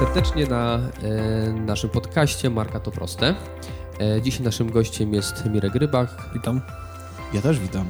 serdecznie 0.00 0.46
na 0.46 0.78
e, 1.02 1.52
naszym 1.52 1.90
podcaście 1.90 2.50
Marka 2.50 2.80
to 2.80 2.90
Proste. 2.90 3.34
E, 4.00 4.22
dzisiaj 4.22 4.42
naszym 4.42 4.70
gościem 4.70 5.14
jest 5.14 5.44
Mirek 5.46 5.74
Rybak. 5.74 6.08
Witam. 6.34 6.60
Ja 7.34 7.40
też 7.42 7.58
witam. 7.60 7.86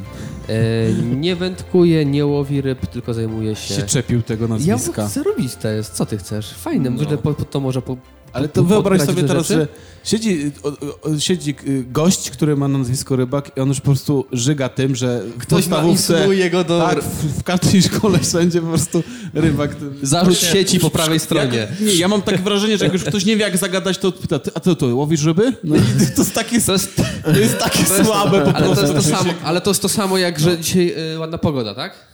E, 0.48 0.92
nie 1.16 1.36
wędkuje, 1.36 2.04
nie 2.04 2.26
łowi 2.26 2.60
ryb, 2.60 2.86
tylko 2.86 3.14
zajmuje 3.14 3.56
się... 3.56 3.74
Się 3.74 3.82
czepił 3.82 4.22
tego 4.22 4.44
Ja 4.44 4.48
nazwiska. 4.48 5.06
chcę 5.08 5.22
robić 5.22 5.54
to 5.56 5.68
jest, 5.68 5.92
co 5.94 6.06
ty 6.06 6.18
chcesz? 6.18 6.54
Fajne, 6.54 6.90
No. 6.90 7.02
no. 7.10 7.18
po, 7.18 7.34
po, 7.34 7.44
to 7.44 7.60
może 7.60 7.82
po, 7.82 7.96
Ale 8.32 8.48
to 8.48 8.64
wyobraź 8.64 9.02
sobie 9.02 9.22
teraz, 9.22 9.46
rzeczy? 9.48 9.60
że 9.60 9.68
siedzi, 10.04 10.52
o, 10.62 10.68
o, 11.08 11.18
siedzi 11.18 11.54
y, 11.68 11.84
gość, 11.92 12.30
który 12.30 12.56
ma 12.56 12.68
nazwisko 12.68 13.16
Rybak 13.16 13.56
i 13.56 13.60
on 13.60 13.68
już 13.68 13.78
po 13.80 13.84
prostu 13.84 14.26
żyga 14.32 14.68
tym, 14.68 14.96
że 14.96 15.22
w 15.24 15.38
Ktoś 15.38 15.66
ma 15.66 15.76
podstawówce... 15.76 16.12
insynuuje 16.14 16.50
go 16.50 16.64
do... 16.64 16.78
Tak, 16.80 17.04
w, 17.04 17.38
w 17.38 17.42
każdej 17.42 17.82
szkole 17.82 18.18
wszędzie 18.28 18.60
po 18.60 18.66
prostu 18.66 19.02
Rybak. 19.34 19.76
Zarzut 20.02 20.38
sieci 20.38 20.80
po 20.80 20.90
prawej 20.90 21.20
stronie. 21.20 21.58
Jak, 21.58 21.80
nie, 21.80 21.94
ja 21.94 22.08
mam 22.08 22.22
takie 22.22 22.38
wrażenie, 22.42 22.78
że 22.78 22.84
jak 22.84 22.92
już 22.92 23.04
ktoś 23.04 23.24
nie 23.24 23.36
wie 23.36 23.42
jak 23.42 23.56
zagadać, 23.56 23.98
to 23.98 24.12
pyta, 24.12 24.38
"Ty- 24.38 24.50
a 24.54 24.60
ty 24.60 24.76
to 24.76 24.86
łowisz 24.96 25.24
ryby? 25.24 25.52
No 25.64 25.76
i 25.76 25.80
to 26.16 26.22
jest 26.22 26.34
takie, 26.34 26.60
To 26.60 26.72
jest, 26.72 26.96
to 27.24 27.38
jest 27.40 27.58
takie 27.58 27.84
słabe 28.04 28.40
po 28.40 28.52
ale, 28.56 28.66
to 28.66 28.74
prostu. 28.74 28.94
jest 28.96 29.08
to 29.10 29.16
samo, 29.16 29.30
ale 29.42 29.60
to 29.60 29.70
jest 29.70 29.82
to 29.82 29.88
samo 29.88 30.18
jak, 30.18 30.40
że 30.40 30.58
dzisiaj 30.58 30.94
y, 31.14 31.18
ładna 31.18 31.38
pogoda, 31.38 31.74
tak? 31.74 32.10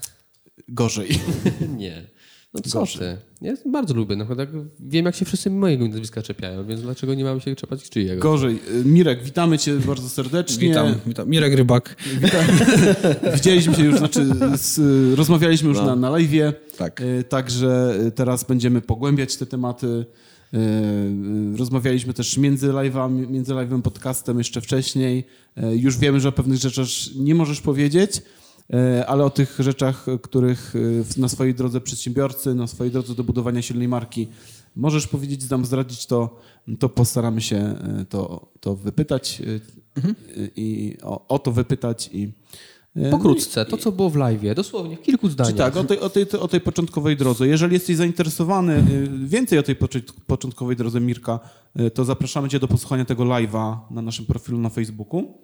Gorzej. 0.69 1.21
Nie. 1.79 2.16
No 2.65 2.87
co 2.87 2.98
ty? 2.98 3.16
Ja 3.42 3.55
bardzo 3.73 3.95
lubię. 3.95 4.16
No, 4.16 4.37
tak 4.37 4.48
wiem, 4.80 5.06
jak 5.06 5.15
się 5.16 5.24
wszyscy 5.24 5.51
mojego 5.51 5.88
nazwiska 5.88 6.23
czepiają, 6.23 6.66
więc 6.66 6.82
dlaczego 6.82 7.15
nie 7.15 7.24
mamy 7.24 7.41
się 7.41 7.56
czepać 7.56 7.91
czyjego? 7.91 8.23
Gorzej. 8.23 8.59
Y, 8.80 8.84
Mirek, 8.84 9.23
witamy 9.24 9.59
cię 9.59 9.74
bardzo 9.77 10.09
serdecznie. 10.09 10.69
Witam, 10.69 10.95
witam. 11.06 11.29
Mirek 11.30 11.55
Rybak. 11.55 11.96
Widzieliśmy 13.34 13.74
się 13.74 13.84
już, 13.84 13.98
znaczy 13.98 14.27
z, 14.56 14.79
rozmawialiśmy 15.18 15.68
już 15.68 15.79
No. 15.79 15.87
na, 15.87 15.96
na 15.96 16.10
live'ie, 16.10 16.52
Tak. 16.79 17.01
y, 17.01 17.24
także 17.29 17.95
y, 18.07 18.10
teraz 18.10 18.45
będziemy 18.45 18.80
pogłębiać 18.80 19.37
te 19.37 19.46
tematy. 19.46 20.04
Rozmawialiśmy 21.57 22.15
też 22.15 22.38
między 22.38 22.68
live'ami, 22.68 23.29
między 23.30 23.52
live'em 23.54 23.82
podcastem 23.82 24.38
jeszcze 24.38 24.60
wcześniej. 24.60 25.24
Już 25.73 25.99
wiemy, 25.99 26.21
że 26.21 26.29
o 26.29 26.32
pewnych 26.32 26.59
rzeczach 26.59 26.87
nie 27.16 27.34
możesz 27.34 27.60
powiedzieć, 27.60 28.23
ale 29.06 29.24
o 29.24 29.30
tych 29.30 29.56
rzeczach, 29.59 30.06
których 30.22 30.70
w- 31.04 31.16
na 31.18 31.28
swojej 31.28 31.54
drodze 31.54 31.80
przedsiębiorcy, 31.80 32.54
na 32.54 32.66
swojej 32.66 32.92
drodze 32.92 33.14
do 33.14 33.24
budowania 33.24 33.62
silnej 33.62 33.88
marki 33.88 34.28
możesz 34.76 35.06
powiedzieć, 35.06 35.50
nam 35.50 35.64
zdradzić, 35.64 36.06
to, 36.06 36.40
to 36.78 36.88
postaramy 36.88 37.40
się 37.40 37.74
y, 38.00 38.04
to, 38.04 38.48
to 38.60 38.76
wypytać 38.76 39.40
y, 39.40 39.60
i 40.56 40.96
o, 41.02 41.28
o 41.28 41.38
to 41.38 41.52
wypytać 41.52 42.10
i 42.12 42.32
y, 42.96 43.10
Pokrótce, 43.10 43.64
to 43.64 43.76
co 43.76 43.92
było 43.92 44.10
w 44.10 44.16
live, 44.16 44.54
dosłownie 44.56 44.96
w 44.96 45.02
kilku 45.02 45.28
zdaniach. 45.28 45.52
czy 45.52 45.59
tak, 45.59 45.76
o 45.76 45.84
tej, 45.84 46.00
o, 46.00 46.10
tej, 46.10 46.26
o 46.40 46.48
tej 46.48 46.60
początkowej 46.60 47.16
drodze. 47.16 47.46
Jeżeli 47.48 47.74
jesteś 47.74 47.96
zainteresowany 47.96 48.84
więcej 49.24 49.59
o 49.59 49.62
tej 49.62 49.76
początkowej 50.26 50.76
drodze 50.76 51.00
Mirka, 51.00 51.40
to 51.94 52.04
zapraszamy 52.04 52.48
Cię 52.48 52.59
do 52.59 52.68
posłuchania 52.68 53.04
tego 53.04 53.24
live'a 53.24 53.76
na 53.90 54.02
naszym 54.02 54.26
profilu 54.26 54.59
na 54.59 54.68
Facebooku. 54.68 55.38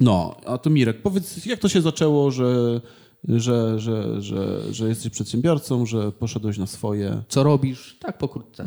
No, 0.00 0.36
a 0.46 0.58
to 0.58 0.70
Mirek, 0.70 1.02
powiedz, 1.02 1.46
jak 1.46 1.58
to 1.60 1.68
się 1.68 1.80
zaczęło, 1.80 2.30
że, 2.30 2.80
że, 3.28 3.80
że, 3.80 4.22
że, 4.22 4.62
że 4.74 4.88
jesteś 4.88 5.12
przedsiębiorcą, 5.12 5.86
że 5.86 6.12
poszedłeś 6.12 6.58
na 6.58 6.66
swoje... 6.66 7.22
Co 7.28 7.42
robisz? 7.42 7.96
Tak, 8.00 8.18
pokrótce. 8.18 8.64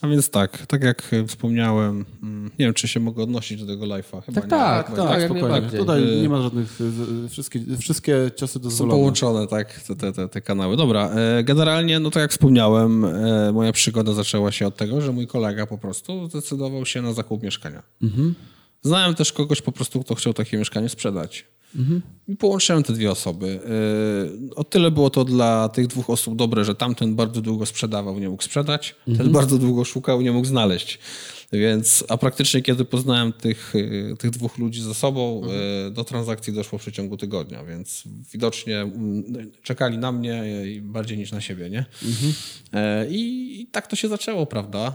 A 0.00 0.08
więc 0.08 0.30
tak, 0.30 0.66
tak 0.66 0.82
jak 0.82 1.10
wspomniałem, 1.26 2.04
mm, 2.22 2.44
nie 2.44 2.64
wiem, 2.66 2.74
czy 2.74 2.88
się 2.88 3.00
mogę 3.00 3.22
odnosić 3.22 3.60
do 3.60 3.66
tego 3.66 3.84
live'a. 3.86 4.22
Chyba 4.22 4.40
Tak, 4.40 4.44
nie. 4.44 4.50
tak, 4.50 4.96
tak, 4.96 4.98
nie. 5.16 5.20
jak 5.20 5.30
spokojnie. 5.30 5.68
Tutaj 5.78 6.18
Y- 6.18 6.22
nie 6.22 6.28
ma 6.28 6.42
żadnych... 6.42 6.80
y, 7.24 7.28
Wszystkie, 7.28 7.60
wszystkie 7.78 8.30
ciosy 8.36 8.52
Są 8.54 8.60
dozwolone. 8.60 8.94
połączone, 8.98 9.46
tak, 9.46 9.80
te, 9.80 9.96
te, 9.96 10.12
te, 10.12 10.28
te 10.28 10.40
kanały. 10.40 10.76
Dobra, 10.76 11.10
e, 11.10 11.44
generalnie, 11.44 12.00
no 12.00 12.10
tak 12.10 12.20
jak 12.20 12.30
wspomniałem, 12.30 13.04
e, 13.04 13.52
moja 13.52 13.72
przygoda 13.72 14.12
zaczęła 14.12 14.52
się 14.52 14.66
od 14.66 14.76
tego, 14.76 15.00
że 15.00 15.12
mój 15.12 15.26
kolega 15.26 15.66
po 15.66 15.78
prostu 15.78 16.28
zdecydował 16.28 16.86
się 16.86 17.02
na 17.02 17.12
zakup 17.12 17.42
mieszkania. 17.42 17.82
Znałem 18.82 19.14
też 19.14 19.32
kogoś 19.32 19.62
po 19.62 19.72
prostu, 19.72 20.04
kto 20.04 20.14
chciał 20.14 20.34
takie 20.34 20.58
mieszkanie 20.58 20.88
sprzedać. 20.88 21.44
I 22.28 22.36
połączyłem 22.36 22.82
te 22.82 22.92
dwie 22.92 23.10
osoby. 23.10 23.60
E, 24.50 24.54
O 24.56 24.64
tyle 24.64 24.90
było 24.90 25.10
to 25.10 25.24
dla 25.24 25.68
tych 25.68 25.86
dwóch 25.86 26.10
osób 26.10 26.36
dobre, 26.36 26.64
że 26.64 26.74
tamten 26.74 27.14
bardzo 27.14 27.40
długo 27.42 27.66
sprzedawał, 27.66 28.18
nie 28.18 28.28
mógł 28.28 28.42
sprzedać, 28.42 28.94
ten 29.16 29.32
bardzo 29.32 29.58
długo 29.58 29.84
szukał, 29.84 30.20
nie 30.20 30.32
mógł 30.32 30.46
znaleźć. 30.46 30.98
Więc, 31.52 32.04
a 32.08 32.16
praktycznie 32.16 32.62
kiedy 32.62 32.84
poznałem 32.84 33.32
tych, 33.32 33.72
e, 34.12 34.16
tych 34.16 34.30
dwóch 34.30 34.58
ludzi 34.58 34.82
ze 34.82 34.94
sobą, 34.94 35.42
e, 35.86 35.90
do 35.90 36.04
transakcji 36.04 36.52
doszło 36.52 36.78
w 36.78 36.82
przeciągu 36.82 37.16
tygodnia, 37.16 37.64
więc 37.64 38.04
widocznie 38.32 38.86
czekali 39.62 39.98
na 39.98 40.12
mnie 40.12 40.44
bardziej 40.80 41.18
niż 41.18 41.32
na 41.32 41.40
siebie, 41.40 41.70
nie? 41.70 41.84
E, 42.72 43.06
I, 43.10 43.60
I 43.60 43.66
tak 43.66 43.86
to 43.86 43.96
się 43.96 44.08
zaczęło, 44.08 44.46
prawda? 44.46 44.94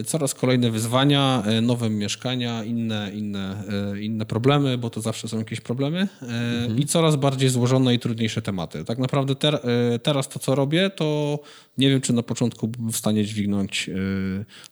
E, 0.00 0.04
Coraz 0.04 0.34
kolejne 0.34 0.70
wyzwania, 0.70 1.42
e, 1.46 1.60
nowe 1.60 1.90
mieszkania, 1.90 2.64
inne, 2.64 3.10
inne, 3.14 3.64
inne 4.00 4.26
problemy, 4.26 4.78
bo 4.78 4.90
to 4.90 5.00
zawsze 5.00 5.28
są 5.28 5.38
jakieś 5.38 5.60
problemy 5.60 6.08
e, 6.22 6.80
i 6.80 6.86
coraz 6.86 7.16
bardziej 7.16 7.48
złożone 7.48 7.94
i 7.94 7.98
trudniejsze 7.98 8.42
tematy. 8.42 8.84
Tak 8.84 8.98
naprawdę 8.98 9.34
ter, 9.34 9.60
teraz 10.02 10.28
to, 10.28 10.38
co 10.38 10.54
robię, 10.54 10.90
to 10.90 11.38
nie 11.78 11.90
wiem, 11.90 12.00
czy 12.00 12.12
na 12.12 12.22
początku 12.22 12.68
byłem 12.68 12.92
w 12.92 12.96
stanie 12.96 13.24
dźwignąć 13.24 13.88
e, 13.88 13.94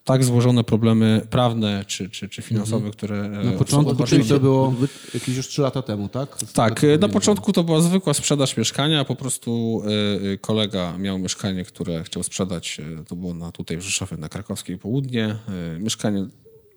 tak 0.04 0.24
złożone 0.24 0.64
problemy 0.64 1.26
prawne 1.30 1.84
czy, 1.86 2.10
czy, 2.10 2.28
czy 2.28 2.42
finansowe, 2.42 2.90
które... 2.90 3.20
e, 3.24 3.44
Na 3.44 3.52
początku, 3.52 4.04
czyli 4.04 4.24
to 4.24 4.40
było 4.40 4.74
jakieś 5.14 5.36
już 5.36 5.48
trzy 5.48 5.62
lata 5.62 5.82
temu, 5.82 6.08
tak? 6.08 6.38
tak, 6.52 6.84
e, 6.84 6.98
na 6.98 7.08
początku 7.08 7.52
to 7.52 7.64
była 7.64 7.80
zwykła 7.80 8.14
sprzedaż 8.14 8.56
mieszkania, 8.56 9.04
po 9.04 9.16
prostu 9.16 9.82
e, 9.84 10.32
e, 10.32 10.38
kolega 10.38 10.98
miał 10.98 11.18
mieszkanie, 11.18 11.64
które 11.64 12.04
chciał 12.04 12.22
sprzedać, 12.22 12.80
to 13.08 13.16
było 13.16 13.34
na, 13.34 13.52
tutaj 13.52 13.76
w 13.76 13.80
Rzeszowie, 13.80 14.16
na 14.16 14.28
Krakowskiej 14.28 14.78
Południe. 14.78 15.36
Mieszkanie 15.80 16.26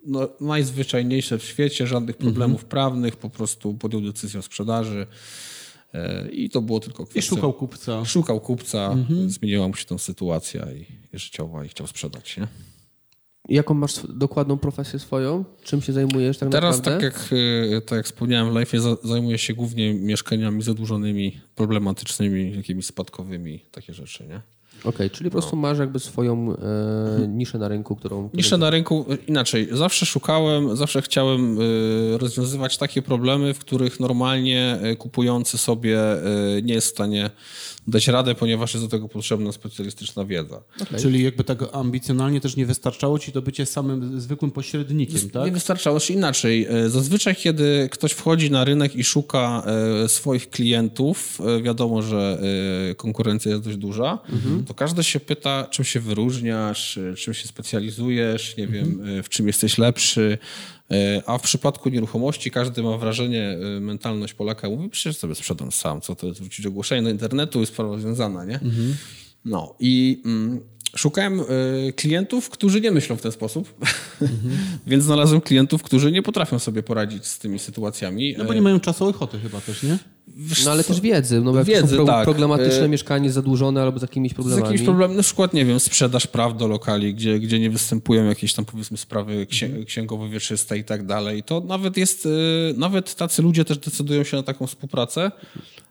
no, 0.06 0.28
najzwyczajniejsze 0.40 1.38
w 1.38 1.44
świecie, 1.44 1.86
żadnych 1.86 2.16
problemów 2.16 2.64
prawnych, 2.64 3.16
po 3.16 3.30
prostu 3.30 3.74
podjął 3.74 4.02
decyzję 4.02 4.40
o 4.40 4.42
sprzedaży 4.42 5.06
i 6.32 6.50
to 6.50 6.62
było 6.62 6.80
tylko 6.80 7.02
I 7.02 7.06
kwestia... 7.06 7.30
szukał 7.36 7.52
kupca. 7.52 8.04
Szukał 8.04 8.40
kupca, 8.40 8.96
zmieniła 9.26 9.68
mu 9.68 9.74
się 9.74 9.84
tą 9.84 9.98
sytuacja 9.98 10.72
i, 10.72 10.86
i 11.14 11.18
życiowa 11.18 11.64
i 11.64 11.68
chciał 11.68 11.86
sprzedać, 11.86 12.36
nie? 12.36 12.48
Jaką 13.48 13.74
masz 13.74 14.06
dokładną 14.08 14.58
profesję 14.58 14.98
swoją? 14.98 15.44
Czym 15.62 15.82
się 15.82 15.92
zajmujesz 15.92 16.38
tak 16.38 16.48
Teraz, 16.48 16.76
naprawdę? 16.76 17.10
tak 17.10 17.20
jak, 17.22 17.32
y, 17.32 17.82
tak 17.86 17.96
jak 17.96 18.06
wspomniałem 18.06 18.52
w 18.52 18.54
live, 18.54 18.72
zajmuję 19.02 19.38
się 19.38 19.54
głównie 19.54 19.94
mieszkaniami 19.94 20.62
zadłużonymi, 20.62 21.40
problematycznymi, 21.54 22.56
jakimiś 22.56 22.86
spadkowymi, 22.86 23.64
takie 23.70 23.94
rzeczy, 23.94 24.26
nie? 24.28 24.40
Okej, 24.84 25.10
czyli 25.10 25.30
po 25.30 25.34
prostu 25.34 25.56
masz 25.56 25.78
jakby 25.78 25.98
swoją 25.98 26.52
e, 26.52 27.28
niszę 27.28 27.58
na 27.58 27.68
rynku, 27.68 27.96
którą... 27.96 28.30
Niszę 28.34 28.58
na 28.58 28.70
rynku, 28.70 29.06
inaczej, 29.26 29.68
zawsze 29.72 30.06
szukałem, 30.06 30.76
zawsze 30.76 31.02
chciałem 31.02 31.60
y, 31.60 32.18
rozwiązywać 32.18 32.78
takie 32.78 33.02
problemy, 33.02 33.54
w 33.54 33.58
których 33.58 34.00
normalnie 34.00 34.78
y, 34.92 34.96
kupujący 34.96 35.58
sobie 35.58 35.98
y, 36.56 36.62
nie 36.62 36.74
jest 36.74 36.86
w 36.86 36.90
stanie 36.90 37.30
dać 37.88 38.08
radę, 38.08 38.34
ponieważ 38.34 38.74
jest 38.74 38.86
do 38.86 38.90
tego 38.90 39.08
potrzebna 39.08 39.52
specjalistyczna 39.52 40.24
wiedza. 40.24 40.62
Czyli 41.00 41.22
jakby 41.24 41.44
tak 41.44 41.58
ambicjonalnie 41.72 42.40
też 42.40 42.56
nie 42.56 42.66
wystarczało 42.66 43.18
ci 43.18 43.32
to 43.32 43.42
bycie 43.42 43.66
samym 43.66 44.20
zwykłym 44.20 44.50
pośrednikiem, 44.50 45.30
tak? 45.30 45.44
Nie 45.44 45.52
wystarczało 45.52 46.00
się 46.00 46.14
inaczej. 46.14 46.66
E, 46.70 46.88
Zazwyczaj, 46.90 47.36
kiedy 47.36 47.88
ktoś 47.92 48.12
wchodzi 48.12 48.50
na 48.50 48.64
rynek 48.64 48.96
i 48.96 49.04
szuka 49.04 49.62
e, 50.04 50.08
swoich 50.08 50.50
klientów, 50.50 51.40
e, 51.58 51.62
wiadomo, 51.62 52.02
że 52.02 52.38
konkurencja 52.96 53.50
jest 53.50 53.64
dość 53.64 53.76
duża, 53.76 54.18
to 54.66 54.74
każdy 54.74 55.04
się 55.04 55.20
pyta, 55.20 55.66
czym 55.70 55.84
się 55.84 56.00
wyróżniasz, 56.00 56.98
czym 57.16 57.34
się 57.34 57.48
specjalizujesz, 57.48 58.56
nie 58.56 58.66
wiem, 58.66 59.00
e, 59.18 59.22
w 59.22 59.28
czym 59.28 59.46
jesteś 59.46 59.78
lepszy. 59.78 60.38
E, 60.90 61.22
A 61.26 61.38
w 61.38 61.42
przypadku 61.42 61.88
nieruchomości 61.88 62.50
każdy 62.50 62.82
ma 62.82 62.98
wrażenie, 62.98 63.58
e, 63.76 63.80
mentalność 63.80 64.34
Polaka 64.34 64.68
mówi, 64.70 64.88
przecież 64.88 65.16
sobie 65.16 65.34
sprzedam 65.34 65.72
sam, 65.72 66.00
co 66.00 66.14
to 66.14 66.26
jest, 66.26 66.40
wrócić 66.40 66.66
ogłoszenie 66.66 67.02
do 67.02 67.10
internetu 67.10 67.62
i 67.62 67.66
sprawa 67.66 67.90
rozwiązana, 67.90 68.44
nie? 68.44 68.60
No 69.44 69.74
i 69.80 70.22
mm, 70.24 70.60
szukałem 70.96 71.40
y, 71.40 71.92
klientów, 71.96 72.50
którzy 72.50 72.80
nie 72.80 72.90
myślą 72.90 73.16
w 73.16 73.22
ten 73.22 73.32
sposób, 73.32 73.74
więc 74.86 75.04
znalazłem 75.04 75.40
klientów, 75.40 75.82
którzy 75.82 76.12
nie 76.12 76.22
potrafią 76.22 76.58
sobie 76.58 76.82
poradzić 76.82 77.26
z 77.26 77.38
tymi 77.38 77.58
sytuacjami. 77.58 78.34
No 78.38 78.44
bo 78.44 78.54
nie 78.54 78.62
mają 78.62 78.80
czasu 78.80 79.08
ochoty 79.08 79.38
chyba 79.38 79.60
też, 79.60 79.82
nie? 79.82 79.98
No 80.64 80.70
ale 80.70 80.84
też 80.84 81.00
wiedzy, 81.00 81.40
no 81.40 81.52
bo 81.52 81.58
jak 81.58 81.66
Wiedzy, 81.66 81.88
są 81.88 81.96
pro, 81.96 82.06
tak. 82.06 82.24
problematyczne 82.24 82.84
E, 82.84 82.88
mieszkanie 82.88 83.32
zadłużone 83.32 83.82
albo 83.82 83.98
z 83.98 84.02
jakimiś 84.02 84.32
z 84.32 84.34
problemami. 84.34 84.62
jakimś 84.62 84.82
problemem, 84.82 85.16
na 85.16 85.22
przykład, 85.22 85.54
nie 85.54 85.64
wiem, 85.64 85.80
sprzedaż 85.80 86.26
praw 86.26 86.56
do 86.56 86.68
lokali, 86.68 87.14
gdzie, 87.14 87.38
gdzie 87.40 87.60
nie 87.60 87.70
występują 87.70 88.24
jakieś 88.24 88.54
tam, 88.54 88.64
powiedzmy, 88.64 88.96
sprawy 88.96 89.46
księ, 89.46 89.70
księgowe, 89.86 90.28
wieczyste 90.28 90.78
i 90.78 90.84
tak 90.84 91.06
dalej, 91.06 91.42
to 91.42 91.60
nawet 91.60 91.96
jest, 91.96 92.26
y, 92.26 92.28
nawet 92.76 93.14
tacy 93.14 93.42
ludzie 93.42 93.64
też 93.64 93.78
decydują 93.78 94.24
się 94.24 94.36
na 94.36 94.42
taką 94.42 94.66
współpracę. 94.66 95.30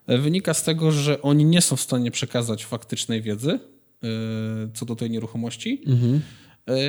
Y, 0.10 0.18
Wynika 0.18 0.54
z 0.54 0.64
tego, 0.64 0.92
że 0.92 1.22
oni 1.22 1.46
nie 1.46 1.62
są 1.62 1.76
w 1.76 1.82
stanie 1.82 2.12
przekazać 2.12 2.66
faktycznej 2.66 3.22
wiedzy 3.22 3.52
y, 3.52 4.08
co 4.74 4.86
do 4.86 4.96
tej 4.96 5.10
nieruchomości. 5.12 5.82
e, 5.88 6.20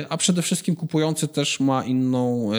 a 0.09 0.17
przede 0.17 0.41
wszystkim 0.41 0.75
kupujący 0.75 1.27
też 1.27 1.59
ma 1.59 1.83
inną, 1.83 2.53
e, 2.53 2.57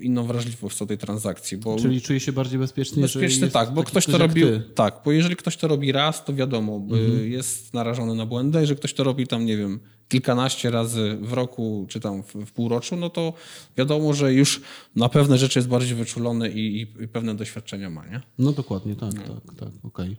inną 0.00 0.24
wrażliwość 0.24 0.76
co 0.76 0.84
do 0.84 0.88
tej 0.88 0.98
transakcji. 0.98 1.56
Bo 1.56 1.76
Czyli 1.76 2.00
czuje 2.00 2.20
się 2.20 2.32
bardziej 2.32 2.58
bezpiecznie, 2.58 3.02
bezpieczny 3.02 3.50
tak, 3.50 3.74
bo 3.74 3.84
ktoś 3.84 4.06
to 4.06 4.28
ty. 4.28 4.62
Tak, 4.74 5.00
bo 5.04 5.12
jeżeli 5.12 5.36
ktoś 5.36 5.56
to 5.56 5.68
robi 5.68 5.92
raz, 5.92 6.24
to 6.24 6.34
wiadomo, 6.34 6.82
y, 7.22 7.28
jest 7.28 7.74
narażony 7.74 8.14
na 8.14 8.26
błędy. 8.26 8.60
Jeżeli 8.60 8.78
ktoś 8.78 8.94
to 8.94 9.04
robi 9.04 9.26
tam, 9.26 9.46
nie 9.46 9.56
wiem, 9.56 9.80
kilkanaście 10.08 10.70
razy 10.70 11.18
w 11.20 11.32
roku 11.32 11.86
czy 11.88 12.00
tam 12.00 12.22
w, 12.22 12.34
w 12.34 12.52
półroczu, 12.52 12.96
no 12.96 13.10
to 13.10 13.32
wiadomo, 13.76 14.14
że 14.14 14.34
już 14.34 14.60
na 14.96 15.08
pewne 15.08 15.38
rzeczy 15.38 15.58
jest 15.58 15.68
bardziej 15.68 15.94
wyczulony 15.94 16.50
i, 16.50 16.80
i, 16.80 16.86
pewne 16.86 17.34
doświadczenia 17.34 17.90
ma, 17.90 18.06
nie? 18.06 18.20
No 18.38 18.52
dokładnie, 18.52 18.96
tak, 18.96 19.14
tak, 19.14 19.54
tak, 19.58 19.68
okej. 19.82 20.16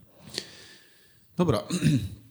Dobra. 1.36 1.62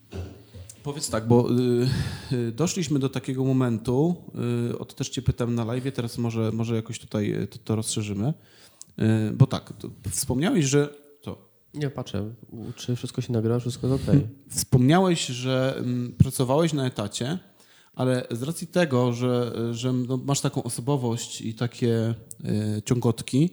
Powiedz 0.82 1.10
tak, 1.10 1.28
bo 1.28 1.48
y, 1.50 2.34
y, 2.36 2.52
doszliśmy 2.52 2.98
do 2.98 3.08
takiego 3.08 3.44
momentu, 3.44 4.16
y, 4.70 4.78
o 4.78 4.84
to 4.84 4.94
też 4.94 5.08
cię 5.08 5.22
pytam 5.22 5.54
na 5.54 5.64
live, 5.64 5.92
teraz 5.94 6.18
może, 6.18 6.52
może 6.52 6.76
jakoś 6.76 6.98
tutaj 6.98 7.42
y, 7.42 7.46
to, 7.46 7.58
to 7.64 7.76
rozszerzymy, 7.76 8.34
y, 8.98 9.02
bo 9.32 9.46
tak, 9.46 9.72
wspomniałeś, 10.10 10.64
że 10.64 10.94
to, 11.22 11.48
Nie, 11.74 11.90
patrzę, 11.90 12.34
czy 12.76 12.96
wszystko 12.96 13.22
się 13.22 13.32
nagra, 13.32 13.58
wszystko 13.58 13.86
jest 13.86 14.08
okej. 14.08 14.26
Wspomniałeś, 14.50 15.26
że 15.26 15.74
mm, 15.78 16.12
pracowałeś 16.12 16.72
na 16.72 16.86
etacie, 16.86 17.38
ale 17.94 18.26
z 18.30 18.42
racji 18.42 18.66
tego, 18.66 19.12
że, 19.12 19.52
że 19.74 19.92
no, 19.92 20.16
masz 20.16 20.40
taką 20.40 20.62
osobowość 20.62 21.40
i 21.40 21.54
takie 21.54 22.14
y, 22.44 22.82
ciągotki, 22.84 23.50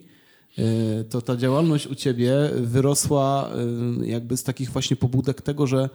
y, 0.58 1.04
to 1.04 1.22
ta 1.22 1.36
działalność 1.36 1.86
u 1.86 1.94
ciebie 1.94 2.34
wyrosła 2.54 3.50
y, 4.02 4.06
jakby 4.06 4.36
z 4.36 4.44
takich 4.44 4.70
właśnie 4.70 4.96
pobudek 4.96 5.42
tego, 5.42 5.66
że 5.66 5.88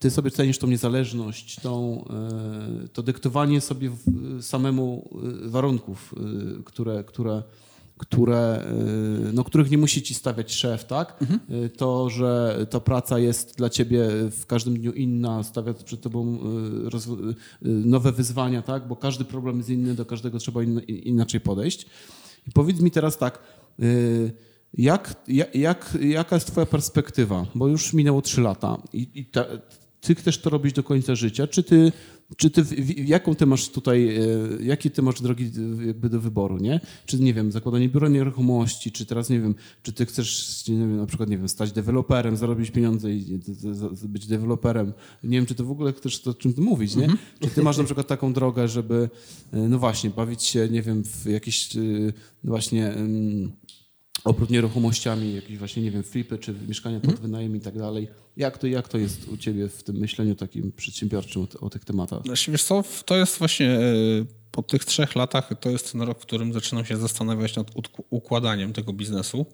ty 0.00 0.10
sobie 0.10 0.30
cenisz 0.30 0.58
tą 0.58 0.66
niezależność, 0.66 1.60
tą, 1.60 2.04
y, 2.84 2.88
to 2.88 3.02
dyktowanie 3.02 3.60
sobie 3.60 3.90
samemu 4.40 5.08
y, 5.44 5.50
warunków, 5.50 6.14
y, 6.58 6.62
które, 6.62 7.04
które, 7.04 7.42
które, 7.98 8.66
no, 9.32 9.44
których 9.44 9.70
nie 9.70 9.78
musi 9.78 10.02
ci 10.02 10.14
stawiać 10.14 10.54
szef, 10.54 10.84
tak? 10.84 11.24
Y, 11.50 11.68
To, 11.68 12.10
że 12.10 12.58
ta 12.70 12.80
praca 12.80 13.18
jest 13.18 13.56
dla 13.58 13.70
ciebie 13.70 14.08
w 14.30 14.46
każdym 14.46 14.78
dniu 14.78 14.92
inna, 14.92 15.42
stawia 15.42 15.74
przed 15.74 16.00
tobą 16.00 16.38
nowe 17.62 18.12
wyzwania, 18.12 18.62
tak? 18.62 18.88
Bo 18.88 18.96
każdy 18.96 19.24
problem 19.24 19.56
jest 19.56 19.70
inny, 19.70 19.94
do 19.94 20.06
każdego 20.06 20.38
trzeba 20.38 20.62
in, 20.62 20.78
inaczej 20.88 21.40
podejść. 21.40 21.86
I 22.46 22.50
powiedz 22.50 22.80
mi 22.80 22.90
teraz 22.90 23.18
tak, 23.18 23.38
jak, 24.74 25.14
jak, 25.28 25.54
jak, 25.54 25.98
jaka 26.00 26.36
jest 26.36 26.46
twoja 26.46 26.66
perspektywa? 26.66 27.46
Bo 27.54 27.68
już 27.68 27.92
minęło 27.92 28.22
trzy 28.22 28.40
lata 28.40 28.82
i, 28.92 29.08
i 29.14 29.26
ta, 29.26 29.44
ty 30.02 30.14
chcesz 30.14 30.38
to 30.38 30.50
robić 30.50 30.72
do 30.72 30.82
końca 30.82 31.14
życia, 31.14 31.46
czy 31.46 31.62
ty, 31.62 31.92
czy 32.36 32.50
ty 32.50 32.64
jaką 33.04 33.34
ty 33.34 33.46
masz 33.46 33.68
tutaj, 33.68 34.16
e, 34.16 34.22
jakie 34.62 34.90
ty 34.90 35.02
masz 35.02 35.20
drogi 35.20 35.44
e, 35.80 35.86
jakby 35.86 36.08
do 36.08 36.20
wyboru, 36.20 36.58
nie? 36.58 36.80
Czy, 37.06 37.20
nie 37.20 37.34
wiem, 37.34 37.52
zakładanie 37.52 37.88
biura 37.88 38.08
nieruchomości, 38.08 38.92
czy 38.92 39.06
teraz, 39.06 39.30
nie 39.30 39.40
wiem, 39.40 39.54
czy 39.82 39.92
ty 39.92 40.06
chcesz, 40.06 40.64
nie 40.68 40.78
wiem, 40.78 40.96
na 40.96 41.06
przykład, 41.06 41.28
nie 41.28 41.38
wiem, 41.38 41.48
stać 41.48 41.72
deweloperem, 41.72 42.36
zarobić 42.36 42.70
pieniądze 42.70 43.12
i 43.12 43.40
być 44.04 44.26
deweloperem. 44.26 44.92
Nie 45.24 45.38
wiem, 45.38 45.46
czy 45.46 45.54
ty 45.54 45.64
w 45.64 45.70
ogóle 45.70 45.92
chcesz 45.92 46.20
to, 46.20 46.30
o 46.30 46.34
czym 46.34 46.54
ty 46.54 46.60
mówić, 46.60 46.96
nie? 46.96 47.08
Czy 47.40 47.50
ty 47.50 47.62
masz 47.62 47.78
na 47.78 47.84
przykład 47.84 48.06
taką 48.06 48.32
drogę, 48.32 48.68
żeby, 48.68 49.10
e, 49.52 49.68
no 49.68 49.78
właśnie, 49.78 50.10
bawić 50.10 50.42
się, 50.42 50.68
nie 50.68 50.82
wiem, 50.82 51.04
w 51.04 51.26
jakieś 51.26 51.76
e, 51.76 51.80
właśnie... 52.44 52.94
oprócz 54.24 54.50
nieruchomościami, 54.50 55.34
jakieś 55.34 55.58
właśnie, 55.58 55.82
nie 55.82 55.90
wiem, 55.90 56.02
flipy 56.02 56.38
czy 56.38 56.54
mieszkania 56.68 57.00
pod 57.00 57.20
wynajem 57.20 57.56
i 57.56 57.60
tak 57.60 57.78
dalej. 57.78 58.08
Jak 58.36 58.58
to, 58.58 58.66
jak 58.66 58.88
to 58.88 58.98
jest 58.98 59.28
u 59.28 59.36
ciebie 59.36 59.68
w 59.68 59.82
tym 59.82 59.96
myśleniu 59.96 60.34
takim 60.34 60.72
przedsiębiorczym 60.72 61.42
o, 61.42 61.66
o 61.66 61.70
tych 61.70 61.84
tematach? 61.84 62.22
Znaczy, 62.24 62.50
wiesz 62.50 62.64
co, 62.64 62.84
to 63.04 63.16
jest 63.16 63.38
właśnie 63.38 63.70
e, 63.70 64.41
po 64.52 64.62
tych 64.62 64.84
trzech 64.84 65.16
latach, 65.16 65.50
to 65.60 65.70
jest 65.70 65.92
ten 65.92 66.02
rok, 66.02 66.18
w 66.18 66.22
którym 66.22 66.52
zaczynam 66.52 66.84
się 66.84 66.96
zastanawiać 66.96 67.56
nad 67.56 67.70
układaniem 68.10 68.72
tego 68.72 68.92
biznesu. 68.92 69.46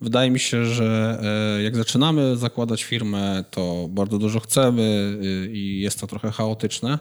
Wydaje 0.00 0.30
mi 0.30 0.38
się, 0.38 0.64
że 0.66 1.18
e, 1.58 1.62
jak 1.62 1.76
zaczynamy 1.76 2.36
zakładać 2.36 2.84
firmę, 2.84 3.44
to 3.50 3.88
bardzo 3.90 4.18
dużo 4.18 4.40
chcemy 4.40 5.18
e, 5.22 5.52
i 5.52 5.80
jest 5.80 6.00
to 6.00 6.06
trochę 6.06 6.30
chaotyczne. 6.30 6.98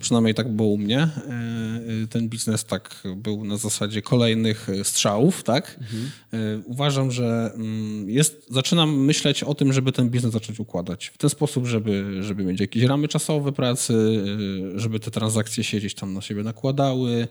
Przynajmniej 0.00 0.34
tak 0.34 0.52
było 0.52 0.68
u 0.68 0.78
mnie. 0.78 0.98
E, 1.00 2.06
Ten 2.10 2.28
biznes 2.28 2.64
tak 2.64 3.02
był 3.16 3.44
na 3.44 3.56
zasadzie 3.56 4.02
kolejnych 4.02 4.68
strzałów, 4.82 5.42
tak? 5.42 5.80
E, 6.32 6.36
Uważam, 6.64 7.10
że 7.12 7.50
mm, 7.54 8.10
jest, 8.10 8.46
zaczynam 8.50 9.00
myśleć 9.04 9.42
o 9.42 9.54
tym, 9.54 9.72
żeby 9.72 9.92
ten 9.92 10.10
biznes 10.10 10.32
zacząć 10.32 10.60
układać 10.60 11.06
w 11.06 11.18
ten 11.18 11.30
sposób, 11.30 11.66
żeby, 11.66 12.22
żeby 12.22 12.44
mieć 12.44 12.60
jakieś 12.60 12.82
ramy 12.82 13.08
czasowe 13.08 13.52
pracy, 13.52 14.22
żeby 14.74 15.00
te 15.00 15.10
transakcje 15.10 15.64
się 15.64 15.78
gdzieś 15.78 15.94
tam 15.94 16.14
na 16.14 16.20
siebie 16.20 16.42
nakładały, 16.56 17.28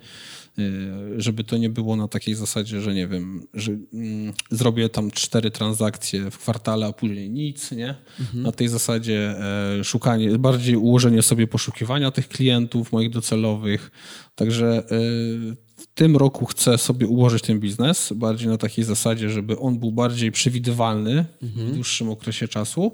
y, 0.60 1.22
żeby 1.22 1.44
to 1.44 1.58
nie 1.58 1.70
było 1.70 1.96
na 1.96 2.08
takiej 2.08 2.36
zasadzie, 2.36 2.82
że 2.82 2.94
nie 2.94 3.08
wiem, 3.08 3.48
że 3.54 3.72
mm, 3.94 4.34
zrobię 4.52 4.90
tam 4.90 5.12
cztery 5.12 5.52
transakcje 5.52 6.32
w 6.32 6.38
kwartale, 6.38 6.86
a 6.86 6.94
później 6.94 7.30
nic, 7.30 7.72
nie? 7.72 7.96
Na 8.34 8.52
tej 8.52 8.68
zasadzie 8.68 9.36
e, 9.80 9.84
szukanie, 9.84 10.40
bardziej 10.40 10.76
ułożenie 10.76 11.22
sobie 11.22 11.48
poszukiwania 11.48 12.12
tych 12.12 12.28
klientów 12.28 12.92
moich 12.92 13.10
docelowych. 13.10 13.92
Także 14.36 14.84
y, 14.92 15.56
w 15.76 15.88
tym 15.94 16.18
roku 16.18 16.46
chcę 16.46 16.78
sobie 16.78 17.08
ułożyć 17.08 17.44
ten 17.44 17.60
biznes 17.60 18.14
bardziej 18.16 18.48
na 18.48 18.58
takiej 18.58 18.86
zasadzie, 18.86 19.30
żeby 19.30 19.60
on 19.60 19.80
był 19.80 19.92
bardziej 19.92 20.32
przewidywalny 20.32 21.26
w 21.42 21.72
dłuższym 21.74 22.10
okresie 22.10 22.48
czasu, 22.48 22.92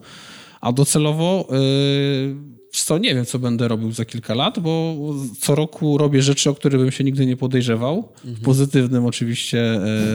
a 0.62 0.72
docelowo 0.72 1.48
yy, 1.51 2.61
co 2.72 2.98
nie 2.98 3.16
wiem, 3.16 3.26
co 3.26 3.40
będę 3.40 3.68
robił 3.68 3.92
za 3.92 4.06
kilka 4.06 4.34
lat, 4.34 4.60
bo 4.60 4.96
co 5.40 5.56
roku 5.56 5.98
robię 5.98 6.22
rzeczy, 6.22 6.50
o 6.50 6.56
które 6.56 6.78
bym 6.78 6.92
się 6.92 7.04
nigdy 7.04 7.26
nie 7.26 7.38
podejrzewał, 7.38 8.12
w 8.24 8.42
pozytywnym 8.42 9.06
oczywiście 9.06 9.62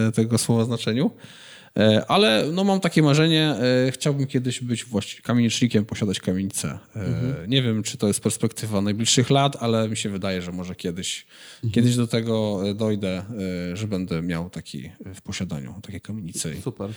e, 0.07 0.11
tego 0.11 0.37
słowa 0.37 0.65
znaczeniu. 0.65 1.11
E, 1.77 2.05
Ale 2.07 2.45
no, 2.53 2.63
mam 2.63 2.79
takie 2.79 3.01
marzenie, 3.01 3.55
e, 3.87 3.91
chciałbym 3.91 4.27
kiedyś 4.27 4.61
być 4.61 4.85
właśnie 4.85 5.21
kamienicznikiem, 5.21 5.85
posiadać 5.85 6.19
kamienicę. 6.19 6.79
E, 6.95 7.45
Nie 7.47 7.61
wiem, 7.61 7.83
czy 7.83 7.97
to 7.97 8.07
jest 8.07 8.19
perspektywa 8.19 8.81
najbliższych 8.81 9.29
lat, 9.29 9.55
ale 9.59 9.89
mi 9.89 9.97
się 9.97 10.09
wydaje, 10.09 10.41
że 10.41 10.51
może 10.51 10.75
kiedyś, 10.75 11.25
kiedyś 11.73 11.95
do 11.95 12.07
tego 12.07 12.61
dojdę, 12.75 13.23
że 13.73 13.87
będę 13.87 14.21
miał 14.21 14.49
taki 14.49 14.89
w 15.15 15.21
posiadaniu 15.21 15.75
takiej 15.83 16.01
kamienicy. 16.01 16.55
I- 16.59 16.61
Super. 16.61 16.89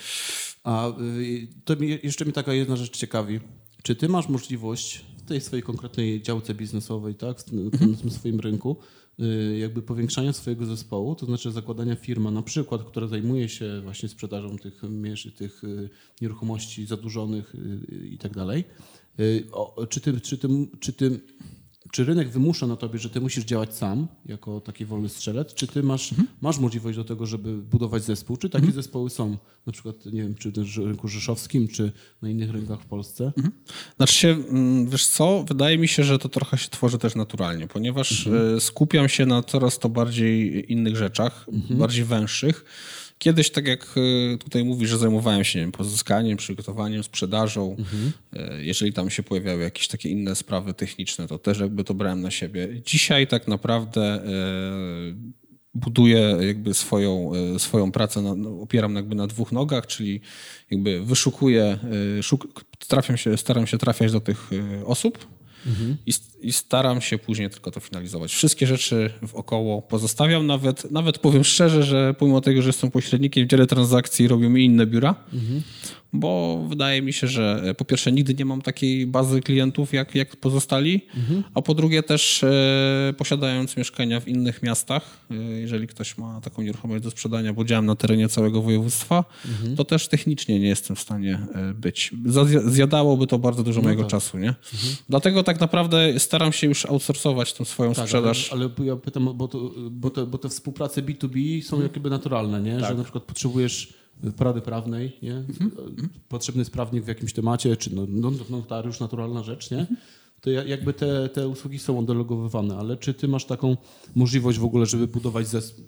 A 0.64 0.88
y, 0.88 1.48
to 1.64 1.76
mi, 1.76 1.98
jeszcze 2.02 2.24
mnie 2.24 2.34
taka 2.34 2.52
jedna 2.52 2.76
rzecz 2.76 2.96
ciekawi. 2.96 3.40
Czy 3.82 3.96
ty 3.96 4.08
masz 4.08 4.28
możliwość 4.28 5.04
tej 5.30 5.40
swojej 5.40 5.62
konkretnej 5.62 6.22
działce 6.22 6.54
biznesowej, 6.54 7.14
tak, 7.14 7.40
w 7.40 7.44
tym, 7.44 7.70
w 7.70 8.00
tym 8.00 8.10
swoim 8.10 8.40
rynku, 8.40 8.76
y, 9.20 9.58
jakby 9.58 9.82
powiększania 9.82 10.32
swojego 10.32 10.66
zespołu, 10.66 11.14
to 11.14 11.26
znaczy 11.26 11.52
zakładania 11.52 11.96
firma 11.96 12.30
na 12.30 12.42
przykład, 12.42 12.82
która 12.84 13.06
zajmuje 13.06 13.48
się 13.48 13.80
właśnie 13.80 14.08
sprzedażą 14.08 14.58
tych, 14.58 14.82
tych 15.36 15.64
y, 15.64 15.90
nieruchomości 16.20 16.86
zadłużonych 16.86 17.54
y, 17.54 18.06
i 18.06 18.18
tak 18.18 18.34
dalej. 18.34 18.64
Czy 19.88 20.00
ty, 20.00 20.20
czy, 20.20 20.38
ty, 20.38 20.48
czy 20.80 20.92
ty 20.92 21.20
czy 21.90 22.04
rynek 22.04 22.28
wymusza 22.28 22.66
na 22.66 22.76
tobie, 22.76 22.98
że 22.98 23.10
ty 23.10 23.20
musisz 23.20 23.44
działać 23.44 23.74
sam, 23.74 24.08
jako 24.26 24.60
taki 24.60 24.84
wolny 24.84 25.08
strzelec, 25.08 25.54
czy 25.54 25.66
ty 25.66 25.82
masz, 25.82 26.14
masz 26.40 26.58
możliwość 26.58 26.96
do 26.96 27.04
tego, 27.04 27.26
żeby 27.26 27.56
budować 27.56 28.02
zespół? 28.02 28.36
Czy 28.36 28.50
takie 28.50 28.72
zespoły 28.72 29.10
są, 29.10 29.36
na 29.66 29.72
przykład, 29.72 30.06
nie 30.06 30.22
wiem, 30.22 30.34
czy 30.34 30.52
na 30.56 30.84
rynku 30.84 31.08
rzeszowskim, 31.08 31.68
czy 31.68 31.92
na 32.22 32.28
innych 32.28 32.50
rynkach 32.50 32.80
w 32.80 32.86
Polsce? 32.86 33.32
Znaczy 33.96 34.14
się, 34.14 34.28
mm, 34.28 34.88
wiesz 34.88 35.06
co, 35.06 35.44
wydaje 35.48 35.78
mi 35.78 35.88
się, 35.88 36.04
że 36.04 36.18
to 36.18 36.28
trochę 36.28 36.58
się 36.58 36.68
tworzy 36.68 36.98
też 36.98 37.14
naturalnie, 37.14 37.68
ponieważ 37.68 38.26
e, 38.26 38.60
skupiam 38.60 39.08
się 39.08 39.26
na 39.26 39.42
coraz 39.42 39.78
to 39.78 39.88
bardziej 39.88 40.72
innych 40.72 40.96
rzeczach, 40.96 41.46
bardziej 41.70 42.04
węższych. 42.04 42.64
Kiedyś, 43.20 43.50
tak 43.50 43.66
jak 43.66 43.86
e, 44.34 44.38
tutaj 44.38 44.64
mówisz, 44.64 44.90
że 44.90 44.98
zajmowałem 44.98 45.44
się 45.44 45.60
wiem, 45.60 45.72
pozyskaniem, 45.72 46.36
przygotowaniem, 46.36 47.02
sprzedażą. 47.02 47.76
E, 48.32 48.64
Jeżeli 48.64 48.92
tam 48.92 49.10
się 49.10 49.22
pojawiały 49.22 49.62
jakieś 49.62 49.88
takie 49.88 50.08
inne 50.08 50.36
sprawy 50.36 50.74
techniczne, 50.74 51.28
to 51.28 51.38
też 51.38 51.58
jakby 51.58 51.84
to 51.84 51.94
brałem 51.94 52.20
na 52.20 52.30
siebie. 52.30 52.68
Dzisiaj 52.84 53.26
tak 53.26 53.48
naprawdę 53.48 54.02
e, 54.02 54.20
buduję 55.74 56.36
jakby 56.40 56.74
swoją, 56.74 57.32
swoją 57.58 57.92
pracę, 57.92 58.22
na, 58.22 58.34
no, 58.34 58.60
opieram 58.60 58.96
jakby 58.96 59.14
na 59.14 59.26
dwóch 59.26 59.52
nogach, 59.52 59.86
czyli 59.86 60.20
jakby 60.70 61.04
wyszukuję, 61.04 61.78
szuk, 62.22 62.64
trafiam 62.88 63.16
się, 63.16 63.36
staram 63.36 63.66
się 63.66 63.78
trafiać 63.78 64.12
do 64.12 64.20
tych 64.20 64.50
e, 64.52 64.86
osób 65.66 65.98
i, 66.42 66.52
staram 66.52 67.00
się 67.00 67.18
później 67.18 67.50
tylko 67.50 67.70
to 67.70 67.80
finalizować. 67.80 68.32
Wszystkie 68.32 68.66
rzeczy 68.66 69.10
wokoło 69.22 69.82
pozostawiam, 69.82 70.46
nawet, 70.46 70.90
nawet 70.90 71.18
powiem 71.18 71.44
szczerze, 71.44 71.82
że 71.82 72.14
pomimo 72.14 72.40
tego, 72.40 72.62
że 72.62 72.68
jestem 72.68 72.90
pośrednikiem, 72.90 73.48
wiele 73.48 73.66
transakcji 73.66 74.28
robią 74.28 74.50
mi 74.50 74.64
inne 74.64 74.86
biura, 74.86 75.14
bo 76.12 76.62
wydaje 76.68 77.02
mi 77.02 77.12
się, 77.12 77.26
że 77.26 77.62
e, 77.64 77.74
po 77.74 77.84
pierwsze 77.84 78.12
nigdy 78.12 78.34
nie 78.34 78.44
mam 78.44 78.62
takiej 78.62 79.06
bazy 79.06 79.40
klientów 79.40 79.92
jak, 79.92 80.14
jak 80.14 80.36
pozostali, 80.36 81.00
a 81.54 81.62
po 81.62 81.74
drugie 81.74 82.02
też 82.02 82.44
e, 82.44 83.14
posiadając 83.16 83.76
mieszkania 83.76 84.20
w 84.20 84.28
innych 84.28 84.62
miastach, 84.62 85.26
e, 85.30 85.34
jeżeli 85.34 85.86
ktoś 85.86 86.18
ma 86.18 86.40
taką 86.40 86.62
nieruchomość 86.62 87.04
do 87.04 87.10
sprzedania, 87.10 87.52
bo 87.52 87.64
działam 87.64 87.86
na 87.86 87.96
terenie 87.96 88.28
całego 88.28 88.62
województwa, 88.62 89.24
to 89.76 89.84
też 89.84 90.08
technicznie 90.08 90.60
nie 90.60 90.68
jestem 90.68 90.96
w 90.96 91.00
stanie 91.00 91.38
być. 91.74 92.10
Zjadałoby 92.64 93.26
to 93.26 93.38
bardzo 93.38 93.62
dużo 93.62 93.82
mojego 93.82 94.04
czasu, 94.04 94.38
nie? 94.38 94.54
Dlatego 95.08 95.42
tak 95.42 95.60
naprawdę 95.60 96.20
staram 96.20 96.52
się 96.52 96.66
już 96.66 96.86
outsourcować 96.86 97.52
tą 97.54 97.64
swoją 97.64 97.94
Tak, 97.94 98.04
sprzedaż. 98.04 98.52
ale, 98.52 98.68
ale 98.76 98.86
ja 98.86 98.96
pytam, 98.96 99.30
bo, 99.34 99.48
to, 99.48 99.70
bo, 99.90 100.10
te, 100.10 100.26
bo 100.26 100.38
te 100.38 100.48
współprace 100.48 101.02
B2B 101.02 101.62
są 101.62 101.82
jakby 101.82 102.10
naturalne, 102.10 102.60
nie? 102.60 102.80
że 102.80 102.94
na 102.94 103.02
przykład 103.02 103.24
potrzebujesz 103.24 103.99
porady 104.36 104.60
prawnej, 104.60 105.18
nie? 105.22 105.44
potrzebny 106.28 106.60
jest 106.60 106.70
prawnik 106.70 107.04
w 107.04 107.08
jakimś 107.08 107.32
temacie, 107.32 107.76
czy 107.76 107.94
no, 107.94 108.06
no, 108.08 108.30
notariusz, 108.50 109.00
naturalna 109.00 109.42
rzecz, 109.42 109.70
nie? 109.70 109.86
to 110.40 110.50
ja- 110.50 110.64
jakby 110.64 110.92
te, 110.92 111.28
te 111.28 111.48
usługi 111.48 111.78
są 111.78 111.98
oddelegowywane, 111.98 112.76
ale 112.76 112.96
czy 112.96 113.14
ty 113.14 113.28
masz 113.28 113.44
taką 113.44 113.76
możliwość 114.14 114.58
w 114.58 114.64
ogóle, 114.64 114.86
żeby 114.86 115.06
budować 115.06 115.48
zespół, 115.48 115.84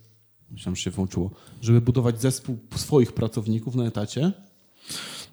myślałem, 0.50 0.76
że 0.76 0.82
się 0.82 0.90
włączyło, 0.90 1.30
żeby 1.62 1.80
budować 1.80 2.20
zespół 2.20 2.58
swoich 2.76 3.12
pracowników 3.12 3.74
na 3.74 3.84
etacie? 3.84 4.32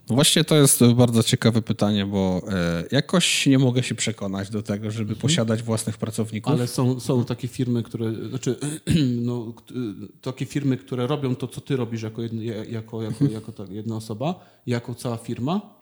No 0.10 0.16
Właśnie 0.16 0.44
to 0.44 0.56
jest 0.56 0.84
bardzo 0.86 1.24
ciekawe 1.24 1.62
pytanie, 1.62 2.06
bo 2.06 2.42
e, 2.52 2.84
jakoś 2.92 3.46
nie 3.46 3.60
mogę 3.60 3.84
się 3.84 3.96
przekonać 3.96 4.50
do 4.50 4.64
tego, 4.64 4.92
żeby 4.92 5.16
posiadać 5.16 5.64
własnych 5.64 5.98
pracowników. 5.98 6.54
Ale 6.54 6.68
są, 6.68 7.00
są 7.00 7.26
takie 7.26 7.48
firmy, 7.48 7.84
które, 7.84 8.14
znaczy, 8.30 8.56
no, 9.22 9.54
k- 9.54 9.74
takie 10.22 10.46
firmy, 10.46 10.78
które 10.78 11.08
robią 11.08 11.36
to, 11.36 11.48
co 11.48 11.62
ty 11.62 11.76
robisz 11.76 12.02
jako, 12.02 12.22
jedno, 12.22 12.42
jako, 12.70 13.04
jako, 13.04 13.26
jako 13.26 13.52
ta 13.52 13.64
jedna 13.70 13.96
osoba, 13.96 14.46
jako 14.68 14.96
cała 14.96 15.18
firma. 15.18 15.80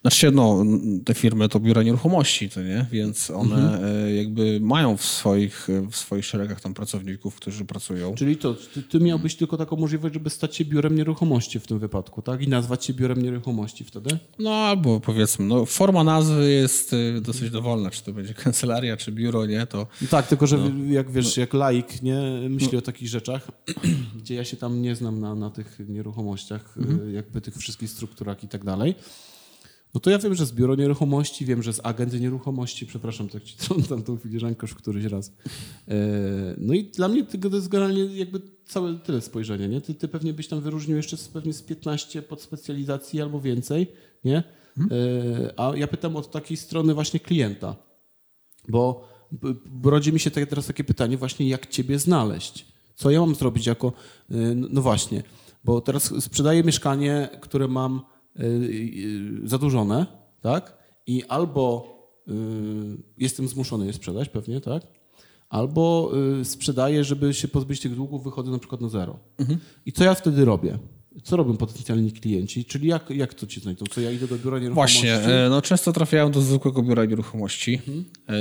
Znaczy, 0.00 0.30
no, 0.30 0.64
te 1.04 1.14
firmy 1.14 1.48
to 1.48 1.60
biura 1.60 1.82
nieruchomości, 1.82 2.50
to 2.50 2.62
nie? 2.62 2.86
Więc 2.92 3.30
one 3.30 3.80
e, 3.82 4.14
jakby 4.14 4.60
mają 4.62 4.96
w 4.96 5.04
swoich, 5.04 5.68
w 5.90 5.96
swoich 5.96 6.24
szeregach 6.24 6.60
tam 6.60 6.74
pracowników, 6.74 7.36
którzy 7.36 7.64
pracują. 7.64 8.14
Czyli 8.14 8.36
to, 8.36 8.54
ty, 8.54 8.82
ty 8.82 9.00
miałbyś 9.00 9.36
tylko 9.36 9.56
taką 9.56 9.76
możliwość, 9.76 10.14
żeby 10.14 10.30
stać 10.30 10.56
się 10.56 10.64
biurem 10.64 10.94
nieruchomości 10.96 11.60
w 11.60 11.66
tym 11.66 11.78
wypadku, 11.78 12.22
tak? 12.22 12.42
I 12.42 12.48
nazwać 12.48 12.84
się 12.84 12.94
biurem 12.94 13.22
nieruchomości 13.22 13.67
wtedy? 13.84 14.18
No 14.38 14.50
albo 14.50 15.00
powiedzmy, 15.00 15.44
no, 15.44 15.66
forma 15.66 16.04
nazwy 16.04 16.50
jest 16.50 16.92
e, 16.92 17.20
dosyć 17.20 17.50
dowolna, 17.50 17.90
czy 17.90 18.04
to 18.04 18.12
będzie 18.12 18.34
kancelaria, 18.34 18.96
czy 18.96 19.12
biuro, 19.12 19.46
nie? 19.46 19.66
To 19.66 19.86
No 20.02 20.08
tak, 20.08 20.26
tylko 20.26 20.46
że 20.46 20.58
jak 20.88 21.10
wiesz, 21.10 21.36
jak 21.36 21.54
laik 21.54 22.02
nie 22.02 22.20
myśli 22.50 22.78
o 22.78 22.82
takich 22.82 23.08
rzeczach, 23.08 23.48
gdzie 24.20 24.34
ja 24.34 24.44
się 24.44 24.56
tam 24.56 24.82
nie 24.82 24.96
znam 24.96 25.20
na, 25.20 25.34
na 25.34 25.50
tych 25.50 25.78
nieruchomościach, 25.88 26.76
y, 27.06 27.12
jakby 27.12 27.40
tych 27.40 27.56
wszystkich 27.56 27.90
strukturach 27.90 28.44
i 28.44 28.48
tak 28.48 28.64
dalej, 28.64 28.94
no 29.94 30.00
to 30.00 30.10
ja 30.10 30.18
wiem, 30.18 30.34
że 30.34 30.46
z 30.46 30.52
biuro 30.52 30.74
nieruchomości, 30.74 31.44
wiem, 31.46 31.62
że 31.62 31.72
z 31.72 31.80
agent 31.82 32.20
nieruchomości, 32.20 32.86
przepraszam, 32.86 33.28
tak 33.28 33.42
ci 33.42 33.56
trącam 33.66 34.02
tą 34.02 34.16
filiżankę 34.16 34.58
już 34.66 34.74
któryś 34.74 35.04
raz. 35.04 35.32
E, 35.88 35.94
No 36.58 36.74
i 36.74 36.84
dla 36.84 37.08
mnie 37.08 37.24
to 37.24 37.56
jest 37.56 37.68
generalnie 37.68 38.04
jakby 38.04 38.40
całe 38.66 38.94
tyle 38.98 39.20
spojrzenia, 39.20 39.66
nie? 39.66 39.80
Ty, 39.80 39.94
ty 39.94 40.08
pewnie 40.08 40.32
byś 40.32 40.48
tam 40.48 40.60
wyróżnił 40.60 40.96
jeszcze 40.96 41.16
pewnie 41.32 41.52
z 41.52 41.62
15 41.62 42.22
podspecjalizacji 42.22 43.20
albo 43.22 43.40
więcej, 43.40 43.86
nie? 44.24 44.36
E, 44.36 45.60
A 45.60 45.76
ja 45.76 45.86
pytam 45.88 46.16
od 46.16 46.30
takiej 46.30 46.56
strony 46.56 46.94
właśnie 46.94 47.20
klienta. 47.20 47.76
Bo 48.68 49.08
rodzi 49.84 50.12
mi 50.12 50.20
się 50.20 50.30
teraz 50.30 50.66
takie 50.66 50.84
pytanie 50.84 51.16
właśnie, 51.16 51.48
jak 51.48 51.66
ciebie 51.66 51.98
znaleźć? 51.98 52.66
Co 52.94 53.10
ja 53.10 53.20
mam 53.20 53.34
zrobić 53.34 53.66
jako... 53.66 53.92
y, 54.30 54.54
No 54.54 54.82
właśnie, 54.82 55.22
bo 55.64 55.80
teraz 55.80 56.14
sprzedaję 56.24 56.64
mieszkanie, 56.64 57.28
które 57.40 57.68
mam 57.68 58.00
zadłużone, 59.44 60.06
tak? 60.40 60.78
I 61.06 61.24
albo 61.24 61.94
y, 62.28 62.32
jestem 63.18 63.48
zmuszony 63.48 63.86
je 63.86 63.92
sprzedać 63.92 64.28
pewnie, 64.28 64.60
tak? 64.60 64.82
Albo 65.48 66.12
y, 66.40 66.44
sprzedaję, 66.44 67.04
żeby 67.04 67.34
się 67.34 67.48
pozbyć 67.48 67.80
tych 67.80 67.94
długów, 67.94 68.24
wychodzę 68.24 68.50
na 68.50 68.58
przykład 68.58 68.80
na 68.80 68.88
zero. 68.88 69.18
I 69.86 69.92
co 69.92 70.04
ja 70.04 70.14
wtedy 70.14 70.44
robię? 70.44 70.78
Co 71.22 71.36
robią 71.36 71.56
potencjalni 71.56 72.12
klienci? 72.12 72.64
Czyli 72.64 72.88
jak, 72.88 73.10
jak 73.10 73.34
to 73.34 73.46
ci 73.46 73.60
znajdą? 73.60 73.84
Co 73.90 74.00
ja 74.00 74.10
idę 74.10 74.28
do 74.28 74.38
biura 74.38 74.58
nieruchomości? 74.58 75.06
właśnie, 75.06 75.32
e, 75.32 75.48
no 75.50 75.62
często 75.62 75.92
trafiają 75.92 76.30
do 76.30 76.40
zwykłego 76.40 76.82
biura 76.82 77.04
nieruchomości 77.04 77.80
e, 78.28 78.32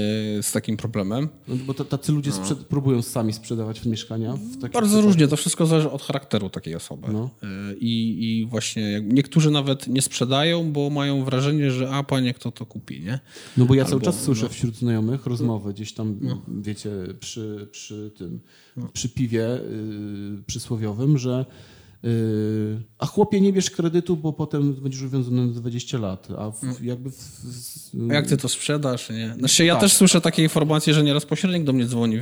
z 0.43 0.51
takim 0.51 0.77
problemem. 0.77 1.29
No, 1.47 1.55
bo 1.55 1.73
tacy 1.73 2.11
ludzie 2.11 2.31
sprzed, 2.31 2.57
próbują 2.59 3.01
sami 3.01 3.33
sprzedawać 3.33 3.85
mieszkania 3.85 4.33
w 4.33 4.69
Bardzo 4.69 5.01
różnie, 5.01 5.27
to 5.27 5.37
wszystko 5.37 5.65
zależy 5.65 5.91
od 5.91 6.01
charakteru 6.01 6.49
takiej 6.49 6.75
osoby. 6.75 7.07
No. 7.13 7.29
E, 7.43 7.47
I, 7.79 8.25
I 8.39 8.45
właśnie 8.45 9.01
niektórzy 9.03 9.51
nawet 9.51 9.87
nie 9.87 10.01
sprzedają, 10.01 10.71
bo 10.71 10.89
mają 10.89 11.23
wrażenie, 11.23 11.71
że 11.71 11.89
a 11.89 12.03
panie 12.03 12.33
kto 12.33 12.51
to 12.51 12.65
kupi, 12.65 13.01
nie? 13.01 13.19
No 13.57 13.65
bo 13.65 13.75
ja 13.75 13.85
cały 13.85 14.01
czas 14.01 14.23
słyszę 14.23 14.49
wśród 14.49 14.75
znajomych 14.75 15.25
rozmowy 15.25 15.73
gdzieś 15.73 15.93
tam, 15.93 16.19
wiecie, 16.61 16.91
przy, 17.19 17.67
przy 17.71 18.11
tym, 18.17 18.39
przy 18.93 19.09
piwie 19.09 19.55
y, 19.55 20.43
przysłowiowym, 20.47 21.17
że 21.17 21.45
a 22.97 23.05
chłopie 23.05 23.41
nie 23.41 23.53
bierz 23.53 23.69
kredytu, 23.69 24.17
bo 24.17 24.33
potem 24.33 24.73
będziesz 24.73 25.01
uwiązany 25.01 25.47
na 25.47 25.53
20 25.53 25.97
lat, 25.97 26.27
a 26.37 26.51
w, 26.51 26.83
jakby 26.83 27.11
w, 27.11 27.15
A 28.09 28.13
jak 28.13 28.27
ty 28.27 28.37
to 28.37 28.49
sprzedasz, 28.49 29.09
nie? 29.09 29.35
Znaczy 29.39 29.65
ja 29.65 29.73
Tak. 29.73 29.81
też 29.81 29.93
słyszę 29.93 30.21
takie 30.21 30.43
informacje, 30.43 30.93
że 30.93 31.03
nieraz 31.03 31.25
pośrednik 31.25 31.63
do 31.63 31.73
mnie 31.73 31.85
dzwoni, 31.85 32.15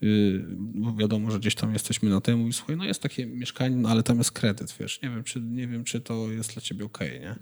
yy, 0.00 0.44
bo 0.58 0.94
wiadomo, 0.94 1.30
że 1.30 1.38
gdzieś 1.38 1.54
tam 1.54 1.72
jesteśmy 1.72 2.10
na 2.10 2.20
tym, 2.20 2.38
mówi, 2.38 2.52
słuchaj, 2.52 2.76
no 2.76 2.84
jest 2.84 3.02
takie 3.02 3.26
mieszkanie, 3.26 3.76
no 3.76 3.88
ale 3.88 4.02
tam 4.02 4.18
jest 4.18 4.32
kredyt, 4.32 4.74
wiesz, 4.80 5.02
nie 5.02 5.10
wiem, 5.10 5.24
czy, 5.24 5.40
nie 5.40 5.68
wiem, 5.68 5.84
czy 5.84 6.00
to 6.00 6.30
jest 6.32 6.52
dla 6.52 6.62
ciebie 6.62 6.84
okej, 6.84 7.20
nie? 7.20 7.34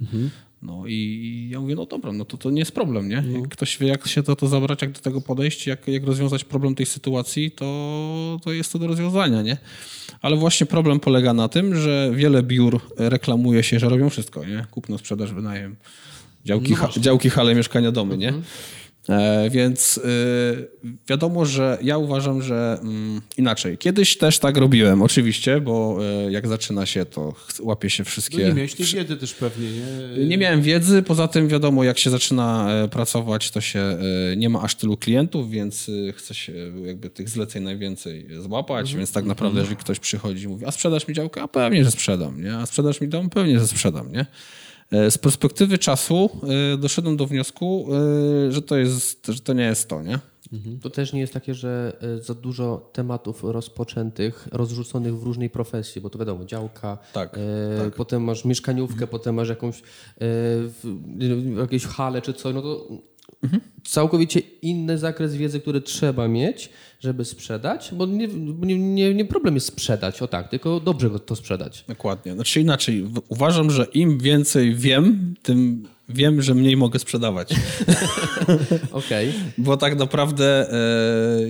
No 0.66 0.86
i, 0.86 1.48
ja 1.50 1.60
mówię, 1.60 1.74
no 1.74 1.86
dobra, 1.86 2.12
no 2.12 2.24
to 2.24 2.36
to 2.36 2.50
nie 2.50 2.58
jest 2.58 2.72
problem, 2.72 3.08
nie? 3.08 3.24
Jak 3.32 3.48
ktoś 3.48 3.78
wie, 3.78 3.86
jak 3.88 4.08
się 4.08 4.22
to, 4.22 4.36
to 4.36 4.46
zabrać, 4.46 4.82
jak 4.82 4.92
do 4.92 5.00
tego 5.00 5.20
podejść, 5.20 5.66
jak, 5.66 5.88
jak 5.88 6.04
rozwiązać 6.04 6.44
problem 6.44 6.74
tej 6.74 6.86
sytuacji, 6.86 7.50
to, 7.50 8.38
to 8.42 8.52
jest 8.52 8.72
to 8.72 8.78
do 8.78 8.86
rozwiązania, 8.86 9.42
nie? 9.42 9.56
Ale 10.22 10.36
właśnie 10.36 10.66
problem 10.66 11.00
polega 11.00 11.32
na 11.34 11.48
tym, 11.48 11.76
że 11.76 12.10
wiele 12.14 12.42
biur 12.42 12.80
reklamuje 12.96 13.62
się, 13.62 13.78
że 13.78 13.88
robią 13.88 14.10
wszystko, 14.10 14.44
nie? 14.44 14.66
Kupno, 14.70 14.98
sprzedaż, 14.98 15.32
wynajem, 15.32 15.76
działki, 16.44 16.74
ha, 16.74 16.88
działki 16.96 17.30
hale, 17.30 17.54
mieszkania, 17.54 17.92
domy, 17.92 18.16
nie? 18.16 18.28
E, 18.28 18.42
więc 19.50 19.98
y, 19.98 20.68
wiadomo, 21.08 21.44
że 21.46 21.78
ja 21.82 21.98
uważam, 21.98 22.42
że 22.42 22.78
mm, 22.82 23.20
inaczej. 23.38 23.78
Kiedyś 23.78 24.18
też 24.18 24.38
tak 24.38 24.56
robiłem, 24.56 25.02
oczywiście, 25.02 25.60
bo 25.60 25.98
y, 26.28 26.32
jak 26.32 26.48
zaczyna 26.48 26.86
się, 26.86 27.04
to 27.04 27.34
łapie 27.60 27.90
się 27.90 28.02
no 28.02 28.10
wszystkie... 28.10 28.38
nie 28.38 28.54
miałeś 28.54 28.74
tej 28.74 28.86
wiedzy 28.86 29.16
też 29.16 29.34
pewnie, 29.34 29.68
nie? 29.70 30.26
Nie 30.26 30.38
miałem 30.38 30.62
wiedzy, 30.62 31.02
poza 31.02 31.28
tym 31.28 31.48
wiadomo, 31.48 31.84
jak 31.84 31.98
się 31.98 32.10
zaczyna 32.10 32.68
e, 32.70 32.88
pracować, 32.88 33.50
to 33.50 33.60
się 33.60 33.80
e, 33.80 34.36
nie 34.36 34.48
ma 34.48 34.62
aż 34.62 34.74
tylu 34.74 34.96
klientów, 34.96 35.50
więc 35.50 35.90
e, 36.08 36.12
chce 36.12 36.34
się 36.34 36.52
jakby 36.84 37.10
tych 37.10 37.28
zleceń 37.28 37.62
najwięcej 37.62 38.26
złapać, 38.40 38.94
więc 38.94 39.12
tak 39.12 39.24
naprawdę, 39.24 39.60
jeżeli 39.60 39.76
ktoś 39.76 39.98
przychodzi 39.98 40.44
i 40.44 40.48
mówi, 40.48 40.66
a 40.66 40.70
sprzedasz 40.70 41.08
mi 41.08 41.14
działkę? 41.14 41.42
A 41.42 41.48
pewnie, 41.48 41.84
że 41.84 41.90
sprzedam, 41.90 42.42
nie? 42.42 42.56
A 42.56 42.66
sprzedasz 42.66 43.00
mi 43.00 43.08
dom? 43.08 43.30
Pewnie, 43.30 43.58
że 43.58 43.66
sprzedam, 43.66 44.12
nie? 44.12 44.26
E, 44.90 45.10
Z 45.10 45.18
perspektywy 45.18 45.78
czasu 45.78 46.30
e, 46.74 46.76
doszedłem 46.76 47.16
do 47.16 47.26
wniosku, 47.26 47.88
e, 48.48 48.52
że 48.52 48.62
to, 48.62 48.76
jest, 48.76 49.26
że 49.26 49.40
to 49.40 49.52
nie 49.52 49.64
jest 49.64 49.88
to, 49.88 50.02
nie? 50.02 50.18
To 50.82 50.90
też 50.90 51.12
nie 51.12 51.20
jest 51.20 51.32
takie, 51.32 51.54
że 51.54 51.96
za 52.20 52.34
dużo 52.34 52.90
tematów 52.92 53.44
rozpoczętych, 53.44 54.48
rozrzuconych 54.52 55.18
w 55.18 55.22
różnej 55.22 55.50
profesji, 55.50 56.00
bo 56.00 56.10
to 56.10 56.18
wiadomo, 56.18 56.44
działka, 56.44 56.98
Tak, 57.12 57.38
e, 57.86 57.90
potem 57.90 58.24
masz 58.24 58.44
mieszkaniówkę, 58.44 59.06
potem 59.06 59.34
masz 59.34 59.48
jakąś 59.48 59.82
e, 60.20 60.26
jakieś 61.60 61.86
hale 61.86 62.22
czy 62.22 62.32
coś, 62.34 62.54
no 62.54 62.62
to 62.62 62.88
całkowicie 63.88 64.40
inny 64.62 64.98
zakres 64.98 65.34
wiedzy, 65.34 65.60
który 65.60 65.80
trzeba 65.80 66.28
mieć, 66.28 66.70
żeby 67.00 67.24
sprzedać, 67.24 67.90
bo 67.92 68.06
nie, 68.06 68.28
nie, 68.28 69.14
nie, 69.14 69.24
problem 69.24 69.54
jest 69.54 69.66
sprzedać, 69.66 70.22
o 70.22 70.28
tak, 70.28 70.48
tylko 70.48 70.80
dobrze 70.80 71.20
to 71.20 71.36
sprzedać. 71.36 71.84
Dokładnie. 71.88 72.34
Znaczy 72.34 72.60
inaczej, 72.60 73.04
uważam, 73.28 73.70
że 73.70 73.86
im 73.94 74.18
więcej 74.18 74.74
wiem, 74.74 75.34
tym 75.42 75.86
wiem, 76.08 76.42
że 76.42 76.54
mniej 76.54 76.76
mogę 76.76 76.98
sprzedawać. 76.98 77.54
Okej. 78.92 79.32
Bo 79.58 79.76
tak 79.76 79.98
naprawdę, 79.98 80.72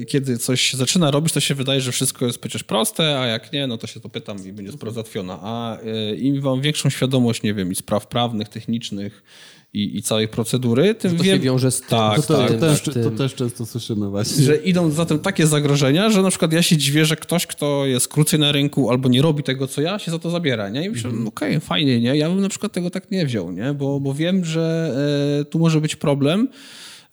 e, 0.01 0.05
kiedy 0.05 0.39
coś 0.39 0.61
się 0.61 0.77
zaczyna 0.77 1.11
robić, 1.11 1.33
to 1.33 1.41
się 1.41 1.55
wydaje, 1.55 1.81
że 1.81 1.93
wszystko 1.93 2.27
jest 2.27 2.39
przecież 2.39 2.65
proste, 2.65 3.21
a 3.21 3.27
jak 3.27 3.53
nie, 3.53 3.67
no 3.67 3.79
to 3.79 3.87
się 3.87 4.01
to 4.01 4.09
pytam 4.09 4.47
i 4.47 4.53
będzie 4.53 4.73
sprawa 4.73 4.95
załatwiona. 4.95 5.39
A 5.43 5.81
e, 5.81 6.15
im 6.15 6.43
mam 6.43 6.61
większą 6.61 6.91
świadomość, 6.91 7.43
nie 7.43 7.55
wiem, 7.55 7.73
i 7.73 7.75
spraw 7.75 8.07
prawnych, 8.07 8.49
technicznych 8.49 9.23
i, 9.73 9.99
i 9.99 10.03
całej 10.03 10.29
procedury, 10.29 10.95
tym 10.95 11.17
To 11.17 11.25
się 11.25 11.31
wiem, 11.31 11.41
wiąże 11.41 11.71
z 11.71 11.81
tym. 11.81 11.89
Tak, 11.89 12.17
To, 12.17 12.23
to, 12.23 12.49
tak, 12.49 12.61
też, 12.61 12.83
tak. 12.83 12.95
to 12.95 13.11
też 13.11 13.35
często 13.35 13.67
słyszymy 13.67 14.09
właśnie. 14.11 14.45
że 14.45 14.57
idą 14.57 14.91
za 14.91 15.07
tym 15.07 15.19
takie 15.19 15.47
zagrożenia, 15.47 16.11
że 16.11 16.23
na 16.23 16.31
przykład 16.31 16.53
ja 16.53 16.63
się 16.63 16.77
dziwię, 16.77 17.05
że 17.05 17.17
ktoś, 17.17 17.47
kto 17.47 17.87
jest 17.87 18.09
krócej 18.09 18.41
na 18.41 18.53
rynku 18.53 18.91
albo 18.91 19.09
nie 19.09 19.23
robi 19.23 19.43
tego, 19.43 19.67
co 19.67 19.83
ja, 19.83 19.99
się 19.99 20.11
za 20.11 20.19
to 20.19 20.31
zabiera, 20.31 20.69
nie? 20.69 20.85
I 20.85 20.91
myślę, 20.91 21.11
no 21.15 21.29
okej, 21.29 21.61
fajnie, 21.61 22.01
nie? 22.01 22.17
Ja 22.17 22.29
bym 22.29 22.41
na 22.41 22.49
przykład 22.49 22.73
tego 22.73 22.91
tak 22.91 23.11
nie 23.11 23.27
wziął, 23.27 23.53
nie? 23.53 23.75
Bo, 23.75 24.01
bo 24.01 24.15
wiem, 24.15 24.45
że 24.45 24.97
e, 25.41 25.45
tu 25.45 25.59
może 25.59 25.81
być 25.81 25.97
problem, 25.97 26.49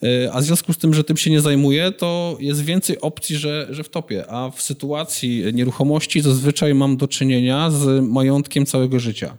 e, 0.04 0.34
a 0.34 0.42
w 0.42 0.44
związku 0.44 0.74
z 0.74 0.78
tym, 0.78 0.94
że 0.94 1.04
tym 1.04 1.18
się 1.18 1.32
nie 1.32 1.42
zajmuję, 1.42 1.92
to 1.92 2.38
jest 2.40 2.62
więcej 2.62 3.02
opcji, 3.02 3.38
że, 3.38 3.68
że 3.70 3.84
wtopię. 3.84 4.26
A 4.32 4.52
w 4.52 4.62
sytuacji 4.62 5.44
nieruchomości 5.54 6.22
zazwyczaj 6.22 6.74
mam 6.74 6.98
do 6.98 7.08
czynienia 7.08 7.72
z 7.72 8.04
majątkiem 8.04 8.66
całego 8.66 9.00
życia. 9.00 9.38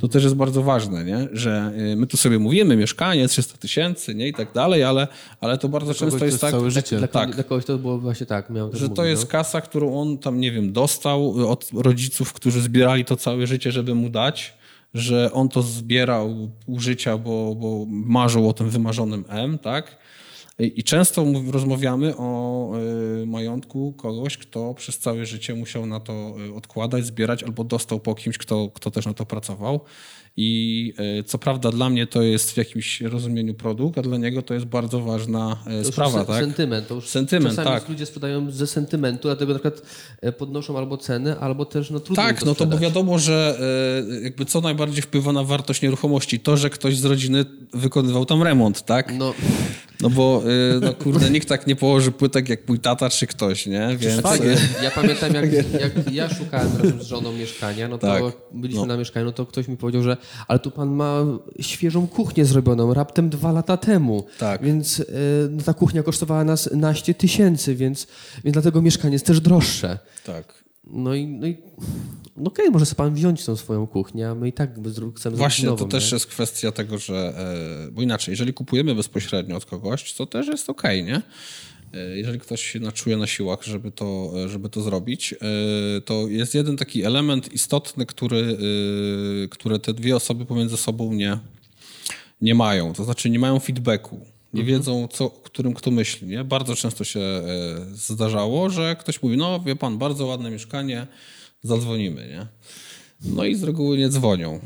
To 0.00 0.08
też 0.08 0.24
jest 0.24 0.36
bardzo 0.36 0.62
ważne, 0.62 1.04
nie? 1.04 1.28
że 1.32 1.72
y, 1.92 1.96
my 1.96 2.06
tu 2.06 2.16
sobie 2.16 2.38
mówimy 2.38 2.76
mieszkanie 2.76 3.28
300 3.28 3.58
tysięcy 3.58 4.14
nie? 4.14 4.28
i 4.28 4.32
tak 4.32 4.52
dalej, 4.52 4.84
ale, 4.84 5.08
ale 5.40 5.58
to 5.58 5.68
bardzo 5.68 5.94
często 5.94 6.18
to 6.18 6.24
jest 6.24 6.40
tak, 6.40 6.50
całe 6.50 6.70
życie. 6.70 6.98
Dla, 6.98 7.08
Tak. 7.08 7.34
dla 7.34 7.44
kogoś 7.44 7.64
to 7.64 7.78
było 7.78 7.98
właśnie 7.98 8.26
tak. 8.26 8.50
Miałem 8.50 8.76
że 8.76 8.88
to 8.88 9.04
jest 9.04 9.26
kasa, 9.26 9.60
którą 9.60 10.00
on 10.00 10.18
tam, 10.18 10.40
nie 10.40 10.52
wiem, 10.52 10.72
dostał 10.72 11.50
od 11.50 11.70
rodziców, 11.74 12.32
którzy 12.32 12.60
zbierali 12.60 13.04
to 13.04 13.16
całe 13.16 13.46
życie, 13.46 13.72
żeby 13.72 13.94
mu 13.94 14.08
dać, 14.08 14.54
że 14.94 15.32
on 15.32 15.48
to 15.48 15.62
zbierał 15.62 16.50
pół 16.66 16.80
życia, 16.80 17.18
bo, 17.18 17.54
bo 17.54 17.86
marzył 17.88 18.48
o 18.48 18.52
tym 18.52 18.70
wymarzonym 18.70 19.24
M, 19.28 19.58
tak? 19.58 19.96
I 20.60 20.84
często 20.84 21.26
rozmawiamy 21.50 22.16
o 22.16 22.70
y, 23.22 23.26
majątku 23.26 23.92
kogoś, 23.96 24.36
kto 24.36 24.74
przez 24.74 24.98
całe 24.98 25.26
życie 25.26 25.54
musiał 25.54 25.86
na 25.86 26.00
to 26.00 26.34
y, 26.48 26.54
odkładać, 26.54 27.04
zbierać 27.04 27.42
albo 27.42 27.64
dostał 27.64 28.00
po 28.00 28.14
kimś, 28.14 28.38
kto, 28.38 28.70
kto 28.74 28.90
też 28.90 29.06
na 29.06 29.14
to 29.14 29.26
pracował. 29.26 29.80
I 30.36 30.92
y, 31.20 31.22
co 31.24 31.38
prawda 31.38 31.70
dla 31.70 31.90
mnie 31.90 32.06
to 32.06 32.22
jest 32.22 32.50
w 32.52 32.56
jakimś 32.56 33.00
rozumieniu 33.00 33.54
produkt, 33.54 33.98
a 33.98 34.02
dla 34.02 34.16
niego 34.16 34.42
to 34.42 34.54
jest 34.54 34.66
bardzo 34.66 35.00
ważna 35.00 35.56
y, 35.80 35.84
To 35.84 35.92
sprawa, 35.92 36.24
tak? 36.24 36.40
Sentyment. 36.44 36.88
To 36.88 36.94
już 36.94 37.08
Sentyment, 37.08 37.56
czasami 37.56 37.80
tak. 37.80 37.88
ludzie 37.88 38.06
sprzedają 38.06 38.50
ze 38.50 38.66
sentymentu, 38.66 39.22
dlatego 39.28 39.52
na 39.52 39.58
przykład 39.58 39.82
e, 40.20 40.32
podnoszą 40.32 40.78
albo 40.78 40.96
ceny, 40.96 41.38
albo 41.38 41.64
też 41.64 41.90
no, 41.90 42.00
trudno 42.00 42.22
Tak, 42.24 42.44
no 42.44 42.54
to 42.54 42.66
bo 42.66 42.78
wiadomo, 42.78 43.18
że 43.18 43.58
e, 44.20 44.20
jakby 44.24 44.44
co 44.44 44.60
najbardziej 44.60 45.02
wpływa 45.02 45.32
na 45.32 45.44
wartość 45.44 45.82
nieruchomości? 45.82 46.40
To, 46.40 46.56
że 46.56 46.70
ktoś 46.70 46.96
z 46.96 47.04
rodziny 47.04 47.44
wykonywał 47.74 48.26
tam 48.26 48.42
remont, 48.42 48.82
tak? 48.84 49.14
No, 49.18 49.34
No 50.02 50.10
bo 50.10 50.42
e, 50.76 50.80
no 50.80 50.94
kurde, 50.94 51.30
nikt 51.30 51.48
tak 51.48 51.66
nie 51.66 51.76
położy 51.76 52.12
płytek 52.12 52.48
jak 52.48 52.68
mój 52.68 52.78
tata 52.78 53.10
czy 53.10 53.26
ktoś, 53.26 53.66
nie? 53.66 53.96
Więc 53.98 54.24
e, 54.26 54.56
ja 54.82 54.90
pamiętam, 54.90 55.34
jak, 55.34 55.52
jak 55.80 56.12
ja 56.12 56.28
szukałem 56.34 56.76
razem 56.76 57.02
z 57.02 57.06
żoną 57.06 57.32
mieszkania, 57.32 57.88
no 57.88 57.98
to 57.98 58.06
Tak. 58.06 58.22
byliśmy 58.52 58.80
No. 58.80 58.86
na 58.86 58.96
mieszkaniu, 58.96 59.26
no 59.26 59.32
to 59.32 59.46
ktoś 59.46 59.68
mi 59.68 59.76
powiedział, 59.76 60.02
że 60.02 60.16
ale 60.48 60.58
tu 60.58 60.70
pan 60.70 60.88
ma 60.88 61.20
świeżą 61.60 62.06
kuchnię 62.06 62.44
zrobioną, 62.44 62.94
raptem 62.94 63.30
dwa 63.30 63.52
lata 63.52 63.76
temu. 63.76 64.26
Tak. 64.38 64.62
Więc 64.64 65.00
e, 65.00 65.04
no, 65.50 65.62
ta 65.62 65.74
kuchnia 65.74 66.02
kosztowała 66.02 66.44
nas 66.44 66.70
naście 66.72 67.14
tysięcy, 67.14 67.74
więc, 67.74 68.06
więc 68.44 68.52
dlatego 68.52 68.82
mieszkanie 68.82 69.12
jest 69.12 69.26
też 69.26 69.40
droższe. 69.40 69.98
tak. 70.26 70.60
No 70.92 71.14
i, 71.14 71.26
no 71.26 71.46
i 71.46 71.56
no 72.36 72.50
okej, 72.50 72.70
może 72.70 72.86
sobie 72.86 72.96
pan 72.96 73.14
wziąć 73.14 73.44
tą 73.44 73.56
swoją 73.56 73.86
kuchnię, 73.86 74.28
a 74.28 74.34
my 74.34 74.48
i 74.48 74.52
tak 74.52 74.70
chcemy 75.16 75.36
Właśnie, 75.36 75.62
zrobić 75.64 75.78
to 75.78 75.84
nową, 75.84 75.88
też 75.88 76.10
nie? 76.12 76.16
jest 76.16 76.26
kwestia 76.26 76.72
tego, 76.72 76.98
że. 76.98 77.34
e, 77.88 77.90
Bo 77.90 78.02
inaczej, 78.02 78.32
jeżeli 78.32 78.52
kupujemy 78.54 78.94
bezpośrednio 78.94 79.56
od 79.56 79.64
kogoś, 79.64 80.14
to 80.14 80.26
też 80.26 80.46
jest 80.46 80.70
okej, 80.70 81.04
nie? 81.04 81.22
E, 81.94 82.18
Jeżeli 82.18 82.38
ktoś 82.40 82.62
się 82.62 82.80
naczuje 82.80 83.16
na 83.16 83.26
siłach, 83.26 83.62
żeby 83.62 83.90
to, 83.92 84.32
e, 84.44 84.48
żeby 84.48 84.68
to 84.68 84.82
zrobić, 84.82 85.32
e, 85.34 85.36
to 86.00 86.28
jest 86.28 86.54
jeden 86.54 86.76
taki 86.76 87.04
element 87.04 87.52
istotny, 87.52 88.06
który, 88.06 88.56
które 89.50 89.78
te 89.78 89.94
dwie 89.94 90.16
osoby 90.16 90.46
pomiędzy 90.46 90.76
sobą 90.76 91.12
nie, 91.12 91.38
nie 92.40 92.54
mają. 92.54 92.92
To 92.92 93.04
znaczy 93.04 93.30
nie 93.30 93.38
mają 93.38 93.58
feedbacku. 93.58 94.20
Nie 94.54 94.64
wiedzą, 94.64 95.08
co, 95.08 95.30
którym 95.30 95.74
kto 95.74 95.90
myśli. 95.90 96.28
Nie? 96.28 96.44
Bardzo 96.44 96.76
często 96.76 97.04
się 97.04 97.20
zdarzało, 97.94 98.70
że 98.70 98.96
ktoś 99.00 99.22
mówi, 99.22 99.36
no 99.36 99.60
wie 99.60 99.76
pan, 99.76 99.98
bardzo 99.98 100.26
ładne 100.26 100.50
mieszkanie, 100.50 101.06
zadzwonimy. 101.62 102.28
Nie? 102.28 102.46
No 103.34 103.44
i 103.44 103.54
z 103.54 103.62
reguły 103.62 103.98
nie 103.98 104.08
dzwonią. 104.08 104.60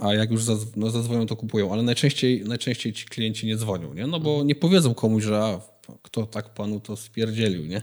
A 0.00 0.14
jak 0.14 0.30
już 0.30 0.44
zadzw- 0.44 0.76
no, 0.76 0.90
zadzwonią, 0.90 1.26
to 1.26 1.36
kupują. 1.36 1.72
Ale 1.72 1.82
najczęściej, 1.82 2.42
najczęściej 2.46 2.92
ci 2.92 3.04
klienci 3.06 3.46
nie 3.46 3.56
dzwonią, 3.56 3.94
nie? 3.94 4.06
No 4.06 4.20
bo 4.20 4.44
nie 4.44 4.54
powiedzą 4.54 4.94
komuś, 4.94 5.24
że 5.24 5.38
a, 5.44 5.60
kto 6.02 6.26
tak 6.26 6.54
panu 6.54 6.80
to 6.80 6.96
spierdzielił, 6.96 7.66
nie? 7.66 7.80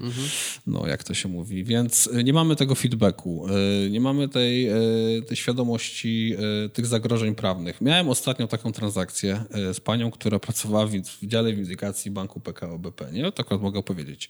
No 0.68 0.88
jak 0.88 1.04
to 1.04 1.14
się 1.14 1.30
mówi. 1.30 1.64
Więc 1.64 2.08
y, 2.08 2.24
nie 2.24 2.34
mamy 2.34 2.56
tego 2.56 2.76
feedbacku. 2.76 3.48
y, 3.86 3.90
Nie 3.90 4.02
mamy 4.02 4.30
tej, 4.30 4.70
y, 5.18 5.22
tej 5.28 5.38
świadomości 5.38 6.36
tych 6.74 6.86
zagrożeń 6.86 7.36
prawnych. 7.36 7.82
Miałem 7.82 8.10
ostatnio 8.10 8.48
taką 8.48 8.72
transakcję 8.72 9.44
z 9.74 9.80
panią, 9.80 10.12
która 10.12 10.40
pracowała 10.40 10.86
w 10.86 10.92
w 10.98 11.20
Wydziale 11.20 11.54
Windykacji 11.54 12.12
Banku 12.12 12.40
PKO 12.40 12.80
BP. 12.80 13.12
Nie? 13.12 13.32
To 13.32 13.42
akurat 13.42 13.62
mogę 13.62 13.84
powiedzieć. 13.84 14.30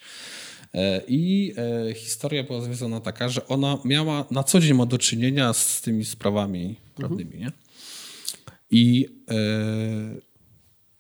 E, 0.74 1.02
I 1.08 1.54
e, 1.90 1.94
historia 1.94 2.44
była 2.44 2.62
związana 2.62 3.00
taka, 3.00 3.30
że 3.30 3.48
ona 3.48 3.78
miała, 3.86 4.26
na 4.32 4.44
co 4.44 4.60
dzień 4.60 4.74
ma 4.74 4.86
do 4.86 4.98
czynienia 4.98 5.54
z 5.54 5.82
tymi 5.82 6.06
sprawami 6.06 6.76
prawnymi, 6.96 7.38
nie? 7.38 7.52
I 8.72 9.06
e, 9.30 9.36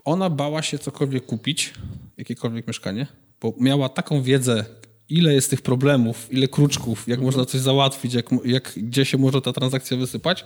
ona 0.08 0.30
bała 0.30 0.62
się 0.62 0.80
cokolwiek 0.80 1.26
kupić, 1.26 1.74
jakiekolwiek 2.18 2.68
mieszkanie, 2.68 3.08
bo 3.42 3.54
miała 3.60 3.90
taką 3.90 4.22
wiedzę, 4.22 4.66
ile 5.10 5.34
jest 5.34 5.50
tych 5.50 5.62
problemów, 5.62 6.28
ile 6.32 6.48
kruczków, 6.48 7.08
jak 7.08 7.20
można 7.22 7.46
coś 7.46 7.62
załatwić, 7.62 8.14
jak, 8.14 8.30
jak, 8.46 8.74
gdzie 8.78 9.06
się 9.06 9.18
może 9.18 9.42
ta 9.42 9.54
transakcja 9.54 9.98
wysypać, 9.98 10.46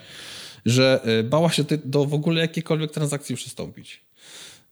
że 0.65 1.01
e, 1.03 1.24
bała 1.24 1.50
się 1.50 1.63
do 1.86 2.06
w 2.06 2.13
ogóle 2.13 2.41
jakiejkolwiek 2.41 2.91
transakcji 2.91 3.36
przystąpić. 3.36 4.01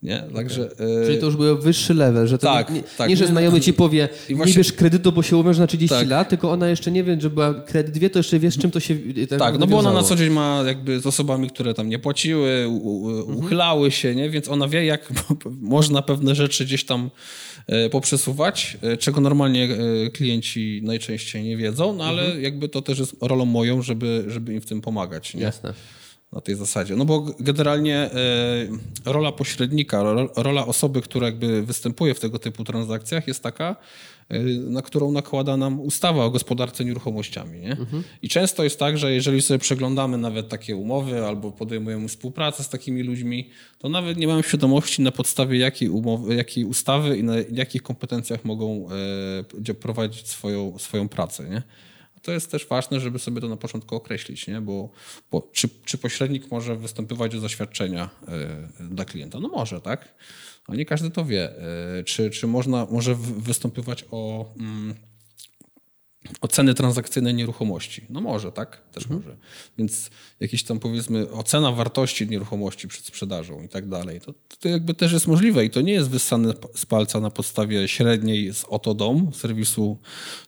Nie? 0.02 0.24
Także, 0.34 0.70
e, 1.02 1.06
Czyli 1.06 1.18
to 1.18 1.26
już 1.26 1.36
był 1.36 1.58
wyższy 1.58 1.94
level, 1.94 2.26
że 2.26 2.38
to 2.38 2.46
Tak, 2.46 2.70
nie, 2.70 2.82
tak. 2.98 3.08
nie, 3.08 3.16
że 3.16 3.26
znajomy 3.26 3.60
ci 3.60 3.72
powie, 3.72 4.08
I 4.28 4.34
właśnie- 4.34 4.52
nie 4.52 4.56
bierz 4.56 4.72
kredytu, 4.72 5.12
bo 5.12 5.22
się 5.22 5.36
umiesz 5.36 5.58
na 5.58 5.66
30 5.66 5.96
Tak. 5.98 6.08
lat, 6.08 6.28
tylko 6.28 6.50
ona 6.50 6.68
jeszcze 6.68 6.90
nie 6.90 7.04
wie, 7.04 7.20
że 7.20 7.30
była 7.30 7.54
kredyt 7.54 7.98
wie, 7.98 8.10
to 8.10 8.18
jeszcze 8.18 8.38
wie, 8.38 8.50
z 8.50 8.58
czym 8.58 8.70
to 8.70 8.80
się 8.80 8.96
Tak, 9.38 9.58
no 9.58 9.66
bo 9.66 9.78
ona 9.78 9.92
na 9.92 10.02
co 10.02 10.16
dzień 10.16 10.30
ma 10.30 10.62
jakby 10.66 11.00
z 11.00 11.06
osobami, 11.06 11.50
które 11.50 11.74
tam 11.74 11.88
nie 11.88 11.98
płaciły, 11.98 12.68
u, 12.68 12.72
u, 12.72 13.38
uchylały 13.38 13.90
się, 13.90 14.14
nie? 14.14 14.30
więc 14.30 14.48
ona 14.48 14.68
wie, 14.68 14.84
jak 14.84 15.12
można 15.60 16.02
pewne 16.02 16.34
rzeczy 16.34 16.64
gdzieś 16.64 16.84
tam 16.84 17.10
e, 17.66 17.90
poprzesuwać, 17.90 18.76
e, 18.82 18.96
czego 18.96 19.20
normalnie 19.20 19.68
klienci 20.12 20.80
najczęściej 20.84 21.44
nie 21.44 21.56
wiedzą, 21.56 21.94
no 21.94 22.04
ale 22.04 22.40
jakby 22.40 22.68
to 22.68 22.82
też 22.82 22.98
jest 22.98 23.16
rolą 23.20 23.44
moją, 23.44 23.82
żeby, 23.82 24.24
żeby 24.28 24.54
im 24.54 24.60
w 24.60 24.66
tym 24.66 24.80
pomagać. 24.80 25.34
Nie? 25.34 25.42
Jasne. 25.42 25.74
Na 26.32 26.40
tej 26.40 26.54
zasadzie. 26.54 26.96
No 26.96 27.04
bo 27.04 27.26
generalnie 27.40 27.96
e, 27.96 28.10
rola 29.04 29.32
pośrednika, 29.32 30.02
ro, 30.02 30.28
rola 30.36 30.66
osoby, 30.66 31.00
która 31.02 31.26
jakby 31.26 31.62
występuje 31.62 32.14
w 32.14 32.20
tego 32.20 32.38
typu 32.38 32.64
transakcjach 32.64 33.28
jest 33.28 33.42
taka, 33.42 33.76
e, 34.28 34.42
na 34.48 34.82
którą 34.82 35.12
nakłada 35.12 35.56
nam 35.56 35.80
ustawa 35.80 36.24
o 36.24 36.30
gospodarce 36.30 36.84
nieruchomościami. 36.84 37.60
Nie? 37.60 37.76
I 38.22 38.28
często 38.28 38.64
jest 38.64 38.78
tak, 38.78 38.98
że 38.98 39.12
jeżeli 39.12 39.42
sobie 39.42 39.58
przeglądamy 39.58 40.18
nawet 40.18 40.48
takie 40.48 40.76
umowy 40.76 41.26
albo 41.26 41.52
podejmujemy 41.52 42.08
współpracę 42.08 42.64
z 42.64 42.68
takimi 42.68 43.02
ludźmi, 43.02 43.50
to 43.78 43.88
nawet 43.88 44.16
nie 44.16 44.26
mamy 44.26 44.42
świadomości 44.42 45.02
na 45.02 45.12
podstawie 45.12 45.58
jakiej, 45.58 45.88
umowy, 45.88 46.34
jakiej 46.34 46.64
ustawy 46.64 47.16
i 47.16 47.22
na 47.22 47.34
jakich 47.52 47.82
kompetencjach 47.82 48.44
mogą 48.44 48.88
e, 49.68 49.74
prowadzić 49.74 50.28
swoją, 50.28 50.78
swoją 50.78 51.08
pracę. 51.08 51.48
Nie? 51.48 51.62
To 52.22 52.32
jest 52.32 52.50
też 52.50 52.66
ważne, 52.66 53.00
żeby 53.00 53.18
sobie 53.18 53.40
to 53.40 53.48
na 53.48 53.56
początku 53.56 53.96
określić, 53.96 54.46
nie? 54.46 54.60
bo, 54.60 54.90
bo 55.30 55.48
czy, 55.52 55.68
czy 55.84 55.98
pośrednik 55.98 56.50
może 56.50 56.76
występować 56.76 57.34
o 57.34 57.40
zaświadczenia 57.40 58.10
y, 58.80 58.88
dla 58.88 59.04
klienta? 59.04 59.40
No 59.40 59.48
może, 59.48 59.80
tak? 59.80 60.14
A 60.66 60.74
nie 60.74 60.84
każdy 60.84 61.10
to 61.10 61.24
wie. 61.24 61.52
Y, 62.00 62.04
czy, 62.04 62.30
czy 62.30 62.46
można, 62.46 62.86
może 62.90 63.14
występować 63.14 64.04
o, 64.10 64.52
mm, 64.56 64.94
o 66.40 66.48
ceny 66.48 66.74
transakcyjne 66.74 67.32
nieruchomości? 67.32 68.02
No 68.10 68.20
może, 68.20 68.52
tak? 68.52 68.82
Też 68.92 69.08
może. 69.08 69.36
Więc 69.78 70.10
jakieś 70.40 70.62
tam 70.62 70.78
powiedzmy 70.78 71.30
ocena 71.30 71.72
wartości 71.72 72.28
nieruchomości 72.28 72.88
przed 72.88 73.04
sprzedażą 73.04 73.62
i 73.62 73.68
tak 73.68 73.88
dalej. 73.88 74.20
To, 74.20 74.34
to 74.58 74.68
jakby 74.68 74.94
też 74.94 75.12
jest 75.12 75.26
możliwe 75.26 75.64
i 75.64 75.70
to 75.70 75.80
nie 75.80 75.92
jest 75.92 76.10
wyssane 76.10 76.54
z 76.74 76.86
palca 76.86 77.20
na 77.20 77.30
podstawie 77.30 77.88
średniej 77.88 78.54
z 78.54 78.64
Oto 78.64 78.94
Dom, 78.94 79.30
serwisu 79.34 79.98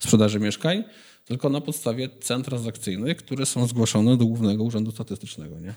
sprzedaży 0.00 0.40
mieszkań, 0.40 0.85
tylko 1.24 1.48
na 1.48 1.61
podstawie 1.61 2.08
cen 2.20 2.42
transakcyjnych, 2.42 3.16
które 3.16 3.46
są 3.46 3.66
zgłoszone 3.66 4.16
do 4.16 4.26
Głównego 4.26 4.64
Urzędu 4.64 4.90
Statystycznego. 4.90 5.61
Nie? 5.61 5.74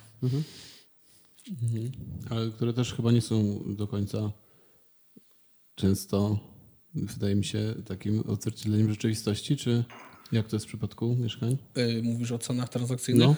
Ale 2.29 2.51
które 2.51 2.73
też 2.73 2.93
chyba 2.93 3.11
nie 3.11 3.21
są 3.21 3.63
do 3.75 3.87
końca 3.87 4.31
często, 5.75 6.39
wydaje 6.93 7.35
mi 7.35 7.45
się, 7.45 7.75
takim 7.85 8.23
odzwierciedleniem 8.27 8.89
rzeczywistości, 8.89 9.57
czy 9.57 9.83
jak 10.31 10.47
to 10.47 10.55
jest 10.55 10.65
w 10.65 10.67
przypadku 10.67 11.15
mieszkań? 11.15 11.57
Yy, 11.75 12.03
Mówisz 12.03 12.31
o 12.31 12.39
cenach 12.39 12.69
transakcyjnych? 12.69 13.37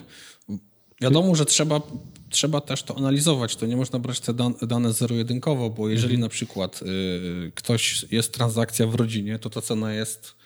Wiadomo, 1.01 1.35
że 1.35 1.45
trzeba, 1.45 1.81
trzeba 2.29 2.61
też 2.61 2.83
to 2.83 2.97
analizować. 2.97 3.55
To 3.55 3.65
nie 3.65 3.77
można 3.77 3.99
brać 3.99 4.19
te 4.19 4.33
dan- 4.33 4.55
dane 4.61 4.93
zero-jedynkowo, 4.93 5.69
bo 5.69 5.89
jeżeli 5.89 6.17
na 6.17 6.29
przykład 6.29 6.81
yy, 6.81 7.51
ktoś 7.55 8.05
jest 8.11 8.33
transakcja 8.33 8.87
w 8.87 8.95
rodzinie, 8.95 9.39
to 9.39 9.49
ta 9.49 9.61
cena 9.61 9.93
jest 9.93 10.36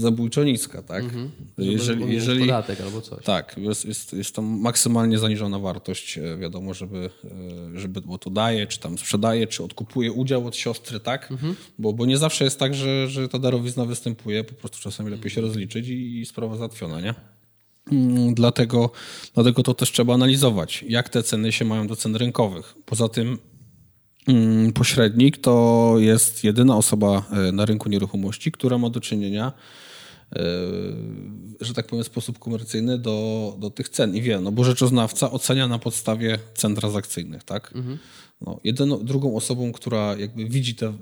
zabójczo 0.00 0.44
niska, 0.44 0.82
tak? 0.82 1.04
Jeżeli, 1.58 1.72
Jeżeli, 1.72 2.14
jeżeli, 2.14 2.40
podatek 2.40 2.80
albo 2.80 3.00
coś. 3.00 3.24
Tak, 3.24 3.56
jest, 3.58 3.84
jest, 3.84 4.12
jest 4.12 4.34
tam 4.34 4.44
maksymalnie 4.44 5.18
zaniżona 5.18 5.58
wartość, 5.58 6.18
e, 6.18 6.36
wiadomo, 6.36 6.74
żeby, 6.74 7.10
e, 7.74 7.78
żeby 7.78 8.00
bo 8.00 8.18
to 8.18 8.30
daje, 8.30 8.66
czy 8.66 8.78
tam 8.80 8.98
sprzedaje, 8.98 9.46
czy 9.46 9.64
odkupuje 9.64 10.12
udział 10.12 10.46
od 10.46 10.56
siostry, 10.56 11.00
tak? 11.00 11.32
Bo, 11.78 11.92
bo 11.92 12.06
nie 12.06 12.18
zawsze 12.18 12.44
jest 12.44 12.58
tak, 12.58 12.74
że, 12.74 13.08
że 13.08 13.28
ta 13.28 13.38
darowizna 13.38 13.84
występuje, 13.84 14.44
po 14.44 14.54
prostu 14.54 14.78
czasami 14.80 15.10
lepiej 15.10 15.30
się 15.30 15.40
rozliczyć 15.40 15.88
i, 15.88 16.20
i 16.20 16.26
sprawa 16.26 16.56
załatwiona, 16.56 17.00
nie? 17.00 17.14
Mm, 17.92 18.34
Dlatego, 18.34 18.90
dlatego 19.34 19.62
to 19.62 19.74
też 19.74 19.92
trzeba 19.92 20.14
analizować, 20.14 20.84
jak 20.88 21.08
te 21.08 21.22
ceny 21.22 21.52
się 21.52 21.64
mają 21.64 21.86
do 21.86 21.96
cen 21.96 22.16
rynkowych. 22.16 22.74
Poza 22.84 23.08
tym 23.08 23.38
mm, 24.28 24.72
pośrednik 24.72 25.38
to 25.38 25.94
jest 25.98 26.44
jedyna 26.44 26.76
osoba 26.76 27.22
e, 27.48 27.52
na 27.52 27.64
rynku 27.64 27.88
nieruchomości, 27.88 28.52
która 28.52 28.78
ma 28.78 28.90
do 28.90 29.00
czynienia 29.00 29.52
że 31.60 31.74
tak 31.74 31.86
powiem, 31.86 32.04
sposób 32.04 32.38
komercyjny 32.38 32.98
do, 32.98 33.56
do 33.58 33.70
tych 33.70 33.88
cen. 33.88 34.16
I 34.16 34.22
wie, 34.22 34.40
no 34.40 34.52
bo 34.52 34.64
rzeczoznawca 34.64 35.30
ocenia 35.30 35.68
na 35.68 35.78
podstawie 35.78 36.38
cen 36.54 36.74
transakcyjnych, 36.74 37.44
tak? 37.44 37.72
Mhm. 37.74 37.98
No, 38.40 38.60
jedyną, 38.64 39.04
drugą 39.04 39.36
osobą, 39.36 39.72
która 39.72 40.16
jakby 40.16 40.44
widzi 40.44 40.74
te 40.74 40.92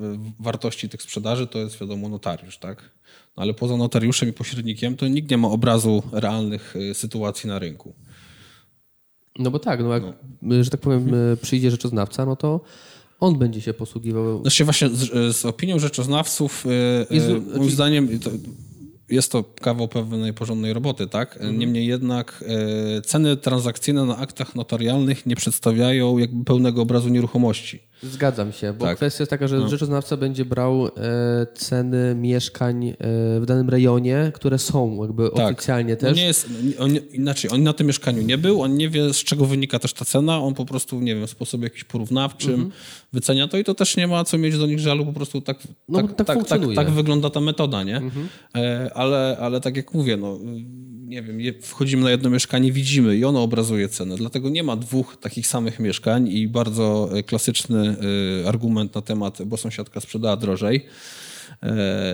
wartości 0.40 0.88
tych 0.88 1.02
sprzedaży, 1.02 1.46
to 1.46 1.58
jest 1.58 1.80
wiadomo 1.80 2.08
notariusz, 2.08 2.58
tak? 2.58 2.90
No, 3.36 3.42
ale 3.42 3.54
poza 3.54 3.76
notariuszem 3.76 4.28
i 4.28 4.32
pośrednikiem, 4.32 4.96
to 4.96 5.08
nikt 5.08 5.30
nie 5.30 5.38
ma 5.38 5.48
obrazu 5.48 6.02
realnych 6.12 6.74
sytuacji 6.92 7.48
na 7.48 7.58
rynku. 7.58 7.94
No 9.38 9.50
bo 9.50 9.58
tak, 9.58 9.80
no 9.80 9.94
jak, 9.94 10.02
no. 10.42 10.64
że 10.64 10.70
tak 10.70 10.80
powiem, 10.80 11.10
przyjdzie 11.42 11.70
rzeczoznawca, 11.70 12.26
no 12.26 12.36
to 12.36 12.60
on 13.20 13.38
będzie 13.38 13.60
się 13.60 13.74
posługiwał. 13.74 14.40
Znaczy 14.42 14.64
właśnie 14.64 14.88
z, 14.88 15.36
z 15.36 15.44
opinią 15.44 15.78
rzeczoznawców, 15.78 16.64
Jezu, 17.10 17.32
moim 17.32 17.44
znaczy... 17.44 17.70
zdaniem, 17.70 18.18
to, 18.18 18.30
jest 19.11 19.33
to 19.33 19.44
kawał 19.44 19.88
pewnej 19.88 20.33
porządnej 20.35 20.73
roboty, 20.73 21.07
tak? 21.07 21.37
Mhm. 21.37 21.59
Niemniej 21.59 21.87
jednak 21.87 22.44
e, 22.97 23.03
ceny 23.03 23.37
transakcyjne 23.37 24.05
na 24.05 24.16
aktach 24.16 24.55
notarialnych 24.55 25.27
nie 25.27 25.37
przedstawiają 25.37 26.18
jakby 26.18 26.44
pełnego 26.44 26.83
obrazu 26.83 27.09
nieruchomości. 27.09 27.88
Zgadzam 28.02 28.52
się, 28.52 28.72
bo 28.72 28.84
tak. 28.84 28.96
kwestia 28.96 29.22
jest 29.22 29.30
taka, 29.30 29.48
że 29.48 29.58
no. 29.58 29.68
rzeczoznawca 29.68 30.16
będzie 30.16 30.44
brał 30.44 30.87
e, 30.87 30.90
ceny 31.54 32.14
mieszkań 32.14 32.88
e, 32.88 32.94
w 33.40 33.42
danym 33.46 33.68
rejonie, 33.68 34.32
które 34.34 34.58
są 34.58 35.02
jakby 35.02 35.30
tak. 35.30 35.46
oficjalnie 35.46 35.94
no 35.94 36.00
też. 36.00 36.16
Nie 36.16 36.24
jest, 36.24 36.48
on, 36.78 36.90
inaczej, 37.12 37.50
on 37.50 37.62
na 37.62 37.72
tym 37.72 37.87
mieszkaniu 37.87 38.22
nie 38.22 38.38
był, 38.38 38.62
on 38.62 38.76
nie 38.76 38.88
wie 38.88 39.14
z 39.14 39.16
czego 39.16 39.46
wynika 39.46 39.78
też 39.78 39.92
ta 39.92 40.04
cena, 40.04 40.38
on 40.38 40.54
po 40.54 40.64
prostu, 40.64 41.00
nie 41.00 41.14
wiem, 41.14 41.26
w 41.26 41.30
sposób 41.30 41.62
jakiś 41.62 41.84
porównawczym 41.84 42.54
mhm. 42.54 42.72
wycenia 43.12 43.48
to 43.48 43.58
i 43.58 43.64
to 43.64 43.74
też 43.74 43.96
nie 43.96 44.06
ma 44.06 44.24
co 44.24 44.38
mieć 44.38 44.58
do 44.58 44.66
nich 44.66 44.78
żalu, 44.78 45.06
po 45.06 45.12
prostu 45.12 45.40
tak, 45.40 45.58
no, 45.88 46.02
tak, 46.02 46.16
tak, 46.16 46.26
tak, 46.26 46.48
tak, 46.48 46.61
tak, 46.76 46.90
wygląda 46.90 47.30
ta 47.30 47.40
metoda, 47.40 47.82
nie? 47.82 47.96
Mhm. 47.96 48.28
E, 48.56 48.90
ale, 48.94 49.37
ale 49.40 49.61
tak 49.61 49.76
jak 49.76 49.94
mówię, 49.94 50.16
no 50.16 50.38
nie 51.09 51.23
wiem, 51.23 51.38
wchodzimy 51.62 52.03
na 52.03 52.11
jedno 52.11 52.31
mieszkanie, 52.31 52.73
widzimy 52.73 53.16
i 53.16 53.25
ono 53.25 53.42
obrazuje 53.42 53.88
cenę. 53.88 54.16
Dlatego 54.16 54.49
nie 54.49 54.62
ma 54.62 54.77
dwóch 54.77 55.16
takich 55.21 55.47
samych 55.47 55.81
mieszkań 55.81 56.29
i 56.29 56.49
bardzo 56.49 57.11
e, 57.12 57.23
klasyczny 57.23 57.97
e, 58.44 58.49
argument 58.49 58.94
na 58.94 59.03
temat, 59.03 59.42
bo 59.42 59.57
sąsiadka 59.57 60.01
sprzedała 60.01 60.37
drożej 60.37 60.87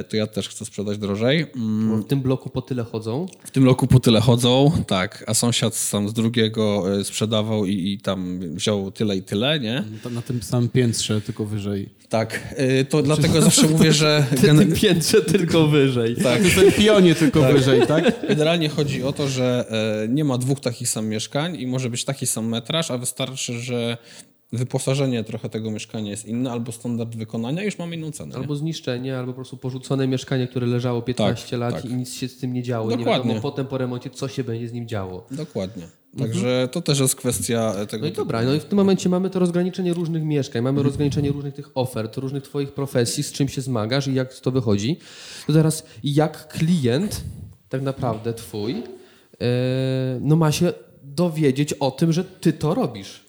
to 0.09 0.17
ja 0.17 0.27
też 0.27 0.49
chcę 0.49 0.65
sprzedać 0.65 0.99
drożej. 0.99 1.47
Mm. 1.57 2.03
W 2.03 2.07
tym 2.07 2.21
bloku 2.21 2.51
po 2.51 2.63
tyle 2.63 2.85
chodzą? 2.85 3.27
W 3.45 3.51
tym 3.51 3.63
bloku 3.63 3.87
po 3.87 4.01
tyle 4.01 4.21
chodzą, 4.21 4.73
tak. 4.87 5.25
A 5.27 5.35
sąsiad 5.35 5.75
sam 5.75 6.09
z 6.09 6.13
drugiego 6.13 6.85
e, 7.01 7.05
sprzedawał 7.05 7.67
i, 7.67 7.93
i 7.93 7.99
tam 7.99 8.41
wziął 8.41 8.91
tyle 8.91 9.17
i 9.17 9.23
tyle, 9.23 9.61
nie? 9.61 9.85
Na 10.11 10.23
tym 10.23 10.43
samym 10.43 10.69
piętrze, 10.69 11.21
tylko 11.21 11.45
wyżej. 11.45 11.89
Tak, 12.09 12.55
e, 12.57 12.85
to 12.85 13.03
dlatego 13.03 13.43
zawsze 13.43 13.69
mówię, 13.75 13.93
że... 13.93 14.27
Na 14.31 14.59
tym 14.59 14.73
piętrze 14.73 15.23
tylko 15.23 15.69
wyżej. 15.69 16.17
Tak. 16.17 16.43
W 16.43 16.55
tym 16.55 16.73
pionie 16.73 17.15
tylko 17.15 17.41
tak. 17.41 17.53
wyżej, 17.53 17.87
tak? 17.87 18.27
Generalnie 18.29 18.69
chodzi 18.69 19.03
o 19.03 19.13
to, 19.13 19.29
że 19.29 19.67
nie 20.09 20.25
ma 20.25 20.39
dwóch 20.39 20.61
takich 20.61 20.89
samych 20.89 21.11
mieszkań 21.11 21.57
i 21.57 21.67
może 21.67 21.91
być 21.91 22.05
taki 22.05 22.27
sam 22.27 22.49
metraż, 22.49 22.91
a 22.91 22.99
wystarczy, 22.99 23.61
że 23.61 23.97
wyposażenie 24.55 25.25
trochę 25.25 25.49
tego 25.49 25.71
mieszkania 25.71 26.11
jest 26.11 26.27
inne, 26.27 26.53
albo 26.53 26.73
standard 26.73 27.17
wykonania, 27.17 27.63
już 27.63 27.79
mamy 27.79 27.97
inną 27.97 28.11
cenę. 28.11 28.35
Albo 28.35 28.55
nie? 28.55 28.59
zniszczenie, 28.59 29.19
albo 29.19 29.33
po 29.33 29.37
prostu 29.37 29.57
porzucone 29.57 30.09
mieszkanie, 30.09 30.49
które 30.49 30.67
leżało 30.67 31.03
15 31.03 31.51
tak, 31.51 31.61
lat 31.61 31.75
tak. 31.83 31.91
i 31.91 31.95
nic 31.95 32.15
się 32.15 32.29
z 32.29 32.39
tym 32.39 32.53
nie 32.53 32.63
działo. 32.63 32.91
Dokładnie. 32.91 33.13
Nie 33.13 33.21
wiadomo 33.21 33.41
potem 33.41 33.67
po 33.67 33.79
remoncie, 33.79 34.11
co 34.11 34.29
się 34.29 34.45
będzie 34.45 34.69
z 34.69 34.73
nim 34.73 34.89
działo. 34.89 35.27
Dokładnie. 35.31 35.87
Także 36.19 36.49
mhm. 36.49 36.69
to 36.69 36.81
też 36.81 37.01
jest 37.01 37.17
kwestia 37.17 37.87
tego. 37.87 38.05
No 38.05 38.11
i 38.11 38.13
dobra, 38.13 38.43
no 38.43 38.55
i 38.55 38.61
w 38.61 38.65
tym 38.65 38.77
momencie 38.77 39.09
mamy 39.09 39.31
to 39.31 39.39
rozgraniczenie 39.39 39.95
różnych 39.95 40.25
mieszkań, 40.25 40.63
mamy 40.63 40.79
mhm. 40.79 40.87
rozgraniczenie 40.87 41.33
różnych 41.33 41.55
tych 41.55 41.71
ofert, 41.75 42.17
różnych 42.17 42.43
twoich 42.43 42.73
profesji, 42.73 43.23
z 43.23 43.33
czym 43.33 43.49
się 43.49 43.61
zmagasz 43.61 44.07
i 44.07 44.15
jak 44.15 44.35
to 44.35 44.51
wychodzi. 44.51 44.99
To 45.47 45.53
teraz 45.53 45.85
jak 46.05 46.49
klient, 46.49 47.21
tak 47.69 47.83
naprawdę 47.83 48.35
twój, 48.35 48.75
yy, 48.75 49.47
no 50.21 50.37
ma 50.37 50.53
się 50.53 50.73
dowiedzieć 51.03 51.73
o 51.73 51.91
tym, 51.91 52.13
że 52.13 52.25
ty 52.25 52.53
to 52.53 52.75
robisz. 52.75 53.25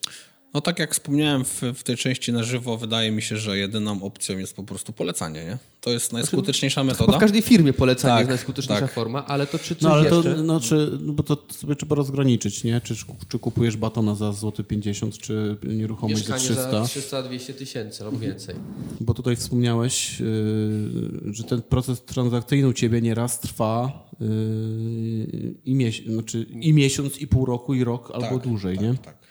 No 0.56 0.62
tak 0.62 0.80
jak 0.80 0.94
wspomniałem 0.94 1.46
w, 1.46 1.62
w, 1.76 1.84
tej 1.84 1.98
części 1.98 2.34
na 2.34 2.44
żywo, 2.44 2.78
wydaje 2.78 3.12
mi 3.12 3.22
się, 3.22 3.38
że 3.38 3.58
jedyną 3.58 4.04
opcją 4.04 4.38
jest 4.38 4.56
po 4.56 4.64
prostu 4.64 4.94
polecanie, 4.94 5.46
nie? 5.46 5.58
To 5.82 5.90
jest 5.92 6.14
najskuteczniejsza 6.14 6.84
metoda. 6.84 7.18
W 7.18 7.20
każdej 7.20 7.42
firmie 7.42 7.74
polecanie 7.74 8.14
tak, 8.14 8.20
jest 8.20 8.30
najskuteczniejsza 8.30 8.86
tak. 8.86 8.96
forma, 8.96 9.26
ale 9.26 9.48
to 9.48 9.60
czy 9.60 9.76
coś 9.76 9.84
no, 9.84 9.94
ale 9.94 10.10
to, 10.10 10.16
jeszcze? 10.16 10.44
No, 10.44 10.60
czy, 10.60 10.98
no 11.02 11.14
bo 11.14 11.24
to 11.24 11.38
sobie 11.50 11.76
trzeba 11.76 11.96
rozgraniczyć, 11.96 12.64
nie? 12.64 12.82
Czy, 12.82 12.96
czy 13.28 13.40
kupujesz 13.40 13.78
batona 13.78 14.16
za 14.16 14.32
złoty 14.32 14.64
50, 14.64 15.18
czy 15.18 15.58
nieruchomość 15.64 16.22
Mieszkanie 16.22 16.42
za 16.42 16.54
300? 16.54 16.72
za 16.72 16.88
300, 16.88 17.24
200 17.24 17.54
tysięcy 17.54 18.04
albo 18.04 18.20
więcej. 18.20 18.56
Bo 19.02 19.14
tutaj 19.14 19.36
wspomniałeś, 19.36 20.20
yy, 20.20 21.34
że 21.34 21.44
ten 21.44 21.62
proces 21.62 22.02
transakcyjny 22.02 22.68
u 22.68 22.74
ciebie 22.74 23.02
nieraz 23.02 23.40
trwa 23.40 24.08
yy, 24.20 24.28
i, 25.66 25.76
mies 25.76 25.96
znaczy, 26.08 26.46
i 26.50 26.74
miesiąc, 26.74 27.18
i 27.18 27.28
pół 27.28 27.46
roku, 27.46 27.74
i 27.74 27.84
rok, 27.84 28.12
tak, 28.14 28.24
albo 28.24 28.40
dłużej, 28.40 28.78
tak, 28.78 28.86
nie? 28.86 28.94
Tak. 28.94 29.25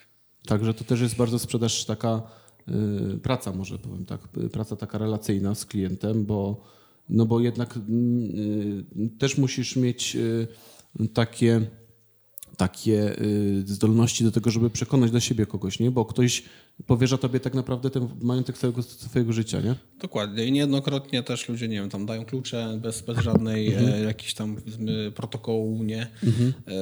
Także 0.46 0.74
to 0.74 0.84
też 0.84 1.00
jest 1.00 1.16
bardzo 1.16 1.38
sprzedaż 1.38 1.84
taka 1.84 2.22
y, 3.14 3.18
praca, 3.18 3.52
może 3.52 3.78
powiem 3.78 4.04
tak, 4.04 4.20
praca 4.52 4.76
taka 4.76 4.98
relacyjna 4.98 5.54
z 5.54 5.66
klientem, 5.66 6.24
bo, 6.24 6.64
no 7.08 7.26
bo 7.26 7.40
jednak 7.40 7.76
y, 7.76 9.18
też 9.18 9.38
musisz 9.38 9.76
mieć 9.76 10.16
y, 10.16 10.48
takie 11.14 11.66
takie 12.56 13.16
zdolności 13.64 14.24
do 14.24 14.32
tego, 14.32 14.50
żeby 14.50 14.70
przekonać 14.70 15.10
do 15.10 15.20
siebie 15.20 15.46
kogoś, 15.46 15.80
nie? 15.80 15.90
Bo 15.90 16.04
ktoś 16.04 16.42
powierza 16.86 17.18
tobie 17.18 17.40
tak 17.40 17.54
naprawdę 17.54 17.90
ten 17.90 18.08
majątek 18.22 18.58
całego 18.58 18.82
swojego 18.82 19.32
życia, 19.32 19.60
nie? 19.60 19.74
Dokładnie. 20.00 20.44
I 20.46 20.52
niejednokrotnie 20.52 21.22
też 21.22 21.48
ludzie, 21.48 21.68
nie 21.68 21.76
wiem, 21.76 21.90
tam 21.90 22.06
dają 22.06 22.24
klucze 22.24 22.78
bez, 22.82 23.00
bez 23.00 23.18
żadnej 23.18 23.74
mhm. 23.74 23.94
e, 23.94 24.00
jakiejś 24.00 24.34
tam 24.34 24.56
protokołu, 25.14 25.82
nie? 25.82 26.06
Mhm. 26.22 26.52
E, 26.66 26.72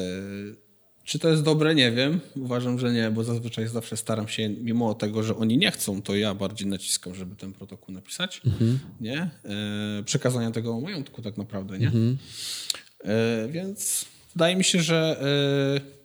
czy 1.12 1.18
to 1.18 1.29
jest 1.29 1.42
dobre? 1.42 1.75
Nie 1.75 1.92
wiem. 1.92 2.20
Uważam, 2.37 2.79
że 2.79 2.92
nie, 2.92 3.11
bo 3.11 3.25
zazwyczaj 3.25 3.68
zawsze 3.68 3.96
staram 3.96 4.29
się, 4.29 4.48
mimo 4.48 4.94
tego, 4.94 5.22
że 5.22 5.37
oni 5.37 5.59
nie 5.59 5.70
chcą, 5.70 6.03
to 6.03 6.16
ja 6.16 6.35
bardziej 6.35 6.68
naciskam, 6.68 7.14
żeby 7.14 7.37
ten 7.37 7.53
protokół 7.53 7.94
napisać. 7.94 8.40
Mhm. 8.46 8.79
Nie? 9.01 9.18
E, 9.18 10.03
przekazania 10.05 10.51
tego 10.51 10.81
majątku 10.81 11.22
tak 11.22 11.37
naprawdę, 11.37 11.79
nie? 11.79 11.87
Mhm. 11.87 12.18
E, 13.05 13.48
więc 13.48 14.05
wydaje 14.35 14.57
mi 14.57 14.64
się, 14.64 14.83
że 14.83 15.20
e, 15.79 16.02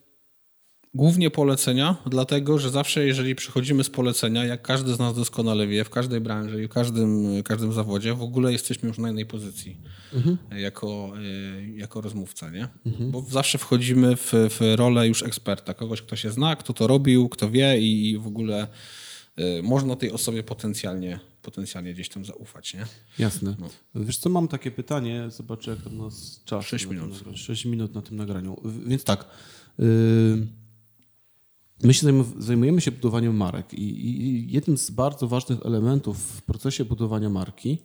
Głównie 0.97 1.29
polecenia, 1.29 1.95
dlatego 2.05 2.59
że 2.59 2.69
zawsze, 2.69 3.05
jeżeli 3.05 3.35
przychodzimy 3.35 3.83
z 3.83 3.89
polecenia, 3.89 4.45
jak 4.45 4.61
każdy 4.61 4.93
z 4.93 4.99
nas 4.99 5.15
doskonale 5.15 5.67
wie, 5.67 5.83
w 5.83 5.89
każdej 5.89 6.21
branży 6.21 6.63
i 6.63 6.67
w 6.67 6.69
każdym, 6.69 7.43
każdym 7.43 7.73
zawodzie, 7.73 8.13
w 8.13 8.21
ogóle 8.21 8.51
jesteśmy 8.51 8.87
już 8.87 8.97
na 8.97 9.09
innej 9.09 9.25
pozycji 9.25 9.77
mhm. 10.13 10.37
jako, 10.51 11.13
y, 11.17 11.77
jako 11.77 12.01
rozmówca, 12.01 12.49
nie? 12.49 12.67
Mhm. 12.85 13.11
Bo 13.11 13.21
zawsze 13.21 13.57
wchodzimy 13.57 14.15
w, 14.15 14.31
w 14.33 14.75
rolę 14.75 15.07
już 15.07 15.23
eksperta, 15.23 15.73
kogoś, 15.73 16.01
kto 16.01 16.15
się 16.15 16.31
zna, 16.31 16.55
kto 16.55 16.73
to 16.73 16.87
robił, 16.87 17.29
kto 17.29 17.49
wie 17.49 17.79
i, 17.79 18.17
w 18.17 18.27
ogóle 18.27 18.67
y, 19.39 19.63
można 19.63 19.95
tej 19.95 20.11
osobie 20.11 20.43
potencjalnie, 20.43 21.19
potencjalnie 21.41 21.93
gdzieś 21.93 22.09
tam 22.09 22.25
zaufać, 22.25 22.73
nie? 22.73 22.85
Jasne. 23.19 23.55
No. 23.59 23.69
Wiesz 23.95 24.17
co, 24.17 24.29
mam 24.29 24.47
takie 24.47 24.71
pytanie, 24.71 25.25
zobaczę 25.29 25.71
jak 25.71 25.81
tam 25.81 25.97
nas 25.97 26.41
czas. 26.45 26.65
6 26.65 26.85
minut. 26.85 27.23
6 27.35 27.65
minut 27.65 27.95
na 27.95 28.01
tym 28.01 28.17
nagraniu. 28.17 28.61
Więc 28.85 29.03
tak, 29.03 29.25
yy 29.79 30.47
My 31.83 31.93
się 31.93 32.23
zajmujemy 32.39 32.81
się 32.81 32.91
budowaniem 32.91 33.37
marek 33.37 33.73
i 33.73 34.51
jednym 34.51 34.77
z 34.77 34.91
bardzo 34.91 35.27
ważnych 35.27 35.65
elementów 35.65 36.17
w 36.17 36.41
procesie 36.41 36.85
budowania 36.85 37.29
marki 37.29 37.77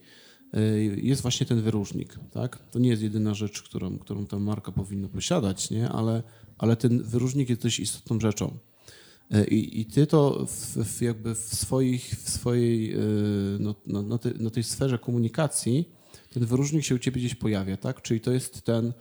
y, 0.57 1.00
jest 1.02 1.22
właśnie 1.22 1.46
ten 1.46 1.62
wyróżnik. 1.62 2.18
Tak? 2.31 2.59
To 2.70 2.78
nie 2.78 2.88
jest 2.88 3.02
jedyna 3.02 3.35
rzecz, 3.35 3.62
którą, 3.62 3.98
którą 3.98 4.26
ta 4.26 4.38
marka 4.38 4.72
powinna 4.72 5.09
posiadać, 5.09 5.70
nie? 5.70 5.88
Ale, 5.88 6.22
ale 6.59 6.76
ten 6.76 7.02
wyróżnik 7.02 7.48
jest 7.48 7.62
dość 7.62 7.81
istotną 7.81 8.20
rzeczą. 8.20 8.59
Y, 9.35 9.44
I, 9.44 9.81
i 9.81 9.87
ty 9.87 10.07
to 10.07 10.46
w, 10.46 10.76
w 10.85 11.02
jakby 11.02 11.35
w, 11.35 11.38
swoich, 11.38 12.05
w 12.05 12.31
swojej, 12.31 12.94
y, 12.94 12.98
no, 13.61 13.74
na, 13.87 14.02
na, 14.02 14.18
na 14.38 14.50
tej 14.50 14.62
sferze 14.62 14.98
komunikacji, 14.98 15.88
ten 16.31 16.46
wyróżnik 16.46 16.85
się 16.85 16.94
u 16.94 16.98
ciebie 16.98 17.20
gdzieś 17.20 17.35
pojawia, 17.35 17.76
tak? 17.76 18.02
Czyli 18.02 18.20
to 18.20 18.33
jest 18.33 18.62
ten, 18.62 18.92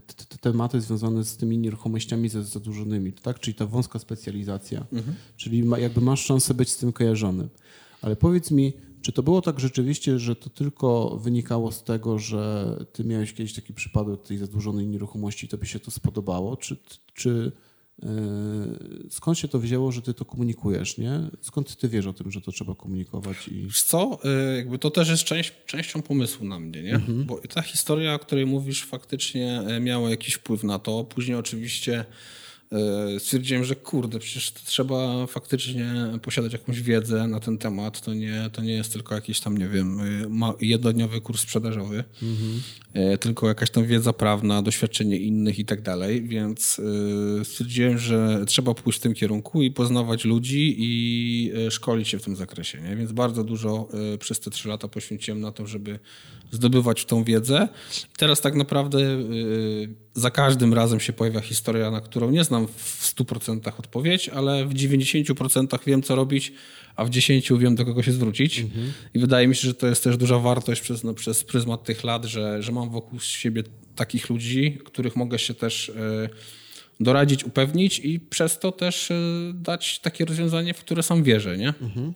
te 0.00 0.38
tematy 0.38 0.80
związane 0.80 1.24
z 1.24 1.36
tymi 1.36 1.58
nieruchomościami 1.58 2.28
zadłużonymi, 2.28 3.12
tak? 3.12 3.40
czyli 3.40 3.54
ta 3.54 3.66
wąska 3.66 3.98
specjalizacja, 3.98 4.86
mhm. 4.92 5.16
czyli 5.36 5.64
jakby 5.78 6.00
masz 6.00 6.24
szansę 6.24 6.54
być 6.54 6.68
z 6.70 6.76
tym 6.76 6.92
kojarzony. 6.92 7.48
Ale 8.02 8.16
powiedz 8.16 8.50
mi, 8.50 8.72
czy 9.02 9.12
to 9.12 9.22
było 9.22 9.42
tak 9.42 9.60
rzeczywiście, 9.60 10.18
że 10.18 10.36
to 10.36 10.50
tylko 10.50 11.18
wynikało 11.22 11.72
z 11.72 11.84
tego, 11.84 12.18
że 12.18 12.76
ty 12.92 13.04
miałeś 13.04 13.32
kiedyś 13.32 13.54
taki 13.54 13.74
przypadek 13.74 14.22
tej 14.22 14.38
zadłużonej 14.38 14.86
nieruchomości 14.86 15.46
i 15.46 15.48
tobie 15.48 15.66
się 15.66 15.80
to 15.80 15.90
spodobało, 15.90 16.56
czy, 16.56 16.76
czy 17.14 17.52
skąd 19.10 19.38
się 19.38 19.48
to 19.48 19.58
wzięło, 19.58 19.92
że 19.92 20.02
ty 20.02 20.14
to 20.14 20.24
komunikujesz, 20.24 20.98
nie? 20.98 21.20
Skąd 21.40 21.76
ty 21.76 21.88
wiesz 21.88 22.06
o 22.06 22.12
tym, 22.12 22.30
że 22.30 22.40
to 22.40 22.52
trzeba 22.52 22.74
komunikować? 22.74 23.48
I... 23.48 23.62
Wiesz 23.62 23.82
co, 23.82 24.18
e, 24.24 24.56
jakby 24.56 24.78
to 24.78 24.90
też 24.90 25.08
jest 25.08 25.24
część, 25.24 25.52
częścią 25.66 26.02
pomysłu 26.02 26.46
na 26.46 26.58
mnie, 26.58 26.82
nie? 26.82 26.94
Mhm. 26.94 27.24
Bo 27.24 27.40
ta 27.54 27.62
historia, 27.62 28.14
o 28.14 28.18
której 28.18 28.46
mówisz, 28.46 28.84
faktycznie 28.84 29.60
e, 29.60 29.80
miała 29.80 30.10
jakiś 30.10 30.34
wpływ 30.34 30.64
na 30.64 30.78
to. 30.78 31.04
Później 31.04 31.36
oczywiście 31.36 32.04
stwierdziłem, 33.18 33.64
że 33.64 33.76
kurde, 33.76 34.18
przecież 34.18 34.52
trzeba 34.52 35.26
faktycznie 35.26 35.94
posiadać 36.22 36.52
jakąś 36.52 36.80
wiedzę 36.80 37.26
na 37.26 37.40
ten 37.40 37.58
temat. 37.58 38.00
To 38.00 38.14
nie, 38.14 38.50
to 38.52 38.62
nie 38.62 38.72
jest 38.72 38.92
tylko 38.92 39.14
jakiś 39.14 39.40
tam, 39.40 39.58
nie 39.58 39.68
wiem, 39.68 40.00
jednodniowy 40.60 41.20
kurs 41.20 41.40
sprzedażowy, 41.40 42.04
mhm. 42.22 43.18
tylko 43.18 43.48
jakaś 43.48 43.70
tam 43.70 43.86
wiedza 43.86 44.12
prawna, 44.12 44.62
doświadczenie 44.62 45.18
innych 45.18 45.58
i 45.58 45.64
tak 45.64 45.82
dalej. 45.82 46.22
Więc 46.22 46.80
stwierdziłem, 47.44 47.98
że 47.98 48.44
trzeba 48.46 48.74
pójść 48.74 48.98
w 48.98 49.02
tym 49.02 49.14
kierunku 49.14 49.62
i 49.62 49.70
poznawać 49.70 50.24
ludzi 50.24 50.74
i 50.78 51.52
szkolić 51.70 52.08
się 52.08 52.18
w 52.18 52.24
tym 52.24 52.36
zakresie. 52.36 52.80
Nie? 52.80 52.96
Więc 52.96 53.12
bardzo 53.12 53.44
dużo 53.44 53.88
przez 54.18 54.40
te 54.40 54.50
trzy 54.50 54.68
lata 54.68 54.88
poświęciłem 54.88 55.40
na 55.40 55.52
to, 55.52 55.66
żeby 55.66 55.98
zdobywać 56.50 57.04
tą 57.04 57.24
wiedzę. 57.24 57.68
Teraz 58.16 58.40
tak 58.40 58.54
naprawdę 58.54 59.00
yy, 59.00 59.88
za 60.14 60.30
każdym 60.30 60.74
razem 60.74 61.00
się 61.00 61.12
pojawia 61.12 61.40
historia, 61.40 61.90
na 61.90 62.00
którą 62.00 62.30
nie 62.30 62.44
znam 62.44 62.66
w 62.66 63.14
100% 63.16 63.72
odpowiedź, 63.78 64.28
ale 64.28 64.66
w 64.66 64.74
90% 64.74 65.78
wiem, 65.86 66.02
co 66.02 66.16
robić, 66.16 66.52
a 66.96 67.04
w 67.04 67.10
10% 67.10 67.58
wiem, 67.58 67.74
do 67.74 67.84
kogo 67.84 68.02
się 68.02 68.12
zwrócić. 68.12 68.60
Mhm. 68.60 68.92
I 69.14 69.18
wydaje 69.18 69.48
mi 69.48 69.56
się, 69.56 69.68
że 69.68 69.74
to 69.74 69.86
jest 69.86 70.04
też 70.04 70.16
duża 70.16 70.38
wartość 70.38 70.80
przez, 70.80 71.04
no, 71.04 71.14
przez 71.14 71.44
pryzmat 71.44 71.84
tych 71.84 72.04
lat, 72.04 72.24
że, 72.24 72.62
że 72.62 72.72
mam 72.72 72.90
wokół 72.90 73.20
siebie 73.20 73.62
takich 73.96 74.30
ludzi, 74.30 74.78
których 74.84 75.16
mogę 75.16 75.38
się 75.38 75.54
też 75.54 75.92
yy, 75.96 76.28
doradzić, 77.00 77.44
upewnić 77.44 77.98
i 77.98 78.20
przez 78.20 78.58
to 78.58 78.72
też 78.72 79.12
dać 79.54 79.98
takie 79.98 80.24
rozwiązanie, 80.24 80.74
w 80.74 80.78
które 80.78 81.02
sam 81.02 81.22
wierzę. 81.22 81.58
Nie? 81.58 81.68
Mhm. 81.68 82.14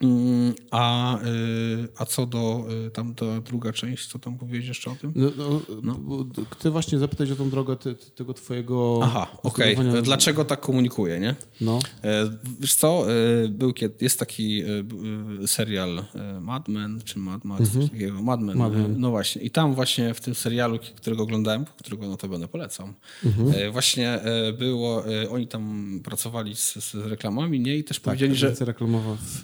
Mm, 0.00 0.54
a, 0.70 1.18
y, 1.24 1.88
a 1.96 2.04
co 2.04 2.26
do 2.26 2.66
y, 2.86 2.90
tam 2.90 3.14
ta 3.14 3.40
druga 3.40 3.72
część, 3.72 4.06
co 4.06 4.18
tam 4.18 4.38
powiedzieć 4.38 4.68
jeszcze 4.68 4.90
o 4.90 4.94
tym? 4.94 5.12
No, 5.16 5.30
no, 5.36 5.60
no. 5.82 6.26
Chcę 6.50 6.70
właśnie 6.70 6.98
zapytać 6.98 7.30
o 7.30 7.36
tą 7.36 7.50
drogę 7.50 7.76
ty, 7.76 7.94
tego 7.94 8.34
twojego... 8.34 9.00
Aha, 9.02 9.36
okej. 9.42 9.76
Okay. 9.76 10.02
Dlaczego 10.02 10.44
tak 10.44 10.60
komunikuję, 10.60 11.20
nie? 11.20 11.34
No. 11.60 11.78
E, 12.04 12.30
wiesz 12.60 12.74
co, 12.74 13.06
e, 13.44 13.48
był, 13.48 13.72
jest 14.00 14.18
taki 14.18 14.62
e, 14.62 15.46
serial 15.46 16.04
Mad 16.40 16.68
Men, 16.68 17.00
czy 17.04 17.18
Mad 17.18 17.44
Max, 17.44 17.60
mhm. 17.60 17.88
takiego, 17.88 18.22
Mad 18.22 18.40
Men. 18.40 18.58
Mad 18.58 18.72
Men. 18.72 19.00
No 19.00 19.10
właśnie. 19.10 19.42
I 19.42 19.50
tam 19.50 19.74
właśnie 19.74 20.14
w 20.14 20.20
tym 20.20 20.34
serialu, 20.34 20.78
którego 20.96 21.22
oglądałem, 21.22 21.64
którego 21.78 22.08
notabene 22.08 22.48
polecam, 22.48 22.94
mhm. 23.24 23.72
właśnie 23.72 24.20
było, 24.58 25.04
oni 25.30 25.46
tam 25.46 26.00
pracowali 26.04 26.56
z, 26.56 26.74
z 26.74 26.94
reklamami, 26.94 27.60
nie? 27.60 27.76
I 27.76 27.84
też 27.84 27.96
tak, 27.96 28.04
powiedzieli, 28.04 28.34
że, 28.34 28.54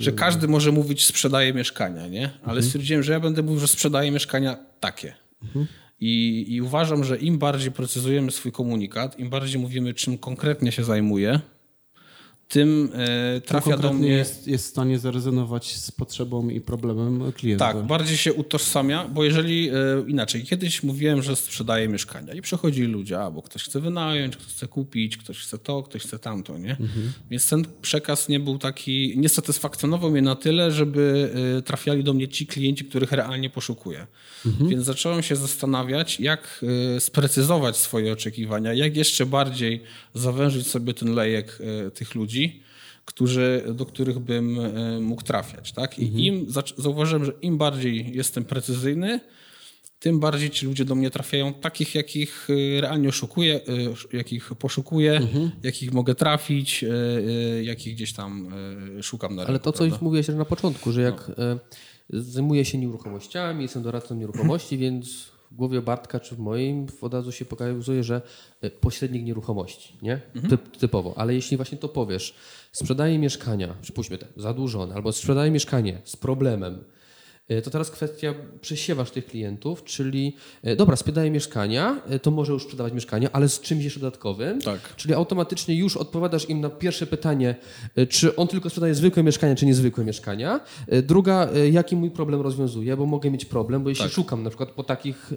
że 0.01 0.13
każdy 0.13 0.46
każdy 0.47 0.53
może 0.53 0.73
mówić 0.73 1.07
sprzedaje 1.07 1.55
mieszkania, 1.55 2.09
nie? 2.09 2.31
Ale 2.43 2.57
mhm. 2.57 2.63
stwierdziłem, 2.63 3.03
że 3.03 3.13
ja 3.13 3.21
będę 3.21 3.43
mówił, 3.43 3.61
że 3.61 3.69
sprzedaję 3.69 4.11
mieszkania 4.11 4.57
takie. 4.81 5.15
Mhm. 5.43 5.67
I, 6.01 6.45
I, 6.49 6.63
uważam, 6.63 7.05
że 7.05 7.17
im 7.17 7.39
bardziej 7.39 7.73
precyzujemy 7.73 8.31
swój 8.31 8.53
komunikat, 8.53 9.19
im 9.19 9.31
bardziej 9.31 9.61
mówimy, 9.61 9.95
czym 9.95 10.19
konkretnie 10.19 10.73
się 10.73 10.85
zajmuje, 10.85 11.41
tym 12.49 12.91
e, 12.95 13.41
trafia 13.41 13.77
do 13.77 13.93
mnie. 13.93 14.09
Jest, 14.09 14.49
jest 14.49 14.65
w 14.65 14.69
stanie 14.69 14.99
zarezonować 14.99 15.77
z 15.77 15.91
potrzebą 15.91 16.49
i 16.49 16.61
problemem 16.61 17.33
klienta. 17.33 17.73
Tak, 17.73 17.87
bardziej 17.87 18.17
się 18.17 18.33
utożsamia, 18.33 19.09
bo 19.09 19.25
jeżeli 19.25 19.69
e, 19.69 19.73
inaczej, 20.07 20.43
kiedyś 20.43 20.83
mówiłem, 20.83 21.23
że 21.23 21.37
sprzedaję 21.37 21.89
mieszkania 21.89 22.35
i 22.35 22.43
przychodzili 22.43 22.87
ludzie, 22.87 23.19
albo 23.21 23.43
ktoś 23.43 23.63
chce 23.63 23.81
wynająć, 23.81 24.37
ktoś 24.37 24.47
chce 24.47 24.69
kupić, 24.69 25.17
ktoś 25.17 25.39
chce 25.39 25.59
to, 25.59 25.83
ktoś 25.83 26.03
chce 26.03 26.19
tamto, 26.19 26.59
nie? 26.59 26.71
Mhm. 26.71 27.13
Więc 27.31 27.49
ten 27.49 27.65
przekaz 27.83 28.29
nie 28.29 28.41
był 28.41 28.59
taki, 28.59 29.15
nie 29.17 29.29
satysfakcjonował 29.29 30.11
mnie 30.11 30.23
na 30.23 30.35
tyle, 30.35 30.73
żeby 30.73 31.31
e, 31.59 31.63
trafiali 31.63 32.05
do 32.05 32.15
mnie 32.15 32.29
ci 32.29 32.47
klienci, 32.47 32.85
których 32.85 33.13
realnie 33.13 33.51
poszukuję. 33.51 34.07
Mhm. 34.47 34.71
Więc 34.71 34.85
zacząłem 34.85 35.23
się 35.23 35.37
zastanawiać, 35.37 36.21
jak 36.21 36.65
sprecyzować 36.99 37.77
swoje 37.77 38.13
oczekiwania, 38.13 38.73
jak 38.73 38.97
jeszcze 38.97 39.27
bardziej 39.27 39.83
zawężyć 40.15 40.67
sobie 40.67 40.95
ten 40.95 41.15
lejek 41.15 41.59
tych 41.95 42.15
ludzi 42.15 42.36
ludzi, 42.37 42.63
którzy, 43.05 43.65
do 43.75 43.87
których 43.87 44.19
bym 44.19 44.61
e, 44.61 45.01
mógł 45.01 45.23
trafiać. 45.23 45.73
Tak? 45.73 45.99
I 45.99 46.05
mhm. 46.05 46.21
im, 46.25 46.47
zauważyłem, 46.77 47.25
że 47.25 47.33
im 47.43 47.59
bardziej 47.59 48.17
jestem 48.17 48.45
precyzyjny, 48.45 49.21
tym 49.99 50.21
bardziej 50.21 50.51
ci 50.51 50.67
ludzie 50.67 50.85
do 50.85 50.95
mnie 50.95 51.11
trafiają 51.11 51.55
takich, 51.55 51.95
jakich 51.95 52.49
e, 52.51 52.81
realnie 52.81 53.09
oszukuję, 53.09 53.61
e, 54.13 54.17
jakich 54.17 54.51
poszukuję, 54.55 55.13
mhm. 55.13 55.51
jakich 55.63 55.93
mogę 55.93 56.15
trafić, 56.15 56.85
jakich 57.63 57.95
gdzieś 57.95 58.13
tam 58.13 58.49
szukam 59.03 59.35
na 59.35 59.43
rynku. 59.43 59.51
Ale 59.51 59.59
to, 59.59 59.73
co 59.73 59.85
już 59.85 60.01
mówiłeś 60.01 60.29
na 60.29 60.45
początku, 60.45 60.93
że 60.93 61.03
jak 61.03 61.29
no. 61.29 62.23
zajmuję 62.23 62.65
się 62.65 62.79
nieruchomościami, 62.79 63.63
jestem 63.63 63.83
doradcą 63.83 64.15
nieruchomości, 64.15 64.79
więc 64.79 65.36
głowie 65.57 65.83
Bartka 65.83 66.21
czy 66.21 66.35
w 66.35 66.39
moim 66.39 66.87
od 67.01 67.15
razu 67.15 67.33
się 67.33 67.45
pokazuje, 67.45 68.05
że 68.05 68.23
e, 68.61 68.71
pośrednik 68.71 69.25
nieruchomości, 69.25 69.99
nie? 70.03 70.21
Mhm. 70.35 70.51
Typ, 70.51 70.77
typowo. 70.77 71.15
Ale 71.17 71.35
jeśli 71.35 71.57
właśnie 71.57 71.79
to 71.79 71.89
powiesz, 71.89 72.35
sprzedaję 72.73 73.19
mieszkania, 73.19 73.77
przypuśćmy 73.83 74.19
te, 74.19 74.27
zadłużone, 74.37 74.95
albo 74.95 75.13
sprzedaję 75.13 75.51
mieszkanie 75.51 76.01
z 76.05 76.17
problemem, 76.17 76.85
to 77.65 77.71
teraz 77.71 77.91
kwestia, 77.91 78.35
przesiewasz 78.61 79.11
tych 79.11 79.27
klientów, 79.27 79.85
czyli 79.85 80.37
e, 80.63 80.77
dobra, 80.77 80.97
sprzedaję 80.97 81.31
mieszkania, 81.31 82.03
e, 82.09 82.19
to 82.19 82.31
może 82.31 82.53
już 82.53 82.63
sprzedawać 82.63 82.93
mieszkania, 82.93 83.29
ale 83.33 83.49
z 83.49 83.61
czymś 83.61 83.85
jeszcze 83.85 84.01
dodatkowym. 84.01 84.61
Tak. 84.61 84.97
Czyli 84.97 85.15
automatycznie 85.15 85.75
już 85.75 85.97
odpowiadasz 85.97 86.49
im 86.49 86.61
na 86.61 86.71
pierwsze 86.71 87.07
pytanie, 87.07 87.55
czy 88.09 88.37
on 88.37 88.49
tylko 88.49 88.71
sprzedaje 88.71 88.95
zwykłe 88.95 89.23
mieszkania, 89.23 89.55
czy 89.55 89.67
niezwykłe 89.67 90.05
mieszkania. 90.05 90.61
Druga, 91.03 91.49
jaki 91.73 91.97
mój 91.97 92.11
problem 92.11 92.41
rozwiązuje, 92.41 92.97
bo 92.97 93.07
mogę 93.07 93.31
mieć 93.31 93.45
problem, 93.45 93.83
bo 93.83 93.89
jeśli 93.89 94.05
tak. 94.05 94.13
szukam 94.13 94.43
na 94.43 94.51
przykład 94.51 94.71
po 94.71 94.85
takich, 94.85 95.33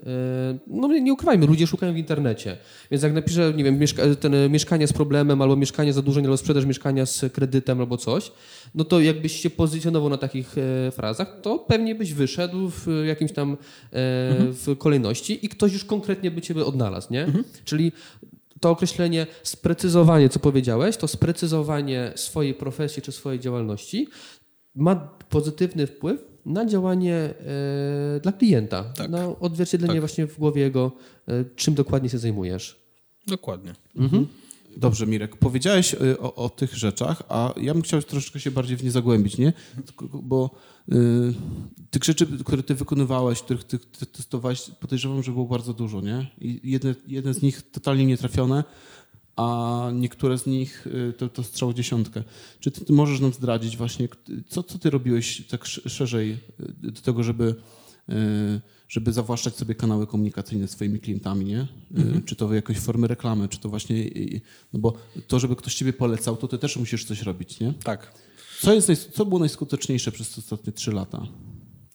no 0.68 0.88
nie 0.88 1.14
ukrywajmy, 1.14 1.46
ludzie 1.46 1.68
szukają 1.68 1.94
w 1.94 1.98
internecie. 1.98 2.58
Więc 2.92 3.04
jak 3.04 3.14
napiszę, 3.14 3.54
nie 3.56 3.64
wiem, 3.64 3.80
mieszka 3.80 4.04
ten 4.20 4.52
mieszkanie 4.52 4.88
z 4.88 4.94
problemem, 4.94 5.42
albo 5.42 5.56
mieszkanie 5.56 5.94
zadłużenie, 5.94 6.28
albo 6.28 6.38
sprzedaż 6.38 6.66
mieszkania 6.66 7.06
z 7.06 7.34
kredytem, 7.34 7.80
albo 7.80 7.98
coś, 7.98 8.32
no 8.76 8.84
to 8.84 9.00
jakbyś 9.02 9.42
się 9.42 9.50
pozycjonował 9.50 10.10
na 10.10 10.18
takich 10.18 10.56
frazach, 10.92 11.42
to 11.42 11.60
pewnie 11.60 11.96
byś 12.00 12.14
wyszedł 12.14 12.70
w 12.70 12.88
jakimś 13.08 13.32
tam 13.32 13.58
e, 13.94 14.30
mhm. 14.30 14.54
w 14.54 14.78
kolejności 14.78 15.46
i 15.46 15.50
ktoś 15.50 15.74
już 15.74 15.86
konkretnie 15.86 16.32
by 16.32 16.42
ciebie 16.42 16.66
odnalazł, 16.66 17.14
nie? 17.14 17.24
Mhm. 17.24 17.44
Czyli 17.66 17.92
to 18.60 18.70
określenie 18.70 19.28
sprecyzowanie, 19.44 20.30
co 20.30 20.40
powiedziałeś, 20.40 20.98
to 20.98 21.08
sprecyzowanie 21.08 22.12
swojej 22.16 22.54
profesji 22.54 23.02
czy 23.02 23.12
swojej 23.12 23.40
działalności 23.40 24.08
ma 24.76 24.96
pozytywny 25.30 25.88
wpływ 25.88 26.26
na 26.46 26.66
działanie 26.66 27.16
e, 27.16 28.20
dla 28.20 28.32
klienta, 28.32 28.84
tak. 28.84 29.10
na 29.10 29.40
odzwierciedlenie 29.40 29.94
tak. 29.94 30.02
właśnie 30.02 30.28
w 30.28 30.40
głowie 30.40 30.62
jego, 30.62 30.92
e, 31.28 31.46
czym 31.56 31.74
dokładnie 31.74 32.10
się 32.10 32.18
zajmujesz. 32.18 32.80
Dokładnie. 33.28 33.74
Mhm. 33.96 34.28
Dobrze, 34.78 35.08
Mirek, 35.08 35.38
powiedziałeś 35.38 35.94
y, 35.94 36.20
o, 36.20 36.36
o, 36.36 36.50
tych 36.50 36.78
rzeczach, 36.78 37.24
a 37.30 37.54
ja 37.62 37.74
bym 37.74 37.84
chciał 37.84 38.02
troszeczkę 38.02 38.40
się 38.40 38.52
bardziej 38.52 38.78
w 38.78 38.84
nie 38.84 38.92
zagłębić, 38.92 39.38
nie? 39.38 39.54
Bo 40.14 40.56
y, 40.92 41.34
tych 41.90 42.04
rzeczy, 42.04 42.28
które 42.46 42.64
ty 42.64 42.76
wykonywałeś, 42.76 43.42
których 43.42 43.64
ty, 43.64 43.80
ty 43.80 44.06
testowałeś, 44.06 44.62
podejrzewam, 44.80 45.24
że 45.24 45.32
było 45.32 45.46
bardzo 45.46 45.74
dużo, 45.74 46.02
nie? 46.02 46.28
I 46.42 46.60
jedne, 46.64 46.96
jedne 47.08 47.34
z 47.34 47.42
nich 47.42 47.72
totalnie 47.72 48.06
nietrafione, 48.06 48.64
a 49.36 49.90
niektóre 49.94 50.38
z 50.38 50.46
nich 50.46 50.88
y, 50.88 51.14
to, 51.18 51.30
to 51.30 51.44
strzał 51.44 51.74
dziesiątkę. 51.74 52.24
Czy 52.60 52.72
ty, 52.72 52.86
ty 52.86 52.94
możesz 52.94 53.20
nam 53.20 53.34
zdradzić 53.34 53.78
właśnie, 53.78 54.08
co, 54.48 54.64
co 54.64 54.80
ty 54.80 54.90
robiłeś 54.90 55.48
tak 55.48 55.66
szerzej 55.66 56.32
y, 56.60 56.92
do 56.92 57.02
tego, 57.02 57.24
żeby 57.24 57.56
Y, 58.10 58.62
żeby 58.90 59.14
zawłaszczać 59.14 59.56
sobie 59.56 59.76
kanały 59.76 60.08
komunikacyjne 60.08 60.68
z 60.68 60.72
swoimi 60.72 61.00
klientami, 61.00 61.46
nie? 61.46 61.60
Y, 61.62 61.68
mhm. 61.92 62.24
Czy 62.24 62.36
to 62.36 62.54
jakieś 62.54 62.78
formy 62.78 63.08
reklamy, 63.08 63.48
czy 63.48 63.60
to 63.60 63.70
właśnie, 63.70 64.10
no 64.74 64.80
bo 64.80 64.94
to, 65.28 65.40
żeby 65.40 65.56
ktoś 65.56 65.76
ciebie 65.76 65.94
polecał, 65.94 66.38
to 66.38 66.48
ty 66.48 66.58
też 66.58 66.78
musisz 66.78 67.06
coś 67.06 67.22
robić, 67.22 67.60
nie? 67.60 67.74
Tak. 67.84 68.14
Co, 68.62 68.74
jest, 68.74 69.12
co 69.14 69.26
było 69.26 69.40
najskuteczniejsze 69.40 70.12
przez 70.12 70.38
ostatnie 70.38 70.74
trzy 70.74 70.92
lata? 70.92 71.28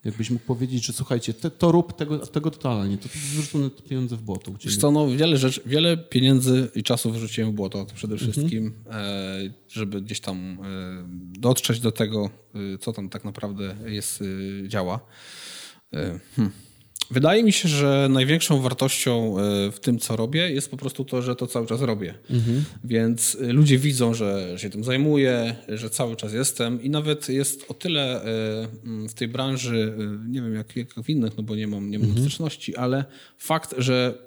Jakbyś 0.04 0.30
mógł 0.30 0.44
powiedzieć, 0.44 0.86
że 0.86 0.92
słuchajcie, 0.92 1.34
te, 1.34 1.50
to 1.50 1.72
rób 1.72 1.96
tego, 1.96 2.18
tego 2.18 2.50
totalnie, 2.50 2.98
to 2.98 3.08
wyrzucone 3.34 3.70
pieniądze 3.70 4.16
w 4.16 4.22
błoto. 4.22 4.52
Wiesz 4.64 4.76
co, 4.76 4.90
no 4.90 5.08
wiele 5.08 5.36
rzeczy, 5.36 5.60
wiele 5.66 5.96
pieniędzy 5.96 6.70
i 6.74 6.82
czasu 6.82 7.12
wyrzuciłem 7.12 7.52
w 7.52 7.54
błoto 7.54 7.86
przede 7.94 8.14
mhm. 8.14 8.32
wszystkim, 8.32 8.66
mhm. 8.66 9.52
żeby 9.68 10.02
gdzieś 10.02 10.20
tam 10.20 10.58
e, 10.62 11.38
dotrzeć 11.40 11.80
do 11.80 11.92
tego, 11.92 12.30
e, 12.74 12.78
co 12.78 12.92
tam 12.92 13.08
tak 13.08 13.24
naprawdę 13.24 13.76
jest, 13.86 14.24
działa. 14.68 15.00
Hmm. 16.36 16.50
Wydaje 17.10 17.44
mi 17.44 17.52
się, 17.52 17.68
że 17.68 18.08
największą 18.10 18.60
wartością 18.60 19.38
e, 19.38 19.72
w 19.72 19.80
tym, 19.80 19.98
co 19.98 20.16
robię, 20.16 20.50
jest 20.50 20.70
po 20.70 20.76
prostu 20.76 21.04
to, 21.04 21.22
że 21.22 21.36
to 21.36 21.46
cały 21.46 21.66
czas 21.66 21.80
robię. 21.80 22.14
Mhm. 22.30 22.64
Więc 22.84 23.36
e, 23.40 23.52
ludzie 23.52 23.78
widzą, 23.78 24.14
że 24.14 24.54
się 24.56 24.70
tym 24.70 24.84
zajmuję, 24.84 25.56
że 25.68 25.90
cały 25.90 26.16
czas 26.16 26.32
jestem 26.32 26.82
i 26.82 26.90
nawet 26.90 27.28
jest 27.28 27.64
o 27.68 27.74
tyle 27.74 28.20
w 29.08 29.14
tej 29.14 29.28
branży, 29.28 29.94
nie 30.28 30.42
wiem 30.42 30.54
jak, 30.54 30.76
jak 30.76 30.94
w 30.94 31.10
innych, 31.10 31.36
no 31.36 31.42
bo 31.42 31.56
nie 31.56 31.66
mam, 31.66 31.90
nie 31.90 31.98
mam 31.98 32.08
mhm. 32.08 32.26
styczności, 32.26 32.76
ale 32.76 33.04
fakt, 33.38 33.74
że 33.78 34.18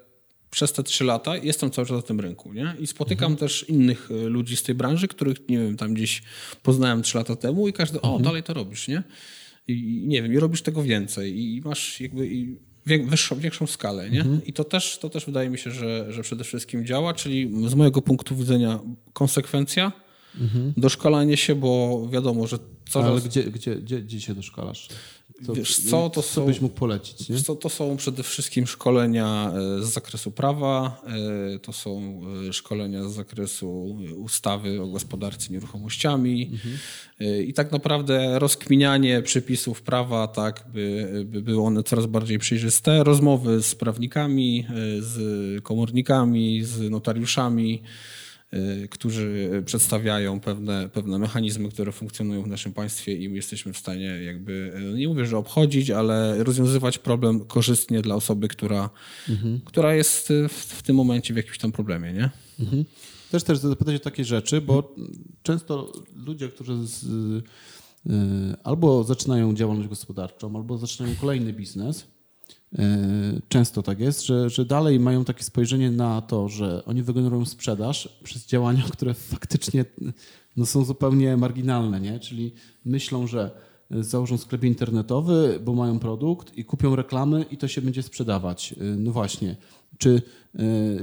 przez 0.50 0.74
te 0.74 0.84
trzy 0.84 1.04
lata 1.04 1.38
jestem 1.38 1.72
cały 1.72 1.88
czas 1.88 1.98
na 1.98 2.02
tym 2.02 2.20
rynku, 2.20 2.54
nie? 2.54 2.76
I 2.80 2.88
spotykam 2.88 3.32
mhm. 3.32 3.38
też 3.38 3.66
innych 3.70 4.10
ludzi 4.10 4.56
z 4.56 4.64
tej 4.64 4.76
branży, 4.76 5.08
których, 5.08 5.50
nie 5.50 5.58
wiem, 5.58 5.78
tam 5.78 5.94
gdzieś 5.94 6.24
poznałem 6.64 7.02
trzy 7.02 7.18
lata 7.18 7.36
temu 7.36 7.68
i 7.68 7.74
każdy, 7.74 8.02
o, 8.02 8.08
mhm. 8.08 8.24
dalej 8.24 8.44
to 8.44 8.54
robisz, 8.54 8.88
nie? 8.88 9.04
I 9.68 10.04
nie 10.08 10.22
wiem, 10.22 10.34
i 10.34 10.40
robisz 10.40 10.62
tego 10.62 10.84
więcej 10.84 11.40
i 11.40 11.62
masz 11.62 12.02
jakby 12.02 12.28
i 12.28 12.67
wyższą, 13.06 13.36
większą 13.36 13.68
skalę. 13.68 14.10
Nie? 14.10 14.26
I 14.46 14.54
to 14.54 14.64
też, 14.64 14.98
to 14.98 15.10
też 15.10 15.26
wydaje 15.26 15.50
mi 15.50 15.58
się, 15.58 15.72
że, 15.72 16.14
że 16.14 16.22
przede 16.22 16.44
wszystkim 16.44 16.86
działa, 16.86 17.14
czyli 17.14 17.52
z 17.68 17.74
mojego 17.74 18.02
punktu 18.02 18.36
widzenia 18.36 18.80
konsekwencja, 19.14 19.92
doszkalanie 20.78 21.38
się, 21.38 21.56
bo 21.56 22.02
wiadomo, 22.12 22.48
że 22.48 22.58
coraz... 22.90 23.10
Ale 23.10 23.22
gdzie, 23.22 23.44
gdzie, 23.44 23.76
gdzie, 23.76 24.02
gdzie 24.02 24.22
się 24.22 24.36
doszkalasz? 24.36 24.88
Co, 25.46 25.54
Wiesz 25.54 25.80
co, 25.80 26.10
to 26.10 26.22
co 26.22 26.22
są- 26.22 26.46
byś 26.46 26.62
mógł 26.62 26.76
polecić, 26.76 27.30
nie? 27.30 27.38
Co, 27.42 27.56
to 27.56 27.70
są 27.70 27.98
przede 27.98 28.24
wszystkim 28.24 28.68
szkolenia 28.68 29.52
e, 29.80 29.84
z 29.86 29.88
zakresu 29.94 30.32
prawa, 30.32 31.02
e, 31.56 31.60
to 31.60 31.74
są 31.74 32.22
e, 32.50 32.54
szkolenia 32.54 33.04
z 33.10 33.14
zakresu 33.14 33.98
ustawy 34.18 34.82
o 34.82 34.88
gospodarce 34.88 35.54
nieruchomościami 35.54 36.52
e, 37.20 37.44
i 37.44 37.54
tak 37.54 37.72
naprawdę 37.72 38.40
rozkminianie 38.40 39.22
przepisów 39.22 39.82
prawa, 39.82 40.28
tak 40.28 40.64
by, 40.74 41.12
by 41.26 41.42
były 41.42 41.64
one 41.64 41.84
coraz 41.84 42.06
bardziej 42.06 42.40
przejrzyste, 42.40 43.04
rozmowy 43.04 43.64
z 43.64 43.76
prawnikami, 43.76 44.66
z 45.00 45.18
komornikami, 45.64 46.64
z 46.64 46.90
notariuszami, 46.92 47.82
którzy 48.90 49.50
przedstawiają 49.66 50.40
pewne, 50.40 50.90
pewne 50.90 51.20
mechanizmy, 51.20 51.70
które 51.70 51.92
funkcjonują 51.92 52.44
w 52.44 52.48
naszym 52.48 52.74
państwie 52.74 53.14
i 53.14 53.30
my 53.30 53.36
jesteśmy 53.36 53.74
w 53.74 53.78
stanie 53.78 54.06
jakby, 54.06 54.74
y, 54.94 54.98
nie 54.98 55.08
mówię, 55.08 55.26
że 55.26 55.38
obchodzić, 55.38 55.92
ale 55.92 56.44
rozwiązywać 56.44 56.98
problem 56.98 57.46
korzystnie 57.46 58.02
dla 58.02 58.16
osoby, 58.16 58.48
która, 58.48 58.90
która 59.66 59.96
jest 59.96 60.32
y, 60.32 60.48
w, 60.48 60.54
w 60.54 60.84
tym 60.84 60.96
momencie 60.96 61.34
w 61.34 61.38
jakimś 61.38 61.58
tam 61.58 61.72
problemie, 61.72 62.14
nie? 62.14 62.30
Mhm. 62.60 62.86
Też 63.32 63.44
też 63.44 63.58
zapytać 63.58 63.96
o 63.96 64.00
takie 64.00 64.26
rzeczy, 64.26 64.62
bo 64.62 64.96
często 65.44 65.94
ludzie, 66.16 66.50
którzy 66.50 66.88
z, 66.88 67.04
y, 67.04 67.44
albo 68.64 69.04
zaczynają 69.04 69.56
działalność 69.56 69.90
gospodarczą, 69.90 70.56
albo 70.56 70.78
zaczynają 70.78 71.16
kolejny 71.16 71.54
biznes, 71.54 72.02
y, 72.02 72.17
często 73.50 73.84
tak 73.84 74.00
jest, 74.00 74.26
że, 74.26 74.50
że 74.50 74.66
dalej 74.66 75.00
mają 75.00 75.26
takie 75.26 75.44
spojrzenie 75.44 75.92
na 75.92 76.22
to, 76.22 76.50
że 76.50 76.86
oni 76.86 77.04
wygenerują 77.04 77.46
sprzedaż 77.46 78.20
przez 78.24 78.46
działania, 78.46 78.84
które 78.94 79.14
faktycznie 79.14 79.86
no, 80.58 80.66
są 80.66 80.84
zupełnie 80.86 81.38
marginalne, 81.38 82.00
nie? 82.00 82.20
czyli 82.20 82.54
myślą, 82.86 83.28
że 83.28 83.52
założą 83.92 84.38
sklep 84.38 84.64
internetowy, 84.64 85.60
bo 85.66 85.74
mają 85.74 86.00
produkt 86.00 86.58
i 86.58 86.66
kupią 86.66 86.96
reklamy 86.96 87.46
i 87.52 87.58
to 87.58 87.68
się 87.68 87.82
będzie 87.82 88.04
sprzedawać. 88.04 88.76
Y, 88.82 88.84
No 88.98 89.12
właśnie. 89.12 89.56
Czy, 89.98 90.22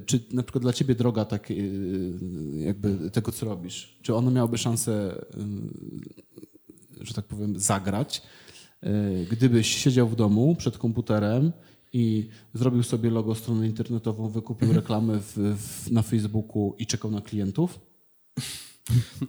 czy 0.07 0.21
na 0.33 0.43
przykład 0.43 0.63
dla 0.63 0.73
ciebie 0.73 0.95
droga 0.95 1.25
tak, 1.25 1.49
jakby 2.57 3.11
tego, 3.11 3.33
co 3.33 3.47
robisz, 3.47 3.99
czy 4.03 4.15
ona 4.15 4.31
miałaby 4.31 4.59
szansę, 4.59 5.25
że 7.01 7.15
tak 7.15 7.25
powiem, 7.25 7.61
zagrać, 7.61 8.23
gdybyś 9.31 9.77
siedział 9.77 10.09
w 10.09 10.17
domu 10.17 10.55
przed 10.59 10.79
komputerem 10.79 11.53
i 11.93 12.29
zrobił 12.55 12.83
sobie 12.83 13.11
logo 13.11 13.35
stronę 13.35 13.67
internetową, 13.67 14.29
wykupił 14.29 14.73
reklamy 14.73 15.19
w, 15.19 15.37
w, 15.37 15.91
na 15.91 16.03
Facebooku 16.03 16.75
i 16.79 16.87
czekał 16.87 17.11
na 17.11 17.21
klientów? 17.21 17.81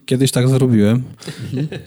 Kiedyś 0.06 0.32
tak 0.32 0.50
zrobiłem, 0.50 1.04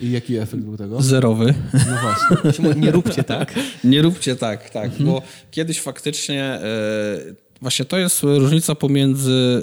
I 0.01 0.11
jaki 0.11 0.37
efekt 0.37 0.63
był 0.63 0.77
tego? 0.77 1.03
zerowy. 1.03 1.55
No 1.73 1.97
właśnie. 2.01 2.81
Nie 2.81 2.91
róbcie 2.91 3.25
tak. 3.25 3.55
Nie 3.85 4.03
róbcie 4.03 4.37
tak, 4.37 4.71
tak, 4.71 4.91
bo 5.01 5.23
kiedyś 5.51 5.81
faktycznie 5.81 6.45
e, 6.45 7.35
właśnie 7.61 7.85
to 7.85 7.99
jest 7.99 8.23
różnica 8.23 8.75
pomiędzy 8.75 9.63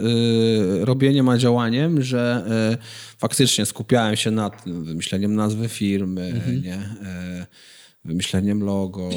e, 0.82 0.86
robieniem 0.86 1.30
a 1.30 1.38
działaniem, 1.38 2.02
że 2.02 2.46
faktycznie 3.18 3.65
skupiałem 3.65 4.15
się 4.15 4.32
nad 4.32 4.62
wymyśleniem 4.65 5.36
nazwy 5.36 5.70
firmy, 5.70 6.41
nie? 6.63 6.80
Wymyśleniem 8.06 8.63
logo, 8.63 9.10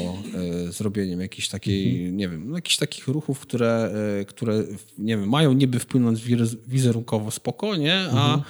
e, 0.67 0.71
zrobieniem 0.71 1.21
jakiejś 1.21 1.49
takiej, 1.49 2.11
nie 2.13 2.29
wiem, 2.29 2.49
no, 2.49 2.55
jakichś 2.55 2.77
takich 2.77 3.07
ruchów, 3.07 3.39
które, 3.39 3.91
e, 4.21 4.25
które 4.25 4.63
nie 4.97 5.17
wiem, 5.17 5.29
mają 5.29 5.53
niby 5.53 5.79
wpłynąć 5.79 6.21
wiz- 6.23 6.55
wizerunkowo 6.67 7.31
spokojnie, 7.31 8.05
a 8.13 8.41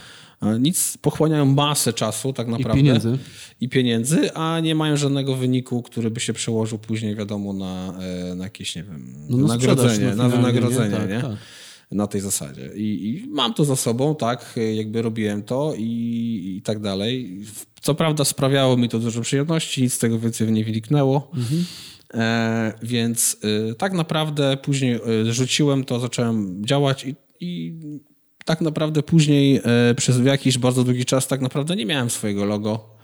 a 0.42 0.58
nic, 0.58 0.98
pochłaniają 0.98 1.46
masę 1.46 1.94
czasu 1.94 2.34
tak 2.34 2.48
naprawdę. 2.48 2.78
pieniędzy. 2.82 3.18
I 3.62 3.70
pieniędzy, 3.70 4.34
a 4.34 4.60
nie 4.60 4.76
mają 4.76 4.98
żadnego 4.98 5.36
wyniku, 5.36 5.82
który 5.84 6.12
by 6.12 6.20
się 6.20 6.34
przełożył 6.34 6.78
później, 6.80 7.16
wiadomo, 7.16 7.54
na, 7.54 7.94
e, 8.32 8.36
na 8.36 8.44
jakieś, 8.44 8.76
nie 8.76 8.84
wiem, 8.84 9.14
No 9.30 9.38
na 9.38 9.44
wynagrodzenie, 9.44 9.90
sprzedaż, 9.94 10.18
no 10.18 10.24
na 10.24 10.30
finalnie, 10.30 10.60
wynagrodzenie, 10.62 11.08
nie? 11.08 11.16
nie? 11.16 11.22
Tak, 11.22 11.32
tak. 11.32 11.40
Na 11.92 12.08
tej 12.08 12.22
zasadzie. 12.22 12.70
I, 12.76 13.10
I 13.10 13.30
mam 13.30 13.54
to 13.54 13.66
za 13.66 13.76
sobą, 13.76 14.16
tak, 14.16 14.56
jakby 14.76 15.02
robiłem 15.02 15.44
to 15.44 15.74
i, 15.78 16.56
i 16.58 16.62
tak 16.62 16.80
dalej. 16.80 17.42
Co 17.82 17.96
prawda 17.96 18.26
sprawiało 18.26 18.78
mi 18.78 18.90
to 18.90 19.00
dużo 19.00 19.22
przyjemności, 19.22 19.82
nic 19.82 19.94
z 19.94 20.00
tego 20.00 20.20
więcej 20.20 20.52
nie 20.52 20.66
wyniknęło. 20.66 21.32
E, 22.14 22.74
więc 22.82 23.38
y, 23.72 23.76
tak 23.76 23.94
naprawdę 23.94 24.58
później 24.58 24.96
y, 25.28 25.34
rzuciłem 25.34 25.84
to, 25.84 26.00
zacząłem 26.00 26.66
działać 26.66 27.06
i, 27.06 27.16
i 27.40 27.74
tak 28.46 28.62
naprawdę 28.62 29.04
później 29.04 29.62
e, 29.64 29.96
przez 29.96 30.26
jakiś 30.26 30.58
bardzo 30.58 30.84
długi 30.84 31.06
czas 31.06 31.28
tak 31.28 31.42
naprawdę 31.42 31.76
nie 31.76 31.86
miałem 31.86 32.10
swojego 32.10 32.46
logo. 32.46 32.99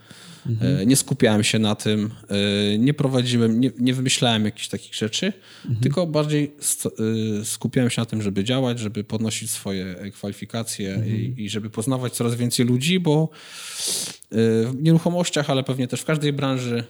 E, 0.60 0.86
Nie 0.86 0.96
skupiałem 0.96 1.44
się 1.44 1.58
na 1.58 1.74
tym, 1.74 2.10
e, 2.28 2.78
nie 2.78 2.94
prowadziłem, 2.94 3.60
nie, 3.60 3.70
nie 3.78 3.94
wymyślałem 3.94 4.44
jakichś 4.44 4.68
takich 4.68 4.94
rzeczy, 4.94 5.32
tylko 5.82 6.06
bardziej 6.06 6.52
e, 7.40 7.44
skupiałem 7.44 7.90
się 7.90 8.02
na 8.02 8.06
tym, 8.06 8.22
żeby 8.22 8.44
działać, 8.44 8.78
żeby 8.78 9.04
podnosić 9.04 9.50
swoje 9.50 10.10
kwalifikacje 10.12 11.02
i, 11.06 11.44
i 11.44 11.50
żeby 11.50 11.70
poznawać 11.70 12.12
coraz 12.12 12.34
więcej 12.34 12.66
ludzi, 12.66 13.00
bo 13.00 13.28
w 14.30 14.74
nieruchomościach, 14.80 15.50
ale 15.50 15.62
pewnie 15.64 15.88
też 15.88 16.00
w 16.00 16.04
każdej 16.04 16.32
branży 16.32 16.84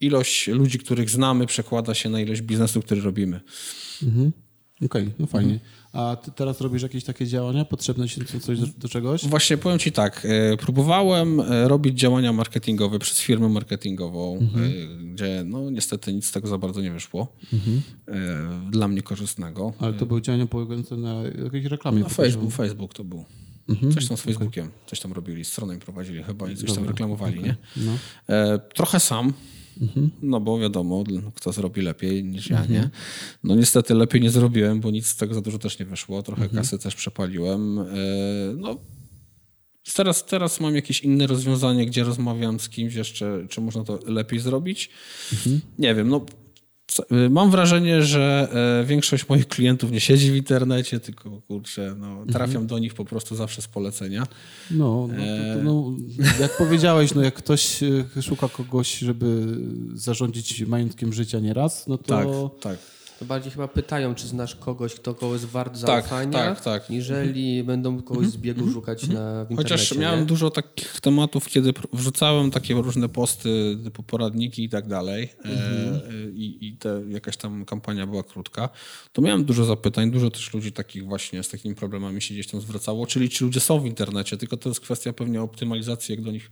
ilość 0.00 0.48
ludzi, 0.48 0.78
których 0.78 1.10
znamy, 1.10 1.46
przekłada 1.46 1.94
się 1.94 2.08
na 2.10 2.20
ilość 2.20 2.42
biznesu, 2.42 2.82
który 2.82 3.00
robimy. 3.00 3.40
Okej, 4.84 5.10
no 5.18 5.26
fajnie. 5.26 5.60
A 5.92 6.16
ty 6.16 6.30
teraz 6.30 6.60
robisz 6.60 6.82
jakieś 6.82 7.04
takie 7.04 7.26
działania? 7.26 7.64
Potrzebne 7.64 8.08
ci 8.08 8.24
co- 8.24 8.40
coś 8.40 8.58
do, 8.60 8.66
do 8.78 8.88
czegoś? 8.88 9.26
Właśnie 9.26 9.56
powiem 9.56 9.78
Ci 9.78 9.92
tak, 9.92 10.26
e, 10.52 10.56
próbowałem 10.56 11.40
e, 11.40 11.68
robić 11.68 11.98
działania 11.98 12.32
marketingowe 12.32 12.98
przez 12.98 13.20
firmę 13.20 13.48
marketingową, 13.48 14.38
e, 14.38 14.96
gdzie 15.04 15.42
no 15.46 15.70
niestety 15.70 16.12
nic 16.12 16.26
z 16.26 16.32
tego 16.32 16.48
za 16.48 16.58
bardzo 16.58 16.80
nie 16.80 16.90
wyszło. 16.92 17.32
E, 18.08 18.70
Dla 18.70 18.88
mnie 18.88 19.02
korzystnego. 19.02 19.72
Ale 19.78 19.92
to 19.92 20.06
były 20.06 20.22
działania 20.22 20.46
polegające 20.46 20.96
na 20.96 21.14
jakiejś 21.44 21.64
reklamie. 21.64 22.00
Na 22.00 22.08
Facebook, 22.08 22.52
Facebook 22.52 22.94
to 22.94 23.04
był. 23.04 23.24
Coś 23.94 24.08
tam 24.08 24.16
z 24.16 24.20
Facebookiem, 24.20 24.70
coś 24.86 25.00
tam 25.00 25.12
robili, 25.12 25.44
stronę 25.44 25.74
im 25.74 25.80
prowadzili 25.80 26.22
chyba 26.22 26.50
i 26.50 26.56
coś 26.56 26.72
tam 26.74 26.88
reklamowali, 26.88 27.40
nie? 27.42 27.56
No. 27.76 27.92
E, 28.28 28.58
trochę 28.74 29.00
sam, 29.00 29.32
no 30.22 30.40
bo 30.40 30.58
wiadomo, 30.58 31.04
kto 31.34 31.52
zrobi 31.52 31.82
lepiej 31.82 32.24
niż 32.24 32.50
ja, 32.50 32.66
nie? 32.66 32.90
No 33.44 33.54
niestety 33.54 33.94
lepiej 33.94 34.20
nie 34.20 34.30
zrobiłem, 34.30 34.80
bo 34.80 34.90
nic 34.90 35.06
z 35.06 35.16
tego 35.16 35.34
za 35.34 35.40
dużo 35.40 35.58
też 35.58 35.78
nie 35.78 35.86
wyszło. 35.86 36.22
Trochę 36.22 36.48
kasy 36.48 36.78
też 36.78 36.94
przepaliłem. 36.94 37.78
E, 37.78 37.84
no 38.56 38.76
teraz, 39.96 40.24
teraz 40.24 40.60
mam 40.60 40.74
jakieś 40.74 41.00
inne 41.00 41.26
rozwiązanie, 41.26 41.86
gdzie 41.86 42.04
rozmawiam 42.04 42.60
z 42.60 42.68
kimś 42.68 42.94
jeszcze, 42.94 43.46
czy 43.50 43.60
można 43.60 43.84
to 43.84 43.98
lepiej 44.06 44.38
zrobić. 44.38 44.90
Nie 45.78 45.94
wiem, 45.94 46.08
no 46.08 46.26
Mam 47.30 47.50
wrażenie, 47.50 48.02
że 48.02 48.48
e, 48.82 48.84
większość 48.86 49.28
moich 49.28 49.48
klientów 49.48 49.90
nie 49.90 50.00
siedzi 50.00 50.32
w 50.32 50.36
internecie, 50.36 51.00
tylko 51.00 51.30
kurczę, 51.30 51.94
no, 51.98 52.24
trafiam 52.32 52.66
do 52.66 52.78
nich 52.78 52.94
po 52.94 53.04
prostu 53.04 53.36
zawsze 53.36 53.62
z 53.62 53.68
polecenia. 53.68 54.26
No, 54.70 55.08
no, 55.08 55.24
to, 55.54 55.62
no, 55.62 55.92
jak 56.40 56.56
powiedziałeś, 56.56 57.14
no 57.14 57.22
jak 57.22 57.34
ktoś 57.34 57.82
e, 57.82 58.22
szuka 58.22 58.48
kogoś, 58.48 58.98
żeby 58.98 59.56
zarządzić 59.94 60.66
majątkiem 60.66 61.12
życia 61.12 61.40
nieraz, 61.40 61.86
no 61.86 61.98
to 61.98 62.04
Tak, 62.04 62.28
tak. 62.60 62.91
Bardziej 63.24 63.52
chyba 63.52 63.68
pytają, 63.68 64.14
czy 64.14 64.26
znasz 64.28 64.56
kogoś, 64.56 64.94
kto 64.94 65.14
kogoś 65.14 65.32
jest 65.40 65.52
wart 65.52 65.80
Tak, 65.80 66.04
zaufania, 66.04 66.32
tak, 66.32 66.60
tak. 66.60 66.90
niżeli 66.90 67.64
będą 67.64 68.02
kogoś 68.02 68.26
z 68.26 68.36
biegu 68.36 68.70
szukać 68.72 69.08
na 69.08 69.44
w 69.44 69.50
internecie. 69.50 69.56
Chociaż 69.56 69.98
miałem 69.98 70.20
nie? 70.20 70.26
dużo 70.26 70.50
takich 70.50 71.00
tematów, 71.00 71.48
kiedy 71.48 71.72
wrzucałem 71.92 72.50
takie 72.50 72.74
różne 72.74 73.08
posty, 73.08 73.78
typu 73.84 74.02
poradniki 74.02 74.64
i 74.64 74.68
tak 74.68 74.86
dalej, 74.86 75.28
e, 75.44 75.48
e, 75.48 76.30
i, 76.34 76.68
i 76.68 76.76
te, 76.76 77.02
jakaś 77.08 77.36
tam 77.36 77.64
kampania 77.64 78.06
była 78.06 78.22
krótka, 78.22 78.68
to 79.12 79.22
miałem 79.22 79.44
dużo 79.44 79.64
zapytań, 79.64 80.10
dużo 80.10 80.30
też 80.30 80.54
ludzi 80.54 80.72
takich 80.72 81.06
właśnie 81.06 81.42
z 81.42 81.48
takimi 81.48 81.74
problemami 81.74 82.22
się 82.22 82.34
gdzieś 82.34 82.46
tam 82.46 82.60
zwracało, 82.60 83.06
czyli 83.06 83.28
ci 83.28 83.44
ludzie 83.44 83.60
są 83.60 83.80
w 83.80 83.86
internecie, 83.86 84.36
tylko 84.36 84.56
to 84.56 84.68
jest 84.68 84.80
kwestia 84.80 85.12
pewnie 85.12 85.42
optymalizacji, 85.42 86.14
jak 86.14 86.24
do 86.24 86.30
nich 86.30 86.50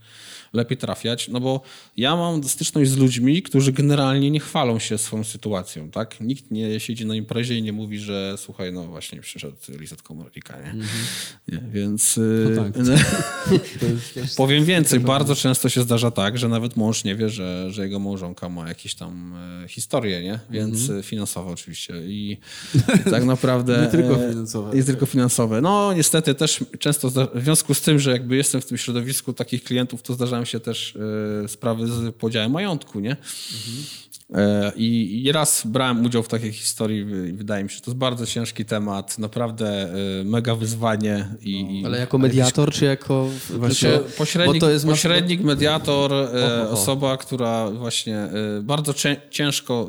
lepiej 0.52 0.78
trafiać, 0.78 1.28
no 1.28 1.40
bo 1.40 1.60
ja 1.96 2.16
mam 2.16 2.44
styczność 2.44 2.90
z 2.90 2.96
ludźmi, 2.96 3.42
którzy 3.42 3.72
generalnie 3.72 4.30
nie 4.30 4.40
chwalą 4.40 4.78
się 4.78 4.98
swoją 4.98 5.24
sytuacją, 5.24 5.90
tak? 5.90 6.20
Nikt 6.20 6.50
nie 6.50 6.59
siedzi 6.78 7.06
na 7.06 7.14
imprezie 7.14 7.58
i 7.58 7.62
nie 7.62 7.72
mówi, 7.72 7.98
że 7.98 8.34
słuchaj, 8.38 8.72
no 8.72 8.86
właśnie 8.86 9.20
przyszedł 9.20 9.56
Lizet 9.68 10.02
Komornika, 10.02 10.56
nie? 10.60 10.74
nie? 11.48 11.62
Więc... 11.72 12.18
y, 12.18 12.56
tak. 12.56 12.72
też... 14.14 14.34
Powiem 14.36 14.64
więcej, 14.64 15.00
bardzo 15.00 15.36
często 15.36 15.68
się 15.68 15.82
zdarza 15.82 16.10
tak, 16.10 16.38
że 16.38 16.48
nawet 16.48 16.76
mąż 16.76 17.04
nie 17.04 17.16
wie, 17.16 17.28
że, 17.28 17.70
że 17.70 17.82
jego 17.82 17.98
małżonka 17.98 18.48
ma 18.48 18.68
jakieś 18.68 18.94
tam 18.94 19.34
e, 19.64 19.68
historie, 19.68 20.22
nie? 20.22 20.40
Więc 20.50 20.90
e, 20.90 21.02
finansowe 21.02 21.50
oczywiście. 21.50 21.94
I, 22.06 22.38
tak 23.10 23.24
naprawdę... 23.24 23.78
Mhm. 23.78 23.90
Nie 23.90 24.08
tylko 24.08 24.24
e, 24.24 24.28
finansowe. 24.28 24.76
Nie 24.76 24.84
tylko 24.84 25.06
finansowe. 25.06 25.60
No 25.60 25.92
niestety 25.92 26.34
też 26.34 26.64
często 26.78 27.10
w 27.34 27.42
związku 27.42 27.74
z 27.74 27.80
tym, 27.80 27.98
że 27.98 28.10
jakby 28.10 28.36
jestem 28.36 28.60
w 28.60 28.66
tym 28.66 28.78
środowisku 28.78 29.32
takich 29.32 29.64
klientów, 29.64 30.02
to 30.02 30.14
zdarzają 30.14 30.44
się 30.44 30.60
też 30.60 30.98
sprawy 31.48 31.86
z 31.86 32.14
podziałem 32.14 32.52
majątku, 32.52 33.00
nie? 33.00 33.16
I, 33.52 34.09
I 34.76 35.30
raz 35.34 35.62
brałem 35.66 36.04
udział 36.04 36.22
w 36.22 36.28
takiej 36.28 36.52
historii 36.52 37.00
i 37.28 37.32
wydaje 37.32 37.64
mi 37.64 37.70
się, 37.70 37.76
że 37.76 37.80
to 37.80 37.90
jest 37.90 37.98
bardzo 37.98 38.26
ciężki 38.26 38.64
temat, 38.64 39.18
naprawdę 39.18 39.68
e, 40.20 40.24
mega 40.24 40.54
wyzwanie. 40.54 41.28
I, 41.42 41.82
Ale 41.86 41.98
jako 41.98 42.18
mediator, 42.18 42.72
czy 42.72 42.84
jako... 42.84 43.28
Właśnie 43.50 43.90
pośrednik, 44.18 44.60
bo 44.60 44.66
to 44.66 44.70
jest 44.70 44.86
pośrednik 44.86 45.40
mediator, 45.40 46.12
e, 46.12 46.16
Oho, 46.16 46.62
oho. 46.62 46.70
osoba, 46.70 47.16
która 47.16 47.70
właśnie 47.70 48.16
e, 48.16 48.30
bardzo 48.62 48.94
cię, 48.94 49.16
ciężko 49.30 49.88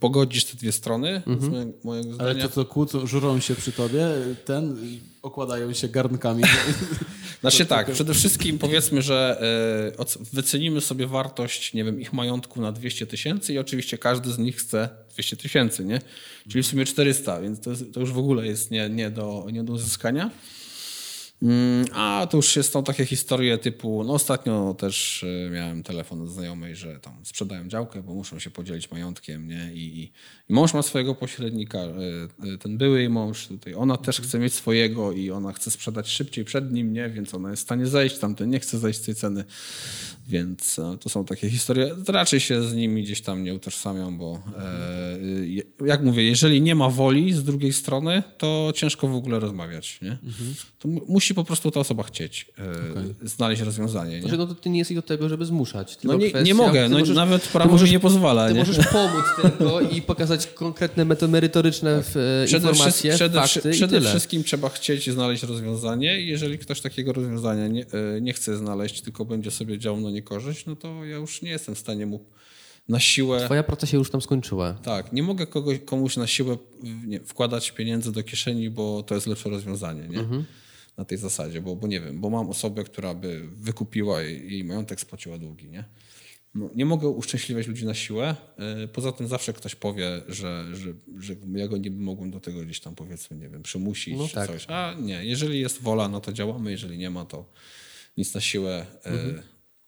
pogodzić 0.00 0.44
te 0.44 0.56
dwie 0.56 0.72
strony, 0.72 1.22
z 1.40 1.48
mojego, 1.48 1.72
mojego 1.84 2.10
Ale 2.18 2.32
zdania. 2.34 2.48
to 2.48 2.54
co, 2.54 2.64
kłócą, 2.64 3.06
żurą 3.06 3.40
się 3.40 3.54
przy 3.54 3.72
tobie, 3.72 4.08
ten 4.44 4.76
okładają 5.22 5.72
się 5.72 5.88
garnkami. 5.88 6.42
Znaczy 7.40 7.66
tak, 7.66 7.90
przede 7.90 8.14
wszystkim 8.14 8.58
powiedzmy, 8.58 9.02
że 9.02 9.42
e, 9.98 10.04
wycenimy 10.32 10.80
sobie 10.80 11.06
wartość, 11.06 11.74
nie 11.74 11.84
wiem, 11.84 12.00
ich 12.00 12.12
majątku 12.12 12.60
na 12.60 12.72
200 12.72 13.06
tysięcy 13.06 13.54
i 13.54 13.58
oczywiście 13.58 13.98
każdy 13.98 14.32
z 14.32 14.38
nich 14.38 14.56
chce 14.56 14.88
200 15.14 15.36
tysięcy, 15.36 15.84
nie? 15.84 16.00
Czyli 16.48 16.62
w 16.62 16.66
sumie 16.66 16.84
400, 16.84 17.40
więc 17.40 17.60
to, 17.60 17.70
jest, 17.70 17.94
to 17.94 18.00
już 18.00 18.12
w 18.12 18.18
ogóle 18.18 18.46
jest 18.46 18.70
nie, 18.70 18.88
nie, 18.88 19.10
do, 19.10 19.46
nie 19.52 19.64
do 19.64 19.72
uzyskania. 19.72 20.30
Mm, 21.42 21.86
A 21.94 22.26
to 22.30 22.36
już 22.36 22.46
są 22.62 22.84
takie 22.84 23.06
historie 23.06 23.58
typu, 23.58 24.04
no 24.04 24.12
ostatnio 24.12 24.74
też 24.78 25.24
e, 25.46 25.50
miałem 25.50 25.82
telefon 25.82 26.22
od 26.22 26.28
znajomej, 26.30 26.76
że 26.76 27.00
tam 27.00 27.12
sprzedają 27.24 27.68
działkę, 27.68 28.02
bo 28.02 28.14
muszą 28.14 28.38
się 28.38 28.50
podzielić 28.50 28.90
majątkiem, 28.90 29.48
nie? 29.48 29.70
I, 29.74 30.02
i, 30.02 30.12
mąż 30.48 30.74
ma 30.74 30.82
swojego 30.82 31.14
pośrednika, 31.14 31.78
e, 31.78 31.92
e, 32.54 32.58
ten 32.58 32.78
były 32.78 32.98
jej 32.98 33.08
mąż, 33.08 33.46
tutaj 33.46 33.74
ona 33.74 33.96
też 33.96 34.20
chce 34.20 34.38
mieć 34.38 34.54
swojego 34.54 35.12
i 35.12 35.30
ona 35.30 35.52
chce 35.52 35.70
sprzedać 35.70 36.08
szybciej 36.08 36.44
przed 36.44 36.72
nim, 36.72 36.92
nie? 36.92 37.08
Więc 37.10 37.34
ona 37.34 37.50
jest 37.50 37.62
w 37.62 37.66
stanie 37.66 37.86
zejść, 37.86 38.18
tamten 38.18 38.50
nie 38.50 38.60
chce 38.60 38.78
zejść 38.78 38.98
z 38.98 39.02
tej 39.02 39.14
ceny. 39.14 39.44
Więc 40.28 40.80
to 41.00 41.08
są 41.08 41.24
takie 41.24 41.50
historie. 41.50 41.96
Raczej 42.08 42.40
się 42.40 42.62
z 42.62 42.74
nimi 42.74 43.02
gdzieś 43.02 43.20
tam 43.20 43.42
nie 43.44 43.54
utożsamiam, 43.54 44.18
bo 44.18 44.42
e, 44.58 45.18
je- 45.46 45.62
jak 45.86 46.02
mówię, 46.02 46.22
jeżeli 46.22 46.62
nie 46.62 46.74
ma 46.74 46.88
woli 46.88 47.32
z 47.32 47.44
drugiej 47.44 47.72
strony, 47.72 48.22
to 48.38 48.72
ciężko 48.76 49.08
w 49.08 49.14
ogóle 49.14 49.40
rozmawiać. 49.40 49.98
Nie? 50.02 50.18
To 50.78 50.88
mu- 50.88 51.04
musi 51.32 51.36
po 51.36 51.44
prostu 51.44 51.70
ta 51.70 51.80
osoba 51.80 52.02
chcieć 52.02 52.46
e, 53.22 53.28
znaleźć 53.28 53.62
rozwiązanie. 53.62 54.14
Nie? 54.14 54.20
Znaczy, 54.20 54.36
no 54.36 54.46
to 54.46 54.54
ty 54.54 54.70
nie 54.70 54.78
jesteś 54.78 54.94
do 54.94 55.02
tego, 55.02 55.28
żeby 55.28 55.44
zmuszać. 55.44 55.94
No 55.94 56.00
tylko 56.00 56.16
nie, 56.16 56.30
kwestia- 56.30 56.44
nie 56.46 56.54
mogę, 56.54 56.88
no, 56.88 56.98
możesz- 56.98 57.16
nawet 57.16 57.42
prawo 57.48 57.70
możesz- 57.72 57.88
mi 57.88 57.92
nie 57.92 58.00
pozwala. 58.00 58.48
Ty 58.48 58.54
nie? 58.54 58.60
możesz 58.60 58.86
pomóc 58.88 59.24
tylko 59.42 59.80
i 59.80 60.02
pokazać 60.02 60.46
konkretne, 60.46 61.04
meto- 61.04 61.28
merytoryczne 61.28 62.02
w, 62.02 62.16
e, 62.16 62.46
Przede, 62.46 62.68
informacje, 62.68 63.10
wszy- 63.10 63.18
przede, 63.18 63.40
fakty 63.40 63.70
przede 63.70 64.00
wszystkim 64.00 64.44
trzeba 64.44 64.68
chcieć 64.68 65.10
znaleźć 65.10 65.42
rozwiązanie 65.42 66.20
jeżeli 66.20 66.58
ktoś 66.58 66.80
takiego 66.80 67.12
rozwiązania 67.12 67.68
nie, 67.68 67.86
e, 68.16 68.20
nie 68.20 68.32
chce 68.32 68.56
znaleźć, 68.56 69.00
tylko 69.00 69.24
będzie 69.24 69.50
sobie 69.50 69.78
działał 69.78 70.00
na 70.00 70.10
niekorzyść, 70.10 70.66
no 70.66 70.76
to 70.76 71.04
ja 71.04 71.16
już 71.16 71.42
nie 71.42 71.50
jestem 71.50 71.74
w 71.74 71.78
stanie 71.78 72.06
mu 72.06 72.24
na 72.88 73.00
siłę... 73.00 73.44
Twoja 73.44 73.62
praca 73.62 73.86
się 73.86 73.96
już 73.96 74.10
tam 74.10 74.22
skończyła. 74.22 74.72
Tak, 74.72 75.12
nie 75.12 75.22
mogę 75.22 75.46
kogoś, 75.46 75.78
komuś 75.84 76.16
na 76.16 76.26
siłę 76.26 76.56
nie, 77.06 77.20
wkładać 77.20 77.70
pieniędzy 77.70 78.12
do 78.12 78.22
kieszeni, 78.22 78.70
bo 78.70 79.02
to 79.02 79.14
jest 79.14 79.26
lepsze 79.26 79.48
rozwiązanie, 79.50 80.08
nie? 80.08 80.18
Na 80.96 81.04
tej 81.04 81.18
zasadzie, 81.18 81.60
bo, 81.60 81.76
bo 81.76 81.86
nie 81.86 82.00
wiem, 82.00 82.20
bo 82.20 82.30
mam 82.30 82.50
osobę, 82.50 82.84
która 82.84 83.14
by 83.14 83.48
wykupiła 83.52 84.22
i 84.22 84.52
jej 84.52 84.64
majątek 84.64 85.00
spłaciła 85.00 85.38
długi, 85.38 85.68
nie? 85.68 85.84
No, 86.54 86.70
nie 86.74 86.84
mogę 86.86 87.08
uszczęśliwiać 87.08 87.66
ludzi 87.66 87.86
na 87.86 87.94
siłę. 87.94 88.36
Yy, 88.78 88.88
Poza 88.88 89.12
tym 89.12 89.28
zawsze 89.28 89.52
ktoś 89.52 89.74
powie, 89.74 90.22
że, 90.28 90.76
że, 90.76 90.94
że 91.18 91.34
ja 91.54 91.68
go 91.68 91.76
nie 91.76 91.90
mogłem 91.90 92.30
do 92.30 92.40
tego 92.40 92.60
gdzieś 92.60 92.80
tam 92.80 92.94
powiedzmy, 92.94 93.36
nie 93.36 93.48
wiem, 93.48 93.62
przymusić 93.62 94.18
No 94.18 94.28
czy 94.28 94.34
tak. 94.34 94.46
coś. 94.46 94.66
A 94.68 94.94
nie, 95.00 95.24
jeżeli 95.24 95.60
jest 95.60 95.82
wola, 95.82 96.08
no 96.08 96.20
to 96.20 96.32
działamy, 96.32 96.70
jeżeli 96.70 96.98
nie 96.98 97.10
ma, 97.10 97.24
to 97.24 97.52
nic 98.16 98.34
na 98.34 98.40
siłę. 98.40 98.86
Yy, 99.06 99.42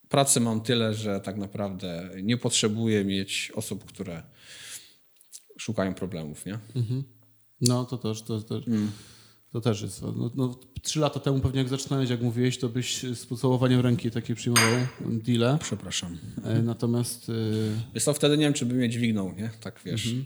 Pracy 0.09 0.39
mam 0.39 0.61
tyle, 0.61 0.93
że 0.93 1.19
tak 1.19 1.37
naprawdę 1.37 2.09
nie 2.23 2.37
potrzebuję 2.37 3.05
mieć 3.05 3.51
osób, 3.55 3.85
które 3.85 4.23
szukają 5.57 5.93
problemów, 5.93 6.45
nie? 6.45 6.59
No 7.61 7.85
to 7.85 7.97
też, 7.97 8.21
to, 8.21 8.41
to, 8.41 8.61
to 9.51 9.61
też 9.61 9.81
jest. 9.81 10.01
No, 10.01 10.31
no, 10.35 10.59
trzy 10.85 10.99
lata 10.99 11.19
temu 11.19 11.39
pewnie 11.39 11.59
jak 11.59 11.69
zaczynałeś, 11.69 12.09
jak 12.09 12.21
mówiłeś, 12.21 12.57
to 12.57 12.69
byś 12.69 13.03
z 13.03 13.25
pocałowaniem 13.25 13.79
ręki 13.81 14.11
takie 14.11 14.35
przyjmował 14.35 14.69
deale. 15.05 15.57
Przepraszam. 15.61 16.17
E, 16.43 16.61
Natomiast 16.61 17.29
e, 17.29 17.33
Jest 17.93 18.05
to 18.05 18.13
wtedy 18.13 18.37
nie 18.37 18.43
wiem, 18.43 18.53
czy 18.53 18.65
by 18.65 18.73
mnie 18.73 18.89
dźwignął, 18.89 19.33
nie? 19.37 19.49
Tak 19.61 19.81
wiesz, 19.85 20.05
yy, 20.05 20.25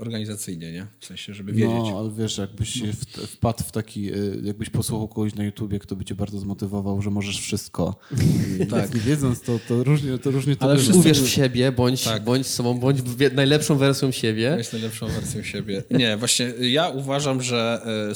organizacyjnie, 0.00 0.72
nie? 0.72 0.86
W 1.00 1.06
sensie, 1.06 1.34
żeby 1.34 1.52
wiedzieć. 1.52 1.68
no, 1.68 1.98
ale 1.98 2.10
wiesz, 2.10 2.38
jakbyś 2.38 2.68
się 2.68 2.92
w, 2.92 3.04
wpadł 3.06 3.64
w 3.64 3.72
taki, 3.72 4.12
e, 4.12 4.16
jakbyś 4.42 4.70
posłuchał 4.70 5.08
kogoś 5.08 5.34
na 5.34 5.44
YouTubie, 5.44 5.78
kto 5.78 5.96
by 5.96 6.04
cię 6.04 6.14
bardzo 6.14 6.38
zmotywował, 6.38 7.02
że 7.02 7.10
możesz 7.10 7.40
wszystko. 7.40 7.96
tak. 8.70 8.94
Nie 8.94 9.00
wiedząc, 9.00 9.40
to, 9.40 9.60
to 9.68 9.84
różnie 9.84 10.18
to 10.18 10.30
różnie 10.30 10.56
to 10.56 10.64
Ale 10.64 10.76
bywa. 10.76 10.98
Uwierz 10.98 11.22
w 11.22 11.28
siebie, 11.28 11.72
bądź, 11.72 12.04
Tak. 12.04 12.24
bądź 12.24 12.46
sobą, 12.46 12.78
bądź 12.78 12.98
najlepszą 13.34 13.76
wersją 13.76 14.10
siebie. 14.10 14.54
Jest 14.58 14.72
najlepszą 14.72 15.06
wersją 15.06 15.42
siebie. 15.42 15.82
Nie, 15.90 16.16
właśnie 16.16 16.46
ja 16.60 16.88
uważam, 16.88 17.42
że 17.42 17.82
e, 18.10 18.14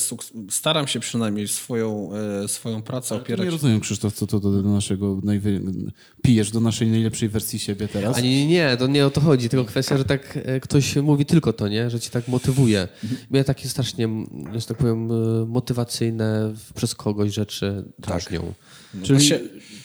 staram 0.50 0.86
się 0.86 1.00
przynajmniej 1.00 1.33
swoją, 1.46 2.10
e, 2.44 2.48
swoją 2.48 2.82
pracę 2.82 3.14
Ja 3.14 3.20
opierać. 3.20 3.44
nie 3.44 3.50
rozumiem, 3.50 3.80
Krzysztof, 3.80 4.14
co 4.14 4.26
to 4.26 4.40
do 4.40 4.62
naszego 4.62 5.20
najwy... 5.24 5.62
pijesz 6.22 6.50
do 6.50 6.60
naszej 6.60 6.88
najlepszej 6.90 7.28
wersji 7.28 7.58
siebie 7.58 7.88
teraz. 7.88 8.16
A 8.16 8.20
nie, 8.20 8.30
nie, 8.36 8.46
nie, 8.46 8.76
to 8.76 8.86
nie 8.86 9.06
o 9.06 9.10
to 9.10 9.20
chodzi, 9.20 9.48
tylko 9.48 9.64
kwestia, 9.64 9.98
że 9.98 10.04
tak 10.04 10.38
e, 10.44 10.60
ktoś 10.60 10.96
mówi 10.96 11.26
tylko 11.26 11.52
to, 11.52 11.68
nie? 11.68 11.90
Że 11.90 12.00
ci 12.00 12.10
tak 12.10 12.28
motywuje. 12.28 12.88
Mnie 13.30 13.44
takie 13.44 13.68
strasznie, 13.68 14.08
że 14.54 14.66
tak 14.66 14.76
powiem, 14.76 15.12
e, 15.12 15.46
motywacyjne 15.46 16.54
przez 16.74 16.94
kogoś 16.94 17.34
rzeczy 17.34 17.92
drażnią. 17.98 18.52
No 18.94 19.02
Czyli, 19.06 19.18
właśnie- 19.18 19.40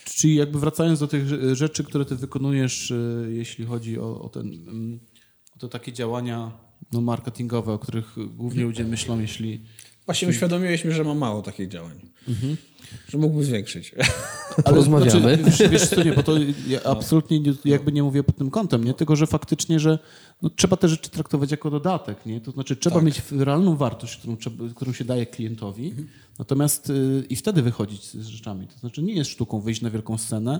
czyli 0.05 0.35
jakby 0.35 0.59
wracając 0.59 0.99
do 0.99 1.07
tych 1.07 1.25
rze- 1.27 1.55
rzeczy, 1.55 1.83
które 1.83 2.05
ty 2.05 2.15
wykonujesz, 2.15 2.93
jeśli 3.29 3.65
chodzi 3.65 3.99
o, 3.99 4.21
o, 4.21 4.29
ten, 4.29 4.47
mm, 4.47 4.99
o 5.55 5.59
te 5.59 5.69
takie 5.69 5.93
działania 5.93 6.51
no, 6.91 7.01
marketingowe, 7.01 7.73
o 7.73 7.79
których 7.79 8.15
głównie 8.35 8.63
ludzie 8.63 8.83
myślą, 8.83 9.19
jeśli... 9.19 9.61
Właśnie 10.09 10.27
uświadomiłeś 10.27 10.85
mi, 10.85 10.91
że 10.91 11.03
mam 11.03 11.17
mało 11.17 11.41
takich 11.41 11.67
działań. 11.67 11.99
Że 13.09 13.17
mógłbym 13.17 13.43
zwiększyć. 13.43 13.95
Porozmawiamy. 14.65 15.37
Znaczy, 15.37 15.69
wiesz, 15.69 15.71
wiesz 15.71 15.89
co, 15.89 16.03
nie, 16.03 16.13
bo 16.13 16.23
to 16.23 16.33
ja 16.67 16.83
absolutnie 16.95 17.39
nie, 17.39 17.53
jakby 17.65 17.91
nie 17.91 18.03
mówię 18.03 18.23
pod 18.23 18.37
tym 18.37 18.51
kątem, 18.51 18.83
nie? 18.83 18.93
tylko 18.93 19.15
że 19.15 19.27
faktycznie, 19.27 19.79
że 19.79 19.99
no, 20.41 20.49
trzeba 20.49 20.77
te 20.77 20.87
rzeczy 20.87 21.09
traktować 21.09 21.51
jako 21.51 21.69
dodatek. 21.69 22.25
Nie? 22.25 22.41
To 22.41 22.51
znaczy 22.51 22.75
trzeba 22.75 23.01
mieć 23.01 23.21
realną 23.31 23.75
wartość, 23.75 24.17
którą, 24.17 24.37
którą 24.75 24.93
się 24.93 25.05
daje 25.05 25.25
klientowi, 25.25 25.93
natomiast 26.39 26.89
y, 26.89 27.23
i 27.29 27.35
wtedy 27.35 27.61
wychodzić 27.61 28.05
z 28.05 28.27
rzeczami. 28.27 28.67
To 28.67 28.79
znaczy 28.79 29.01
nie 29.01 29.13
jest 29.13 29.31
sztuką 29.31 29.61
wyjść 29.61 29.81
na 29.81 29.89
wielką 29.89 30.17
scenę 30.17 30.59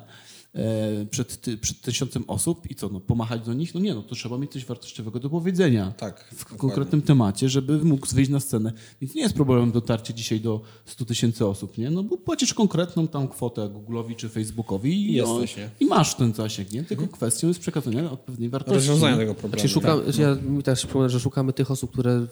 przed, 1.11 1.41
ty, 1.41 1.57
przed 1.57 1.81
tysiącem 1.81 2.23
osób 2.27 2.71
i 2.71 2.75
co, 2.75 2.89
no, 2.89 2.99
pomachać 2.99 3.45
do 3.45 3.53
nich? 3.53 3.75
No 3.75 3.81
nie, 3.81 3.93
no 3.93 4.01
to 4.03 4.15
trzeba 4.15 4.37
mieć 4.37 4.51
coś 4.51 4.65
wartościowego 4.65 5.19
do 5.19 5.29
powiedzenia 5.29 5.91
Tak, 5.97 6.23
w 6.23 6.39
dokładnie. 6.39 6.57
konkretnym 6.57 7.01
temacie, 7.01 7.49
żeby 7.49 7.77
mógł 7.85 8.07
wyjść 8.07 8.31
na 8.31 8.39
scenę. 8.39 8.73
Więc 9.01 9.15
nie 9.15 9.21
jest 9.21 9.35
problemem 9.35 9.71
dotarcie 9.71 10.13
dzisiaj 10.13 10.39
do 10.39 10.61
100 10.85 11.05
tysięcy 11.05 11.45
osób, 11.45 11.77
nie? 11.77 11.89
No 11.89 12.03
bo 12.03 12.17
płacisz 12.17 12.53
konkretną 12.53 13.07
tam 13.07 13.27
kwotę 13.27 13.61
Google'owi 13.61 14.15
czy 14.15 14.29
Facebookowi 14.29 15.09
i, 15.09 15.13
Jesteś, 15.13 15.57
no, 15.57 15.63
nie? 15.63 15.69
i 15.79 15.85
masz 15.85 16.15
ten 16.15 16.33
zasięg, 16.33 16.71
nie? 16.71 16.83
Tylko 16.83 17.07
kwestią 17.07 17.47
jest 17.47 17.59
przekazania 17.59 18.11
odpowiedniej 18.11 18.49
wartości. 18.49 18.75
Rozwiązanie 18.75 19.13
nie? 19.13 19.19
tego 19.19 19.33
problemu. 19.33 19.59
Znaczy, 19.59 19.73
szukam, 19.73 19.99
ja 20.19 20.35
mi 20.35 20.63
też 20.63 20.79
przypomnę, 20.79 21.09
że 21.09 21.19
szukamy 21.19 21.53
tych 21.53 21.71
osób, 21.71 21.91
które, 21.91 22.27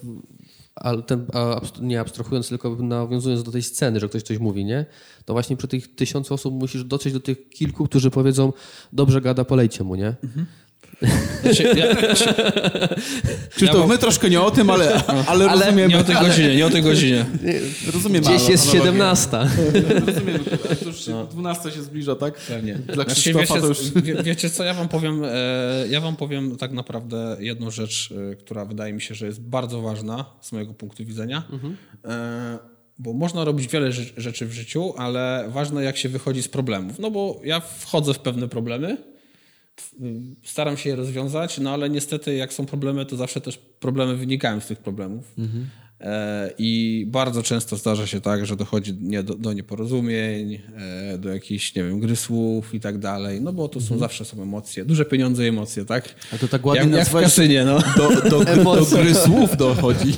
ale 0.80 1.02
ten, 1.02 1.26
nie 1.80 2.00
abstrahując, 2.00 2.48
tylko 2.48 2.76
nawiązując 2.76 3.42
do 3.42 3.52
tej 3.52 3.62
sceny, 3.62 4.00
że 4.00 4.08
ktoś 4.08 4.22
coś 4.22 4.38
mówi, 4.38 4.64
nie? 4.64 4.86
To 5.24 5.32
właśnie 5.32 5.56
przy 5.56 5.68
tych 5.68 5.94
tysiącu 5.94 6.34
osób 6.34 6.54
musisz 6.54 6.84
dotrzeć 6.84 7.12
do 7.12 7.20
tych 7.20 7.48
kilku, 7.48 7.84
którzy 7.84 8.10
powiedzą, 8.10 8.52
dobrze 8.92 9.20
gada, 9.20 9.44
polejcie 9.44 9.84
mu, 9.84 9.94
nie? 9.94 10.14
Znaczy, 11.42 11.62
ja, 11.76 11.94
Krzysztof, 11.94 13.60
Ja 13.60 13.72
mam- 13.74 13.88
my 13.88 13.98
troszkę 13.98 14.30
nie 14.30 14.40
o 14.40 14.50
tym, 14.50 14.70
ale, 14.70 15.04
ale, 15.06 15.24
Ale 15.26 15.46
rozumiemy. 15.48 15.88
nie 15.88 15.98
o 15.98 16.04
tej 16.04 16.14
godzinie, 16.16 16.56
nie 16.56 16.66
o 16.66 16.70
tej 16.70 16.82
godzinie. 16.82 17.26
rozumiemy 17.92 18.26
Gdzieś 18.26 18.48
jest 18.48 18.64
analogię. 18.64 18.90
17. 18.90 19.36
Rozumiemy. 20.06 20.38
To 20.80 20.86
już 20.86 21.04
się 21.04 21.26
12 21.30 21.70
się 21.70 21.82
zbliża, 21.82 22.14
tak? 22.16 22.34
Pewnie. 22.34 22.74
Dla 22.74 22.94
Znaczy, 22.94 23.10
Krzysztofa 23.20 23.40
wiecie, 23.54 23.60
to 23.60 23.66
już... 23.66 23.90
wie, 24.06 24.22
wiecie 24.22 24.50
co, 24.50 24.64
ja 24.64 24.74
wam 24.74 24.88
powiem, 24.88 25.22
e, 25.24 25.28
ja 25.90 26.00
wam 26.00 26.16
powiem 26.16 26.56
tak 26.56 26.72
naprawdę 26.72 27.36
jedną 27.40 27.70
rzecz, 27.70 28.14
e, 28.32 28.36
która 28.36 28.64
wydaje 28.64 28.92
mi 28.92 29.00
się, 29.02 29.14
że 29.14 29.26
jest 29.26 29.40
bardzo 29.40 29.80
ważna 29.80 30.24
z 30.40 30.52
mojego 30.52 30.74
punktu 30.74 31.04
widzenia. 31.04 31.42
E, 32.04 32.58
bo 32.98 33.12
można 33.12 33.44
robić 33.44 33.68
wiele 33.68 33.88
rze- 33.90 34.12
rzeczy 34.16 34.46
w 34.46 34.52
życiu, 34.52 34.94
ale 34.96 35.44
ważne 35.48 35.84
jak 35.84 35.96
się 35.96 36.08
wychodzi 36.08 36.42
z 36.42 36.48
problemów. 36.48 36.98
No 36.98 37.10
bo 37.10 37.40
ja 37.44 37.60
wchodzę 37.60 38.14
w 38.14 38.18
pewne 38.18 38.48
problemy, 38.48 38.96
staram 40.42 40.76
się 40.76 40.90
je 40.90 40.96
rozwiązać, 40.96 41.58
no 41.58 41.70
ale 41.70 41.90
niestety 41.90 42.34
jak 42.34 42.52
są 42.52 42.66
problemy, 42.66 43.06
to 43.06 43.16
zawsze 43.16 43.40
też 43.40 43.58
problemy 43.58 44.16
wynikają 44.16 44.60
z 44.60 44.66
tych 44.66 44.78
problemów. 44.78 45.34
E, 45.38 45.87
I 46.58 47.04
bardzo 47.08 47.42
często 47.42 47.76
zdarza 47.76 48.06
się 48.06 48.20
tak, 48.20 48.46
że 48.46 48.56
dochodzi 48.56 48.96
nie, 49.00 49.22
do, 49.22 49.34
do 49.34 49.52
nieporozumień, 49.52 50.58
e, 51.14 51.18
do 51.18 51.28
jakichś, 51.28 51.74
nie 51.74 51.84
wiem, 51.84 52.00
gry 52.00 52.16
słów 52.16 52.74
i 52.74 52.80
tak 52.80 52.98
dalej, 52.98 53.40
no 53.40 53.52
bo 53.52 53.68
to 53.68 53.80
są 53.80 53.98
zawsze 53.98 54.24
są 54.24 54.42
emocje, 54.42 54.84
duże 54.84 55.04
pieniądze 55.04 55.44
i 55.44 55.48
emocje, 55.48 55.84
tak? 55.84 56.14
A 56.34 56.38
to 56.38 56.48
tak 56.48 56.66
ładnie 56.66 56.82
jak, 56.82 56.98
jak 56.98 57.08
w 57.08 57.12
kasynie, 57.12 57.64
no. 57.64 57.78
Do, 57.96 58.30
do, 58.30 58.64
do, 58.64 58.86
gry 58.86 59.14
słów 59.14 59.56
dochodzi. 59.56 60.12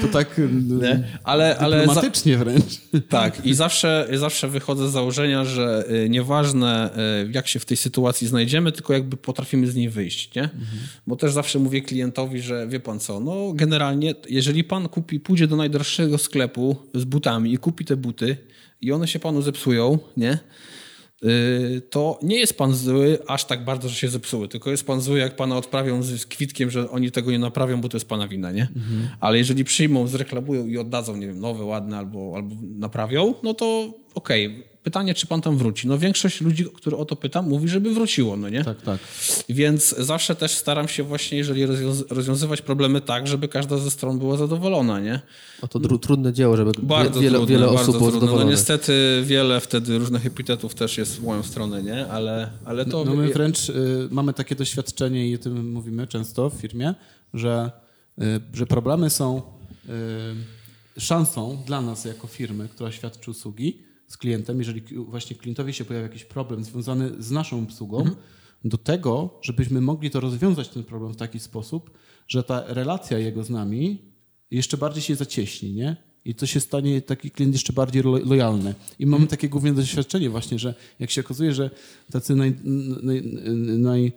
To 0.00 0.08
tak 0.12 0.40
Nie? 0.82 1.04
Ale, 1.24 1.58
ale 1.58 1.76
za, 1.76 1.82
dyplomatycznie 1.86 2.38
wręcz. 2.38 2.80
tak, 3.08 3.46
i 3.46 3.54
zawsze, 3.54 4.08
zawsze 4.12 4.48
wychodzę 4.48 4.88
z 4.88 4.92
założenia, 4.92 5.44
że 5.44 5.84
y, 6.04 6.08
nieważne 6.08 6.90
y, 7.24 7.30
jak 7.32 7.48
się 7.48 7.58
w 7.58 7.64
tej 7.64 7.76
sytuacji 7.76 8.28
znajdziemy, 8.28 8.72
tylko 8.72 8.92
jakby 8.92 9.16
potrafimy 9.16 9.66
z 9.66 9.74
niej 9.74 9.88
wyjść, 9.88 10.34
nie? 10.34 10.48
Bo 11.06 11.16
też 11.16 11.32
zawsze 11.32 11.58
mówię 11.58 11.82
klientowi, 11.82 12.40
że 12.40 12.68
wie 12.68 12.80
pan 12.80 13.00
co, 13.00 13.20
no 13.20 13.52
generalnie 13.52 14.14
jeżeli 14.28 14.64
pan 14.64 14.88
kupi, 14.88 15.20
pójdzie 15.24 15.46
do 15.46 15.56
najdroższego 15.56 16.18
sklepu 16.18 16.76
z 16.94 17.04
butami 17.04 17.52
i 17.52 17.58
kupi 17.58 17.84
te 17.84 17.96
buty 17.96 18.36
i 18.80 18.92
one 18.92 19.08
się 19.08 19.18
panu 19.18 19.42
zepsują, 19.42 19.98
nie? 20.16 20.38
Y, 21.24 21.82
to 21.90 22.18
nie 22.22 22.36
jest 22.36 22.58
pan 22.58 22.74
zły 22.74 23.18
aż 23.26 23.44
tak 23.44 23.64
bardzo, 23.64 23.88
że 23.88 23.94
się 23.94 24.08
zepsuły, 24.08 24.48
tylko 24.48 24.70
jest 24.70 24.86
pan 24.86 25.00
zły, 25.00 25.18
jak 25.18 25.36
pana 25.36 25.56
odprawią 25.56 26.02
z, 26.02 26.26
kwitkiem, 26.26 26.70
że 26.70 26.90
oni 26.90 27.10
tego 27.10 27.30
nie 27.30 27.38
naprawią, 27.38 27.80
bo 27.80 27.88
to 27.88 27.96
jest 27.96 28.08
pana 28.08 28.28
wina, 28.28 28.52
nie? 28.52 28.68
Ale 29.20 29.38
jeżeli 29.38 29.64
przyjmą, 29.64 30.06
zreklamują 30.06 30.66
i 30.66 30.78
oddadzą, 30.78 31.16
nie 31.16 31.26
wiem, 31.26 31.40
nowe, 31.40 31.64
ładne 31.64 31.98
albo, 31.98 32.32
albo 32.36 32.56
naprawią, 32.62 33.34
no 33.42 33.54
to 33.54 33.94
okej. 34.14 34.73
Pytanie, 34.84 35.14
czy 35.14 35.26
pan 35.26 35.40
tam 35.40 35.58
wróci? 35.58 35.88
No 35.88 35.98
większość 35.98 36.40
ludzi, 36.40 36.64
które 36.74 36.96
o 36.96 37.04
to 37.04 37.16
pytam, 37.16 37.48
mówi, 37.48 37.68
żeby 37.68 37.94
wróciło, 37.94 38.36
no 38.36 38.48
nie? 38.48 38.64
Tak, 38.64 38.82
tak. 38.82 38.98
Więc 39.48 39.94
zawsze 39.98 40.34
też 40.34 40.52
staram 40.56 40.88
się 40.88 41.02
właśnie, 41.02 41.38
jeżeli 41.38 41.66
rozwiąz- 41.66 42.04
rozwiązywać 42.10 42.62
problemy 42.62 43.00
tak, 43.00 43.26
żeby 43.26 43.48
każda 43.48 43.78
ze 43.78 43.90
stron 43.90 44.18
była 44.18 44.36
zadowolona, 44.36 45.00
nie? 45.00 45.20
O 45.62 45.68
to 45.68 45.78
dru- 45.78 45.98
trudne 45.98 46.32
dzieło, 46.32 46.56
żeby 46.56 46.72
Bardzo 46.82 47.20
wiele, 47.20 47.38
trudne, 47.38 47.54
wiele 47.54 47.66
bardzo 47.66 47.82
osób 47.82 47.96
było 47.98 48.10
trudne. 48.10 48.20
No 48.20 48.26
zadowolonych. 48.26 48.52
niestety 48.56 49.22
wiele 49.24 49.60
wtedy 49.60 49.98
różnych 49.98 50.26
epitetów 50.26 50.74
też 50.74 50.98
jest 50.98 51.16
w 51.16 51.22
moją 51.22 51.42
stronę, 51.42 51.82
nie? 51.82 52.06
Ale, 52.06 52.50
ale 52.64 52.84
to... 52.86 53.04
No 53.04 53.14
my 53.14 53.28
wręcz 53.28 53.68
y, 53.68 54.08
mamy 54.10 54.32
takie 54.32 54.54
doświadczenie 54.54 55.28
i 55.28 55.34
o 55.34 55.38
tym 55.38 55.72
mówimy 55.72 56.06
często 56.06 56.50
w 56.50 56.54
firmie, 56.54 56.94
że, 57.34 57.70
y, 58.22 58.40
że 58.54 58.66
problemy 58.66 59.10
są 59.10 59.42
y, 60.96 61.00
szansą 61.00 61.62
dla 61.66 61.80
nas 61.82 62.04
jako 62.04 62.26
firmy, 62.26 62.68
która 62.68 62.92
świadczy 62.92 63.30
usługi 63.30 63.78
z 64.06 64.16
klientem, 64.16 64.58
jeżeli 64.58 64.82
właśnie 64.96 65.36
klientowi 65.36 65.72
się 65.72 65.84
pojawia 65.84 66.06
jakiś 66.06 66.24
problem 66.24 66.64
związany 66.64 67.10
z 67.18 67.30
naszą 67.30 67.62
obsługą, 67.62 68.04
do 68.64 68.78
tego, 68.78 69.38
żebyśmy 69.42 69.80
mogli 69.80 70.10
to 70.10 70.20
rozwiązać 70.20 70.68
ten 70.68 70.84
problem 70.84 71.12
w 71.12 71.16
taki 71.16 71.40
sposób, 71.40 71.90
że 72.28 72.42
ta 72.42 72.64
relacja 72.66 73.18
jego 73.18 73.44
z 73.44 73.50
nami 73.50 73.98
jeszcze 74.50 74.76
bardziej 74.76 75.02
się 75.02 75.14
zacieśni, 75.14 75.72
nie? 75.72 75.96
I 76.24 76.34
to 76.34 76.46
się 76.46 76.60
stanie 76.60 77.02
taki 77.02 77.30
klient 77.30 77.54
jeszcze 77.54 77.72
bardziej 77.72 78.02
lo- 78.02 78.24
lojalny. 78.24 78.74
I 78.98 79.06
mamy 79.06 79.26
takie 79.26 79.48
główne 79.48 79.74
doświadczenie 79.74 80.30
właśnie, 80.30 80.58
że 80.58 80.74
jak 80.98 81.10
się 81.10 81.20
okazuje, 81.20 81.54
że 81.54 81.70
tacy 82.12 82.34
naj, 82.34 82.54
naj, 83.02 83.22
naj, 83.78 84.12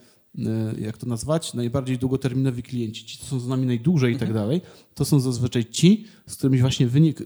jak 0.79 0.97
to 0.97 1.05
nazwać, 1.05 1.53
najbardziej 1.53 1.97
długoterminowi 1.97 2.63
klienci, 2.63 3.05
ci, 3.05 3.17
co 3.17 3.25
są 3.25 3.39
z 3.39 3.47
nami 3.47 3.65
najdłużej 3.65 4.13
i 4.13 4.17
tak 4.17 4.33
dalej, 4.33 4.61
to 4.97 5.05
są 5.05 5.19
zazwyczaj 5.19 5.65
ci, 5.65 6.05
z 6.27 6.35
którymi 6.35 6.59
właśnie 6.61 6.87
wynik, 6.87 7.19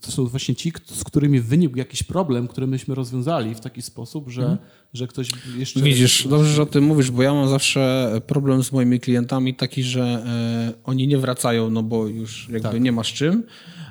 to 0.00 0.10
są 0.10 0.26
właśnie 0.26 0.54
ci, 0.54 0.72
z 0.86 1.04
którymi 1.04 1.40
wynikł 1.40 1.78
jakiś 1.78 2.02
problem, 2.02 2.48
który 2.48 2.66
myśmy 2.66 2.94
rozwiązali 2.94 3.54
w 3.54 3.60
taki 3.60 3.82
sposób, 3.82 4.28
że, 4.30 4.58
że 4.92 5.06
ktoś 5.06 5.28
jeszcze... 5.56 5.80
Widzisz, 5.80 6.28
dobrze, 6.30 6.52
że 6.52 6.62
o 6.62 6.66
tym 6.66 6.84
mówisz, 6.84 7.10
bo 7.10 7.22
ja 7.22 7.34
mam 7.34 7.48
zawsze 7.48 8.10
problem 8.26 8.64
z 8.64 8.72
moimi 8.72 9.00
klientami 9.00 9.54
taki, 9.54 9.82
że 9.82 10.02
e, 10.02 10.72
oni 10.84 11.06
nie 11.06 11.18
wracają, 11.18 11.70
no 11.70 11.82
bo 11.82 12.06
już 12.06 12.48
jakby 12.52 12.68
Tak. 12.68 12.80
nie 12.80 12.92
ma 12.92 13.04
z 13.04 13.06
czym, 13.06 13.42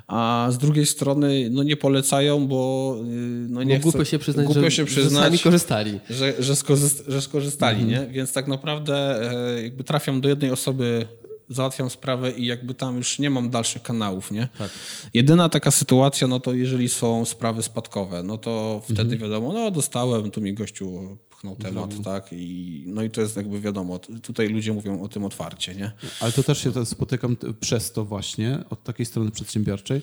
a 0.06 0.48
z 0.50 0.58
drugiej 0.58 0.86
strony 0.86 1.48
no 1.50 1.62
nie 1.62 1.76
polecają, 1.76 2.46
bo 2.46 2.96
y, 3.04 3.06
no 3.48 3.62
nie 3.62 3.76
Bo 3.76 3.82
głupio 3.82 3.98
chcą- 3.98 4.04
się 4.10 4.18
przyznać, 4.18 4.46
głupio 4.46 4.60
że, 4.60 4.70
się 4.70 4.82
że 4.82 4.86
przyznać, 4.86 5.24
sami 5.24 5.38
korzystali. 5.38 6.00
że, 6.10 6.34
że, 6.38 6.54
że 7.08 7.20
skorzystali, 7.22 7.82
Mhm. 7.82 7.88
nie? 8.08 8.12
Więc 8.14 8.32
tak 8.32 8.48
naprawdę 8.48 8.94
e, 9.56 9.62
jakby 9.62 9.84
trafiam 9.84 10.20
do 10.20 10.28
jednej 10.28 10.50
osoby, 10.50 11.06
załatwiam 11.48 11.90
sprawę 11.90 12.30
i 12.32 12.46
jakby 12.46 12.74
tam 12.74 12.96
już 12.96 13.18
nie 13.18 13.30
mam 13.30 13.50
dalszych 13.50 13.82
kanałów, 13.82 14.30
nie? 14.30 14.48
Tak. 14.58 14.70
Jedyna 15.14 15.48
taka 15.48 15.70
sytuacja, 15.70 16.26
no 16.26 16.40
to 16.40 16.54
jeżeli 16.54 16.88
są 16.88 17.24
sprawy 17.24 17.62
spadkowe, 17.62 18.22
no 18.22 18.38
to 18.38 18.80
wtedy 18.84 19.00
Mhm. 19.02 19.18
wiadomo, 19.20 19.52
no 19.52 19.70
dostałem, 19.70 20.30
tu 20.30 20.40
mi 20.40 20.54
gościu 20.54 21.18
pchnął 21.30 21.56
temat, 21.56 21.90
tak? 22.04 22.28
I, 22.32 22.84
no 22.86 23.02
i 23.02 23.10
to 23.10 23.20
jest 23.20 23.36
jakby 23.36 23.60
wiadomo, 23.60 23.98
tutaj 23.98 24.48
ludzie 24.48 24.72
mówią 24.72 25.02
o 25.02 25.08
tym 25.08 25.24
otwarcie, 25.24 25.74
nie? 25.74 25.92
Ale 26.20 26.32
to 26.32 26.42
też 26.42 26.64
się 26.64 26.86
spotykam 26.86 27.36
przez 27.60 27.92
to 27.92 28.04
właśnie, 28.04 28.58
od 28.70 28.82
takiej 28.84 29.06
strony 29.06 29.30
przedsiębiorczej, 29.30 30.02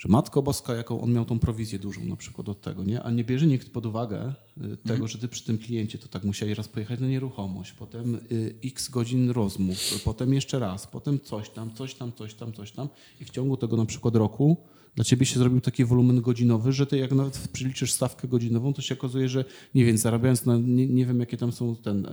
że 0.00 0.08
Matko 0.08 0.42
Boska, 0.42 0.74
jaką 0.74 1.00
on 1.00 1.12
miał 1.12 1.24
tą 1.24 1.38
prowizję 1.38 1.78
dużą 1.78 2.04
na 2.04 2.16
przykład 2.16 2.48
od 2.48 2.60
tego, 2.60 2.84
nie? 2.84 3.02
A 3.02 3.10
nie 3.10 3.24
bierze 3.24 3.46
nikt 3.46 3.70
pod 3.70 3.86
uwagę 3.86 4.34
y, 4.64 4.76
tego, 4.76 5.08
że 5.08 5.18
ty 5.18 5.28
przy 5.28 5.44
tym 5.44 5.58
kliencie 5.58 5.98
to 5.98 6.08
tak 6.08 6.24
musieli 6.24 6.54
raz 6.54 6.68
pojechać 6.68 7.00
na 7.00 7.06
nieruchomość, 7.06 7.72
potem 7.72 8.14
y, 8.14 8.54
x 8.64 8.88
godzin 8.88 9.30
rozmów, 9.30 9.78
potem 10.04 10.34
jeszcze 10.34 10.58
raz, 10.58 10.86
potem 10.86 11.20
coś 11.20 11.50
tam, 11.50 11.74
coś 11.74 11.94
tam, 11.94 12.12
coś 12.12 12.34
tam, 12.34 12.52
coś 12.52 12.72
tam 12.72 12.88
i 13.20 13.24
w 13.24 13.30
ciągu 13.30 13.56
tego 13.56 13.76
na 13.76 13.86
przykład 13.86 14.16
roku 14.16 14.56
dla 14.94 15.04
ciebie 15.04 15.26
się 15.26 15.38
zrobił 15.38 15.60
taki 15.60 15.84
wolumen 15.84 16.20
godzinowy, 16.20 16.72
że 16.72 16.86
ty 16.86 16.98
jak 16.98 17.12
nawet 17.12 17.48
przeliczysz 17.48 17.92
stawkę 17.92 18.28
godzinową, 18.28 18.72
to 18.72 18.82
się 18.82 18.94
okazuje, 18.94 19.28
że 19.28 19.44
nie 19.74 19.84
wiem, 19.84 19.98
zarabiając 19.98 20.46
na, 20.46 20.58
nie, 20.58 20.86
nie 20.86 21.06
wiem 21.06 21.20
jakie 21.20 21.36
tam 21.36 21.52
są 21.52 21.76
ten, 21.76 22.06
e, 22.06 22.10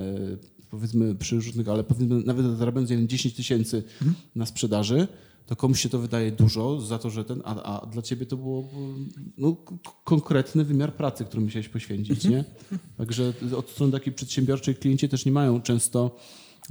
powiedzmy 0.70 1.16
przy 1.16 1.36
różnych, 1.36 1.70
ale 1.70 1.84
powiedzmy 1.84 2.24
nawet 2.24 2.58
zarabiając 2.58 2.90
nie 2.90 2.98
wiem, 2.98 3.08
10 3.08 3.36
tysięcy 3.36 3.84
na 4.36 4.46
sprzedaży, 4.46 5.08
to 5.48 5.56
komuś 5.56 5.82
się 5.82 5.90
to 5.90 6.00
wydaje 6.00 6.32
dużo 6.32 6.82
za 6.82 7.00
to, 7.00 7.10
że 7.10 7.26
ten, 7.26 7.42
a, 7.46 7.82
a 7.82 7.86
dla 7.86 8.02
ciebie 8.02 8.26
to 8.26 8.38
było 8.38 8.64
no, 9.38 9.56
konkretny 10.04 10.64
wymiar 10.64 10.94
pracy, 10.94 11.26
który 11.26 11.44
musiałeś 11.44 11.70
poświęcić, 11.70 12.26
nie? 12.26 12.44
Także 12.98 13.34
od 13.58 13.70
strony 13.70 13.92
takiej 13.92 14.14
przedsiębiorczej 14.14 14.76
klienci 14.76 15.10
też 15.10 15.26
nie 15.26 15.32
mają 15.32 15.62
często 15.62 16.16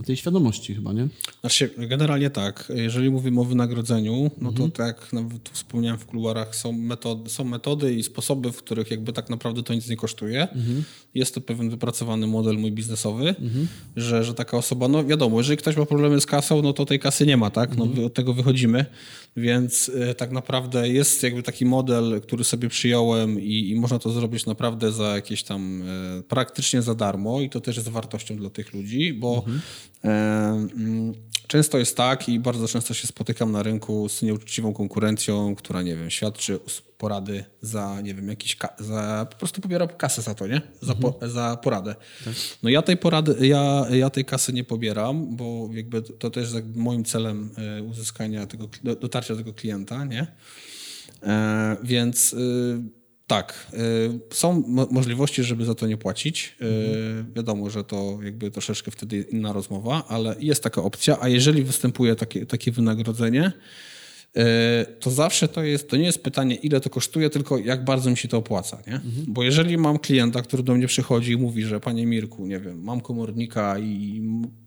tej 0.05 0.17
świadomości 0.17 0.75
chyba, 0.75 0.93
nie? 0.93 1.09
Znaczy, 1.41 1.71
generalnie 1.79 2.31
tak. 2.31 2.73
Jeżeli 2.77 3.11
mówimy 3.11 3.41
o 3.41 3.45
wynagrodzeniu, 3.45 4.31
no 4.41 4.49
Mhm. 4.49 4.71
to 4.71 4.77
tak 4.77 4.87
jak 4.87 5.13
nawet 5.13 5.43
tu 5.43 5.53
wspomniałem 5.53 5.99
w 5.99 6.07
kuluarach, 6.07 6.57
są 6.57 6.73
metody, 6.73 7.31
są 7.31 7.45
metody 7.45 7.95
i 7.95 8.03
sposoby, 8.03 8.53
w 8.53 8.57
których 8.57 8.91
jakby 8.91 9.13
tak 9.13 9.31
naprawdę 9.31 9.63
to 9.63 9.75
nic 9.75 9.89
nie 9.89 9.97
kosztuje. 9.97 10.43
Mhm. 10.49 10.83
Jest 11.15 11.35
to 11.35 11.41
pewien 11.41 11.71
wypracowany 11.71 12.27
model 12.27 12.59
mój 12.59 12.73
biznesowy, 12.73 13.35
że, 13.97 14.25
że 14.25 14.35
taka 14.35 14.57
osoba, 14.57 14.89
no 14.89 15.05
wiadomo, 15.05 15.39
jeżeli 15.39 15.57
ktoś 15.57 15.77
ma 15.77 15.87
problemy 15.87 16.21
z 16.21 16.27
kasą, 16.27 16.63
no 16.63 16.73
to 16.73 16.85
tej 16.87 16.99
kasy 16.99 17.27
nie 17.27 17.37
ma, 17.37 17.51
tak? 17.51 17.77
No 17.77 17.85
Mhm. 17.85 18.07
od 18.07 18.15
tego 18.15 18.35
wychodzimy. 18.35 18.87
Więc 19.37 19.91
e, 20.01 20.15
tak 20.15 20.31
naprawdę 20.33 20.89
jest 20.89 21.23
jakby 21.23 21.43
taki 21.43 21.65
model, 21.67 22.21
który 22.23 22.45
sobie 22.45 22.69
przyjąłem 22.69 23.41
i, 23.41 23.69
i 23.71 23.75
można 23.81 23.99
to 23.99 24.11
zrobić 24.11 24.47
naprawdę 24.47 24.93
za 24.93 25.05
jakieś 25.15 25.43
tam 25.43 25.83
e, 25.83 26.23
praktycznie 26.23 26.83
za 26.83 26.95
darmo 26.95 27.41
i 27.41 27.51
to 27.51 27.61
też 27.61 27.77
jest 27.77 27.89
wartością 27.89 28.37
dla 28.37 28.51
tych 28.51 28.75
ludzi, 28.75 29.13
bo 29.15 29.43
mm, 29.47 29.61
często 31.47 31.78
jest 31.78 31.97
tak 31.97 32.28
i 32.28 32.41
bardzo 32.41 32.68
często 32.68 32.95
się 32.95 33.07
spotykam 33.07 33.53
na 33.53 33.62
rynku 33.62 34.09
z 34.09 34.22
nieuczciwą 34.22 34.72
konkurencją, 34.72 35.55
która 35.55 35.82
nie 35.82 35.97
wiem, 35.97 36.11
świadczy 36.11 36.59
porady 36.99 37.45
za, 37.62 38.01
nie 38.01 38.14
wiem, 38.14 38.28
jakiś, 38.28 38.57
za, 38.78 39.26
po 39.30 39.37
prostu 39.37 39.61
pobiera 39.61 39.87
kasę 39.87 40.22
za 40.22 40.34
to, 40.34 40.47
nie? 40.47 40.61
Za, 40.80 40.95
po, 40.95 41.18
za 41.22 41.57
poradę. 41.62 41.95
No 42.62 42.70
ja 42.70 42.82
tej 42.82 42.97
porady, 42.97 43.47
ja, 43.47 43.87
ja 43.91 44.11
tej 44.11 44.24
kasy 44.24 44.53
nie 44.53 44.64
pobieram, 44.64 45.37
bo 45.37 45.68
jakby 45.72 46.03
to, 46.03 46.30
też 46.30 46.43
jest 46.43 46.55
jakby 46.55 46.80
moim 46.80 47.05
celem 47.05 47.51
e, 47.78 47.82
uzyskania 47.82 48.47
tego, 48.47 48.68
do- 48.84 48.97
dotarcia 48.97 49.34
do 49.34 49.39
tego 49.41 49.53
klienta, 49.55 50.05
nie? 50.05 50.26
E, 51.22 51.76
więc 51.82 52.32
y, 52.32 52.82
tak, 53.27 53.66
y, 53.74 54.35
są 54.37 54.62
mo- 54.68 54.89
możliwości, 54.91 55.43
żeby 55.45 55.64
za 55.64 55.74
to 55.74 55.87
nie 55.87 55.97
płacić. 55.97 56.57
Y, 56.62 57.24
Wiadomo, 57.37 57.70
że 57.70 57.85
to 57.85 58.18
jakby 58.22 58.51
troszeczkę 58.51 58.91
wtedy 58.91 59.27
inna 59.31 59.53
rozmowa, 59.53 60.05
ale 60.09 60.37
jest 60.41 60.62
taka 60.62 60.83
opcja, 60.83 61.16
a 61.20 61.29
jeżeli 61.29 61.62
występuje 61.62 62.16
takie, 62.16 62.47
takie 62.47 62.72
wynagrodzenie, 62.72 63.53
y, 64.37 64.41
to 65.01 65.11
zawsze 65.11 65.49
to 65.49 65.62
jest, 65.62 65.91
to 65.91 65.97
nie 65.97 66.05
jest 66.05 66.22
pytanie, 66.22 66.55
ile 66.55 66.81
to 66.81 66.91
kosztuje, 66.91 67.31
tylko 67.31 67.59
jak 67.59 67.85
bardzo 67.85 68.11
mi 68.11 68.16
się 68.16 68.29
to 68.29 68.37
opłaca, 68.39 68.83
nie? 68.87 69.01
Bo 69.27 69.43
jeżeli 69.43 69.79
mam 69.79 69.99
klienta, 69.99 70.43
który 70.43 70.62
do 70.62 70.74
mnie 70.74 70.87
przychodzi 70.87 71.33
i 71.33 71.37
mówi, 71.37 71.62
że 71.64 71.81
panie 71.81 72.07
Mirku, 72.07 72.47
nie 72.47 72.61
wiem, 72.61 72.83
mam 72.83 73.01
komornika 73.01 73.79
i 73.79 74.22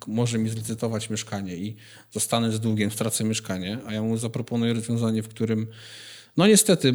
może 0.08 0.38
mi 0.38 0.50
zlicytować 0.50 1.10
mieszkanie 1.10 1.56
i 1.56 1.76
zostanę 2.12 2.52
z 2.52 2.60
długiem, 2.60 2.92
stracę 2.92 3.24
mieszkanie, 3.24 3.78
a 3.86 3.94
ja 3.94 4.02
mu 4.02 4.18
zaproponuję 4.18 4.74
rozwiązanie, 4.74 5.24
w 5.24 5.28
którym 5.28 5.68
no 6.38 6.48
niestety, 6.48 6.94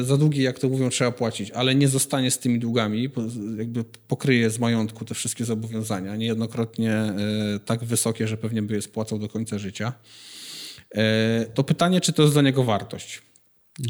y, 0.00 0.04
za 0.04 0.16
długi, 0.16 0.42
jak 0.42 0.58
to 0.58 0.68
mówią, 0.68 0.90
trzeba 0.90 1.12
płacić, 1.12 1.50
ale 1.50 1.74
nie 1.74 1.88
zostanie 1.88 2.30
z 2.30 2.38
tymi 2.38 2.58
długami, 2.58 3.10
jakby 3.58 3.84
pokryje 3.84 4.50
z 4.50 4.58
majątku 4.58 5.04
te 5.04 5.14
wszystkie 5.14 5.44
zobowiązania, 5.44 6.16
niejednokrotnie 6.16 7.12
y, 7.56 7.60
tak 7.60 7.84
wysokie, 7.84 8.28
że 8.28 8.36
pewnie 8.36 8.62
by 8.62 8.74
je 8.74 8.82
spłacał 8.82 9.18
do 9.18 9.28
końca 9.28 9.58
życia. 9.58 9.92
E, 10.94 11.46
To 11.54 11.64
pytanie, 11.64 12.00
czy 12.00 12.12
to 12.12 12.22
jest 12.22 12.34
dla 12.34 12.42
niego 12.42 12.64
wartość. 12.64 13.22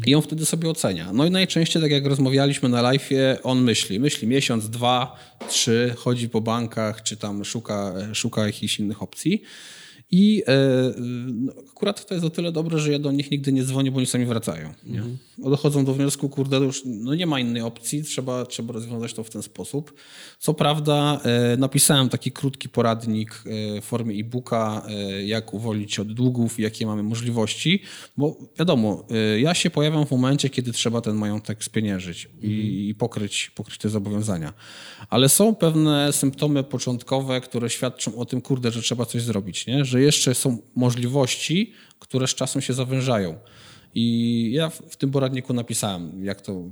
I 0.05 0.15
on 0.15 0.21
wtedy 0.21 0.45
sobie 0.45 0.69
ocenia. 0.69 1.13
No 1.13 1.25
i 1.25 1.31
najczęściej, 1.31 1.81
tak 1.81 1.91
jak 1.91 2.05
rozmawialiśmy 2.05 2.69
na 2.69 2.81
live'ie, 2.83 3.37
on 3.43 3.61
myśli. 3.61 3.99
Myśli 3.99 4.27
miesiąc, 4.27 4.69
dwa, 4.69 5.15
trzy, 5.49 5.93
chodzi 5.97 6.29
po 6.29 6.41
bankach, 6.41 7.03
czy 7.03 7.17
tam 7.17 7.45
szuka, 7.45 7.93
szuka 8.13 8.45
jakichś 8.45 8.79
innych 8.79 9.01
opcji. 9.03 9.43
I 10.11 10.43
e, 10.47 10.53
no, 11.27 11.53
akurat 11.71 12.05
to 12.05 12.13
jest 12.13 12.25
o 12.25 12.29
tyle 12.29 12.51
dobre, 12.51 12.79
że 12.79 12.91
ja 12.91 12.99
do 12.99 13.11
nich 13.11 13.31
nigdy 13.31 13.53
nie 13.53 13.63
dzwonię, 13.63 13.91
bo 13.91 13.97
oni 13.97 14.05
sami 14.05 14.25
wracają. 14.25 14.73
Nie? 14.85 14.97
Mhm. 14.97 15.17
Dochodzą 15.37 15.85
do 15.85 15.93
wniosku, 15.93 16.29
kurde, 16.29 16.57
już 16.57 16.81
no 16.85 17.15
nie 17.15 17.25
ma 17.25 17.39
innej 17.39 17.61
opcji, 17.61 18.03
trzeba, 18.03 18.45
trzeba 18.45 18.73
rozwiązać 18.73 19.13
to 19.13 19.23
w 19.23 19.29
ten 19.29 19.43
sposób. 19.43 19.93
Co 20.39 20.53
prawda 20.53 21.21
e, 21.23 21.57
napisałem 21.57 22.09
taki 22.09 22.31
krótki 22.31 22.69
poradnik 22.69 23.43
e, 23.77 23.81
w 23.81 23.85
formie 23.85 24.15
e-booka, 24.15 24.87
jak 25.25 25.53
uwolnić 25.53 25.93
się 25.93 26.01
od 26.01 26.13
długów, 26.13 26.59
jakie 26.59 26.85
mamy 26.85 27.03
możliwości, 27.03 27.81
bo 28.17 28.37
wiadomo, 28.59 29.05
ja 29.39 29.53
się 29.53 29.69
pojawiam 29.69 30.05
w 30.05 30.11
momencie, 30.11 30.49
kiedy 30.49 30.71
trzeba 30.71 31.01
ten 31.01 31.15
majątek 31.15 31.63
spieniężyć 31.63 32.25
mhm. 32.25 32.53
i, 32.53 32.89
i 32.89 32.95
pokryć, 32.95 33.51
pokryć 33.55 33.77
te 33.77 33.89
zobowiązania. 33.89 34.53
Ale 35.09 35.29
są 35.29 35.55
pewne 35.55 36.13
symptomy 36.13 36.63
początkowe, 36.63 37.41
które 37.41 37.69
świadczą 37.69 38.15
o 38.15 38.25
tym, 38.25 38.41
kurde, 38.41 38.71
że 38.71 38.81
trzeba 38.81 39.05
coś 39.05 39.21
zrobić, 39.21 39.67
nie? 39.67 39.85
że 39.85 40.00
jeszcze 40.01 40.35
są 40.35 40.57
możliwości, 40.75 41.73
które 41.99 42.27
z 42.27 42.35
czasem 42.35 42.61
się 42.61 42.73
zawężają. 42.73 43.39
I 43.95 44.49
ja 44.53 44.69
w 44.69 44.95
tym 44.97 45.11
poradniku 45.11 45.53
napisałem, 45.53 46.25
jak 46.25 46.41
to, 46.41 46.63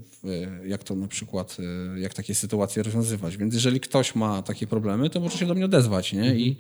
jak 0.66 0.84
to 0.84 0.96
na 0.96 1.08
przykład, 1.08 1.58
e, 1.96 2.00
jak 2.00 2.14
takie 2.14 2.36
sytuacje 2.36 2.84
rozwiązywać. 2.84 3.38
Więc 3.38 3.54
jeżeli 3.54 3.80
ktoś 3.80 4.16
ma 4.16 4.42
takie 4.42 4.68
problemy, 4.68 5.10
to 5.10 5.20
może 5.20 5.38
się 5.38 5.46
do 5.46 5.56
mnie 5.56 5.66
odezwać. 5.66 6.14
Nie? 6.14 6.36
I, 6.36 6.58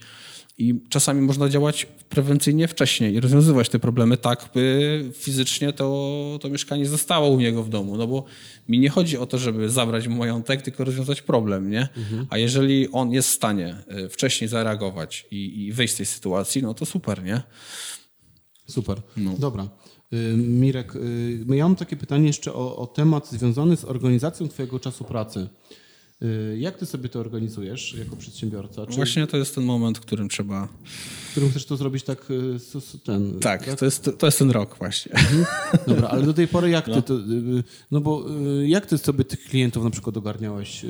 I 0.59 0.81
czasami 0.89 1.21
można 1.21 1.49
działać 1.49 1.87
prewencyjnie 2.09 2.67
wcześniej 2.67 3.13
i 3.13 3.19
rozwiązywać 3.19 3.69
te 3.69 3.79
problemy 3.79 4.17
tak, 4.17 4.49
by 4.53 5.11
fizycznie 5.13 5.73
to, 5.73 6.39
to 6.41 6.49
mieszkanie 6.49 6.85
zostało 6.85 7.29
u 7.29 7.39
niego 7.39 7.63
w 7.63 7.69
domu. 7.69 7.97
No 7.97 8.07
bo 8.07 8.25
mi 8.67 8.79
nie 8.79 8.89
chodzi 8.89 9.17
o 9.17 9.25
to, 9.25 9.37
żeby 9.37 9.69
zabrać 9.69 10.07
mu 10.07 10.15
majątek, 10.15 10.61
tylko 10.61 10.83
rozwiązać 10.83 11.21
problem. 11.21 11.69
Nie? 11.69 11.89
Mhm. 11.97 12.27
A 12.29 12.37
jeżeli 12.37 12.91
on 12.91 13.11
jest 13.11 13.29
w 13.29 13.33
stanie 13.33 13.75
e, 13.87 14.09
wcześniej 14.09 14.47
zareagować 14.47 15.27
i, 15.31 15.65
i 15.65 15.73
wyjść 15.73 15.93
z 15.93 15.97
tej 15.97 16.05
sytuacji, 16.05 16.61
no 16.61 16.73
to 16.73 16.85
super, 16.85 17.23
nie? 17.23 17.41
Super. 18.67 19.01
No. 19.17 19.33
Dobra. 19.37 19.69
Y, 20.13 20.37
Mirek, 20.37 20.95
y, 20.95 21.45
ja 21.55 21.63
mam 21.63 21.75
takie 21.75 21.95
pytanie 21.95 22.27
jeszcze 22.27 22.53
o, 22.53 22.75
o, 22.77 22.87
temat 22.87 23.29
związany 23.29 23.77
z 23.77 23.85
organizacją 23.85 24.47
Twojego 24.47 24.79
czasu 24.79 25.03
pracy. 25.03 25.47
Y, 26.23 26.57
jak 26.59 26.77
Ty 26.77 26.85
sobie 26.85 27.09
to 27.09 27.19
organizujesz 27.19 27.93
jako 27.93 28.15
przedsiębiorca? 28.15 28.85
Czy... 28.85 28.95
Właśnie 28.95 29.27
to 29.27 29.37
jest 29.37 29.55
ten 29.55 29.63
moment, 29.63 29.97
w 29.97 30.01
którym 30.01 30.29
trzeba. 30.29 30.67
W 31.27 31.31
którym 31.31 31.49
chcesz 31.49 31.65
to 31.65 31.77
zrobić 31.77 32.03
tak. 32.03 32.25
Ten, 33.03 33.39
tak, 33.39 33.65
tak? 33.65 33.79
To, 33.79 33.85
jest, 33.85 34.09
to 34.17 34.25
jest 34.25 34.39
ten 34.39 34.51
rok 34.51 34.77
właśnie. 34.77 35.11
Mhm. 35.11 35.45
Dobra, 35.87 36.07
ale 36.07 36.25
do 36.25 36.33
tej 36.33 36.47
pory 36.47 36.69
jak 36.69 36.85
Ty 36.85 36.91
no. 36.91 37.01
to. 37.01 37.13
No 37.91 38.01
bo 38.01 38.25
jak 38.65 38.85
Ty 38.85 38.97
sobie 38.97 39.25
tych 39.25 39.43
klientów 39.43 39.83
na 39.83 39.89
przykład 39.89 40.17
ogarniałeś? 40.17 40.85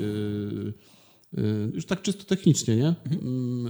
Y, 1.38 1.70
już 1.74 1.86
tak 1.86 2.02
czysto 2.02 2.24
technicznie, 2.24 2.76
nie? 2.76 2.94
Mhm. 3.10 3.66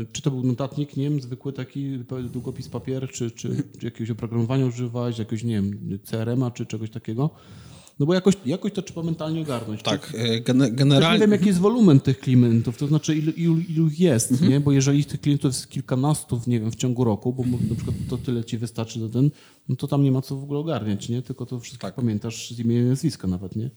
Y, 0.00 0.06
czy 0.12 0.22
to 0.22 0.30
był 0.30 0.42
notatnik, 0.42 0.96
nie 0.96 1.04
wiem, 1.04 1.20
zwykły 1.20 1.52
taki 1.52 1.98
długopis 2.32 2.68
papier, 2.68 3.08
czy, 3.10 3.30
czy, 3.30 3.62
czy 3.78 3.86
jakiegoś 3.86 4.10
oprogramowania 4.10 4.66
używałeś, 4.66 5.18
jakiegoś, 5.18 5.44
nie 5.44 5.54
wiem, 5.54 5.98
CRM-a, 6.04 6.50
czy 6.50 6.66
czegoś 6.66 6.90
takiego? 6.90 7.30
No 7.98 8.06
bo 8.06 8.14
jakoś, 8.14 8.34
jakoś 8.46 8.72
to 8.72 8.82
trzeba 8.82 9.02
mentalnie 9.02 9.40
ogarnąć. 9.40 9.82
Tak, 9.82 10.14
y, 10.14 10.40
generalnie... 10.70 11.18
nie 11.18 11.20
wiem, 11.20 11.32
jaki 11.32 11.46
jest 11.46 11.58
wolumen 11.58 12.00
tych 12.00 12.20
klientów, 12.20 12.78
to 12.78 12.86
znaczy 12.86 13.16
ilu, 13.16 13.32
ilu, 13.32 13.58
ilu 13.58 13.90
jest, 13.98 14.32
mhm. 14.32 14.50
nie? 14.50 14.60
Bo 14.60 14.72
jeżeli 14.72 15.04
tych 15.04 15.20
klientów 15.20 15.52
jest 15.52 15.70
kilkanastu, 15.70 16.40
nie 16.46 16.60
wiem, 16.60 16.70
w 16.70 16.76
ciągu 16.76 17.04
roku, 17.04 17.32
bo 17.32 17.42
na 17.42 17.74
przykład 17.74 17.96
to 18.08 18.18
tyle 18.18 18.44
ci 18.44 18.58
wystarczy 18.58 18.98
do 18.98 19.08
ten, 19.08 19.30
no 19.68 19.76
to 19.76 19.86
tam 19.86 20.02
nie 20.02 20.12
ma 20.12 20.22
co 20.22 20.36
w 20.36 20.42
ogóle 20.42 20.60
ogarniać, 20.60 21.08
nie? 21.08 21.22
Tylko 21.22 21.46
to 21.46 21.60
wszystko 21.60 21.86
tak. 21.86 21.94
pamiętasz 21.94 22.50
z 22.50 22.58
imienia 22.58 22.82
i 22.82 22.84
nazwiska 22.84 23.28
nawet, 23.28 23.56
nie? 23.56 23.70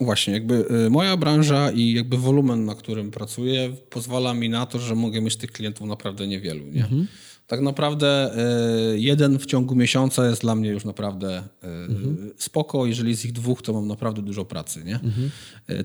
Właśnie, 0.00 0.34
jakby 0.34 0.64
y, 0.86 0.90
moja 0.90 1.16
branża 1.16 1.70
i 1.70 1.92
jakby 1.92 2.16
wolumen, 2.16 2.64
na 2.64 2.74
którym 2.74 3.10
pracuję, 3.10 3.72
pozwala 3.90 4.34
mi 4.34 4.48
na 4.48 4.66
to, 4.66 4.78
że 4.78 4.94
mogę 4.94 5.20
mieć 5.20 5.36
tych 5.36 5.52
klientów 5.52 5.88
naprawdę 5.88 6.26
niewielu. 6.26 6.64
Nie? 6.66 6.84
Mhm 6.84 7.06
tak 7.46 7.60
naprawdę 7.60 8.06
e, 8.08 8.98
jeden 8.98 9.38
w 9.38 9.46
ciągu 9.46 9.74
miesiąca 9.74 10.26
jest 10.28 10.42
dla 10.42 10.54
mnie 10.54 10.70
już 10.70 10.84
naprawdę 10.84 11.36
e, 11.36 11.68
mhm. 11.68 12.30
spoko. 12.36 12.86
Jeżeli 12.86 13.16
z 13.16 13.24
ich 13.24 13.32
dwóch, 13.32 13.62
to 13.62 13.72
mam 13.72 13.88
naprawdę 13.88 14.22
dużo 14.22 14.44
pracy. 14.44 14.84
Nie? 14.84 14.94
Mhm. 14.94 15.30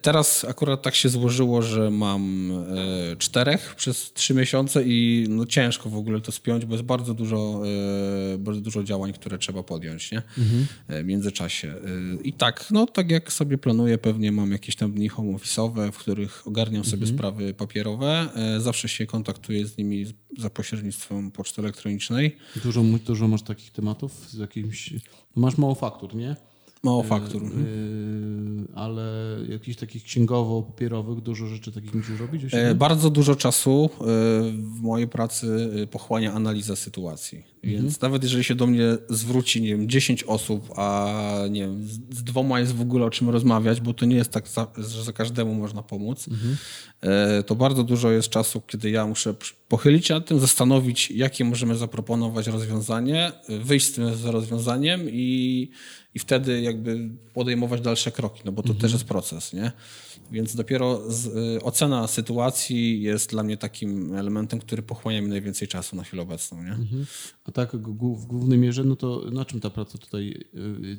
Teraz 0.02 0.46
akurat 0.46 0.82
tak 0.82 0.96
się 0.96 1.10
złożyło, 1.10 1.62
że 1.62 1.92
mam 1.92 2.52
czterech 3.18 3.76
przez 3.76 4.14
trzy 4.14 4.34
miesiące 4.34 4.84
i 4.86 5.26
no 5.30 5.46
ciężko 5.46 5.90
w 5.90 5.96
ogóle 5.96 6.22
to 6.22 6.32
spiąć, 6.32 6.66
bo 6.66 6.74
jest 6.74 6.86
bardzo 6.86 7.14
dużo, 7.14 7.62
bardzo 8.40 8.62
dużo 8.62 8.84
działań, 8.84 9.14
które 9.14 9.38
trzeba 9.38 9.64
podjąć 9.64 10.12
nie? 10.12 10.22
Mhm. 10.38 10.66
w 10.90 11.06
międzyczasie. 11.06 11.74
I 12.24 12.34
tak, 12.34 12.66
no 12.72 12.86
tak 12.86 13.12
jak 13.12 13.34
sobie 13.34 13.58
planuję, 13.58 13.98
pewnie 13.98 14.32
mam 14.32 14.52
jakieś 14.52 14.76
tam 14.76 14.92
dni 14.92 15.10
home 15.10 15.34
office'owe, 15.34 15.92
w 15.92 15.98
których 15.98 16.48
ogarniam 16.48 16.84
sobie 16.84 17.04
mhm. 17.04 17.18
sprawy 17.18 17.54
papierowe. 17.54 18.30
Zawsze 18.58 18.90
się 18.90 19.06
kontaktuję 19.06 19.68
z 19.68 19.78
nimi 19.78 20.06
za 20.38 20.50
pośrednictwem 20.50 21.32
poczty 21.32 21.51
elektronicznej. 21.60 22.38
Dużo, 22.64 22.84
dużo 23.06 23.28
masz 23.28 23.42
takich 23.42 23.72
tematów 23.72 24.30
z 24.30 24.38
jakimś. 24.38 24.94
No 25.36 25.42
masz 25.42 25.58
mało 25.58 25.76
faktur, 25.76 26.16
nie? 26.16 26.36
Mało 26.84 27.04
faktur. 27.04 27.44
Yy, 27.44 28.68
ale 28.76 29.38
jakichś 29.50 29.78
takich 29.78 30.04
księgowo-papierowych, 30.04 31.22
dużo 31.22 31.48
rzeczy 31.48 31.72
takich 31.72 31.94
musisz 31.94 32.20
robić? 32.20 32.44
E, 32.52 32.76
bardzo 32.76 33.10
dużo 33.10 33.36
czasu 33.36 33.90
e, 33.94 34.06
w 34.52 34.82
mojej 34.82 35.08
pracy 35.08 35.70
pochłania 35.92 36.34
analiza 36.34 36.76
sytuacji. 36.76 37.44
Więc 37.64 37.94
mhm. 37.94 37.98
nawet 38.02 38.24
jeżeli 38.24 38.44
się 38.44 38.56
do 38.56 38.68
mnie 38.68 38.84
zwróci, 39.10 39.62
nie 39.62 39.68
wiem, 39.68 39.90
10 39.90 40.24
osób, 40.24 40.74
a 40.76 41.16
nie 41.50 41.62
wiem, 41.62 41.88
z 42.12 42.24
dwoma 42.24 42.60
jest 42.60 42.76
w 42.76 42.82
ogóle 42.82 43.06
o 43.06 43.10
czym 43.10 43.30
rozmawiać, 43.30 43.82
bo 43.82 43.94
to 43.94 44.06
nie 44.06 44.16
jest 44.16 44.32
tak, 44.32 44.46
że 44.78 45.04
za 45.04 45.14
każdemu 45.14 45.54
można 45.54 45.84
pomóc, 45.84 46.28
mhm. 46.28 46.58
to 47.44 47.56
bardzo 47.56 47.84
dużo 47.84 48.12
jest 48.12 48.30
czasu, 48.30 48.62
kiedy 48.68 48.90
ja 48.90 49.08
muszę 49.08 49.34
pochylić 49.68 50.08
się 50.08 50.14
nad 50.14 50.26
tym, 50.26 50.40
zastanowić, 50.40 51.12
jakie 51.12 51.46
możemy 51.46 51.76
zaproponować 51.76 52.48
rozwiązanie, 52.48 53.32
wyjść 53.50 53.86
z 53.86 53.92
tym 53.92 54.06
rozwiązaniem 54.26 55.10
i, 55.10 55.70
i 56.16 56.20
wtedy 56.20 56.62
jakby 56.62 57.10
podejmować 57.34 57.82
dalsze 57.82 58.12
kroki, 58.12 58.42
no 58.46 58.52
bo 58.52 58.62
to 58.62 58.70
mhm. 58.70 58.82
też 58.82 58.92
jest 58.92 59.04
proces, 59.04 59.54
nie? 59.54 59.72
Więc 60.32 60.56
dopiero 60.56 61.12
z, 61.12 61.26
y, 61.26 61.62
ocena 61.64 62.08
sytuacji 62.08 63.02
jest 63.02 63.30
dla 63.30 63.44
mnie 63.44 63.58
takim 63.58 64.16
elementem, 64.16 64.60
który 64.60 64.82
pochłania 64.82 65.22
mi 65.22 65.28
najwięcej 65.28 65.68
czasu 65.68 65.96
na 65.96 66.04
chwilę 66.04 66.24
obecną. 66.24 66.64
Nie? 66.64 66.72
Mhm. 66.72 67.06
A 67.46 67.52
tak 67.52 67.76
w 67.76 68.26
głównej 68.26 68.60
mierze, 68.60 68.84
no 68.84 68.96
to 68.96 69.26
na 69.32 69.46
czym 69.46 69.60
ta 69.60 69.70
praca 69.70 69.98
tutaj 69.98 70.46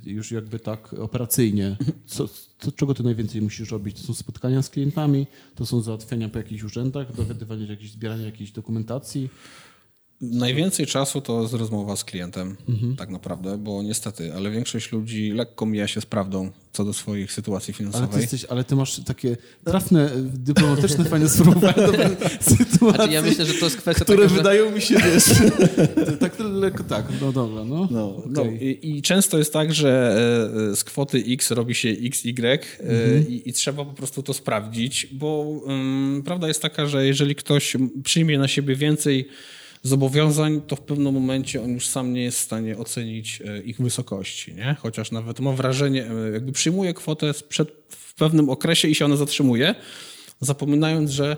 y, 0.06 0.10
już 0.10 0.30
jakby 0.30 0.58
tak 0.58 0.92
operacyjnie? 0.92 1.76
Co, 2.06 2.28
co, 2.58 2.72
czego 2.72 2.94
ty 2.94 3.02
najwięcej 3.02 3.42
musisz 3.42 3.70
robić? 3.70 4.00
To 4.00 4.06
są 4.06 4.14
spotkania 4.14 4.62
z 4.62 4.70
klientami, 4.70 5.26
to 5.54 5.66
są 5.66 5.80
załatwiania 5.80 6.28
po 6.28 6.38
jakichś 6.38 6.62
urzędach, 6.62 7.16
dowiadywanie 7.16 7.66
jakiejś, 7.66 7.92
zbieranie 7.92 8.24
jakiejś 8.24 8.52
dokumentacji? 8.52 9.28
Najwięcej 10.22 10.86
czasu 10.86 11.20
to 11.20 11.42
jest 11.42 11.54
rozmowa 11.54 11.96
z 11.96 12.04
klientem, 12.04 12.56
mhm. 12.68 12.96
tak 12.96 13.10
naprawdę, 13.10 13.58
bo 13.58 13.82
niestety, 13.82 14.34
ale 14.34 14.50
większość 14.50 14.92
ludzi 14.92 15.30
lekko 15.30 15.66
mija 15.66 15.88
się 15.88 16.00
z 16.00 16.06
prawdą 16.06 16.50
co 16.72 16.84
do 16.84 16.92
swoich 16.92 17.32
sytuacji 17.32 17.74
finansowej. 17.74 18.08
Ale 18.08 18.16
ty, 18.16 18.20
jesteś, 18.20 18.44
ale 18.44 18.64
ty 18.64 18.76
masz 18.76 19.00
takie 19.00 19.36
trafne, 19.64 20.10
dyplomatyczne, 20.34 21.04
fajne 21.04 21.28
sformułowania 21.28 21.86
do 21.86 21.92
sytuacji, 22.56 22.78
znaczy 22.78 23.12
ja 23.12 23.22
myślę, 23.22 23.44
że 23.44 23.54
to 23.54 23.64
jest 23.64 23.76
kwestia 23.76 24.04
które 24.04 24.22
taka, 24.22 24.34
wydają 24.34 24.70
mi 24.70 24.80
się, 24.80 24.94
wiesz, 24.94 25.24
tak 26.20 26.38
lekko, 26.38 26.84
tak, 26.84 27.06
no 27.20 27.32
dobra, 27.32 27.64
no. 27.64 27.88
no, 27.90 28.16
okay. 28.16 28.32
no 28.32 28.44
i, 28.44 28.78
i, 28.82 29.02
często 29.02 29.38
jest 29.38 29.52
tak, 29.52 29.74
że 29.74 30.16
e, 30.72 30.76
z 30.76 30.84
kwoty 30.84 31.24
X 31.28 31.50
robi 31.50 31.74
się 31.74 31.88
XY 31.88 32.42
e, 32.42 32.58
mhm. 32.80 33.28
i, 33.28 33.42
i, 33.46 33.52
trzeba 33.52 33.84
po 33.84 33.92
prostu 33.92 34.22
to 34.22 34.34
sprawdzić, 34.34 35.06
bo 35.12 35.40
um, 35.40 36.22
prawda 36.24 36.48
jest 36.48 36.62
taka, 36.62 36.86
że 36.86 37.06
jeżeli 37.06 37.34
ktoś 37.34 37.76
przyjmie 38.04 38.38
na 38.38 38.48
siebie 38.48 38.76
więcej 38.76 39.28
zobowiązań, 39.82 40.60
to 40.66 40.76
w 40.76 40.80
pewnym 40.80 41.14
momencie 41.14 41.62
on 41.62 41.70
już 41.70 41.86
sam 41.86 42.12
nie 42.12 42.22
jest 42.22 42.38
w 42.38 42.42
stanie 42.42 42.78
ocenić 42.78 43.42
e, 43.46 43.62
ich 43.62 43.80
wysokości, 43.80 44.54
nie? 44.54 44.76
Chociaż 44.80 45.10
nawet 45.10 45.40
ma 45.40 45.52
wrażenie, 45.52 46.10
e, 46.10 46.30
jakby 46.30 46.52
przyjmuje 46.52 46.94
kwotę 46.94 47.32
sprzed, 47.32 47.72
w 47.88 48.14
pewnym 48.14 48.50
okresie 48.50 48.88
i 48.88 48.94
się 48.94 49.04
ona 49.04 49.16
zatrzymuje, 49.16 49.74
zapominając, 50.40 51.10
że 51.10 51.36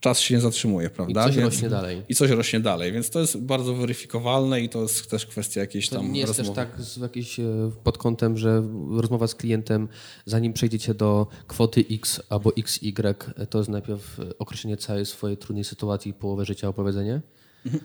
czas 0.00 0.20
się 0.20 0.34
nie 0.34 0.40
zatrzymuje, 0.40 0.90
prawda? 0.90 1.22
I 1.22 1.26
coś 1.26 1.36
więc, 1.36 1.54
rośnie 1.54 1.68
dalej. 1.68 2.02
I 2.08 2.14
coś 2.14 2.30
rośnie 2.30 2.60
dalej, 2.60 2.92
więc 2.92 3.10
to 3.10 3.20
jest 3.20 3.38
bardzo 3.38 3.74
weryfikowalne 3.74 4.60
i 4.60 4.68
to 4.68 4.82
jest 4.82 5.10
też 5.10 5.26
kwestia 5.26 5.60
jakiejś 5.60 5.88
tam 5.88 6.06
to 6.06 6.12
nie 6.12 6.20
jest 6.20 6.38
rozmowy. 6.38 6.56
też 6.56 6.94
tak 6.96 7.12
z 7.26 7.38
e, 7.38 7.70
pod 7.84 7.98
kątem, 7.98 8.38
że 8.38 8.62
rozmowa 8.90 9.26
z 9.26 9.34
klientem, 9.34 9.88
zanim 10.24 10.52
przejdziecie 10.52 10.94
do 10.94 11.26
kwoty 11.46 11.84
X 11.90 12.20
albo 12.28 12.52
XY, 12.56 13.14
to 13.50 13.58
jest 13.58 13.70
najpierw 13.70 14.20
określenie 14.38 14.76
całej 14.76 15.06
swojej 15.06 15.36
trudnej 15.36 15.64
sytuacji 15.64 16.10
i 16.10 16.14
połowę 16.14 16.44
życia 16.44 16.68
opowiedzenie? 16.68 17.20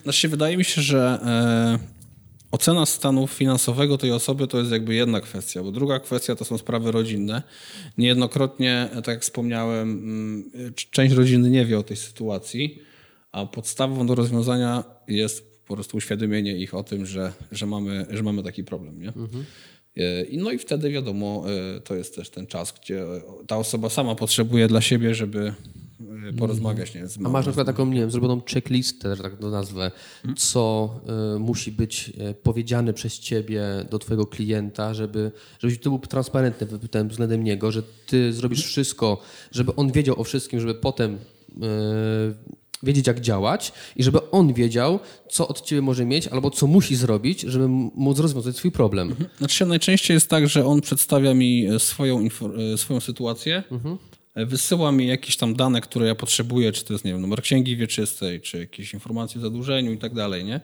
Znaczy, 0.03 0.29
wydaje 0.29 0.57
mi 0.57 0.65
się, 0.65 0.81
że 0.81 1.19
e, 1.25 1.93
ocena 2.51 2.85
stanu 2.85 3.27
finansowego 3.27 3.97
tej 3.97 4.11
osoby 4.11 4.47
to 4.47 4.59
jest 4.59 4.71
jakby 4.71 4.93
jedna 4.93 5.21
kwestia, 5.21 5.63
bo 5.63 5.71
druga 5.71 5.99
kwestia 5.99 6.35
to 6.35 6.45
są 6.45 6.57
sprawy 6.57 6.91
rodzinne. 6.91 7.43
Niejednokrotnie, 7.97 8.89
tak 8.93 9.07
jak 9.07 9.21
wspomniałem, 9.21 9.89
mm, 9.89 10.73
część 10.91 11.13
rodziny 11.13 11.49
nie 11.49 11.65
wie 11.65 11.79
o 11.79 11.83
tej 11.83 11.97
sytuacji, 11.97 12.79
a 13.31 13.45
podstawą 13.45 14.07
do 14.07 14.15
rozwiązania 14.15 14.83
jest 15.07 15.65
po 15.67 15.73
prostu 15.73 15.97
uświadomienie 15.97 16.57
ich 16.57 16.73
o 16.73 16.83
tym, 16.83 17.05
że, 17.05 17.33
że, 17.51 17.65
mamy, 17.65 18.05
że 18.09 18.23
mamy 18.23 18.43
taki 18.43 18.63
problem. 18.63 19.01
Nie? 19.01 19.07
Mhm. 19.07 19.45
E, 19.97 20.01
no 20.31 20.51
i 20.51 20.57
wtedy 20.57 20.89
wiadomo, 20.89 21.45
e, 21.77 21.81
to 21.81 21.95
jest 21.95 22.15
też 22.15 22.29
ten 22.29 22.47
czas, 22.47 22.73
gdzie 22.81 23.05
ta 23.47 23.57
osoba 23.57 23.89
sama 23.89 24.15
potrzebuje 24.15 24.67
dla 24.67 24.81
siebie, 24.81 25.15
żeby 25.15 25.53
porozmawiać, 26.37 26.95
nie? 26.95 27.07
Z 27.07 27.17
A 27.17 27.21
mamą, 27.21 27.33
masz 27.33 27.45
na 27.45 27.51
przykład 27.51 27.67
taką, 27.67 27.85
nie 27.85 27.99
wiem, 27.99 28.11
zrobioną 28.11 28.41
checklistę, 28.53 29.15
że 29.15 29.23
tak 29.23 29.37
to 29.37 29.49
nazwę, 29.49 29.91
co 30.37 30.95
y, 31.35 31.39
musi 31.39 31.71
być 31.71 32.09
y, 32.09 32.33
powiedziane 32.33 32.93
przez 32.93 33.19
ciebie 33.19 33.63
do 33.89 33.99
twojego 33.99 34.25
klienta, 34.25 34.93
żeby, 34.93 35.31
żebyś 35.59 35.79
ty 35.79 35.89
był 35.89 35.99
transparentny 35.99 36.67
tym 36.91 37.09
względem 37.09 37.43
niego, 37.43 37.71
że 37.71 37.83
ty 38.05 38.33
zrobisz 38.33 38.65
wszystko, 38.65 39.21
żeby 39.51 39.75
on 39.75 39.91
wiedział 39.91 40.19
o 40.19 40.23
wszystkim, 40.23 40.59
żeby 40.59 40.75
potem 40.75 41.15
y, 41.15 41.19
wiedzieć, 42.83 43.07
jak 43.07 43.21
działać 43.21 43.73
i 43.95 44.03
żeby 44.03 44.31
on 44.31 44.53
wiedział, 44.53 44.99
co 45.29 45.47
od 45.47 45.61
ciebie 45.61 45.81
może 45.81 46.05
mieć 46.05 46.27
albo 46.27 46.51
co 46.51 46.67
musi 46.67 46.95
zrobić, 46.95 47.41
żeby 47.41 47.67
móc 47.95 48.19
rozwiązać 48.19 48.55
swój 48.55 48.71
problem. 48.71 49.15
Znaczy 49.37 49.55
się 49.55 49.65
najczęściej 49.65 50.15
jest 50.15 50.29
tak, 50.29 50.47
że 50.47 50.65
on 50.65 50.81
przedstawia 50.81 51.33
mi 51.33 51.65
e, 51.65 51.79
swoją, 51.79 52.27
e, 52.73 52.77
swoją 52.77 52.99
sytuację, 52.99 53.63
e, 53.71 53.97
wysyła 54.35 54.91
mi 54.91 55.07
jakieś 55.07 55.37
tam 55.37 55.55
dane, 55.55 55.81
które 55.81 56.07
ja 56.07 56.15
potrzebuję, 56.15 56.71
czy 56.71 56.85
to 56.85 56.93
jest, 56.93 57.05
nie 57.05 57.11
wiem, 57.11 57.21
numer 57.21 57.41
księgi 57.41 57.75
wieczystej, 57.75 58.41
czy 58.41 58.59
jakieś 58.59 58.93
informacje 58.93 59.39
o 59.39 59.41
zadłużeniu 59.41 59.91
i 59.91 59.97
tak 59.97 60.13
dalej, 60.13 60.45
nie? 60.45 60.61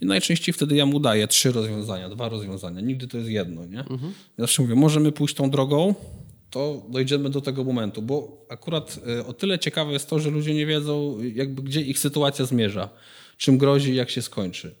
I 0.00 0.06
najczęściej 0.06 0.52
wtedy 0.52 0.76
ja 0.76 0.86
mu 0.86 1.00
daję 1.00 1.28
trzy 1.28 1.52
rozwiązania, 1.52 2.08
dwa 2.08 2.28
rozwiązania. 2.28 2.80
Nigdy 2.80 3.08
to 3.08 3.16
jest 3.18 3.30
jedno, 3.30 3.66
nie? 3.66 3.76
Ja 3.76 3.84
zawsze 4.38 4.62
mówię, 4.62 4.74
możemy 4.74 5.12
pójść 5.12 5.34
tą 5.34 5.50
drogą, 5.50 5.94
to 6.50 6.82
dojdziemy 6.88 7.30
do 7.30 7.40
tego 7.40 7.64
momentu, 7.64 8.02
bo 8.02 8.46
akurat 8.48 8.98
e, 9.18 9.26
o 9.26 9.32
tyle 9.32 9.58
ciekawe 9.58 9.92
jest 9.92 10.10
to, 10.10 10.18
że 10.18 10.30
ludzie 10.30 10.54
nie 10.54 10.66
wiedzą, 10.66 11.18
jakby 11.34 11.62
gdzie 11.62 11.80
ich 11.80 11.98
sytuacja 11.98 12.44
zmierza, 12.44 12.88
czym 13.40 13.58
grozi 13.58 13.90
i 13.90 13.94
jak 13.94 14.10
się 14.10 14.22
skończy. 14.22 14.74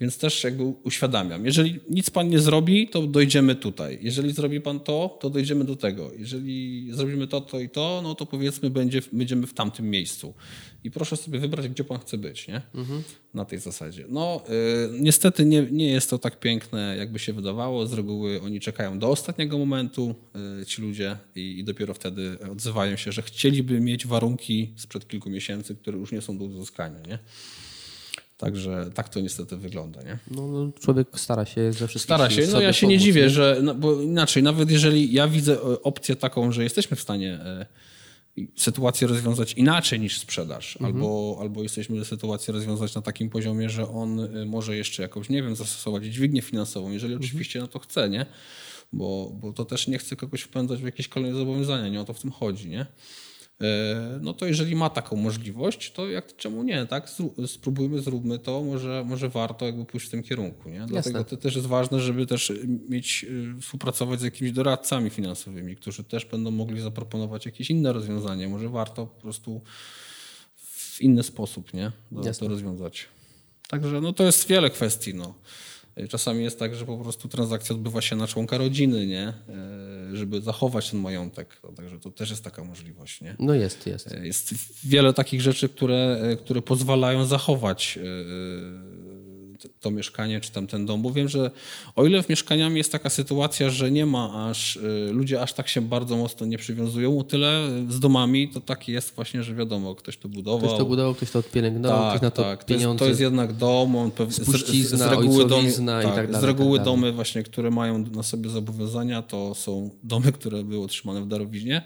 Więc 0.00 0.18
też 0.18 0.44
jakby 0.44 0.64
uświadamiam. 0.64 1.44
Jeżeli 1.44 1.80
nic 1.90 2.10
pan 2.10 2.28
nie 2.28 2.38
zrobi, 2.38 2.88
to 2.88 3.02
dojdziemy 3.02 3.54
tutaj. 3.54 3.98
Jeżeli 4.02 4.32
zrobi 4.32 4.60
pan 4.60 4.80
to, 4.80 5.18
to 5.20 5.30
dojdziemy 5.30 5.64
do 5.64 5.76
tego. 5.76 6.10
Jeżeli 6.18 6.88
zrobimy 6.92 7.26
to, 7.26 7.40
to 7.40 7.60
i 7.60 7.68
to, 7.68 8.00
no 8.02 8.14
to 8.14 8.26
powiedzmy 8.26 8.70
będzie, 8.70 9.00
będziemy 9.12 9.46
w 9.46 9.54
tamtym 9.54 9.90
miejscu. 9.90 10.34
I 10.84 10.90
proszę 10.90 11.16
sobie 11.16 11.38
wybrać, 11.38 11.68
gdzie 11.68 11.84
pan 11.84 11.98
chce 11.98 12.18
być, 12.18 12.48
nie? 12.48 12.62
Na 13.34 13.44
tej 13.44 13.58
zasadzie. 13.58 14.04
No 14.08 14.42
y, 14.48 15.00
niestety 15.00 15.44
nie, 15.44 15.66
nie 15.70 15.88
jest 15.88 16.10
to 16.10 16.18
tak 16.18 16.40
piękne, 16.40 16.96
jakby 16.98 17.18
się 17.18 17.32
wydawało. 17.32 17.86
Z 17.86 17.92
reguły 17.92 18.40
oni 18.42 18.60
czekają 18.60 18.98
do 18.98 19.08
ostatniego 19.08 19.58
momentu, 19.58 20.14
y, 20.62 20.66
ci 20.66 20.82
ludzie, 20.82 21.16
i, 21.34 21.58
i 21.58 21.64
dopiero 21.64 21.94
wtedy 21.94 22.38
odzywają 22.52 22.96
się, 22.96 23.12
że 23.12 23.22
chcieliby 23.22 23.80
mieć 23.80 24.06
warunki 24.06 24.72
sprzed 24.76 25.08
kilku 25.08 25.30
miesięcy, 25.30 25.74
które 25.74 25.98
już 25.98 26.12
nie 26.12 26.20
są 26.20 26.38
do 26.38 26.44
uzyskania, 26.44 27.00
nie? 27.08 27.18
Także 28.36 28.90
tak 28.94 29.08
to 29.08 29.20
niestety 29.20 29.56
wygląda, 29.56 30.02
nie? 30.02 30.18
No, 30.30 30.46
no, 30.46 30.72
człowiek 30.80 31.08
stara 31.20 31.44
się 31.44 31.72
ze 31.72 31.88
wszystkich 31.88 32.16
Stara 32.16 32.30
się. 32.30 32.46
No 32.52 32.60
ja 32.60 32.72
się 32.72 32.86
nie 32.86 32.94
pomóc, 32.94 33.04
dziwię, 33.04 33.30
że. 33.30 33.60
No, 33.62 33.74
bo 33.74 34.02
inaczej, 34.02 34.42
nawet 34.42 34.70
jeżeli 34.70 35.12
ja 35.12 35.28
widzę 35.28 35.52
e, 35.54 35.82
opcję 35.82 36.16
taką, 36.16 36.52
że 36.52 36.62
jesteśmy 36.62 36.96
w 36.96 37.00
stanie 37.00 37.34
e, 37.34 37.66
sytuację 38.56 39.08
rozwiązać 39.08 39.52
inaczej 39.52 40.00
niż 40.00 40.18
sprzedaż, 40.18 40.78
albo, 40.82 41.38
albo 41.40 41.62
jesteśmy 41.62 42.04
sytuację 42.04 42.54
rozwiązać 42.54 42.94
na 42.94 43.02
takim 43.02 43.30
poziomie, 43.30 43.70
że 43.70 43.88
on 43.88 44.20
e, 44.20 44.44
może 44.44 44.76
jeszcze 44.76 45.02
jakąś, 45.02 45.28
nie 45.28 45.42
wiem, 45.42 45.56
zastosować 45.56 46.04
dźwignię 46.04 46.42
finansową, 46.42 46.90
jeżeli 46.90 47.14
oczywiście 47.14 47.60
no 47.60 47.68
to 47.68 47.78
chce, 47.78 48.08
nie? 48.08 48.26
Bo, 48.92 49.32
bo 49.40 49.52
to 49.52 49.64
też 49.64 49.88
nie 49.88 49.98
chce 49.98 50.16
kogoś 50.16 50.40
wpędzać 50.40 50.80
w 50.80 50.84
jakieś 50.84 51.08
kolejne 51.08 51.38
zobowiązania, 51.38 51.88
nie 51.88 52.00
o 52.00 52.04
to 52.04 52.12
w 52.14 52.20
tym 52.20 52.30
chodzi, 52.30 52.68
nie? 52.68 52.86
E, 53.60 54.18
No 54.22 54.34
to 54.34 54.46
jeżeli 54.46 54.76
ma 54.76 54.90
taką 54.90 55.16
możliwość, 55.16 55.92
to 55.92 56.08
jak 56.08 56.36
czemu 56.36 56.62
nie, 56.62 56.86
tak? 56.86 57.10
Spróbujmy, 57.46 58.02
zróbmy 58.02 58.38
to, 58.38 58.62
może, 58.62 59.04
może 59.06 59.28
warto 59.28 59.66
jakby 59.66 59.84
pójść 59.84 60.06
w 60.06 60.10
tym 60.10 60.22
kierunku, 60.22 60.68
nie? 60.68 60.78
Dlatego 60.86 61.24
to 61.24 61.36
też 61.36 61.54
jest 61.54 61.66
ważne, 61.66 62.00
żeby 62.00 62.26
też 62.26 62.52
mieć, 62.88 63.26
y, 63.58 63.60
współpracować 63.60 64.20
z 64.20 64.22
jakimiś 64.22 64.52
doradcami 64.52 65.10
finansowymi, 65.10 65.76
którzy 65.76 66.04
też 66.04 66.24
będą 66.24 66.50
mogli 66.50 66.80
zaproponować 66.80 67.46
jakieś 67.46 67.70
inne 67.70 67.92
rozwiązanie. 67.92 68.48
Może 68.48 68.68
warto 68.68 69.06
po 69.06 69.20
prostu 69.20 69.60
w 70.56 71.00
inny 71.00 71.22
sposób, 71.22 71.74
nie? 71.74 71.92
To, 72.14 72.22
to 72.40 72.48
rozwiązać. 72.48 73.08
Także 73.68 74.00
no 74.00 74.12
to 74.12 74.24
jest 74.24 74.48
wiele 74.48 74.70
kwestii, 74.70 75.14
no. 75.14 75.34
Czasami 76.08 76.44
jest 76.44 76.58
tak, 76.58 76.74
że 76.74 76.86
po 76.86 76.98
prostu 76.98 77.28
transakcja 77.28 77.74
odbywa 77.74 78.00
się 78.00 78.16
na 78.16 78.26
członka 78.26 78.58
rodziny, 78.58 79.06
nie? 79.06 79.28
E, 79.28 80.16
Żeby 80.16 80.40
zachować 80.40 80.90
ten 80.90 81.00
majątek. 81.00 81.60
Także 81.76 82.00
to 82.00 82.10
też 82.10 82.30
jest 82.30 82.44
taka 82.44 82.64
możliwość, 82.64 83.20
nie? 83.20 83.36
No 83.38 83.54
jest, 83.54 83.86
jest. 83.86 84.14
Jest 84.22 84.54
wiele 84.86 85.12
takich 85.12 85.40
rzeczy, 85.40 85.68
które, 85.68 86.20
które 86.40 86.62
pozwalają 86.62 87.24
zachować 87.24 87.98
e, 87.98 88.02
to 89.86 89.90
mieszkanie 89.90 90.40
czy 90.40 90.52
tam 90.52 90.66
ten 90.66 90.86
dom. 90.86 91.02
Bo 91.02 91.10
wiem, 91.10 91.28
że 91.28 91.50
o 91.96 92.06
ile 92.06 92.22
w 92.22 92.28
mieszkaniami 92.28 92.76
jest 92.78 92.92
taka 92.92 93.10
sytuacja, 93.10 93.70
że 93.70 93.90
nie 93.90 94.06
ma 94.06 94.48
aż, 94.50 94.76
e, 94.76 94.80
ludzie 95.12 95.42
aż 95.42 95.52
tak 95.52 95.68
się 95.68 95.80
bardzo 95.80 96.16
mocno 96.16 96.46
nie 96.46 96.58
przywiązują, 96.58 97.18
o 97.18 97.24
tyle 97.24 97.68
z 97.88 98.00
domami 98.00 98.48
to 98.48 98.60
tak 98.60 98.88
jest 98.88 99.14
właśnie, 99.14 99.42
że 99.42 99.54
wiadomo, 99.54 99.94
ktoś 99.94 100.16
to 100.16 100.28
budował. 100.28 100.68
Ktoś 100.68 100.78
to 100.78 100.84
budował, 100.84 101.14
ktoś 101.14 101.30
to 101.30 101.38
odpielęgnował, 101.38 102.10
ktoś 102.10 102.22
na 102.22 102.30
to 102.30 102.42
To 102.42 102.50
jest, 102.50 102.64
pieniądze. 102.64 102.98
to 102.98 103.08
jest 103.08 103.20
jednak 103.20 103.52
dom, 103.52 103.96
on 103.96 104.10
pewnie, 104.10 104.34
Spuścizna, 104.34 105.10
domy, 105.10 105.42
ojcowizna 105.42 106.02
i 106.02 106.04
tak 106.04 106.14
dalej, 106.14 106.30
Z 106.30 106.32
tak 106.34 106.44
reguły 106.44 106.78
dalej. 106.78 106.92
domy 106.94 107.12
właśnie, 107.12 107.42
które 107.42 107.70
mają 107.70 107.98
na 107.98 108.22
sobie 108.22 108.50
zobowiązania, 108.50 109.22
to 109.22 109.54
są 109.54 109.90
domy, 110.02 110.32
które 110.32 110.64
były 110.64 110.84
otrzymane 110.84 111.20
w 111.22 111.28
darowiźnie. 111.28 111.82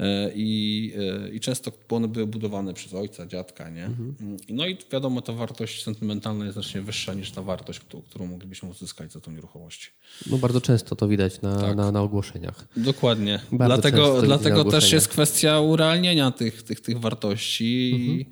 E, 0.00 0.30
I, 0.34 0.92
e, 1.26 1.28
I 1.28 1.40
często 1.40 1.72
one 1.88 2.08
były 2.08 2.26
budowane 2.26 2.74
przez 2.74 2.94
ojca, 2.94 3.26
dziadka, 3.26 3.70
nie? 3.70 3.84
Mhm. 3.84 4.36
No 4.48 4.66
i 4.66 4.76
wiadomo, 4.92 5.22
ta 5.22 5.32
wartość 5.32 5.82
sentymentalna 5.82 6.44
jest 6.44 6.54
znacznie 6.54 6.80
wyższa 6.80 7.14
niż 7.14 7.30
ta 7.30 7.42
wartość, 7.42 7.80
którą, 8.10 8.26
moglibyśmy 8.26 8.68
uzyskać 8.68 9.12
za 9.12 9.20
tą 9.20 9.32
nieruchomość. 9.32 9.92
No 10.30 10.38
bardzo 10.38 10.60
często 10.60 10.96
to 10.96 11.08
widać 11.08 11.42
na, 11.42 11.74
na, 11.74 11.92
na 11.92 12.02
ogłoszeniach. 12.02 12.66
Dokładnie. 12.76 13.40
Bardzo 13.52 13.74
Dlatego, 13.82 14.22
dlatego 14.22 14.64
też 14.64 14.92
jest 14.92 15.08
kwestia 15.08 15.60
urealnienia 15.60 16.30
tych, 16.30 16.62
tych, 16.62 16.80
tych 16.80 17.00
wartości. 17.00 17.94
I 17.94 18.26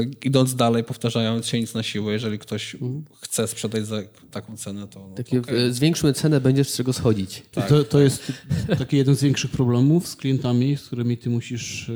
tak 0.00 0.24
idąc 0.24 0.54
dalej, 0.54 0.84
powtarzając 0.84 1.46
się 1.46 1.60
nic 1.60 1.74
na 1.74 1.82
siłę, 1.82 2.12
jeżeli 2.12 2.38
ktoś 2.38 2.76
chce 3.20 3.46
sprzedać 3.46 3.86
za 3.86 4.02
taką 4.30 4.56
cenę, 4.56 4.88
to. 4.88 5.08
No, 5.08 5.14
Takie, 5.14 5.36
to 5.40 5.42
okej. 5.42 5.66
e, 5.66 5.72
Zwiększmy 5.72 6.12
cenę, 6.12 6.40
będziesz 6.40 6.68
z 6.68 6.76
czego 6.76 6.92
schodzić. 6.92 7.42
I 7.56 7.62
to, 7.68 7.84
to 7.84 8.00
jest 8.00 8.32
taki 8.78 8.96
jeden 8.96 9.14
z 9.16 9.22
większych 9.22 9.50
problemów 9.50 10.08
z 10.08 10.16
klientami, 10.16 10.76
z 10.76 10.86
którymi 10.86 11.18
ty 11.18 11.30
musisz 11.30 11.88
e, 11.88 11.92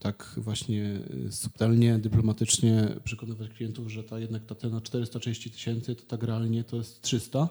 tak 0.00 0.34
właśnie 0.36 1.00
e, 1.28 1.32
subtelnie, 1.32 1.98
dyplomatycznie 1.98 2.88
przekonywać 3.04 3.48
klientów, 3.48 3.88
że 3.90 4.04
ta 4.04 4.18
jednak 4.18 4.46
ta 4.46 4.54
cena 4.54 4.80
430 4.80 5.50
tysięcy 5.50 5.94
to 5.94 6.02
tak 6.02 6.22
realnie 6.22 6.64
to 6.64 6.76
jest 6.76 7.02
300. 7.02 7.48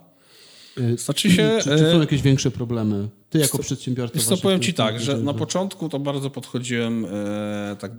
E, 0.77 0.97
Znaczy 0.97 1.31
się, 1.31 1.57
Czy, 1.63 1.69
czy 1.69 1.91
są 1.91 1.99
jakieś 1.99 2.21
większe 2.21 2.51
problemy? 2.51 3.09
Ty 3.29 3.39
jako 3.39 3.57
przedsiębiorca 3.59 4.19
co, 4.19 4.37
powiem 4.37 4.59
ci 4.59 4.73
tak, 4.73 4.99
że 4.99 5.17
na 5.17 5.33
początku 5.33 5.89
to 5.89 5.99
bardzo 5.99 6.29
podchodziłem 6.29 7.05
e, 7.05 7.75
tak 7.79 7.91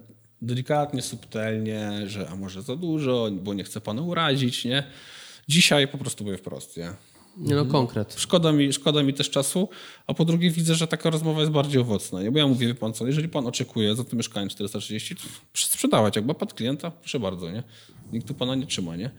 delikatnie, 0.43 1.03
subtelnie, 1.03 1.91
że 2.07 2.29
a 2.29 2.37
może 2.37 2.63
za 2.63 2.77
dużo, 2.77 3.29
bo 3.33 3.55
nie 3.55 3.65
chcę 3.65 3.81
pana 3.81 4.03
urazić, 4.03 4.65
nie? 4.65 4.85
Dzisiaj 5.49 5.89
po 5.89 5.99
prostu 5.99 6.25
mówię 6.25 6.39
wprost, 6.39 6.77
nie? 6.77 6.93
Nie 7.37 7.55
no, 7.55 7.65
konkret. 7.65 8.15
Szkoda 8.19 8.53
mi, 8.53 8.73
szkoda 8.73 9.03
mi 9.03 9.15
też 9.15 9.31
czasu, 9.31 9.69
a 10.07 10.15
po 10.15 10.25
drugie 10.25 10.51
widzę, 10.51 10.75
że 10.75 10.87
taka 10.87 11.11
rozmowa 11.11 11.41
jest 11.41 11.53
bardziej 11.53 11.81
owocna. 11.81 12.23
Nie? 12.23 12.31
Bo 12.31 12.39
ja 12.39 12.47
mówię, 12.47 12.67
wie 12.67 12.75
pan 12.75 12.93
co, 12.93 13.07
jeżeli 13.07 13.29
pan 13.29 13.47
oczekuje 13.47 13.95
za 13.95 14.05
to 14.05 14.17
mieszkanie 14.17 14.49
430, 14.49 15.17
to 15.17 15.23
sprzedawać. 15.55 16.17
Jak 16.17 16.25
ma 16.25 16.35
pan 16.35 16.49
klienta, 16.49 16.91
proszę 16.91 17.21
bardzo, 17.21 17.51
nie? 17.51 17.63
Nikt 18.13 18.29
tu 18.29 18.35
pana 18.35 18.55
nie 18.55 18.67
trzyma, 18.67 18.97
nie? 18.97 19.11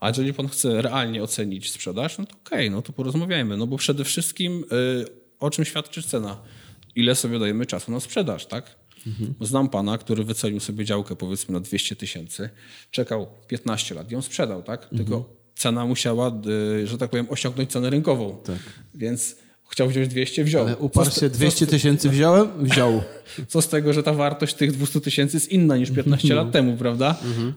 A 0.00 0.08
jeżeli 0.08 0.34
pan 0.34 0.48
chce 0.48 0.82
realnie 0.82 1.22
ocenić 1.22 1.72
sprzedaż, 1.72 2.18
no 2.18 2.26
to 2.26 2.36
okej, 2.36 2.70
no 2.70 2.82
to 2.82 2.92
porozmawiajmy. 2.92 3.56
No 3.56 3.66
bo 3.66 3.76
przede 3.76 4.04
wszystkim 4.04 4.64
y, 4.72 5.04
o 5.38 5.50
czym 5.50 5.64
świadczy 5.64 6.02
cena? 6.02 6.36
Ile 6.96 7.14
sobie 7.14 7.38
dajemy 7.38 7.66
czasu 7.66 7.92
na 7.92 8.00
sprzedaż, 8.00 8.46
tak? 8.46 8.81
Znam 9.40 9.68
pana, 9.68 9.98
który 9.98 10.24
wycenił 10.24 10.60
sobie 10.60 10.84
działkę 10.84 11.16
powiedzmy 11.16 11.52
na 11.54 11.60
200 11.60 11.96
tysięcy, 11.96 12.50
czekał 12.90 13.26
15 13.48 13.94
lat 13.94 14.10
i 14.10 14.14
ją 14.14 14.22
sprzedał, 14.22 14.62
tak? 14.62 14.88
Tylko 14.88 15.42
cena 15.54 15.86
musiała, 15.86 16.32
y, 16.82 16.86
że 16.86 16.98
tak 16.98 17.10
powiem, 17.10 17.26
osiągnąć 17.30 17.70
cenę 17.70 17.90
rynkową. 17.90 18.36
Więc 18.94 19.36
chciał 19.72 19.88
wziąć 19.88 20.08
200, 20.08 20.44
wziął. 20.44 20.66
Ale 20.66 20.76
uparł 20.76 21.10
się 21.10 21.30
200 21.30 21.66
tysięcy 21.66 22.08
wziąłem? 22.08 22.48
Wziął. 22.64 23.02
co 23.48 23.62
z 23.62 23.68
tego, 23.68 23.92
że 23.92 24.02
ta 24.02 24.12
wartość 24.12 24.54
tych 24.54 24.72
200 24.72 25.00
tysięcy 25.00 25.36
jest 25.36 25.52
inna 25.52 25.76
niż 25.76 25.90
15 25.90 26.34
lat 26.34 26.52
temu, 26.52 26.76
prawda? 26.76 27.16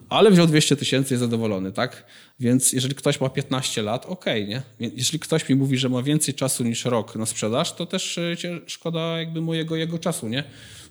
Ale 0.09 0.31
wziął 0.31 0.47
200 0.47 0.75
tysięcy 0.75 1.13
jest 1.13 1.19
zadowolony, 1.19 1.71
tak? 1.71 2.05
Więc 2.39 2.73
jeżeli 2.73 2.95
ktoś 2.95 3.21
ma 3.21 3.29
15 3.29 3.81
lat, 3.81 4.05
okej, 4.05 4.47
nie? 4.47 4.61
Więc 4.79 4.93
Jeśli 4.97 5.19
ktoś 5.19 5.49
mi 5.49 5.55
mówi, 5.55 5.77
że 5.77 5.89
ma 5.89 6.03
więcej 6.03 6.33
czasu 6.33 6.63
niż 6.63 6.85
rok 6.85 7.15
na 7.15 7.25
sprzedaż, 7.25 7.73
to 7.73 7.85
też 7.85 8.17
y, 8.17 8.35
szkoda 8.65 9.19
jakby 9.19 9.41
mojego 9.41 9.75
jego 9.75 9.99
czasu, 9.99 10.27
nie? 10.27 10.43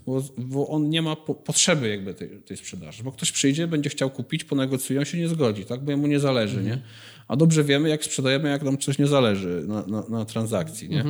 Bo, 0.06 0.22
bo 0.38 0.68
on 0.68 0.90
nie 0.90 1.02
ma 1.02 1.16
po, 1.16 1.34
potrzeby 1.34 1.88
jakby 1.88 2.14
tej, 2.14 2.28
tej 2.42 2.56
sprzedaży. 2.56 3.02
Bo 3.02 3.12
ktoś 3.12 3.32
przyjdzie, 3.32 3.66
będzie 3.66 3.90
chciał 3.90 4.10
kupić, 4.10 4.44
ponegocjują 4.44 5.04
się 5.04 5.18
nie 5.18 5.28
zgodzi, 5.28 5.64
tak? 5.64 5.84
Bo 5.84 5.90
jemu 5.90 6.06
nie 6.06 6.20
zależy, 6.20 6.62
nie? 6.62 6.82
A 7.28 7.36
dobrze 7.36 7.64
wiemy, 7.64 7.88
jak 7.88 8.04
sprzedajemy, 8.04 8.48
jak 8.50 8.62
nam 8.62 8.78
coś 8.78 8.98
nie 8.98 9.06
zależy 9.06 9.64
na, 9.66 9.86
na, 9.86 10.04
na 10.08 10.24
transakcji, 10.24 10.88
nie? 10.88 11.04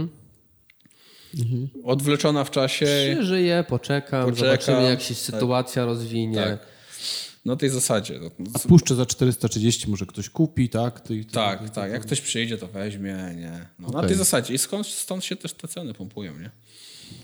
Odwleczona 1.85 2.45
w 2.45 2.51
czasie. 2.51 2.87
Przeżyję, 3.15 3.65
poczekam, 3.69 4.31
Poczekam, 4.31 4.51
zobaczymy 4.51 4.83
jak 4.91 5.01
się 5.03 5.15
tak. 5.15 5.23
sytuacja 5.23 5.85
rozwinie. 5.85 6.37
Tak. 6.37 6.67
Na 7.45 7.57
tej 7.57 7.69
zasadzie. 7.71 8.21
No, 8.21 8.31
A 8.55 8.59
puszczę 8.59 8.95
za 8.95 9.07
430, 9.07 9.91
może 9.91 10.07
ktoś 10.07 10.29
kupi, 10.31 10.69
tak? 10.69 11.01
Ty, 11.01 11.25
ty, 11.25 11.33
Tak, 11.33 11.63
ty, 11.63 11.71
tak. 11.71 11.93
Jak 11.93 12.03
ktoś 12.03 12.21
przyjdzie, 12.21 12.59
to 12.59 12.67
weźmie, 12.67 13.17
nie. 13.37 13.67
No, 13.79 13.89
Na 13.89 13.99
Okej. 13.99 14.09
tej 14.09 14.19
zasadzie. 14.19 14.55
I 14.55 14.59
skąd, 14.59 14.87
stąd 14.87 15.25
się 15.25 15.37
też 15.37 15.53
te 15.53 15.69
ceny 15.69 15.95
pompują, 15.95 16.39
nie? 16.39 16.51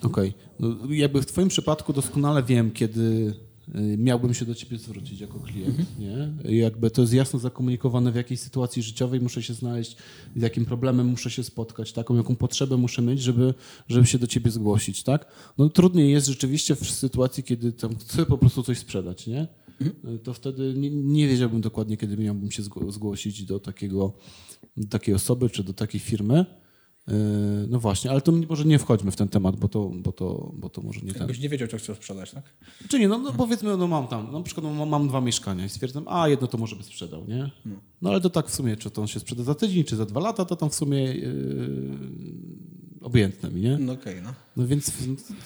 Okej. 0.02 0.32
No, 0.60 0.76
jakby 0.90 1.22
w 1.22 1.26
twoim 1.26 1.48
przypadku 1.48 1.92
doskonale 1.92 2.42
wiem, 2.42 2.70
kiedy 2.70 3.34
y, 3.74 3.96
miałbym 3.98 4.34
się 4.34 4.44
do 4.44 4.54
ciebie 4.54 4.78
zwrócić 4.78 5.20
jako 5.20 5.38
klient, 5.38 5.98
nie? 5.98 6.32
Jakby 6.58 6.90
to 6.90 7.00
jest 7.02 7.12
jasno 7.14 7.38
zakomunikowane, 7.38 8.12
w 8.12 8.14
jakiej 8.14 8.36
sytuacji 8.36 8.82
życiowej 8.82 9.20
muszę 9.20 9.42
się 9.42 9.54
znaleźć, 9.54 9.96
z 10.36 10.42
jakim 10.42 10.64
problemem 10.64 11.06
muszę 11.06 11.30
się 11.30 11.42
spotkać, 11.44 11.92
taką 11.92 12.16
jaką 12.16 12.36
potrzebę 12.36 12.76
muszę 12.76 13.02
mieć, 13.02 13.22
żeby, 13.22 13.54
żeby 13.88 14.06
się 14.06 14.18
do 14.18 14.26
ciebie 14.26 14.50
zgłosić, 14.50 15.02
tak? 15.02 15.26
No 15.58 15.68
trudniej 15.68 16.10
jest 16.12 16.26
rzeczywiście 16.26 16.74
w 16.76 16.90
sytuacji, 16.90 17.42
kiedy 17.42 17.72
tam 17.72 17.96
chcę 17.96 18.26
po 18.26 18.38
prostu 18.38 18.62
coś 18.62 18.78
sprzedać, 18.78 19.26
nie? 19.26 19.48
Y, 20.14 20.18
To 20.18 20.34
wtedy 20.34 20.74
nie, 20.76 20.90
nie 20.90 21.28
wiedziałbym 21.28 21.60
dokładnie, 21.60 21.96
kiedy 21.96 22.16
miałbym 22.16 22.50
się 22.50 22.62
zgło- 22.62 22.92
zgłosić 22.92 23.44
do 23.44 23.58
takiego, 23.60 24.12
do 24.76 24.88
takiej 24.88 25.14
osoby 25.14 25.50
czy 25.50 25.64
do 25.64 25.72
takiej 25.72 26.00
firmy. 26.00 26.46
Yy, 27.10 27.16
No 27.68 27.80
właśnie, 27.80 28.10
ale 28.10 28.20
to 28.20 28.32
może 28.48 28.64
nie 28.64 28.78
wchodźmy 28.78 29.10
w 29.10 29.16
ten 29.16 29.28
temat, 29.28 29.56
bo 29.56 29.68
to, 29.68 29.90
bo 29.94 30.12
to, 30.12 30.52
bo 30.56 30.68
to 30.68 30.82
może 30.82 31.00
nie 31.00 31.12
ten. 31.12 31.18
Jakbyś 31.22 31.40
nie 31.40 31.48
wiedział, 31.48 31.68
co 31.68 31.76
chcesz 31.78 31.96
sprzedać, 31.96 32.30
tak? 32.30 32.44
Czy 32.88 32.98
nie, 32.98 33.08
no, 33.08 33.18
no 33.18 33.32
powiedzmy, 33.32 33.76
no 33.76 33.86
mam 33.88 34.06
tam, 34.06 34.26
no, 34.32 34.38
na 34.38 34.44
przykład 34.44 34.66
no, 34.76 34.86
mam- 34.86 35.08
dwa 35.08 35.20
mieszkania 35.20 35.64
i 35.64 35.68
stwierdzam, 35.68 36.04
a 36.08 36.28
jedno 36.28 36.46
to 36.46 36.58
może 36.58 36.76
by 36.76 36.82
sprzedał, 36.82 37.24
nie? 37.28 37.50
No 38.02 38.10
ale 38.10 38.20
to 38.20 38.30
tak 38.30 38.46
w 38.46 38.54
sumie, 38.54 38.76
czy 38.76 38.90
to 38.90 39.00
on 39.02 39.06
się 39.08 39.20
sprzeda 39.20 39.42
za 39.42 39.54
tydzień, 39.54 39.84
czy 39.84 39.96
za 39.96 40.06
dwa 40.06 40.20
lata, 40.20 40.44
to 40.44 40.56
tam 40.56 40.70
w 40.70 40.74
sumie 40.74 41.02
yy, 41.04 41.98
obojętne 43.02 43.50
mi, 43.50 43.60
nie? 43.60 43.78
No 43.78 43.92
okej, 43.92 44.22
no. 44.22 44.32
No 44.56 44.66
więc 44.66 44.92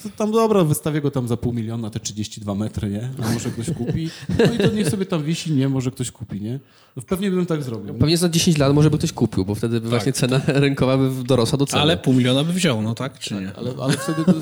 to 0.03 0.09
tam 0.17 0.31
dobra, 0.31 0.63
wystawię 0.63 1.01
go 1.01 1.11
tam 1.11 1.27
za 1.27 1.37
pół 1.37 1.53
miliona, 1.53 1.89
te 1.89 1.99
32 1.99 2.55
metry, 2.55 2.89
nie? 2.89 3.09
A 3.23 3.33
może 3.33 3.51
ktoś 3.51 3.69
kupi? 3.69 4.09
No 4.29 4.53
i 4.53 4.57
to 4.57 4.71
niech 4.71 4.89
sobie 4.89 5.05
tam 5.05 5.23
wisi, 5.23 5.51
nie? 5.51 5.69
Może 5.69 5.91
ktoś 5.91 6.11
kupi, 6.11 6.41
nie? 6.41 6.59
No 6.95 7.03
pewnie 7.03 7.31
bym 7.31 7.45
tak 7.45 7.63
zrobił. 7.63 7.93
Pewnie 7.93 8.17
za 8.17 8.29
10 8.29 8.57
lat 8.57 8.73
może 8.73 8.89
by 8.89 8.97
ktoś 8.97 9.13
kupił, 9.13 9.45
bo 9.45 9.55
wtedy 9.55 9.81
by 9.81 9.89
właśnie 9.89 10.13
cena 10.13 10.41
rynkowa 10.47 10.97
by 10.97 11.23
dorosła 11.23 11.57
do 11.57 11.65
ceny. 11.65 11.81
Ale 11.81 11.97
pół 11.97 12.13
miliona 12.13 12.43
by 12.43 12.53
wziął, 12.53 12.81
no 12.81 12.95
tak, 12.95 13.19
czy 13.19 13.33
nie? 13.33 13.53
Ale, 13.55 13.73
ale 13.81 13.93
wtedy... 13.93 14.25
To... 14.25 14.33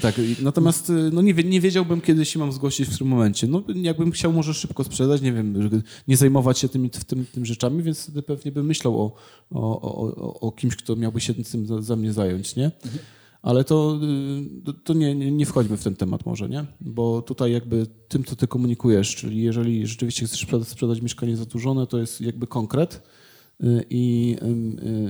Tak, 0.00 0.14
natomiast 0.42 0.90
y, 0.90 0.92
no 1.12 1.22
nie, 1.22 1.34
nie 1.34 1.60
wiedziałbym, 1.60 2.00
kiedy 2.00 2.24
się 2.24 2.38
mam 2.38 2.52
zgłosić 2.52 2.88
w 2.88 2.90
którym 2.94 3.08
momencie. 3.08 3.46
No, 3.46 3.62
jakbym 3.74 4.10
chciał 4.10 4.32
może 4.32 4.54
szybko 4.54 4.84
sprzedać, 4.84 5.22
nie 5.22 5.32
wiem, 5.32 5.80
nie 6.08 6.16
zajmować 6.16 6.58
się 6.58 6.68
tymi, 6.68 6.90
tym, 6.90 7.26
tym 7.32 7.46
rzeczami, 7.46 7.82
więc 7.82 8.02
wtedy 8.02 8.22
pewnie 8.22 8.52
bym 8.52 8.66
myślał 8.66 9.00
o, 9.02 9.12
o, 9.50 9.80
o, 9.82 10.40
o- 10.40 10.52
kimś, 10.52 10.76
kto 10.76 10.96
miałby 10.96 11.20
się 11.20 11.34
tym 11.34 11.66
za, 11.66 11.82
za 11.82 11.96
mnie 11.96 12.12
zająć, 12.12 12.56
nie? 12.56 12.70
Ale 13.42 13.64
to, 13.64 14.00
y, 14.68 14.72
to- 14.84 14.94
nie, 14.94 15.14
nie, 15.14 15.46
wchodźmy 15.46 15.76
w 15.76 15.84
ten 15.84 15.96
temat 15.96 16.26
może, 16.26 16.48
nie? 16.48 16.64
Bo 16.80 17.22
tutaj 17.22 17.52
jakby 17.52 17.86
tym, 18.08 18.24
co 18.24 18.36
ty 18.36 18.46
komunikujesz, 18.46 19.14
czyli 19.16 19.42
jeżeli 19.42 19.86
rzeczywiście 19.86 20.26
chcesz 20.26 20.40
sprzedać, 20.40 20.68
sprzedać 20.68 21.02
mieszkanie 21.02 21.36
zadłużone, 21.36 21.86
to 21.86 21.98
jest 21.98 22.20
jakby 22.20 22.46
konkret, 22.46 23.02
i, 23.90 24.36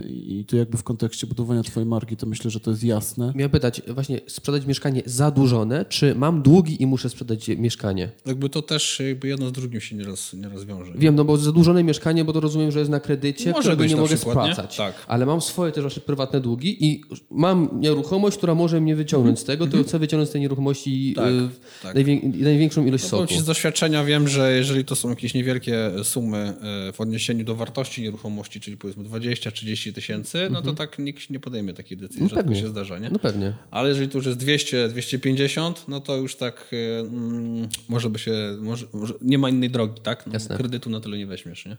y, 0.03 0.09
i 0.11 0.45
to 0.45 0.57
jakby 0.57 0.79
w 0.79 0.83
kontekście 0.83 1.27
budowania 1.27 1.63
twojej 1.63 1.87
marki, 1.89 2.17
to 2.17 2.27
myślę, 2.27 2.51
że 2.51 2.61
to 2.61 2.71
jest 2.71 2.85
jasne. 2.85 3.33
Miałem 3.35 3.51
pytać, 3.51 3.83
właśnie 3.89 4.21
sprzedać 4.27 4.67
mieszkanie 4.67 5.03
zadłużone, 5.07 5.85
czy 5.85 6.15
mam 6.15 6.43
długi 6.43 6.83
i 6.83 6.87
muszę 6.87 7.09
sprzedać 7.11 7.49
mieszkanie? 7.49 8.11
Jakby 8.27 8.49
to 8.49 8.63
też 8.63 9.01
jakby 9.09 9.29
jedno 9.29 9.49
z 9.49 9.53
drugim 9.53 9.81
się 9.81 9.97
nie, 9.97 10.05
roz, 10.05 10.33
nie 10.35 10.49
rozwiąże. 10.49 10.93
Wiem, 10.97 11.15
no 11.15 11.25
bo 11.25 11.37
zadłużone 11.37 11.85
mieszkanie, 11.85 12.25
bo 12.25 12.33
to 12.33 12.41
rozumiem, 12.41 12.71
że 12.73 12.79
jest 12.79 12.91
na 12.91 13.01
kredycie, 13.01 13.51
Może 13.51 13.61
którego 13.61 13.83
być 13.83 13.91
nie 13.91 13.97
mogę 13.97 14.17
przykład, 14.17 14.47
nie? 14.47 14.53
spłacać. 14.53 14.77
Tak. 14.77 14.95
Ale 15.07 15.27
mam 15.27 15.41
swoje 15.41 15.73
też 15.73 15.83
właśnie 15.83 16.03
prywatne 16.03 16.41
długi 16.41 16.85
i 16.87 17.01
mam 17.31 17.69
nieruchomość, 17.81 18.37
która 18.37 18.55
może 18.55 18.81
mnie 18.81 18.97
wyciągnąć 18.97 19.39
z 19.39 19.45
tego, 19.45 19.67
to 19.67 19.83
chcę 19.83 19.99
wyciągnąć 19.99 20.29
z 20.29 20.33
tej 20.33 20.41
nieruchomości 20.41 21.13
Tak, 21.17 21.29
y, 21.29 21.49
tak. 21.83 21.95
najwię- 21.95 22.21
największą 22.43 22.87
ilość 22.87 23.05
No, 23.05 23.11
soku. 23.11 23.35
z 23.35 23.45
doświadczenia 23.45 24.05
wiem, 24.05 24.29
że 24.29 24.53
jeżeli 24.57 24.85
to 24.85 24.97
są 24.97 25.09
jakieś 25.11 25.35
niewielkie 25.35 25.91
sumy 26.03 26.55
w 26.93 27.01
odniesieniu 27.01 27.45
do 27.45 27.55
wartości 27.55 28.03
nieruchomości, 28.03 28.38
czyli 28.45 28.77
powiedzmy 28.77 29.05
20-30 29.05 29.93
tysięcy, 29.93 30.49
no 30.51 30.63
to 30.63 30.73
tak 30.73 30.99
nikt 30.99 31.31
nie 31.31 31.41
podejmie 31.41 31.75
takiej 31.75 31.99
decyzji, 31.99 32.23
No 32.23 32.29
rzadko 32.29 32.55
się 32.55 32.69
zdarza, 32.69 32.99
nie? 32.99 33.11
No 33.11 33.19
pewnie. 33.19 33.53
Ale 33.71 33.89
jeżeli 33.89 34.09
to 34.09 34.19
już 34.19 34.27
jest 34.27 34.39
200-250, 34.39 35.75
no 35.89 36.01
to 36.01 36.17
już 36.17 36.37
tak 36.37 36.71
e, 36.73 37.01
mm, 37.01 37.69
może 37.89 38.11
by 38.11 38.19
się, 38.19 38.33
może, 38.61 38.87
może, 38.93 39.15
nie 39.23 39.39
ma 39.39 39.49
innej 39.49 39.71
drogi, 39.71 40.01
tak? 40.03 40.27
No, 40.27 40.33
Jasne. 40.33 40.57
kredytu 40.57 40.91
na 40.91 41.01
tyle 41.01 41.19
nie 41.19 41.27
weźmiesz, 41.27 41.67
nie? 41.67 41.77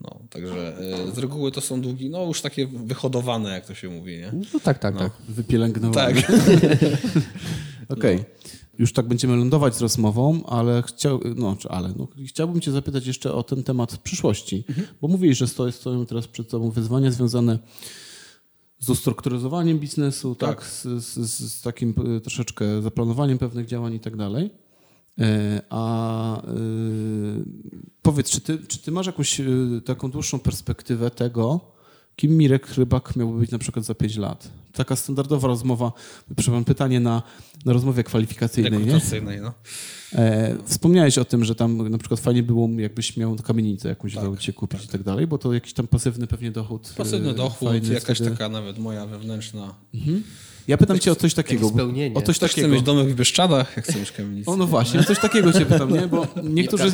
No, 0.00 0.20
także 0.30 0.78
e, 0.78 1.14
z 1.14 1.18
reguły 1.18 1.52
to 1.52 1.60
są 1.60 1.80
długi, 1.80 2.10
no 2.10 2.24
już 2.24 2.40
takie 2.40 2.66
wyhodowane, 2.66 3.50
jak 3.50 3.66
to 3.66 3.74
się 3.74 3.88
mówi, 3.88 4.18
nie? 4.18 4.32
No 4.52 4.60
tak, 4.60 4.78
tak, 4.78 4.98
tak. 4.98 5.12
Wypielęgnowane. 5.28 6.22
Tak. 6.22 6.32
Okej. 7.88 8.24
Już 8.78 8.92
tak 8.92 9.08
będziemy 9.08 9.36
lądować 9.36 9.74
z 9.76 9.80
rozmową, 9.80 10.46
ale, 10.46 10.82
chciał, 10.82 11.20
no, 11.36 11.56
ale 11.68 11.92
no, 11.96 12.08
chciałbym 12.26 12.60
cię 12.60 12.72
zapytać 12.72 13.06
jeszcze 13.06 13.32
o 13.32 13.42
ten 13.42 13.62
temat 13.62 13.98
przyszłości, 13.98 14.64
bo 15.00 15.08
mówisz, 15.08 15.38
że 15.38 15.48
stoi, 15.48 15.72
stoją 15.72 16.06
teraz 16.06 16.28
przed 16.28 16.48
tobą 16.48 16.70
wyzwania 16.70 17.10
związane 17.10 17.58
z 18.78 18.90
ustrukturyzowaniem 18.90 19.78
biznesu, 19.78 20.34
tak, 20.34 20.60
Tak. 20.60 20.66
Z, 20.66 20.82
z, 21.04 21.52
z 21.52 21.62
takim 21.62 21.94
e, 22.16 22.20
troszeczkę 22.20 22.82
zaplanowaniem 22.82 23.38
pewnych 23.38 23.66
działań 23.66 23.94
i 23.94 24.00
tak 24.00 24.16
dalej. 24.16 24.50
E, 25.18 25.62
A 25.70 26.42
e, 26.42 26.50
powiedz, 28.02 28.30
czy 28.30 28.40
ty, 28.40 28.58
czy 28.58 28.78
ty 28.78 28.92
masz 28.92 29.06
jakąś 29.06 29.40
taką 29.84 30.10
dłuższą 30.10 30.38
perspektywę 30.38 31.10
tego, 31.10 31.60
kim 32.16 32.36
Mirek 32.36 32.74
Rybak 32.74 33.16
miałby 33.16 33.38
być 33.38 33.50
na 33.50 33.58
przykład 33.58 33.84
za 33.84 33.94
5 33.94 34.16
lat? 34.16 34.50
Taka 34.76 34.96
standardowa 34.96 35.48
rozmowa, 35.48 35.92
przepraszam, 36.36 36.64
pytanie 36.64 37.00
na, 37.00 37.22
na 37.64 37.72
rozmowie 37.72 38.04
kwalifikacyjnej, 38.04 38.86
nie? 38.86 39.00
No. 39.42 39.52
E, 40.12 40.56
wspomniałeś 40.64 41.18
o 41.18 41.24
tym, 41.24 41.44
że 41.44 41.54
tam 41.54 41.88
na 41.88 41.98
przykład 41.98 42.20
fajnie 42.20 42.42
było, 42.42 42.68
jakbyś 42.76 43.16
miał 43.16 43.36
kamienicę 43.36 43.88
jakąś 43.88 44.14
tak, 44.14 44.38
cię 44.38 44.52
kupić 44.52 44.84
i 44.84 44.88
tak 44.88 45.02
dalej, 45.02 45.26
bo 45.26 45.38
to 45.38 45.52
jakiś 45.52 45.72
tam 45.72 45.86
pasywny 45.86 46.26
pewnie 46.26 46.50
dochód. 46.50 46.92
Pasywny 46.96 47.30
e, 47.30 47.34
dochód, 47.34 47.68
fajny 47.68 47.94
jakaś 47.94 48.18
wtedy. 48.18 48.30
taka 48.30 48.48
nawet 48.48 48.78
moja 48.78 49.06
wewnętrzna. 49.06 49.74
Ja 50.68 50.76
pytam 50.76 50.98
cię 50.98 51.12
o 51.12 51.16
coś 51.16 51.34
takiego. 51.34 51.68
spełnienie. 51.68 52.16
O 52.16 52.22
coś 52.22 52.38
Też 52.38 52.50
chcę 52.50 52.60
takiego. 52.60 52.74
mieć 52.74 52.84
domek 52.84 53.08
w 53.08 53.14
Bieszczadach, 53.14 53.76
jak 53.76 53.86
chcę 53.86 53.98
mieć 53.98 54.12
kamienicę. 54.12 54.50
O 54.50 54.56
no 54.56 54.66
właśnie, 54.66 55.00
o 55.00 55.04
coś 55.04 55.18
takiego 55.18 55.52
cię 55.52 55.66
pytam, 55.66 55.92
nie? 55.92 56.08
Bo 56.08 56.26
W 56.26 56.50
niektórzy? 56.50 56.92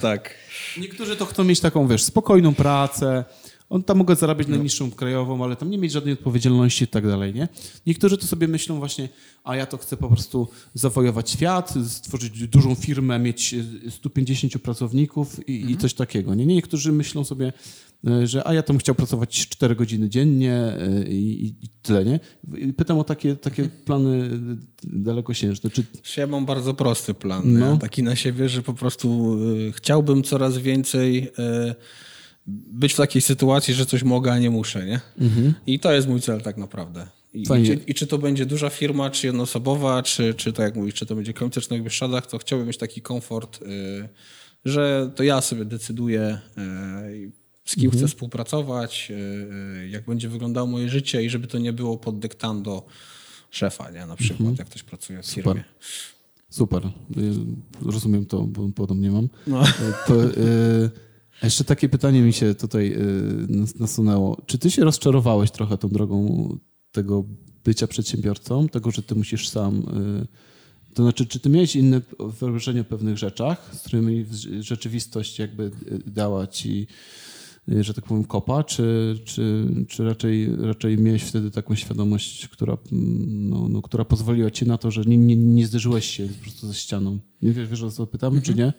Tak. 0.00 0.34
niektórzy 0.80 1.16
to 1.16 1.26
chcą 1.26 1.44
mieć 1.44 1.60
taką, 1.60 1.88
wiesz, 1.88 2.02
spokojną 2.02 2.54
pracę, 2.54 3.24
on 3.68 3.82
tam 3.82 3.98
mogę 3.98 4.16
zarabiać 4.16 4.48
najniższą 4.48 4.90
krajową, 4.90 5.44
ale 5.44 5.56
tam 5.56 5.70
nie 5.70 5.78
mieć 5.78 5.92
żadnej 5.92 6.14
odpowiedzialności 6.14 6.84
i 6.84 6.88
tak 6.88 7.06
dalej, 7.06 7.34
nie? 7.34 7.48
Niektórzy 7.86 8.18
to 8.18 8.26
sobie 8.26 8.48
myślą 8.48 8.78
właśnie, 8.78 9.08
a 9.44 9.56
ja 9.56 9.66
to 9.66 9.78
chcę 9.78 9.96
po 9.96 10.08
prostu 10.08 10.48
zawojować 10.74 11.30
świat, 11.30 11.74
stworzyć 11.88 12.48
dużą 12.48 12.74
firmę, 12.74 13.18
mieć 13.18 13.54
e, 13.86 13.90
150 13.90 14.58
pracowników 14.58 15.48
i, 15.48 15.70
i 15.70 15.76
coś 15.76 15.94
takiego, 15.94 16.34
nie? 16.34 16.46
Niektórzy 16.46 16.92
myślą 16.92 17.24
sobie, 17.24 17.52
e, 18.06 18.26
że 18.26 18.46
a 18.46 18.54
ja 18.54 18.62
to 18.62 18.72
bym 18.72 18.80
chciał 18.80 18.94
pracować 18.94 19.48
4 19.48 19.76
godziny 19.76 20.08
dziennie 20.08 20.54
e, 20.54 21.04
i, 21.08 21.44
i, 21.62 21.68
tyle, 21.82 22.04
nie? 22.04 22.20
I 22.58 22.72
pytam 22.72 22.98
o 22.98 23.04
takie, 23.04 23.36
takie 23.36 23.64
plany 23.64 24.30
dalekosiężne. 24.82 25.70
Czy 25.70 25.84
Ja 26.20 26.26
mam 26.26 26.46
bardzo 26.46 26.74
prosty 26.74 27.14
plan, 27.14 27.42
No. 27.58 27.76
taki 27.76 28.02
na 28.02 28.16
siebie, 28.16 28.48
że 28.48 28.62
po 28.62 28.74
prostu 28.74 29.38
chciałbym 29.72 30.22
coraz 30.22 30.58
więcej 30.58 31.30
być 32.46 32.92
w 32.92 32.96
takiej 32.96 33.22
sytuacji, 33.22 33.74
że 33.74 33.86
coś 33.86 34.02
mogę, 34.02 34.32
a 34.32 34.38
nie 34.38 34.50
muszę, 34.50 34.86
nie? 34.86 35.00
I 35.66 35.78
to 35.78 35.92
jest 35.92 36.08
mój 36.08 36.20
cel 36.20 36.42
tak 36.42 36.56
naprawdę. 36.56 37.06
I, 37.34 37.42
i, 37.42 37.46
czy, 37.46 37.80
I 37.86 37.94
czy 37.94 38.06
to 38.06 38.18
będzie 38.18 38.46
duża 38.46 38.70
firma, 38.70 39.10
czy 39.10 39.26
jednoosobowa, 39.26 40.02
czy, 40.02 40.34
czy 40.34 40.52
tak 40.52 40.64
jak 40.64 40.76
mówisz, 40.76 40.94
czy 40.94 41.06
to 41.06 41.14
będzie 41.14 41.32
komercyjny 41.32 41.80
w 41.80 41.84
Bieszczadach, 41.84 42.26
to 42.26 42.38
chciałbym 42.38 42.68
mieć 42.68 42.78
taki 42.78 43.02
komfort, 43.02 43.62
y, 43.62 44.08
że 44.64 45.10
to 45.16 45.22
ja 45.22 45.40
sobie 45.40 45.64
decyduję, 45.64 46.38
y, 46.58 47.32
z 47.64 47.76
kim 47.76 47.90
chcę 47.90 48.08
współpracować, 48.08 49.10
y, 49.10 49.14
y, 49.84 49.88
jak 49.88 50.04
będzie 50.04 50.28
wyglądało 50.28 50.66
moje 50.66 50.88
życie 50.88 51.22
i 51.22 51.30
żeby 51.30 51.46
to 51.46 51.58
nie 51.58 51.72
było 51.72 51.96
pod 51.96 52.18
dyktando 52.18 52.86
szefa, 53.50 53.90
nie? 53.90 54.06
Na 54.06 54.16
przykład, 54.16 54.58
jak 54.58 54.68
ktoś 54.68 54.82
pracuje 54.82 55.22
w 55.22 55.26
Super. 55.26 55.44
firmie. 55.44 55.64
Super. 56.50 56.86
Y, 56.86 56.90
Rozumiem 57.82 58.26
to, 58.26 58.42
bo 58.42 58.68
podobnie 58.74 59.10
mam. 59.10 59.28
No. 59.46 59.62
To, 60.06 60.24
y, 60.24 60.90
a 61.42 61.46
jeszcze 61.46 61.64
takie 61.64 61.88
pytanie 61.88 62.20
mi 62.22 62.32
się 62.32 62.54
tutaj 62.54 62.92
y, 62.92 62.98
nas- 63.48 63.78
nasunęło. 63.80 64.42
Czy 64.46 64.58
ty 64.58 64.70
się 64.70 64.84
rozczarowałeś 64.84 65.50
trochę 65.50 65.78
tą 65.78 65.88
drogą 65.88 66.48
tego 66.92 67.24
bycia 67.64 67.86
przedsiębiorcą, 67.86 68.68
tego, 68.68 68.90
że 68.90 69.02
ty 69.02 69.14
musisz 69.14 69.48
sam... 69.48 69.76
y, 69.78 70.94
To 70.94 71.02
znaczy, 71.02 71.26
czy 71.26 71.38
ty 71.40 71.48
miałeś 71.50 71.76
inne 71.76 72.00
wyobrażenie 72.40 72.80
o 72.80 72.84
pewnych 72.84 73.18
rzeczach, 73.18 73.70
z 73.74 73.80
którymi 73.80 74.26
rzeczywistość 74.60 75.38
jakby 75.38 75.62
y, 75.64 75.70
dała 76.10 76.46
ci, 76.46 76.86
że 77.68 77.94
tak 77.94 78.04
powiem, 78.04 78.24
kopa, 78.24 78.64
czy, 78.64 79.18
czy, 79.24 79.66
czy 79.88 80.04
raczej, 80.04 80.56
raczej 80.56 80.98
miałeś 80.98 81.22
wtedy 81.22 81.50
taką 81.50 81.74
świadomość, 81.74 82.48
która, 82.48 82.76
no, 82.92 83.68
no, 83.68 83.82
która 83.82 84.04
pozwoliła 84.04 84.50
ci 84.50 84.66
na 84.66 84.78
to, 84.78 84.90
że 84.90 85.02
nie, 85.04 85.16
nie, 85.16 85.36
nie 85.36 85.66
zderzyłeś 85.66 86.04
się 86.10 86.26
po 86.28 86.42
prostu 86.42 86.66
ze 86.66 86.74
ścianą? 86.74 87.18
Nie 87.42 87.52
wiesz, 87.52 87.68
wiesz 87.68 87.82
o 87.82 87.90
co 87.90 88.06
pytam, 88.06 88.40
czy 88.42 88.54
nie? 88.54 88.72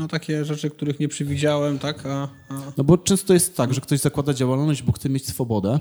No 0.00 0.08
takie 0.08 0.44
rzeczy, 0.44 0.70
których 0.70 1.00
nie 1.00 1.08
przewidziałem, 1.08 1.78
tak? 1.78 2.06
A, 2.06 2.28
a... 2.48 2.72
No 2.76 2.84
bo 2.84 2.98
często 2.98 3.34
jest 3.34 3.56
tak, 3.56 3.74
że 3.74 3.80
ktoś 3.80 4.00
zakłada 4.00 4.34
działalność, 4.34 4.82
bo 4.82 4.92
chce 4.92 5.08
mieć 5.08 5.26
swobodę. 5.28 5.80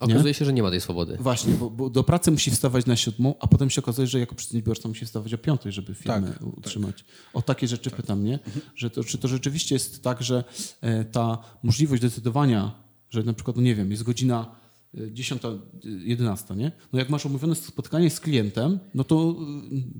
Okazuje 0.00 0.34
się, 0.34 0.44
że 0.44 0.52
nie 0.52 0.62
ma 0.62 0.70
tej 0.70 0.80
swobody. 0.80 1.16
Właśnie, 1.20 1.54
bo, 1.54 1.70
bo 1.70 1.90
do 1.90 2.04
pracy 2.04 2.30
musi 2.30 2.50
wstawać 2.50 2.86
na 2.86 2.96
siódmą, 2.96 3.34
a 3.40 3.46
potem 3.46 3.70
się 3.70 3.80
okazuje, 3.80 4.06
że 4.06 4.20
jako 4.20 4.34
przedsiębiorca 4.34 4.88
musi 4.88 5.06
wstawać 5.06 5.34
o 5.34 5.38
piątej, 5.38 5.72
żeby 5.72 5.94
firmę 5.94 6.32
Tak, 6.32 6.42
utrzymać. 6.58 7.04
O 7.34 7.42
takie 7.42 7.68
rzeczy 7.68 7.90
pytam, 7.90 8.24
nie? 8.24 8.38
Że 8.74 8.90
to, 8.90 9.04
czy 9.04 9.18
to 9.18 9.28
rzeczywiście 9.28 9.74
jest 9.74 10.02
tak, 10.02 10.22
że 10.22 10.44
e, 10.80 11.04
ta 11.04 11.38
możliwość 11.62 12.02
decydowania, 12.02 12.72
że 13.10 13.22
na 13.22 13.32
przykład, 13.32 13.56
no 13.56 13.62
nie 13.62 13.74
wiem, 13.74 13.90
jest 13.90 14.02
godzina 14.02 14.46
10, 14.94 15.42
y, 15.44 15.88
11, 16.04 16.56
nie? 16.56 16.72
No 16.92 16.98
jak 16.98 17.10
masz 17.10 17.26
umówione 17.26 17.54
spotkanie 17.54 18.10
z 18.10 18.20
klientem, 18.20 18.78
no 18.94 19.04
to 19.04 19.36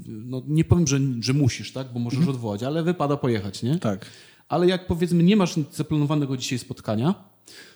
no 0.06 0.42
nie 0.48 0.64
powiem, 0.64 0.86
że, 0.86 1.00
że 1.20 1.32
musisz, 1.32 1.72
tak? 1.72 1.92
Bo 1.92 2.00
możesz 2.00 2.28
odwołać, 2.28 2.62
ale 2.62 2.82
wypada 2.82 3.16
pojechać, 3.16 3.62
nie? 3.62 3.78
Tak. 3.78 4.06
Ale 4.48 4.66
jak 4.66 4.86
powiedzmy 4.86 5.22
nie 5.22 5.36
masz 5.36 5.54
zaplanowanego 5.72 6.36
dzisiaj 6.36 6.58
spotkania, 6.58 7.14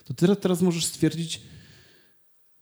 to 0.05 0.13
teraz, 0.13 0.37
teraz 0.39 0.61
możesz 0.61 0.85
stwierdzić, 0.85 1.41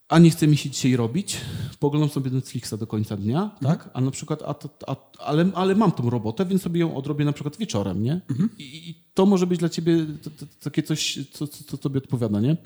a 0.07 0.19
nie 0.19 0.29
chce 0.29 0.47
mi 0.47 0.57
się 0.57 0.69
dzisiaj 0.69 0.95
robić, 0.95 1.37
poglądam 1.79 2.09
sobie 2.09 2.31
Netflixa 2.31 2.73
do 2.79 2.87
końca 2.87 3.17
dnia, 3.17 3.55
tak? 3.61 3.89
A 3.93 4.01
na 4.01 4.11
przykład, 4.11 4.43
a 4.45 4.53
to, 4.53 4.69
a, 4.87 4.95
ale, 5.19 5.51
ale 5.55 5.75
mam 5.75 5.91
tą 5.91 6.09
robotę, 6.09 6.45
więc 6.45 6.61
sobie 6.61 6.79
ją 6.79 6.95
odrobię 6.95 7.25
na 7.25 7.33
przykład 7.33 7.57
wieczorem, 7.57 8.03
nie? 8.03 8.21
I, 8.57 8.89
I 8.89 9.02
to 9.13 9.25
może 9.25 9.47
być 9.47 9.59
dla 9.59 9.69
ciebie 9.69 9.97
to, 10.23 10.29
to, 10.29 10.45
takie 10.59 10.83
coś, 10.83 11.19
co, 11.31 11.47
co, 11.47 11.63
co 11.63 11.77
tobie 11.77 11.97
odpowiada, 11.97 12.39
nie? 12.39 12.57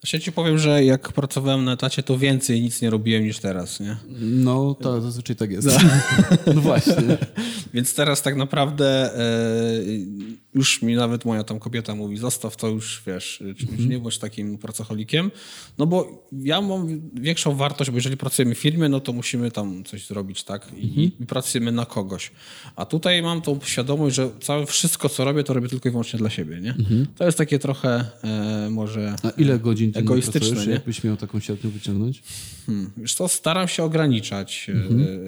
Znaczy, 0.00 0.16
Ja 0.16 0.20
ci 0.20 0.32
powiem, 0.32 0.58
że 0.58 0.84
jak 0.84 1.12
pracowałem 1.12 1.64
na 1.64 1.72
etacie, 1.72 2.02
to 2.02 2.18
więcej 2.18 2.62
nic 2.62 2.82
nie 2.82 2.90
robiłem 2.90 3.24
niż 3.24 3.38
teraz, 3.38 3.80
nie? 3.80 3.96
No, 4.20 4.74
to 4.74 5.00
zazwyczaj 5.00 5.36
tak 5.36 5.50
jest. 5.50 5.68
No 6.54 6.60
właśnie. 6.70 7.18
Więc 7.74 7.94
teraz 7.94 8.22
tak 8.22 8.36
naprawdę 8.36 9.18
e, 9.18 9.82
już 10.54 10.82
mi 10.82 10.94
nawet 10.94 11.24
moja 11.24 11.44
tam 11.44 11.58
kobieta 11.58 11.94
mówi, 11.94 12.16
zostaw 12.16 12.56
to 12.56 12.68
już, 12.68 13.02
wiesz, 13.06 13.44
czy 13.58 13.88
nie 13.88 13.98
bądź 13.98 14.18
takim 14.18 14.58
pracocholikiem, 14.58 15.30
no 15.78 15.86
bo 15.86 16.26
ja 16.32 16.60
mam 16.60 17.10
większą 17.14 17.56
wartość, 17.56 17.90
bo 17.90 17.96
jeżeli 17.96 18.16
pracujemy 18.16 18.54
w 18.54 18.58
firmie, 18.58 18.88
no 18.88 19.00
to 19.00 19.12
musimy 19.12 19.50
tam 19.50 19.84
coś 19.84 20.06
zrobić, 20.06 20.44
tak? 20.44 20.72
I, 20.76 21.12
i 21.20 21.26
pracujemy 21.26 21.72
na 21.72 21.86
kogoś. 21.86 22.30
A 22.76 22.86
tutaj 22.86 23.22
mam 23.22 23.42
tą 23.42 23.58
świadomość, 23.64 24.16
że 24.16 24.30
całe 24.40 24.66
wszystko, 24.66 25.08
co 25.08 25.24
robię, 25.24 25.44
to 25.44 25.54
robię 25.54 25.68
tylko 25.70 25.88
i 25.88 25.92
wyłącznie 25.92 26.18
dla 26.18 26.30
siebie, 26.30 26.60
nie? 26.60 26.74
To 27.16 27.24
jest 27.24 27.38
takie 27.38 27.58
trochę 27.58 28.04
e, 28.24 28.68
może... 28.70 29.14
A 29.22 29.30
ile 29.30 29.58
godzin 29.58 29.92
dziennie 29.92 30.00
Egoistyczne, 30.08 30.66
nie? 30.66 30.72
jakbyś 30.72 31.04
miał 31.04 31.16
taką 31.16 31.40
średnią 31.40 31.70
wyciągnąć? 31.70 32.22
Hmm. 32.66 32.90
Wiesz 32.96 33.14
co, 33.14 33.28
staram 33.28 33.68
się 33.68 33.82
ograniczać 33.82 34.70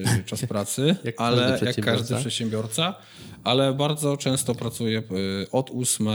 e, 0.05 0.11
e, 0.19 0.23
czas 0.23 0.41
pracy, 0.55 0.95
Jak 1.03 1.15
ale 1.21 1.47
każdy 1.51 1.65
jak 1.65 1.81
każdy 1.81 2.15
przedsiębiorca. 2.15 2.95
ale 3.43 3.73
bardzo 3.73 4.17
często 4.17 4.55
pracuję 4.55 4.99
e, 4.99 5.51
od 5.51 5.71
8 5.73 6.07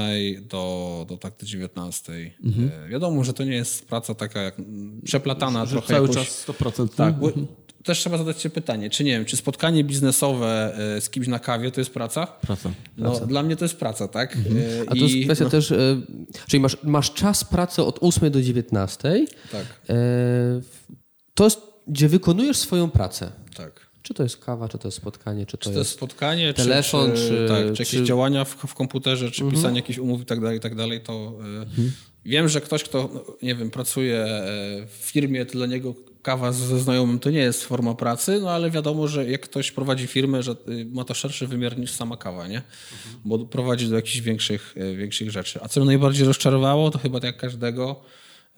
do, 0.49 1.07
do 1.09 1.16
tak 1.16 1.35
do 1.41 1.47
19. 1.47 2.12
E, 2.12 2.89
Wiadomo, 2.89 3.24
że 3.24 3.33
to 3.33 3.45
nie 3.45 3.55
jest 3.55 3.87
praca 3.87 4.14
taka 4.14 4.43
jak 4.43 4.55
przeplatana 5.05 5.66
Że 5.66 5.72
trochę. 5.72 5.87
cały 5.95 6.09
jakoś- 6.09 6.26
czas 6.26 6.47
100%. 6.49 6.89
Tak, 6.95 7.18
bo 7.18 7.33
też 7.85 7.99
trzeba 7.99 8.18
zadać 8.18 8.41
się 8.41 8.51
pytanie, 8.51 8.91
czy 8.91 9.05
nie 9.05 9.11
wiem, 9.11 9.24
czy 9.24 9.37
spotkanie 9.37 9.85
biznesowe 9.85 10.74
e, 10.97 11.01
z 11.01 11.11
kimś 11.11 11.26
na 11.29 11.39
kawie 11.39 11.70
to 11.70 11.81
jest 11.81 11.91
praca? 11.95 12.26
Praca. 12.26 12.70
No, 12.97 13.20
dla 13.26 13.43
mnie 13.43 13.57
to 13.57 13.64
jest 13.64 13.76
praca, 13.76 14.09
tak? 14.09 14.37
E, 14.37 14.39
A 14.87 14.91
to 14.91 14.97
jest 14.97 15.14
i- 15.14 15.24
kwestia 15.24 15.45
no, 15.45 15.51
też, 15.51 15.72
e, 15.72 16.01
czyli 16.47 16.61
masz, 16.61 16.76
masz 16.83 17.12
czas 17.14 17.45
pracy 17.45 17.83
od 17.83 17.99
8 18.01 18.31
do 18.31 18.43
19, 18.43 19.26
Tak, 19.53 19.66
to 21.35 21.45
jest, 21.45 21.61
gdzie 21.87 22.09
wykonujesz 22.09 22.57
swoją 22.57 22.91
pracę. 22.91 23.33
tak. 23.57 23.89
Czy 24.03 24.14
to 24.14 24.22
jest 24.22 24.37
kawa, 24.37 24.68
czy 24.68 24.79
to 24.79 24.89
jest 24.89 24.97
spotkanie, 24.99 25.47
czy 25.47 25.57
to, 25.59 25.64
Czy 25.64 25.70
to 25.72 25.79
jest 25.79 25.91
spotkanie, 25.91 26.55
telefon, 26.55 27.11
czy, 27.12 27.16
czy, 27.16 27.29
czy- 27.29 27.49
tak, 27.49 27.59
czy 27.62 27.68
jakieś 27.70 27.89
czy- 27.89 27.97
Mhm. 27.97 28.07
działania 28.07 28.45
w, 28.45 28.49
w 28.55 28.74
komputerze, 28.74 29.31
czy 29.31 29.45
pisanie 29.51 29.76
jakichś 29.76 29.99
umów 29.99 30.20
i 30.22 30.24
tak 30.24 30.41
dalej, 30.41 30.57
i 30.59 30.61
tak 30.61 30.74
dalej, 30.74 31.01
to 31.01 31.39
y, 31.79 31.91
wiem, 32.24 32.49
że 32.49 32.61
ktoś, 32.61 32.85
kto, 32.85 33.24
nie 33.43 33.55
wiem, 33.55 33.70
pracuje 33.70 34.26
w 34.87 34.95
firmie, 35.01 35.47
to 35.47 35.53
dla 35.53 35.66
niego 35.66 35.95
kawa 36.29 36.53
ze 36.53 36.79
znajomym 36.81 37.18
to 37.18 37.31
nie 37.31 37.39
jest 37.39 37.64
forma 37.64 37.95
pracy, 37.95 38.41
no 38.43 38.51
ale 38.51 38.70
wiadomo, 38.70 39.09
że 39.09 39.31
jak 39.31 39.41
ktoś 39.41 39.72
prowadzi 39.72 40.07
firmę, 40.07 40.43
że 40.43 40.53
y, 40.53 40.87
ma 40.93 41.05
to 41.05 41.14
szerszy 41.14 41.47
wymiar 41.47 41.79
niż 41.79 41.91
sama 41.91 42.16
kawa, 42.16 42.49
nie? 42.49 42.62
Bo 43.24 43.39
prowadzi 43.39 43.89
do 43.89 43.97
jakichś 43.97 44.20
większych, 44.20 44.74
e, 44.76 44.95
większych 44.97 45.31
rzeczy. 45.31 45.59
A 45.62 45.68
co 45.68 45.81
mnie 45.81 45.87
najbardziej 45.87 46.26
rozczarowało, 46.26 46.91
to 46.91 46.99
chyba 46.99 47.20
tak 47.20 47.26
jak 47.26 47.37
każdego, 47.37 48.01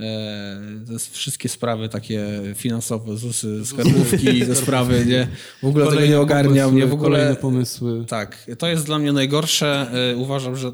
e, 0.00 0.60
jest 0.92 1.14
wszystkie 1.14 1.48
sprawy 1.48 1.88
takie 1.88 2.26
finansowe, 2.54 3.16
ZUSy, 3.16 3.60
skarbówki, 3.66 4.40
te 4.46 4.54
sprawy, 4.54 5.06
nie? 5.06 5.28
W 5.62 5.66
ogóle 5.66 5.84
tego 5.84 5.94
Kolejne 5.94 6.14
nie 6.14 6.20
ogarniam, 6.20 6.68
pomysły, 6.70 6.80
nie? 6.80 6.86
W 6.86 6.92
ogóle 6.92 7.10
Kolejne 7.18 7.36
pomysły. 7.36 8.04
tak, 8.08 8.50
to 8.58 8.66
jest 8.68 8.86
dla 8.86 8.98
mnie 8.98 9.12
najgorsze. 9.12 9.90
Y, 10.12 10.16
Uważam, 10.16 10.56
że 10.56 10.72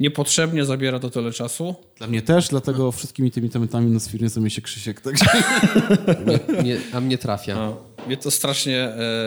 niepotrzebnie 0.00 0.64
zabiera 0.64 0.98
to 0.98 1.10
tyle 1.10 1.32
czasu. 1.32 1.74
Dla 1.98 2.06
mnie 2.06 2.22
też, 2.22 2.48
dlatego 2.48 2.92
wszystkimi 2.92 3.30
tymi 3.30 3.50
tematami 3.50 3.90
na 3.90 4.00
firmie 4.00 4.28
zajmuje 4.28 4.50
się 4.50 4.62
Krzysiek. 4.62 5.00
Także... 5.00 5.26
Nie, 6.26 6.62
nie, 6.62 6.78
a 6.92 7.00
mnie 7.00 7.18
trafia. 7.18 7.54
No, 7.54 7.76
mnie 8.06 8.16
to 8.16 8.30
strasznie, 8.30 8.78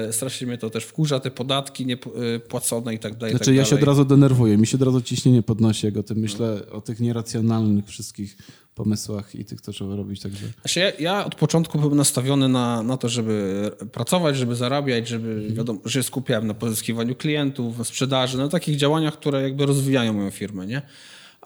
e, 0.08 0.14
strasznie 0.14 0.48
mnie 0.48 0.58
to 0.58 0.70
też 0.70 0.84
wkurza, 0.84 1.20
te 1.20 1.32
podatki 1.32 1.86
niepłacone 1.86 2.94
i 2.94 3.00
tak 3.00 3.16
dalej. 3.16 3.32
Znaczy 3.32 3.46
tak 3.46 3.56
ja 3.56 3.66
się 3.66 3.76
od 3.76 3.84
razu 3.84 4.06
denerwuję, 4.06 4.58
mi 4.58 4.68
się 4.68 4.78
od 4.78 4.84
razu 4.84 5.02
ciśnienie 5.02 5.44
podnosi, 5.44 5.86
jak 5.86 5.98
o 5.98 6.04
tym 6.04 6.18
myślę, 6.18 6.62
o 6.72 6.82
tych 6.82 7.00
nieracjonalnych 7.00 7.86
wszystkich 7.86 8.38
pomysłach 8.76 9.36
i 9.36 9.46
tych, 9.46 9.62
co 9.62 9.72
trzeba 9.72 9.96
robić. 9.96 10.22
Także 10.22 10.46
Znaczy 10.62 10.80
ja, 10.80 10.92
ja 11.00 11.26
od 11.26 11.36
początku 11.36 11.80
byłem 11.80 11.98
nastawiony 11.98 12.50
na, 12.50 12.84
na 12.84 12.98
to, 12.98 13.10
żeby 13.10 13.72
pracować, 13.92 14.38
żeby 14.38 14.56
zarabiać, 14.56 15.08
żeby 15.08 15.48
wiadomo, 15.50 15.80
że 15.86 16.04
skupiałem 16.04 16.48
na 16.48 16.54
pozyskiwaniu 16.54 17.16
klientów, 17.16 17.78
na 17.78 17.84
sprzedaży, 17.84 18.38
na 18.38 18.48
takich 18.48 18.78
działaniach, 18.78 19.14
które 19.14 19.42
jakby 19.42 19.66
rozwijają 19.66 20.14
moją 20.14 20.32
firmę, 20.32 20.68
nie? 20.68 20.82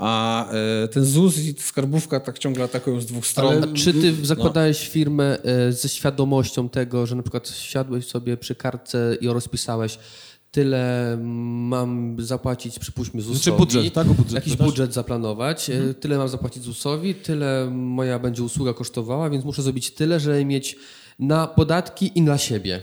A 0.02 0.46
e, 0.84 0.88
ten 0.88 1.06
ZUS 1.06 1.38
i 1.38 1.56
skarbówka 1.60 2.20
tak 2.20 2.40
ciągle 2.40 2.64
atakują 2.64 3.02
z 3.02 3.06
dwóch 3.06 3.28
stron. 3.28 3.64
A 3.64 3.68
czy 3.78 3.94
ty 3.94 4.26
zakładałeś 4.26 4.90
firmę 4.90 5.38
e, 5.44 5.72
ze 5.72 5.90
świadomością 5.90 6.70
tego, 6.70 7.06
że 7.06 7.16
na 7.16 7.24
przykład 7.24 7.50
siadłeś 7.50 8.08
sobie 8.08 8.38
przy 8.38 8.56
kartce 8.56 9.18
i 9.22 9.28
rozpisałeś 9.28 9.98
tyle 10.52 11.18
mam 11.22 12.16
zapłacić, 12.20 12.80
przypuśćmy 12.80 13.22
ZUS-owi. 13.22 13.44
Znaczy 13.44 13.58
budżet, 13.58 13.94
tak? 13.94 14.08
Budżet 14.08 14.32
Jakiś 14.34 14.54
pytasz? 14.54 14.68
budżet 14.68 14.94
zaplanować. 14.94 15.70
e, 15.70 15.94
Tyle 15.94 16.18
mam 16.18 16.28
zapłacić 16.28 16.64
ZUS-owi, 16.64 17.16
tyle 17.16 17.70
moja 17.72 18.20
będzie 18.20 18.44
usługa 18.44 18.74
kosztowała, 18.74 19.30
więc 19.30 19.46
muszę 19.46 19.62
zrobić 19.62 19.92
tyle, 19.92 20.20
żeby 20.20 20.46
mieć 20.46 20.76
na 21.20 21.48
podatki 21.48 22.12
i 22.16 22.22
na 22.22 22.38
siebie. 22.38 22.82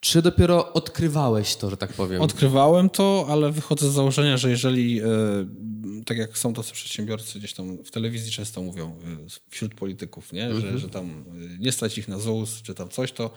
Czy 0.00 0.22
dopiero 0.22 0.72
odkrywałeś 0.72 1.56
to, 1.56 1.70
że 1.70 1.76
tak 1.76 1.92
powiem? 1.92 2.22
Odkrywałem 2.22 2.90
to, 2.90 3.26
ale 3.28 3.52
wychodzę 3.52 3.90
z 3.90 3.92
założenia, 3.92 4.36
że 4.36 4.50
jeżeli, 4.50 5.00
e, 5.00 5.04
tak 6.06 6.18
jak 6.18 6.38
są 6.38 6.54
tacy 6.54 6.72
przedsiębiorcy, 6.72 7.38
gdzieś 7.38 7.54
tam 7.54 7.78
w 7.84 7.90
telewizji 7.90 8.32
często 8.32 8.62
mówią 8.62 8.86
e, 8.86 8.94
wśród 9.50 9.74
polityków, 9.74 10.32
nie? 10.32 10.54
Że, 10.54 10.78
że 10.78 10.88
tam 10.88 11.10
e, 11.10 11.58
nie 11.58 11.72
stać 11.72 11.98
ich 11.98 12.08
na 12.08 12.18
ZUS 12.18 12.62
czy 12.62 12.74
tam 12.74 12.88
coś, 12.88 13.12
to 13.12 13.30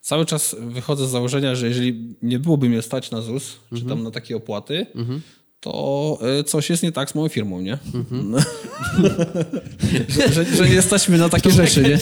cały 0.00 0.26
czas 0.26 0.56
wychodzę 0.60 1.08
z 1.08 1.10
założenia, 1.10 1.54
że 1.54 1.68
jeżeli 1.68 2.16
nie 2.22 2.38
byłoby 2.38 2.68
mnie 2.68 2.82
stać 2.82 3.10
na 3.10 3.20
ZUS, 3.20 3.56
czy 3.76 3.84
tam 3.84 4.02
na 4.02 4.10
takie 4.10 4.36
opłaty, 4.36 4.86
to 5.60 6.18
e, 6.40 6.44
coś 6.44 6.70
jest 6.70 6.82
nie 6.82 6.92
tak 6.92 7.10
z 7.10 7.14
moją 7.14 7.28
firmą, 7.28 7.60
nie? 7.60 7.78
No. 8.10 8.38
że, 10.08 10.32
że, 10.32 10.44
że 10.44 10.68
nie 10.68 10.82
mnie 11.08 11.18
na 11.18 11.28
takie 11.28 11.50
rzeczy, 11.50 11.82
nie? 11.82 11.98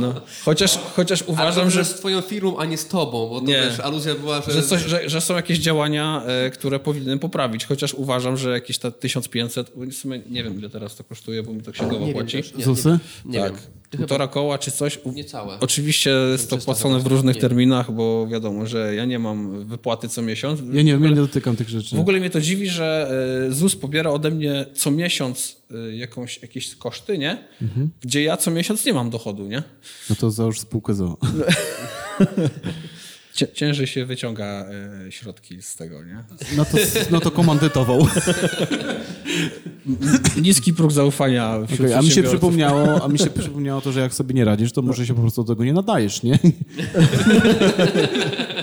No. 0.00 0.14
Chociaż, 0.44 0.78
chociaż 0.78 1.24
uważam, 1.26 1.70
że 1.70 1.84
z 1.84 1.94
twoją 1.94 2.20
firmą, 2.20 2.58
a 2.58 2.64
nie 2.64 2.78
z 2.78 2.88
tobą, 2.88 3.28
bo 3.28 3.40
to 3.40 3.46
Nie. 3.46 3.54
wiesz, 3.54 3.80
aluzja 3.80 4.14
była, 4.14 4.42
że... 4.42 4.52
że, 4.52 4.62
coś, 4.62 4.82
że, 4.82 5.08
że 5.10 5.20
są 5.20 5.34
jakieś 5.36 5.58
działania, 5.58 6.22
e, 6.26 6.50
które 6.50 6.78
powinienem 6.78 7.18
poprawić, 7.18 7.66
chociaż 7.66 7.94
uważam, 7.94 8.36
że 8.36 8.50
jakieś 8.50 8.78
ta 8.78 8.90
1500, 8.90 9.72
bo 9.76 9.84
w 9.86 9.94
sumie 9.94 10.20
nie 10.30 10.44
wiem 10.44 10.58
ile 10.58 10.70
teraz 10.70 10.96
to 10.96 11.04
kosztuje, 11.04 11.42
bo 11.42 11.52
mi 11.52 11.62
to 11.62 11.72
księgowo 11.72 12.00
nie 12.00 12.06
wiem 12.06 12.14
płaci. 12.14 12.36
też, 12.36 12.54
nie, 12.54 12.64
ZUSy? 12.64 12.98
Nie, 13.24 13.40
tak, 13.40 13.52
wiem. 13.52 13.62
Półtora 13.96 14.28
koła 14.28 14.58
czy 14.58 14.70
coś. 14.70 14.98
Niecałe. 15.14 15.58
Oczywiście 15.60 16.10
jest 16.10 16.50
to 16.50 16.56
300 16.56 16.72
płacone 16.72 17.00
w 17.00 17.06
różnych 17.06 17.34
nie. 17.34 17.40
terminach, 17.40 17.92
bo 17.92 18.26
wiadomo, 18.26 18.66
że 18.66 18.94
ja 18.94 19.04
nie 19.04 19.18
mam 19.18 19.64
wypłaty 19.64 20.08
co 20.08 20.22
miesiąc. 20.22 20.60
ja 20.72 20.82
nie 20.82 20.92
wiem, 20.92 21.04
ja 21.04 21.10
nie 21.10 21.16
dotykam 21.16 21.56
tych 21.56 21.68
rzeczy. 21.68 21.96
W 21.96 22.00
ogóle 22.00 22.20
mnie 22.20 22.30
to 22.30 22.40
dziwi, 22.40 22.68
że 22.68 23.10
e, 23.48 23.52
ZUS 23.52 23.76
pobiera 23.76 24.10
ode 24.10 24.30
mnie 24.30 24.66
co 24.74 24.90
miesiąc 24.90 25.56
e, 25.70 25.96
jakąś, 25.96 26.42
jakieś 26.42 26.74
koszty, 26.76 27.18
nie? 27.18 27.38
Mhm. 27.62 27.90
Gdzie 28.00 28.22
ja 28.22 28.36
co 28.36 28.50
miesiąc 28.50 28.84
nie 28.84 28.92
mam 28.92 29.10
dochodu, 29.10 29.46
nie? 29.46 29.62
No 30.10 30.16
to 30.16 30.30
załóż 30.30 30.60
spółkę 30.60 30.94
ZOO. 30.94 31.16
Cię- 33.36 33.52
Ciężej 33.52 33.86
się 33.86 34.06
wyciąga 34.06 34.66
e, 35.06 35.12
środki 35.12 35.62
z 35.62 35.76
tego, 35.76 36.04
nie? 36.04 36.24
No 36.56 36.64
to, 36.64 36.78
no 37.10 37.20
to 37.20 37.30
komandytował. 37.30 38.06
Niski 40.42 40.74
próg 40.74 40.92
zaufania 40.92 41.56
Okej, 41.74 41.94
a 41.94 42.02
mi 42.02 42.10
się 42.10 42.22
przypomniało, 42.22 43.04
a 43.04 43.08
mi 43.08 43.18
się 43.18 43.26
przypomniało 43.26 43.80
to, 43.80 43.92
że 43.92 44.00
jak 44.00 44.14
sobie 44.14 44.34
nie 44.34 44.44
radzisz, 44.44 44.72
to 44.72 44.82
może 44.82 45.06
się 45.06 45.14
po 45.14 45.20
prostu 45.20 45.44
do 45.44 45.52
tego 45.54 45.64
nie 45.64 45.72
nadajesz, 45.72 46.22
nie? 46.22 46.38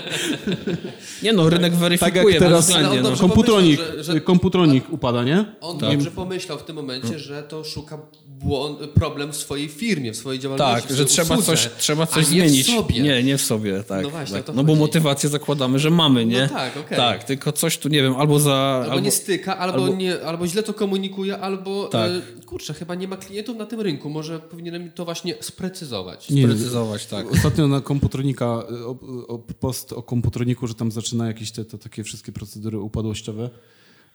Nie 1.22 1.32
no, 1.32 1.50
rynek 1.50 1.72
Tak 1.72 1.80
weryfikuje 1.80 2.24
jak 2.34 2.38
teraz 2.42 2.66
bezwzględnie. 2.66 3.00
No. 3.10 3.16
komputronik, 3.16 3.80
pomyślał, 3.80 4.04
że- 4.04 4.12
że- 4.12 4.20
komputronik 4.20 4.92
upada, 4.92 5.24
nie? 5.24 5.44
On 5.60 5.78
Tak. 5.78 5.90
dobrze 5.90 6.10
pomyślał 6.10 6.58
w 6.58 6.62
tym 6.62 6.76
momencie, 6.76 7.18
że 7.18 7.42
to 7.42 7.64
szuka 7.64 7.98
błąd, 8.26 8.78
problem 8.94 9.32
w 9.32 9.36
swojej 9.36 9.68
firmie, 9.68 10.12
w 10.12 10.16
swojej 10.16 10.40
działalności. 10.40 10.88
Tak, 10.88 10.96
że 10.96 11.04
trzeba 11.04 11.34
usłudze, 11.34 11.46
coś, 11.46 11.68
trzeba 11.78 12.06
coś 12.06 12.26
zmienić. 12.26 12.66
W 12.66 12.74
sobie. 12.76 13.00
Nie, 13.00 13.22
nie 13.22 13.38
w 13.38 13.42
sobie, 13.42 13.82
tak. 13.82 14.02
No 14.02 14.10
właśnie, 14.10 14.38
o 14.38 14.42
tak. 14.42 14.56
no 14.56 14.64
bo 14.64 14.74
motywację 14.74 15.28
zakładamy, 15.28 15.78
że 15.78 15.90
mamy, 15.90 16.26
nie? 16.26 16.42
No 16.42 16.48
tak, 16.48 16.76
okej. 16.76 16.96
Tak, 16.96 17.24
tylko 17.24 17.52
coś 17.52 17.78
tu, 17.78 17.88
nie 17.88 18.02
wiem, 18.02 18.16
albo 18.16 18.40
za... 18.40 18.84
Albo, 18.90 19.00
nie 19.00 19.10
styka, 19.10 19.58
albo, 19.58 19.84
albo- 19.84 19.96
Nie, 19.96 20.20
albo 20.22 20.46
źle 20.46 20.62
to 20.62 20.74
komunikuje, 20.74 21.38
albo 21.38 21.84
Tak. 21.88 22.10
e, 22.10 22.44
kurczę, 22.46 22.74
chyba 22.74 22.94
nie 22.94 23.08
ma 23.08 23.16
klientów 23.16 23.56
na 23.56 23.66
tym 23.66 23.80
rynku. 23.80 24.10
Może 24.10 24.38
powinienem 24.38 24.90
to 24.94 25.04
właśnie 25.04 25.34
sprecyzować. 25.40 26.30
Nie, 26.30 26.46
precyzować, 26.46 27.06
tak. 27.06 27.32
Ostatnio 27.32 27.68
na 27.68 27.80
komputronika, 27.80 28.46
o, 28.46 28.96
o, 29.28 29.38
post 29.38 29.92
o 29.92 30.02
komputroniku, 30.34 30.66
że 30.66 30.74
tam 30.74 30.92
zaczyna 30.92 31.26
jakieś 31.26 31.50
te, 31.50 31.64
te 31.64 31.78
takie 31.78 32.04
wszystkie 32.04 32.32
procedury 32.32 32.78
upadłościowe. 32.78 33.50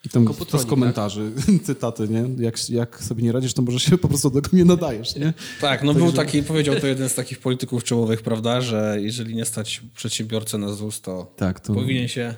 I 0.05 0.09
tam 0.09 0.27
to 0.49 0.59
z 0.59 0.65
komentarzy, 0.65 1.31
cytaty, 1.63 2.07
nie? 2.07 2.43
Jak, 2.43 2.69
jak 2.69 3.03
sobie 3.03 3.23
nie 3.23 3.31
radzisz, 3.31 3.53
to 3.53 3.61
może 3.61 3.79
się 3.79 3.97
po 3.97 4.07
prostu 4.07 4.29
do 4.29 4.41
tego 4.41 4.57
nie 4.57 4.65
nadajesz, 4.65 5.15
nie? 5.15 5.33
Tak, 5.61 5.83
no 5.83 5.93
był 5.93 6.11
taki, 6.11 6.43
powiedział 6.43 6.75
to 6.75 6.87
jeden 6.87 7.09
z 7.09 7.15
takich 7.15 7.39
polityków 7.39 7.83
czołowych, 7.83 8.21
prawda, 8.21 8.61
że 8.61 8.97
jeżeli 8.99 9.35
nie 9.35 9.45
stać 9.45 9.81
przedsiębiorcę 9.95 10.57
na 10.57 10.71
ZUS, 10.73 11.01
to, 11.01 11.33
Tak, 11.35 11.59
to- 11.59 11.73
powinien 11.73 12.07
się 12.07 12.33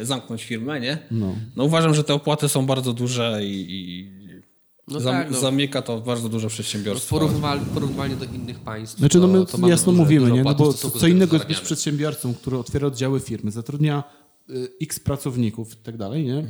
e, 0.00 0.06
zamknąć 0.06 0.44
firmę, 0.44 0.80
nie? 0.80 0.98
No. 1.10 1.34
No 1.56 1.64
uważam, 1.64 1.94
że 1.94 2.04
te 2.04 2.14
opłaty 2.14 2.48
są 2.48 2.66
bardzo 2.66 2.92
duże 2.92 3.40
i, 3.44 3.66
i 3.70 4.19
No 4.90 5.00
zam, 5.00 5.14
tak, 5.14 5.30
no. 5.30 5.40
zamyka 5.40 5.82
to 5.82 6.00
bardzo 6.00 6.28
duże 6.28 6.48
przedsiębiorstwo. 6.48 7.16
Porównywalnie, 7.16 7.64
porównywalnie 7.74 8.16
do 8.16 8.24
innych 8.24 8.58
państw. 8.58 8.98
Znaczy, 8.98 9.18
no 9.18 9.26
my 9.26 9.46
to 9.46 9.68
jasno 9.68 9.92
mówimy, 9.92 10.30
nie? 10.30 10.42
No 10.44 10.54
bo 10.54 10.72
co 10.72 11.06
innego 11.06 11.36
jest 11.36 11.48
być 11.48 11.60
przedsiębiorcą, 11.60 12.34
który 12.34 12.58
otwiera 12.58 12.86
oddziały 12.86 13.20
firmy, 13.20 13.50
zatrudnia 13.50 14.04
y, 14.50 14.68
x 14.82 15.00
pracowników 15.00 15.72
i 15.72 15.76
tak 15.76 15.96
dalej, 15.96 16.24
nie? 16.26 16.44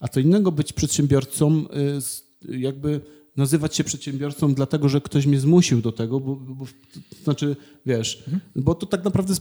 A 0.00 0.08
co 0.08 0.20
innego 0.20 0.52
być 0.52 0.72
przedsiębiorcą, 0.72 1.64
y, 1.96 2.00
z- 2.00 2.24
jakby 2.48 3.00
nazywać 3.38 3.76
się 3.76 3.84
przedsiębiorcą 3.84 4.54
dlatego, 4.54 4.88
że 4.88 5.00
ktoś 5.00 5.26
mnie 5.26 5.40
zmusił 5.40 5.80
do 5.82 5.92
tego, 5.92 6.20
bo, 6.20 6.36
bo 6.36 6.64
to 6.64 7.24
znaczy, 7.24 7.56
wiesz, 7.86 8.24
bo 8.56 8.74
to 8.74 8.86
tak 8.86 9.04
naprawdę 9.04 9.34
z, 9.34 9.40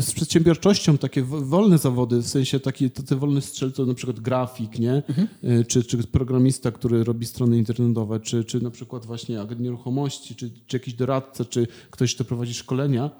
z 0.00 0.12
przedsiębiorczością 0.12 0.98
takie 0.98 1.22
wo- 1.22 1.40
wolne 1.40 1.78
zawody, 1.78 2.18
w 2.22 2.26
sensie 2.28 2.60
takie 2.60 2.90
te, 2.90 3.02
te 3.02 3.16
wolne 3.16 3.40
strzelce, 3.40 3.86
na 3.86 3.94
przykład 3.94 4.20
grafik, 4.20 4.78
nie? 4.78 5.02
Y, 5.44 5.64
Czy, 5.64 5.84
czy 5.84 5.98
programista, 5.98 6.70
który 6.72 7.04
robi 7.04 7.26
strony 7.26 7.58
internetowe, 7.58 8.20
czy, 8.20 8.44
czy 8.44 8.60
na 8.60 8.70
przykład 8.70 9.06
właśnie 9.06 9.40
agent 9.40 9.60
nieruchomości, 9.60 10.34
czy, 10.34 10.50
czy 10.66 10.76
jakiś 10.76 10.94
doradca, 10.94 11.44
czy 11.44 11.66
ktoś, 11.90 12.14
kto 12.14 12.24
prowadzi 12.24 12.54
szkolenia, 12.54 13.10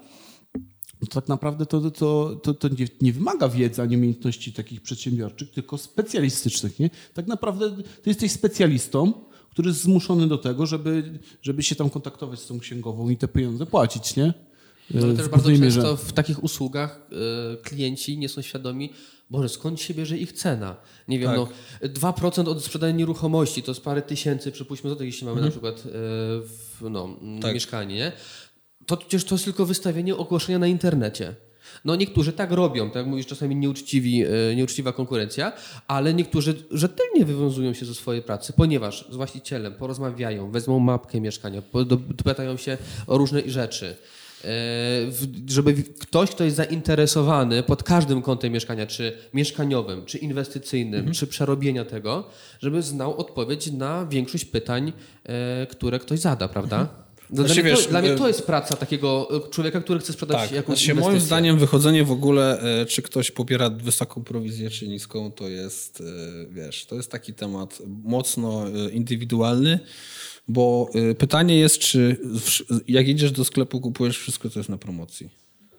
to 0.99 1.07
tak 1.07 1.27
naprawdę 1.27 1.65
to, 1.65 1.91
to, 1.91 2.35
to, 2.43 2.53
to 2.53 2.67
nie, 2.67 2.87
nie 3.01 3.13
wymaga 3.13 3.49
wiedzy 3.49 3.81
ani 3.81 3.97
umiejętności 3.97 4.53
takich 4.53 4.81
przedsiębiorczych, 4.81 5.51
tylko 5.51 5.77
specjalistycznych. 5.77 6.79
Nie? 6.79 6.89
Tak 7.13 7.27
naprawdę 7.27 7.71
ty 8.01 8.09
jesteś 8.09 8.31
specjalistą, 8.31 9.13
który 9.51 9.67
jest 9.69 9.81
zmuszony 9.81 10.27
do 10.27 10.37
tego, 10.37 10.65
żeby, 10.65 11.19
żeby 11.41 11.63
się 11.63 11.75
tam 11.75 11.89
kontaktować 11.89 12.39
z 12.39 12.47
tą 12.47 12.59
księgową 12.59 13.09
i 13.09 13.17
te 13.17 13.27
pieniądze 13.27 13.65
płacić, 13.65 14.15
nie? 14.15 14.33
No, 14.93 15.01
ale 15.03 15.13
W 15.13 15.17
też 15.17 15.27
bardzo 15.27 15.49
często 15.49 15.63
mierze. 15.65 15.97
w 15.97 16.13
takich 16.13 16.43
usługach 16.43 16.99
e, 17.53 17.57
klienci 17.57 18.17
nie 18.17 18.29
są 18.29 18.41
świadomi, 18.41 18.93
Boże, 19.29 19.49
skąd 19.49 19.81
się 19.81 19.93
bierze 19.93 20.17
ich 20.17 20.33
cena? 20.33 20.75
Nie 21.07 21.19
wiem, 21.19 21.27
Tak. 21.27 21.37
no 21.37 21.47
2% 22.11 22.49
od 22.49 22.63
sprzedania 22.63 22.93
nieruchomości 22.93 23.63
to 23.63 23.71
jest 23.71 23.81
parę 23.83 24.01
tysięcy, 24.01 24.51
przypuśćmy 24.51 24.89
złotych, 24.89 25.05
jeśli 25.07 25.27
mamy 25.27 25.41
na 25.41 25.49
przykład 25.49 25.79
e, 25.79 25.81
w, 26.41 26.77
no, 26.89 27.09
Tak. 27.41 27.53
mieszkanie, 27.53 27.95
nie? 27.95 28.11
To 28.85 28.97
przecież 28.97 29.23
to 29.23 29.35
jest 29.35 29.45
tylko 29.45 29.65
wystawienie 29.65 30.15
ogłoszenia 30.17 30.59
na 30.59 30.67
internecie. 30.67 31.35
No 31.85 31.95
niektórzy 31.95 32.33
tak 32.33 32.51
robią, 32.51 32.87
tak 32.87 32.95
jak 32.95 33.07
mówisz, 33.07 33.27
czasami 33.27 33.55
nieuczciwi, 33.55 34.23
e, 34.23 34.55
nieuczciwa 34.55 34.93
konkurencja, 34.93 35.51
ale 35.87 36.13
niektórzy 36.13 36.55
rzetelnie 36.71 37.25
wywiązują 37.25 37.73
się 37.73 37.85
ze 37.85 37.95
swojej 37.95 38.21
pracy, 38.21 38.53
ponieważ 38.53 39.05
z 39.09 39.15
właścicielem 39.15 39.73
porozmawiają, 39.73 40.51
wezmą 40.51 40.79
mapkę 40.79 41.21
mieszkania, 41.21 41.61
dopytają 41.85 42.57
się 42.57 42.77
o 43.07 43.17
różne 43.17 43.41
rzeczy. 43.45 43.95
E, 44.43 44.47
żeby 45.47 45.73
ktoś, 45.73 46.31
kto 46.31 46.43
jest 46.43 46.55
zainteresowany 46.55 47.63
pod 47.63 47.83
każdym 47.83 48.21
kątem 48.21 48.53
mieszkania, 48.53 48.87
czy 48.87 49.17
mieszkaniowym, 49.33 50.05
czy 50.05 50.17
inwestycyjnym, 50.17 51.11
czy 51.11 51.27
przerobienia 51.27 51.85
tego, 51.85 52.27
żeby 52.59 52.81
znał 52.81 53.17
odpowiedź 53.17 53.71
na 53.71 54.05
większość 54.05 54.45
pytań, 54.45 54.93
e, 55.23 55.67
które 55.67 55.99
ktoś 55.99 56.19
zada, 56.19 56.47
prawda? 56.47 56.87
Dla, 57.31 57.45
Znaczy, 57.45 57.61
mnie, 57.61 57.71
wiesz, 57.71 57.83
to, 57.83 57.89
dla 57.89 58.01
mnie 58.01 58.13
e, 58.13 58.15
to 58.15 58.27
jest 58.27 58.45
praca 58.45 58.75
takiego 58.75 59.27
e, 59.47 59.49
człowieka, 59.49 59.81
który 59.81 59.99
chce 59.99 60.13
sprzedać 60.13 60.37
Tak, 60.37 60.51
jakąś 60.51 60.77
znaczy, 60.77 60.91
inwestycję. 60.91 61.11
moim 61.11 61.21
zdaniem 61.21 61.59
wychodzenie 61.59 62.03
w 62.03 62.11
ogóle, 62.11 62.61
e, 62.81 62.85
czy 62.85 63.01
ktoś 63.01 63.31
pobiera 63.31 63.69
wysoką 63.69 64.23
prowizję, 64.23 64.69
czy 64.69 64.87
niską, 64.87 65.31
to 65.31 65.49
jest, 65.49 66.03
wiesz, 66.49 66.85
to 66.85 66.95
jest 66.95 67.11
taki 67.11 67.33
temat 67.33 67.81
mocno 68.03 68.65
indywidualny, 68.93 69.79
bo 70.47 70.89
pytanie 71.17 71.59
jest, 71.59 71.79
czy 71.79 72.17
jak 72.87 73.07
idziesz 73.07 73.31
do 73.31 73.45
sklepu, 73.45 73.81
kupujesz 73.81 74.17
wszystko, 74.19 74.49
co 74.49 74.59
jest 74.59 74.69
na 74.69 74.77
promocji. 74.77 75.29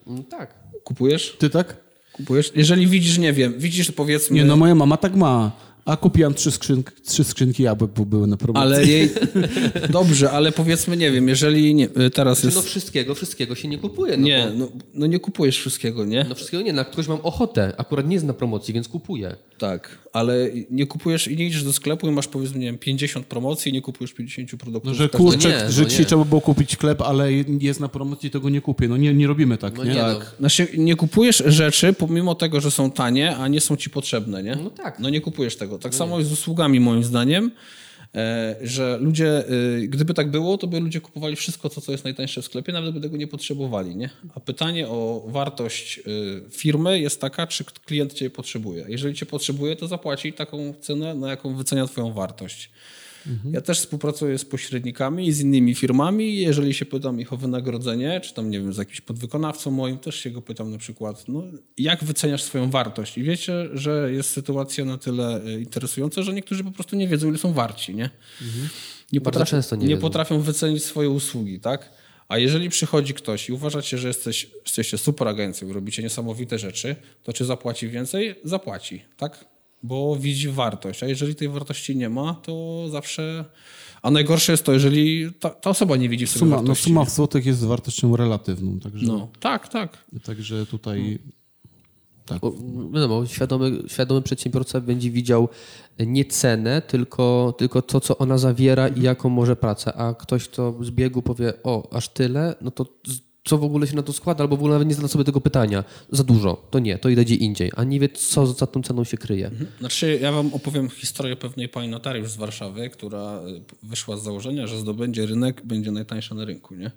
Mm, 0.07 0.25
Tak. 0.25 0.55
Kupujesz? 0.85 1.37
Ty 1.39 1.51
tak? 1.51 1.77
Kupujesz? 2.13 2.53
Jeżeli 2.55 2.87
widzisz, 2.87 3.19
nie 3.19 3.33
wiem, 3.33 3.55
widzisz 3.59 3.91
powiedzmy... 3.93 4.37
Nie, 4.37 4.45
no 4.45 4.57
moja 4.57 4.75
mama 4.75 4.97
tak 4.97 5.17
ma. 5.17 5.53
A 5.85 5.97
kupiłam 5.97 6.35
trzy, 6.35 6.51
skrzynki, 6.51 6.91
trzy 7.07 7.25
skrzynki 7.25 7.63
jabłek, 7.63 7.91
bo 7.97 8.05
były 8.07 8.27
na 8.27 8.37
promocji. 8.37 8.67
Ale 8.75 8.87
jej... 8.87 9.11
Dobrze, 9.91 10.31
ale 10.31 10.53
powiedzmy, 10.53 10.97
nie 10.97 11.11
wiem, 11.11 11.29
jeżeli 11.29 11.75
nie, 11.75 11.89
e, 11.97 12.11
teraz 12.11 12.45
jest... 12.45 12.57
No 12.57 12.63
wszystkiego, 12.63 13.15
wszystkiego 13.15 13.55
się 13.55 13.69
nie 13.69 13.79
kupuje. 13.79 14.17
No 14.17 14.23
Nie, 14.27 14.47
Bo, 14.53 14.59
no, 14.59 14.69
no 14.95 15.07
nie 15.07 15.19
kupujesz 15.19 15.59
wszystkiego, 15.59 16.05
nie? 16.05 16.27
no 16.29 16.35
wszystkiego 16.35 16.63
nie, 16.63 16.73
na 16.73 16.85
kogoś 16.85 17.09
mam 17.09 17.19
ochotę. 17.23 17.73
Akurat 17.77 18.07
nie 18.07 18.15
jest 18.15 18.27
na 18.27 18.33
promocji, 18.35 18.75
więc 18.75 18.89
kupuję. 18.89 19.37
Tak, 19.59 19.99
ale 20.13 20.51
nie 20.71 20.87
kupujesz 20.87 21.29
i 21.29 21.37
nie 21.37 21.47
idziesz 21.47 21.65
do 21.65 21.73
sklepu 21.73 22.09
i 22.09 22.11
masz 22.11 22.29
powiedzmy, 22.29 22.59
nie 22.59 22.67
wiem, 22.67 22.79
50 22.79 23.27
promocji 23.27 23.71
i 23.71 23.73
nie 23.73 23.83
kupujesz 23.83 24.13
50 24.13 24.51
produktów. 24.57 24.85
No, 24.93 24.95
że 24.95 25.09
każdego- 25.09 25.19
kurczę, 25.31 25.49
nie, 25.49 25.73
że 25.73 25.83
no 25.83 25.89
dzisiaj 25.89 26.07
trzeba 26.07 26.25
było 26.25 26.41
kupić 26.41 26.77
chleb, 26.77 27.03
ale 27.03 27.33
jest 27.61 27.81
na 27.81 27.89
promocji, 27.89 28.31
to 28.31 28.41
go 28.41 28.49
nie 28.49 28.61
kupię. 28.61 28.89
No 28.89 28.97
nie, 28.97 29.15
nie 29.15 29.27
robimy 29.27 29.59
tak, 29.59 29.77
No 29.79 29.85
nie? 29.85 29.91
nie, 29.91 30.01
Tak. 30.01 30.19
no. 30.19 30.25
Znaczy, 30.39 30.69
nie 30.79 30.97
kupujesz 30.97 31.43
rzeczy, 31.47 31.93
pomimo 31.93 32.35
tego, 32.35 32.61
że 32.61 32.71
są 32.71 32.91
tanie, 32.91 33.37
a 33.37 33.49
nie 33.49 33.61
są 33.61 33.77
ci 33.77 33.91
potrzebne, 33.91 34.43
nie? 34.43 34.57
No 34.65 34.71
tak. 34.71 34.99
No 35.01 35.11
nie 35.11 35.21
kupujesz 35.21 35.57
tego. 35.57 35.72
Tak 35.79 35.95
samo 35.95 36.19
jest 36.19 36.31
z 36.31 36.33
usługami, 36.33 36.81
moim 36.81 37.05
zdaniem, 37.05 37.51
e, 38.15 38.57
że 38.63 38.99
ludzie, 39.01 39.49
e, 39.49 39.81
gdyby 39.89 40.15
tak 40.15 40.31
było, 40.31 40.59
to 40.59 40.67
by 40.67 40.81
ludzie 40.81 41.01
kupowali 41.01 41.37
wszystko, 41.37 41.69
to, 41.69 41.81
co 41.81 41.93
jest 41.93 42.05
najtańsze 42.05 42.43
w 42.43 42.45
sklepie, 42.45 42.73
nawet 42.73 42.95
by 42.95 43.01
tego 43.01 43.17
nie 43.17 43.27
potrzebowali, 43.27 43.97
nie? 43.97 44.11
A 44.35 44.41
pytanie 44.41 44.89
o 44.89 45.25
wartość 45.27 45.99
e, 45.99 46.03
firmy 46.51 47.01
jest 47.01 47.21
taka, 47.21 47.47
czy 47.47 47.65
klient 47.65 48.13
cię 48.13 48.31
potrzebuje. 48.31 48.85
Jeżeli 48.89 49.15
cię 49.15 49.27
potrzebuje, 49.27 49.77
to 49.77 49.89
zapłaci 49.89 50.33
taką 50.33 50.75
cenę, 50.81 51.15
na 51.15 51.29
jaką 51.29 51.55
wycenia 51.55 51.87
twoją 51.87 52.13
wartość. 52.13 52.71
Ja 53.53 53.61
też 53.61 53.79
współpracuję 53.79 54.39
z 54.39 54.45
pośrednikami 54.45 55.27
i 55.27 55.33
z 55.33 55.41
innymi 55.41 55.75
firmami. 55.75 56.37
Jeżeli 56.37 56.75
się 56.75 56.85
pytam 56.87 57.21
ich 57.21 57.33
o 57.33 57.37
wynagrodzenie, 57.37 58.21
czy 58.21 58.35
tam, 58.35 58.51
nie 58.51 58.61
wiem, 58.61 58.73
z 58.73 58.77
jakimś 58.79 59.01
podwykonawcą 59.01 59.71
moim, 59.71 59.99
też 59.99 60.15
się 60.17 60.31
go 60.31 60.43
pytam 60.43 60.71
na 60.71 60.79
przykład, 60.79 61.25
no, 61.29 61.43
jak 61.79 62.05
wyceniasz 62.05 62.43
swoją 62.43 62.71
wartość? 62.71 63.19
I 63.19 63.23
wiecie, 63.23 63.69
że 63.73 64.13
jest 64.13 64.31
sytuacja 64.31 64.85
na 64.85 64.99
tyle 64.99 65.47
y, 65.47 65.61
interesująca, 65.61 66.23
że 66.23 66.33
niektórzy 66.35 66.65
po 66.65 66.71
prostu 66.73 66.97
nie 66.97 67.09
wiedzą, 67.09 67.29
ile 67.29 67.39
są 67.39 67.53
warci, 67.53 67.95
nie? 67.95 68.11
Nie, 69.13 69.21
Bardzo 69.21 69.45
często 69.45 69.77
nie 69.77 69.87
wiedzą. 69.89 70.01
potrafią 70.01 70.41
wycenić 70.41 70.85
swoje 70.85 71.11
usługi, 71.11 71.61
tak? 71.61 71.91
A 72.29 72.39
jeżeli 72.39 72.69
przychodzi 72.71 73.15
ktoś 73.15 73.49
i 73.49 73.53
uważacie, 73.53 73.99
że 73.99 74.09
jesteś, 74.09 74.51
jesteście 74.65 74.99
super 74.99 75.29
agencją, 75.29 75.73
robicie 75.73 76.03
niesamowite 76.03 76.59
rzeczy, 76.59 76.97
to 77.23 77.33
czy 77.33 77.45
zapłaci 77.45 77.89
więcej? 77.89 78.35
Zapłaci, 78.45 79.03
tak? 79.17 79.45
Bo 79.83 80.17
widzi 80.17 80.49
wartość. 80.49 81.03
A 81.03 81.07
jeżeli 81.07 81.35
tej 81.35 81.49
wartości 81.49 81.97
nie 81.97 82.09
ma, 82.09 82.35
to 82.35 82.85
zawsze... 82.91 83.45
A 84.03 84.11
najgorsze 84.11 84.53
jest 84.53 84.65
to, 84.65 84.73
jeżeli 84.73 85.33
ta, 85.41 85.51
ta 85.51 85.71
osoba 85.71 85.97
nie 85.97 86.09
widzi 86.09 86.27
w 86.27 86.31
sobie 86.31 86.39
Suma, 86.41 86.51
no, 86.57 86.63
wartości. 86.63 86.85
suma 86.85 87.05
w 87.05 87.11
złotych 87.11 87.47
jest 87.47 87.65
wartością 87.65 88.17
relatywną, 88.17 88.81
także, 88.81 89.07
No, 89.07 89.29
tak, 89.41 89.69
tak. 89.69 89.99
także 90.25 90.67
tutaj... 90.67 91.19
Tak. 92.27 92.41
Bo, 92.41 92.53
wiadomo, 92.95 93.27
świadomy, 93.27 93.83
świadomy 93.87 94.23
przedsiębiorca 94.23 94.81
będzie 94.81 95.11
widział 95.11 95.49
nie 95.99 96.25
cenę, 96.25 96.83
tylko, 96.83 97.55
tylko 97.59 97.83
to, 97.83 98.01
co 98.01 98.19
ona 98.19 98.39
zawiera 98.39 98.89
i 98.89 99.03
jaką 99.03 99.29
może 99.29 99.57
pracę. 99.57 99.95
A 99.95 100.15
ktoś, 100.15 100.49
kto 100.49 100.75
z 100.85 100.91
biegu 100.91 101.23
powie, 101.23 101.53
o, 101.63 101.95
aż 101.95 102.09
tyle, 102.09 102.55
no 102.61 102.71
to 102.71 102.85
z- 103.07 103.32
co 103.45 103.59
w 103.59 103.65
ogóle 103.65 103.87
się 103.87 103.97
na 103.97 104.03
to 104.03 104.13
składa, 104.13 104.45
albo 104.45 104.57
w 104.57 104.59
ogóle 104.59 104.73
nawet 104.73 104.89
nie 104.89 104.95
zada 104.95 105.09
sobie 105.09 105.25
tego 105.25 105.41
pytania. 105.41 105.85
Za 106.11 106.25
dużo, 106.25 106.69
to 106.71 106.79
nie, 106.79 106.99
to 106.99 107.09
idę 107.09 107.25
gdzie 107.25 107.35
indziej. 107.35 107.71
A 107.77 107.85
nie 107.85 108.01
wie, 108.01 108.09
co 108.09 108.47
za 108.47 108.67
tą 108.67 108.83
ceną 108.83 109.05
się 109.05 109.17
kryje. 109.17 109.51
Znaczy, 109.79 110.19
ja 110.23 110.33
wam 110.33 110.55
opowiem 110.55 110.91
historię 110.91 111.37
pewnej 111.37 111.69
pani 111.69 111.89
notariusz 111.89 112.31
z 112.31 112.37
Warszawy, 112.37 112.91
która 112.91 113.41
y, 113.47 113.63
wyszła 113.83 114.17
z 114.17 114.23
założenia, 114.23 114.67
że 114.67 114.79
zdobędzie 114.79 115.27
rynek, 115.27 115.67
będzie 115.67 115.91
najtańsza 115.91 116.35
na 116.35 116.45
rynku, 116.45 116.75
nie? 116.75 116.91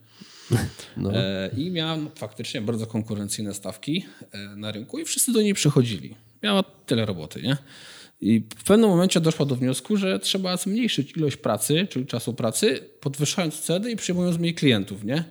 No. 0.97 1.15
E, 1.15 1.49
I 1.57 1.71
miałam 1.71 2.09
faktycznie 2.15 2.61
bardzo 2.61 2.87
konkurencyjne 2.87 3.53
stawki 3.53 4.05
e, 4.31 4.55
na 4.55 4.71
rynku 4.71 4.99
i 4.99 5.05
wszyscy 5.05 5.33
do 5.33 5.41
niej 5.41 5.53
przychodzili. 5.53 6.15
Miała 6.43 6.63
tyle 6.63 7.05
roboty, 7.05 7.41
nie? 7.41 7.57
I 8.21 8.43
w 8.57 8.63
pewnym 8.63 8.89
momencie 8.89 9.21
doszła 9.21 9.45
do 9.45 9.55
wniosku, 9.55 9.97
że 9.97 10.19
trzeba 10.19 10.57
zmniejszyć 10.57 11.17
ilość 11.17 11.37
pracy, 11.37 11.87
czyli 11.89 12.05
czasu 12.05 12.33
pracy, 12.33 12.79
podwyższając 12.99 13.59
ceny 13.59 13.91
i 13.91 13.95
przyjmując 13.95 14.37
mniej 14.37 14.53
klientów, 14.53 15.03
nie? 15.03 15.23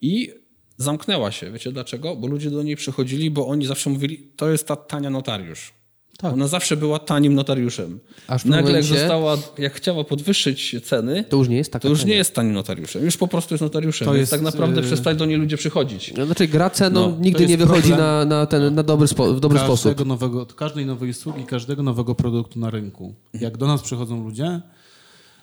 I 0.00 0.43
zamknęła 0.76 1.30
się. 1.30 1.50
Wiecie 1.50 1.72
dlaczego? 1.72 2.16
Bo 2.16 2.26
ludzie 2.26 2.50
do 2.50 2.62
niej 2.62 2.76
przychodzili, 2.76 3.30
bo 3.30 3.46
oni 3.46 3.66
zawsze 3.66 3.90
mówili, 3.90 4.18
to 4.36 4.50
jest 4.50 4.66
ta 4.68 4.76
tania 4.76 5.10
notariusz. 5.10 5.74
Tak. 6.18 6.32
Ona 6.34 6.48
zawsze 6.48 6.76
była 6.76 6.98
tanim 6.98 7.34
notariuszem. 7.34 8.00
Aż 8.28 8.44
Nagle 8.44 8.56
jak 8.56 8.66
momencie- 8.66 8.98
została, 9.00 9.36
jak 9.58 9.74
chciała 9.74 10.04
podwyższyć 10.04 10.76
ceny, 10.84 11.24
To 11.28 11.36
już 11.36 11.48
nie 11.48 11.56
jest 11.56 11.72
taka 11.72 11.82
to 11.82 11.88
już 11.88 11.98
cena. 11.98 12.10
nie 12.10 12.16
jest 12.16 12.34
tanim 12.34 12.52
notariuszem. 12.52 13.04
Już 13.04 13.16
po 13.16 13.28
prostu 13.28 13.54
jest 13.54 13.62
notariuszem. 13.62 14.08
To 14.08 14.14
jest, 14.14 14.30
tak 14.30 14.40
naprawdę 14.40 14.80
yy, 14.80 14.86
przestali 14.86 15.18
do 15.18 15.24
niej 15.26 15.36
ludzie 15.36 15.56
przychodzić. 15.56 16.14
No, 16.16 16.26
Znaczy 16.26 16.48
gra 16.48 16.70
ceną 16.70 17.10
No, 17.10 17.16
nigdy 17.20 17.46
nie 17.46 17.56
wychodzi 17.56 17.88
problem. 17.88 17.98
na, 17.98 18.24
na, 18.24 18.46
ten, 18.46 18.74
na 18.74 18.82
dobry 18.82 19.08
spo, 19.08 19.34
w 19.34 19.40
dobry 19.40 19.58
sposób. 19.58 19.84
każdego 19.84 20.04
nowego, 20.08 20.42
od 20.42 20.54
każdej 20.54 20.86
nowej 20.86 21.10
usługi, 21.10 21.44
każdego 21.44 21.82
nowego 21.82 22.14
produktu 22.14 22.58
na 22.58 22.70
rynku. 22.70 23.14
Jak 23.40 23.56
do 23.56 23.66
nas 23.66 23.82
przychodzą 23.82 24.24
ludzie, 24.24 24.60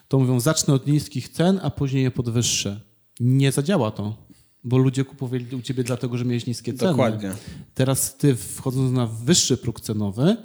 to 0.08 0.20
mówią, 0.20 0.40
zacznę 0.40 0.74
od 0.74 0.88
niskich 0.88 1.30
cen, 1.30 1.60
a 1.64 1.70
później 1.70 2.04
je 2.04 2.12
podwyższę. 2.12 2.80
Nie 3.20 3.52
zadziała 3.52 3.92
to, 3.92 4.16
bo 4.64 4.78
ludzie 4.78 5.06
kupowali 5.06 5.56
u 5.56 5.62
ciebie 5.62 5.84
dlatego, 5.84 6.18
że 6.18 6.26
miałeś 6.26 6.46
niskie 6.46 6.74
ceny. 6.74 6.92
Dokładnie. 6.92 7.32
Teraz 7.74 8.18
ty 8.18 8.36
wchodząc 8.36 8.92
na 8.92 9.08
wyższy 9.08 9.58
próg 9.58 9.82
cenowy, 9.82 10.38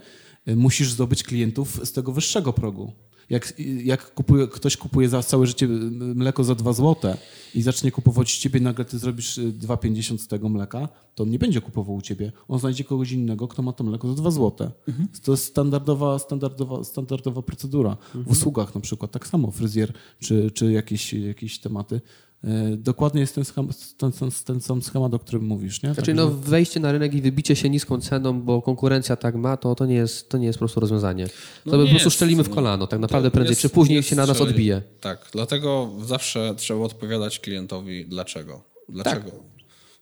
y, 0.48 0.56
musisz 0.56 0.93
zdobyć 0.93 1.22
klientów 1.22 1.80
z 1.84 1.93
tego 1.93 2.12
wyższego 2.12 2.52
progu. 2.52 2.93
Jak, 3.30 3.52
jak 3.84 4.14
kupuje, 4.14 4.47
ktoś 4.47 4.76
kupuje 4.76 5.09
za 5.09 5.22
całe 5.22 5.47
życie 5.47 5.68
mleko 6.14 6.44
za 6.44 6.55
2 6.55 6.72
złote 6.72 7.16
i 7.55 7.62
zacznie 7.62 7.90
kupować 7.90 8.38
u 8.38 8.40
ciebie, 8.40 8.60
nagle 8.60 8.84
ty 8.84 8.98
zrobisz 8.98 9.38
2,50 9.38 10.18
z 10.18 10.28
tego 10.28 10.48
mleka, 10.48 10.88
to 11.14 11.22
on 11.22 11.30
nie 11.30 11.38
będzie 11.38 11.60
kupował 11.60 11.97
u 11.97 12.02
ciebie. 12.02 12.32
On 12.48 12.59
znajdzie 12.59 12.84
kogoś 12.84 13.12
innego, 13.12 13.48
kto 13.48 13.62
ma 13.62 13.72
to 13.72 13.84
mleko 13.84 14.09
za 14.09 14.14
2 14.14 14.30
złote. 14.30 14.70
Mhm. 14.88 15.09
To 15.22 15.32
jest 15.32 15.44
standardowa, 15.44 16.18
standardowa, 16.18 16.84
standardowa 16.84 17.43
procedura. 17.43 17.90
Mhm. 17.90 18.24
W 18.24 18.30
usługach 18.30 18.74
na 18.74 18.80
przykład 18.80 19.10
tak 19.10 19.26
samo, 19.26 19.51
fryzjer 19.51 19.93
czy, 20.18 20.51
czy 20.51 20.72
jakieś, 20.72 21.12
jakieś 21.12 21.59
tematy. 21.59 22.01
E, 22.44 22.76
dokładnie 22.76 23.20
jest 23.20 23.34
ten, 23.34 23.44
schema, 23.44 23.68
ten, 23.98 24.12
ten, 24.12 24.30
ten 24.44 24.60
sam 24.60 24.82
schemat, 24.82 25.14
o 25.14 25.18
którym 25.18 25.44
mówisz. 25.44 25.82
Nie? 25.82 25.94
Znaczy, 25.94 26.14
no, 26.14 26.30
wejście 26.30 26.80
na 26.80 26.92
rynek 26.92 27.14
i 27.14 27.22
wybicie 27.22 27.56
się 27.56 27.70
niską 27.70 28.00
ceną, 28.00 28.42
bo 28.42 28.62
konkurencja 28.62 29.16
tak 29.16 29.34
ma, 29.34 29.56
to, 29.56 29.74
to, 29.74 29.86
nie, 29.86 29.94
jest, 29.94 30.28
to 30.28 30.38
nie 30.38 30.46
jest 30.46 30.58
po 30.58 30.60
prostu 30.60 30.80
rozwiązanie. 30.80 31.26
To 31.26 31.32
no 31.64 31.78
my 31.78 31.84
po 31.84 31.90
prostu 31.90 32.10
szczelimy 32.10 32.42
w 32.42 32.48
no. 32.48 32.54
kolano, 32.54 32.86
tak 32.86 33.00
naprawdę 33.00 33.30
prędzej 33.30 33.52
jest, 33.52 33.62
czy 33.62 33.68
później 33.68 34.02
się 34.02 34.16
na 34.16 34.26
nas 34.26 34.40
odbije. 34.40 34.82
Tak, 35.00 35.28
dlatego 35.32 35.90
zawsze 36.04 36.54
trzeba 36.56 36.80
odpowiadać 36.80 37.40
klientowi 37.40 38.06
dlaczego. 38.06 38.62
Dlaczego? 38.88 39.30
Tak. 39.30 39.40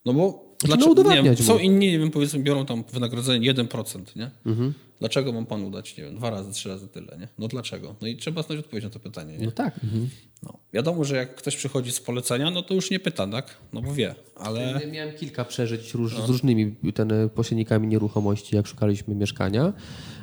No 0.05 0.15
bo 0.15 0.44
znaczy, 0.64 0.86
no 0.97 1.14
nie 1.14 1.22
wiem, 1.22 1.36
są 1.36 1.59
inni, 1.59 1.86
nie 1.93 1.98
wiem, 1.98 2.10
powiedzmy, 2.10 2.39
biorą 2.39 2.66
tam 2.66 2.85
wynagrodzenie 2.93 3.55
1%, 3.55 4.16
nie? 4.16 4.31
Mhm. 4.47 4.74
Dlaczego 5.01 5.32
mam 5.32 5.47
panu 5.47 5.70
dać, 5.70 5.97
nie 5.97 6.05
wiem, 6.05 6.16
dwa 6.16 6.31
razy, 6.31 6.52
trzy 6.52 6.68
razy 6.68 6.89
tyle, 6.89 7.16
nie? 7.20 7.28
No 7.39 7.48
dlaczego? 7.48 7.94
No 8.01 8.09
i 8.09 8.16
trzeba 8.16 8.43
znaleźć 8.43 8.64
odpowiedź 8.64 8.85
na 8.85 8.90
to 8.90 8.98
pytanie, 8.98 9.39
nie? 9.39 9.47
No 9.47 9.52
tak. 9.52 9.85
Mhm. 9.85 10.09
No. 10.43 10.59
Wiadomo, 10.72 11.05
że 11.05 11.16
jak 11.16 11.35
ktoś 11.35 11.56
przychodzi 11.56 11.93
z 11.93 12.01
polecenia, 12.01 12.51
no 12.51 12.62
to 12.62 12.74
już 12.74 12.90
nie 12.90 13.01
pyta, 13.01 13.26
tak? 13.26 13.56
No 13.72 13.82
bo 13.82 13.94
wie, 13.94 14.14
ale... 14.36 14.81
Ja 14.85 14.93
miałem 14.93 15.14
kilka 15.14 15.44
przeżyć 15.44 15.94
róż, 15.94 16.14
no. 16.18 16.26
z 16.26 16.31
różnymi 16.31 16.76
ten, 16.94 17.12
pośrednikami 17.35 17.89
nieruchomości, 17.89 18.56
jak 18.56 18.66
szukaliśmy 18.66 19.14
mieszkania, 19.14 19.72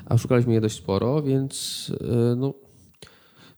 a 0.06 0.18
szukaliśmy 0.18 0.54
je 0.54 0.62
dość 0.62 0.76
sporo, 0.76 1.22
więc 1.22 1.88
yy, 2.02 2.36
no 2.38 2.54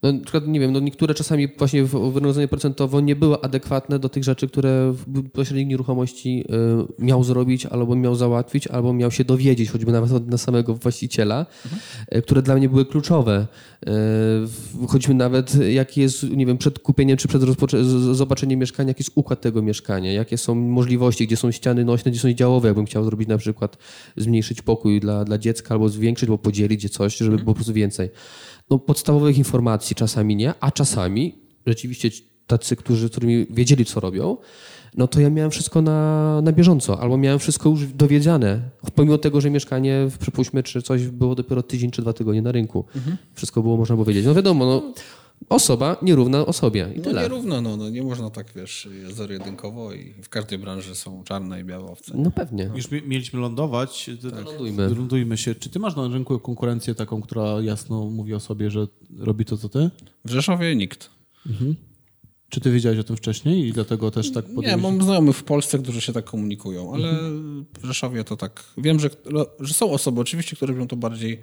no, 0.03 0.11
na 0.11 0.19
przykład, 0.19 0.47
nie 0.47 0.59
wiem, 0.59 0.71
no 0.71 0.80
niektóre 0.80 1.13
czasami 1.13 1.47
właśnie 1.57 1.84
wynagrodzenie 1.84 2.47
procentowo 2.47 3.01
nie 3.01 3.15
było 3.15 3.43
adekwatne 3.43 3.99
do 3.99 4.09
tych 4.09 4.23
rzeczy, 4.23 4.47
które 4.47 4.93
pośrednik 5.34 5.67
nieruchomości 5.67 6.45
y, 6.99 7.03
miał 7.03 7.23
zrobić, 7.23 7.65
albo 7.65 7.95
miał 7.95 8.15
załatwić, 8.15 8.67
albo 8.67 8.93
miał 8.93 9.11
się 9.11 9.23
dowiedzieć, 9.23 9.69
choćby 9.69 9.91
nawet 9.91 10.11
od 10.11 10.27
na 10.27 10.38
samego 10.38 10.75
właściciela, 10.75 11.45
mhm. 11.65 11.81
y, 12.15 12.21
które 12.21 12.41
dla 12.41 12.55
mnie 12.55 12.69
były 12.69 12.85
kluczowe. 12.85 13.47
Y, 14.84 14.88
choćby 14.88 15.13
nawet 15.13 15.55
jaki 15.55 16.01
jest, 16.01 16.23
nie 16.23 16.45
wiem, 16.45 16.57
przed 16.57 16.80
kupieniem 16.80 17.17
czy 17.17 17.27
przed 17.27 17.41
zobaczeniem 18.11 18.59
mieszkania, 18.59 18.88
jaki 18.88 19.03
jest 19.03 19.11
układ 19.15 19.41
tego 19.41 19.61
mieszkania, 19.61 20.11
jakie 20.11 20.38
są 20.38 20.55
możliwości, 20.55 21.27
gdzie 21.27 21.38
są 21.38 21.51
ściany 21.51 21.85
nośne, 21.85 22.11
gdzie 22.11 22.19
są 22.19 22.34
działowe, 22.34 22.67
jakbym 22.67 22.85
chciał 22.85 23.03
zrobić 23.03 23.27
na 23.27 23.38
przykład 23.38 23.77
zmniejszyć 24.17 24.61
pokój 24.61 24.99
dla, 24.99 25.25
dla 25.25 25.38
dziecka, 25.38 25.73
albo 25.73 25.89
zwiększyć, 25.89 26.30
albo 26.30 26.38
podzielić 26.38 26.80
gdzie 26.80 26.89
coś, 26.89 27.17
żeby 27.17 27.38
było 27.38 27.45
po 27.45 27.53
prostu 27.53 27.73
więcej 27.73 28.09
no, 28.73 28.79
podstawowych 28.79 29.37
informacji 29.37 29.95
czasami 29.95 30.35
nie, 30.35 30.53
a 30.59 30.71
czasami 30.71 31.35
rzeczywiście 31.67 32.09
tacy, 32.47 32.75
którzy, 32.75 33.09
którymi 33.09 33.45
wiedzieli, 33.49 33.85
co 33.85 33.99
robią, 33.99 34.37
no 34.97 35.07
to 35.07 35.21
ja 35.21 35.29
miałem 35.29 35.51
wszystko 35.51 35.81
na, 35.81 36.41
na 36.41 36.51
bieżąco, 36.51 36.99
albo 36.99 37.17
miałem 37.17 37.39
wszystko 37.39 37.69
już 37.69 37.85
dowiedziane, 37.87 38.61
pomimo 38.95 39.17
tego, 39.17 39.41
że 39.41 39.49
mieszkanie, 39.49 40.07
przypuśćmy, 40.19 40.63
czy 40.63 40.81
coś 40.81 41.07
było 41.07 41.35
dopiero 41.35 41.63
tydzień 41.63 41.91
czy 41.91 42.01
dwa 42.01 42.13
tygodnie 42.13 42.41
na 42.41 42.51
rynku. 42.51 42.85
Mhm. 42.95 43.17
Wszystko 43.33 43.61
było 43.61 43.77
można 43.77 43.97
powiedzieć. 43.97 44.25
No 44.25 44.35
wiadomo, 44.35 44.65
no, 44.65 44.93
osoba 45.49 45.97
nierówna 46.01 46.45
osobie 46.45 46.89
i 46.95 46.97
no 46.97 47.03
tyle. 47.03 47.21
nierówna, 47.21 47.61
no, 47.61 47.77
no 47.77 47.89
nie 47.89 48.03
można 48.03 48.29
tak, 48.29 48.47
wiesz, 48.55 48.89
zero-jedynkowo 49.13 49.93
i 49.93 50.13
w 50.23 50.29
każdej 50.29 50.59
branży 50.59 50.95
są 50.95 51.23
czarne 51.23 51.61
i 51.61 51.63
białe 51.63 51.85
owce. 51.85 52.11
No 52.17 52.31
pewnie. 52.31 52.71
Już 52.75 52.91
mieliśmy 52.91 53.39
lądować. 53.39 54.09
Tak. 54.31 54.45
Lądujmy. 54.45 54.89
Lądujmy 54.89 55.37
się. 55.37 55.55
Czy 55.55 55.69
ty 55.69 55.79
masz 55.79 55.95
na 55.95 56.07
rynku 56.07 56.39
konkurencję 56.39 56.95
taką, 56.95 57.21
która 57.21 57.61
jasno 57.61 58.05
mówi 58.05 58.33
o 58.33 58.39
sobie, 58.39 58.71
że 58.71 58.87
robi 59.19 59.45
to, 59.45 59.57
co 59.57 59.69
ty? 59.69 59.89
W 60.25 60.31
Rzeszowie 60.31 60.75
nikt. 60.75 61.09
Mhm. 61.45 61.75
Czy 62.49 62.59
ty 62.59 62.71
wiedziałeś 62.71 62.99
o 62.99 63.03
tym 63.03 63.17
wcześniej 63.17 63.67
i 63.67 63.73
dlatego 63.73 64.11
też 64.11 64.31
tak 64.31 64.45
podjąłeś? 64.45 64.69
Nie, 64.71 64.77
mam 64.77 65.01
znajomych 65.03 65.35
w 65.35 65.43
Polsce, 65.43 65.79
którzy 65.79 66.01
się 66.01 66.13
tak 66.13 66.25
komunikują, 66.25 66.93
ale 66.93 67.09
mhm. 67.09 67.65
w 67.81 67.85
Rzeszowie 67.85 68.23
to 68.23 68.37
tak... 68.37 68.63
Wiem, 68.77 68.99
że, 68.99 69.09
że 69.59 69.73
są 69.73 69.91
osoby 69.91 70.21
oczywiście, 70.21 70.55
które 70.55 70.73
robią 70.73 70.87
to 70.87 70.95
bardziej 70.95 71.39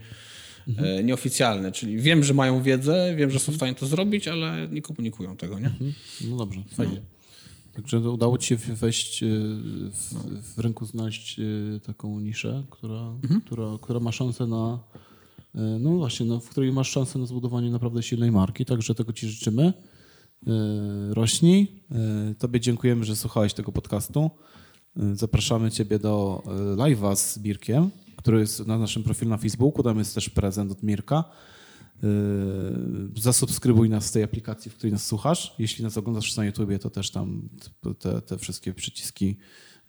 mhm. 0.69 1.07
nieoficjalne, 1.07 1.73
czyli 1.73 1.99
wiem, 1.99 2.25
że 2.25 2.35
mają 2.35 2.63
wiedzę, 2.63 3.15
wiem, 3.17 3.31
że 3.31 3.39
są 3.39 3.53
w 3.53 3.57
stanie 3.57 3.75
to 3.75 3.87
zrobić, 3.87 4.29
ale 4.29 4.69
nie 4.69 4.83
komunikują 4.83 5.37
tego, 5.37 5.59
nie? 5.59 5.67
Mhm. 5.67 5.93
No 6.29 6.37
dobrze, 6.37 6.63
fajnie. 6.77 6.95
No. 6.95 7.21
Także 7.73 8.01
udało 8.01 8.39
ci 8.39 8.49
się 8.49 8.57
wejść 8.57 9.23
e, 9.23 9.27
w, 9.91 10.15
w 10.55 10.59
rynku, 10.59 10.87
znaleźć 10.87 11.41
e, 11.41 11.81
taką 11.81 12.21
niszę, 12.21 12.63
która, 12.71 13.01
mhm. 13.23 13.41
która, 13.41 13.67
która 13.83 14.01
ma 14.01 14.13
szansę 14.13 14.47
na 14.47 14.79
no 15.81 15.91
właśnie, 15.91 16.27
no, 16.27 16.41
w 16.41 16.49
której 16.49 16.73
masz 16.73 16.91
szansę 16.91 17.19
na 17.19 17.27
zbudowanie 17.27 17.71
naprawdę 17.71 18.03
silnej 18.03 18.33
marki, 18.33 18.65
także 18.65 18.95
tego 18.95 19.13
ci 19.13 19.29
życzymy. 19.29 19.73
Rośnij. 21.11 21.83
Tobie 22.39 22.61
dziękujemy, 22.61 23.05
że 23.05 23.17
słuchałeś 23.17 23.55
tego 23.55 23.73
podcastu. 23.73 24.31
Zapraszamy 25.13 25.71
Ciebie 25.71 25.99
do 25.99 26.43
live'a 26.77 27.17
z 27.17 27.39
Birkiem 27.39 27.91
który 28.21 28.41
jest 28.41 28.67
na 28.67 28.79
naszym 28.79 29.03
profilu 29.03 29.31
na 29.31 29.37
Facebooku. 29.37 29.83
Tam 29.83 29.99
jest 29.99 30.15
też 30.15 30.31
prezent 30.31 30.73
od 30.73 30.83
Mirka. 30.83 31.25
Yy, 32.03 32.11
zasubskrybuj 33.17 33.91
nas 33.91 34.07
z 34.07 34.13
tej 34.13 34.23
aplikacji, 34.23 34.71
w 34.71 34.75
której 34.75 34.93
nas 34.93 35.07
słuchasz. 35.07 35.55
Jeśli 35.59 35.85
nas 35.85 35.97
oglądasz 35.97 36.37
na 36.37 36.45
YouTubie, 36.45 36.79
to 36.79 36.91
też 36.91 37.11
tam 37.11 37.49
te, 37.99 38.23
te 38.23 38.39
wszystkie 38.39 38.75
przyciski 38.75 39.37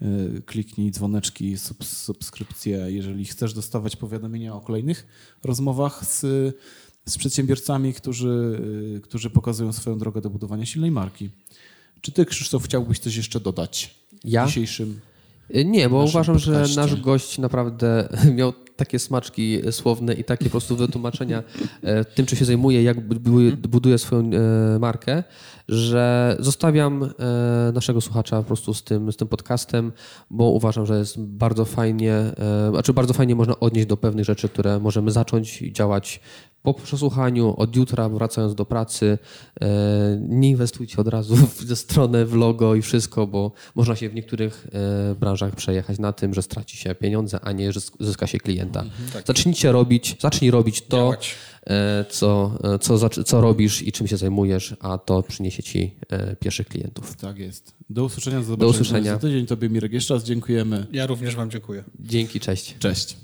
yy, 0.02 0.42
kliknij, 0.46 0.92
dzwoneczki, 0.92 1.58
sub, 1.58 1.86
subskrypcje. 1.86 2.92
Jeżeli 2.92 3.26
chcesz 3.26 3.54
dostawać 3.54 3.96
powiadomienia 3.96 4.56
o 4.56 4.62
kolejnych 4.62 5.08
rozmowach 5.44 6.06
z, 6.06 6.20
z 7.06 7.18
przedsiębiorcami, 7.18 7.94
którzy, 7.94 8.62
yy, 8.94 9.02
którzy 9.02 9.30
pokazują 9.30 9.74
swoją 9.74 9.98
drogę 9.98 10.22
do 10.22 10.30
budowania 10.30 10.66
silnej 10.66 10.92
marki. 10.92 11.30
Czy 12.02 12.12
ty, 12.12 12.26
Krzysztof, 12.26 12.64
chciałbyś 12.64 13.00
coś 13.00 13.16
jeszcze 13.16 13.40
dodać 13.40 13.96
ja? 14.24 14.46
w 14.46 14.48
dzisiejszym 14.48 15.00
nie, 15.66 15.90
bo 15.90 16.04
uważam, 16.04 16.36
podcaście. 16.36 16.66
że 16.66 16.82
nasz 16.82 17.02
gość 17.02 17.38
naprawdę 17.38 18.10
miał 18.36 18.54
takie 18.82 19.00
smaczki 19.00 19.62
słowne 19.72 20.14
i 20.14 20.24
takie 20.24 20.46
po 20.46 20.52
prostu 20.52 20.76
wytłumaczenia 20.76 21.44
e, 21.84 22.06
tym, 22.06 22.26
czym 22.26 22.38
się 22.38 22.46
zajmuje, 22.46 22.84
jak 22.84 23.02
buduje 23.70 23.98
swoją 23.98 24.22
e, 24.22 24.80
markę, 24.80 25.24
że 25.68 26.36
zostawiam 26.40 27.04
e, 27.04 27.72
naszego 27.74 28.02
słuchacza 28.02 28.38
po 28.38 28.44
prostu 28.44 28.74
z 28.74 28.84
tym, 28.84 29.12
z 29.12 29.18
tym 29.18 29.28
podcastem, 29.28 29.92
bo 30.30 30.44
uważam, 30.50 30.86
że 30.86 30.98
jest 31.00 31.20
bardzo 31.20 31.66
fajnie, 31.66 32.16
znaczy 32.70 32.94
bardzo 32.94 33.14
fajnie 33.14 33.36
można 33.36 33.60
odnieść 33.60 33.88
do 33.88 33.98
pewnych 33.98 34.26
rzeczy, 34.26 34.50
które 34.50 34.80
możemy 34.80 35.12
zacząć 35.12 35.64
działać 35.72 36.20
po 36.64 36.74
przesłuchaniu, 36.74 37.56
od 37.58 37.76
jutra 37.76 38.10
wracając 38.10 38.56
do 38.56 38.66
pracy, 38.66 39.18
nie 40.20 40.50
inwestujcie 40.50 40.98
od 40.98 41.08
razu 41.08 41.36
ze 41.72 41.76
stronę 41.76 42.26
w 42.26 42.34
logo 42.34 42.76
i 42.76 42.82
wszystko, 42.82 43.28
bo 43.28 43.52
można 43.76 43.96
się 43.96 44.10
w 44.10 44.16
niektórych 44.16 44.68
branżach 45.20 45.56
przejechać 45.56 46.00
na 46.00 46.14
tym, 46.14 46.34
że 46.34 46.42
straci 46.42 46.78
się 46.78 46.96
pieniądze, 46.96 47.40
a 47.42 47.52
nie, 47.52 47.72
że 47.72 47.80
zyska 48.00 48.28
się 48.28 48.38
klienta. 48.72 48.82
Mhm, 48.82 49.12
tak. 49.12 49.28
Zacznijcie 49.28 49.72
robić, 49.72 50.16
zacznij 50.20 50.52
robić 50.52 50.82
to, 50.82 51.14
e, 51.68 52.06
co, 52.10 52.58
e, 52.64 52.80
co, 52.80 53.10
co 53.10 53.42
robisz 53.42 53.82
i 53.82 53.92
czym 53.92 54.08
się 54.08 54.18
zajmujesz, 54.18 54.76
a 54.80 54.98
to 54.98 55.24
przyniesie 55.24 55.64
ci 55.64 55.92
e, 56.10 56.36
pierwszych 56.36 56.68
klientów. 56.68 57.16
Tak 57.18 57.38
jest. 57.38 57.74
Do 57.90 58.04
usłyszenia. 58.04 58.42
Do, 58.42 58.58
do 58.58 58.68
usłyszenia. 58.68 59.14
Za 59.14 59.20
tydzień 59.20 59.46
Tobie 59.46 59.70
Mirek 59.70 59.94
jeszcze 59.94 60.14
raz 60.14 60.24
dziękujemy. 60.24 60.88
Ja 60.92 61.06
również 61.06 61.36
Wam 61.36 61.52
dziękuję. 61.52 61.84
Dzięki, 62.00 62.40
cześć. 62.40 62.76
Cześć. 62.80 63.18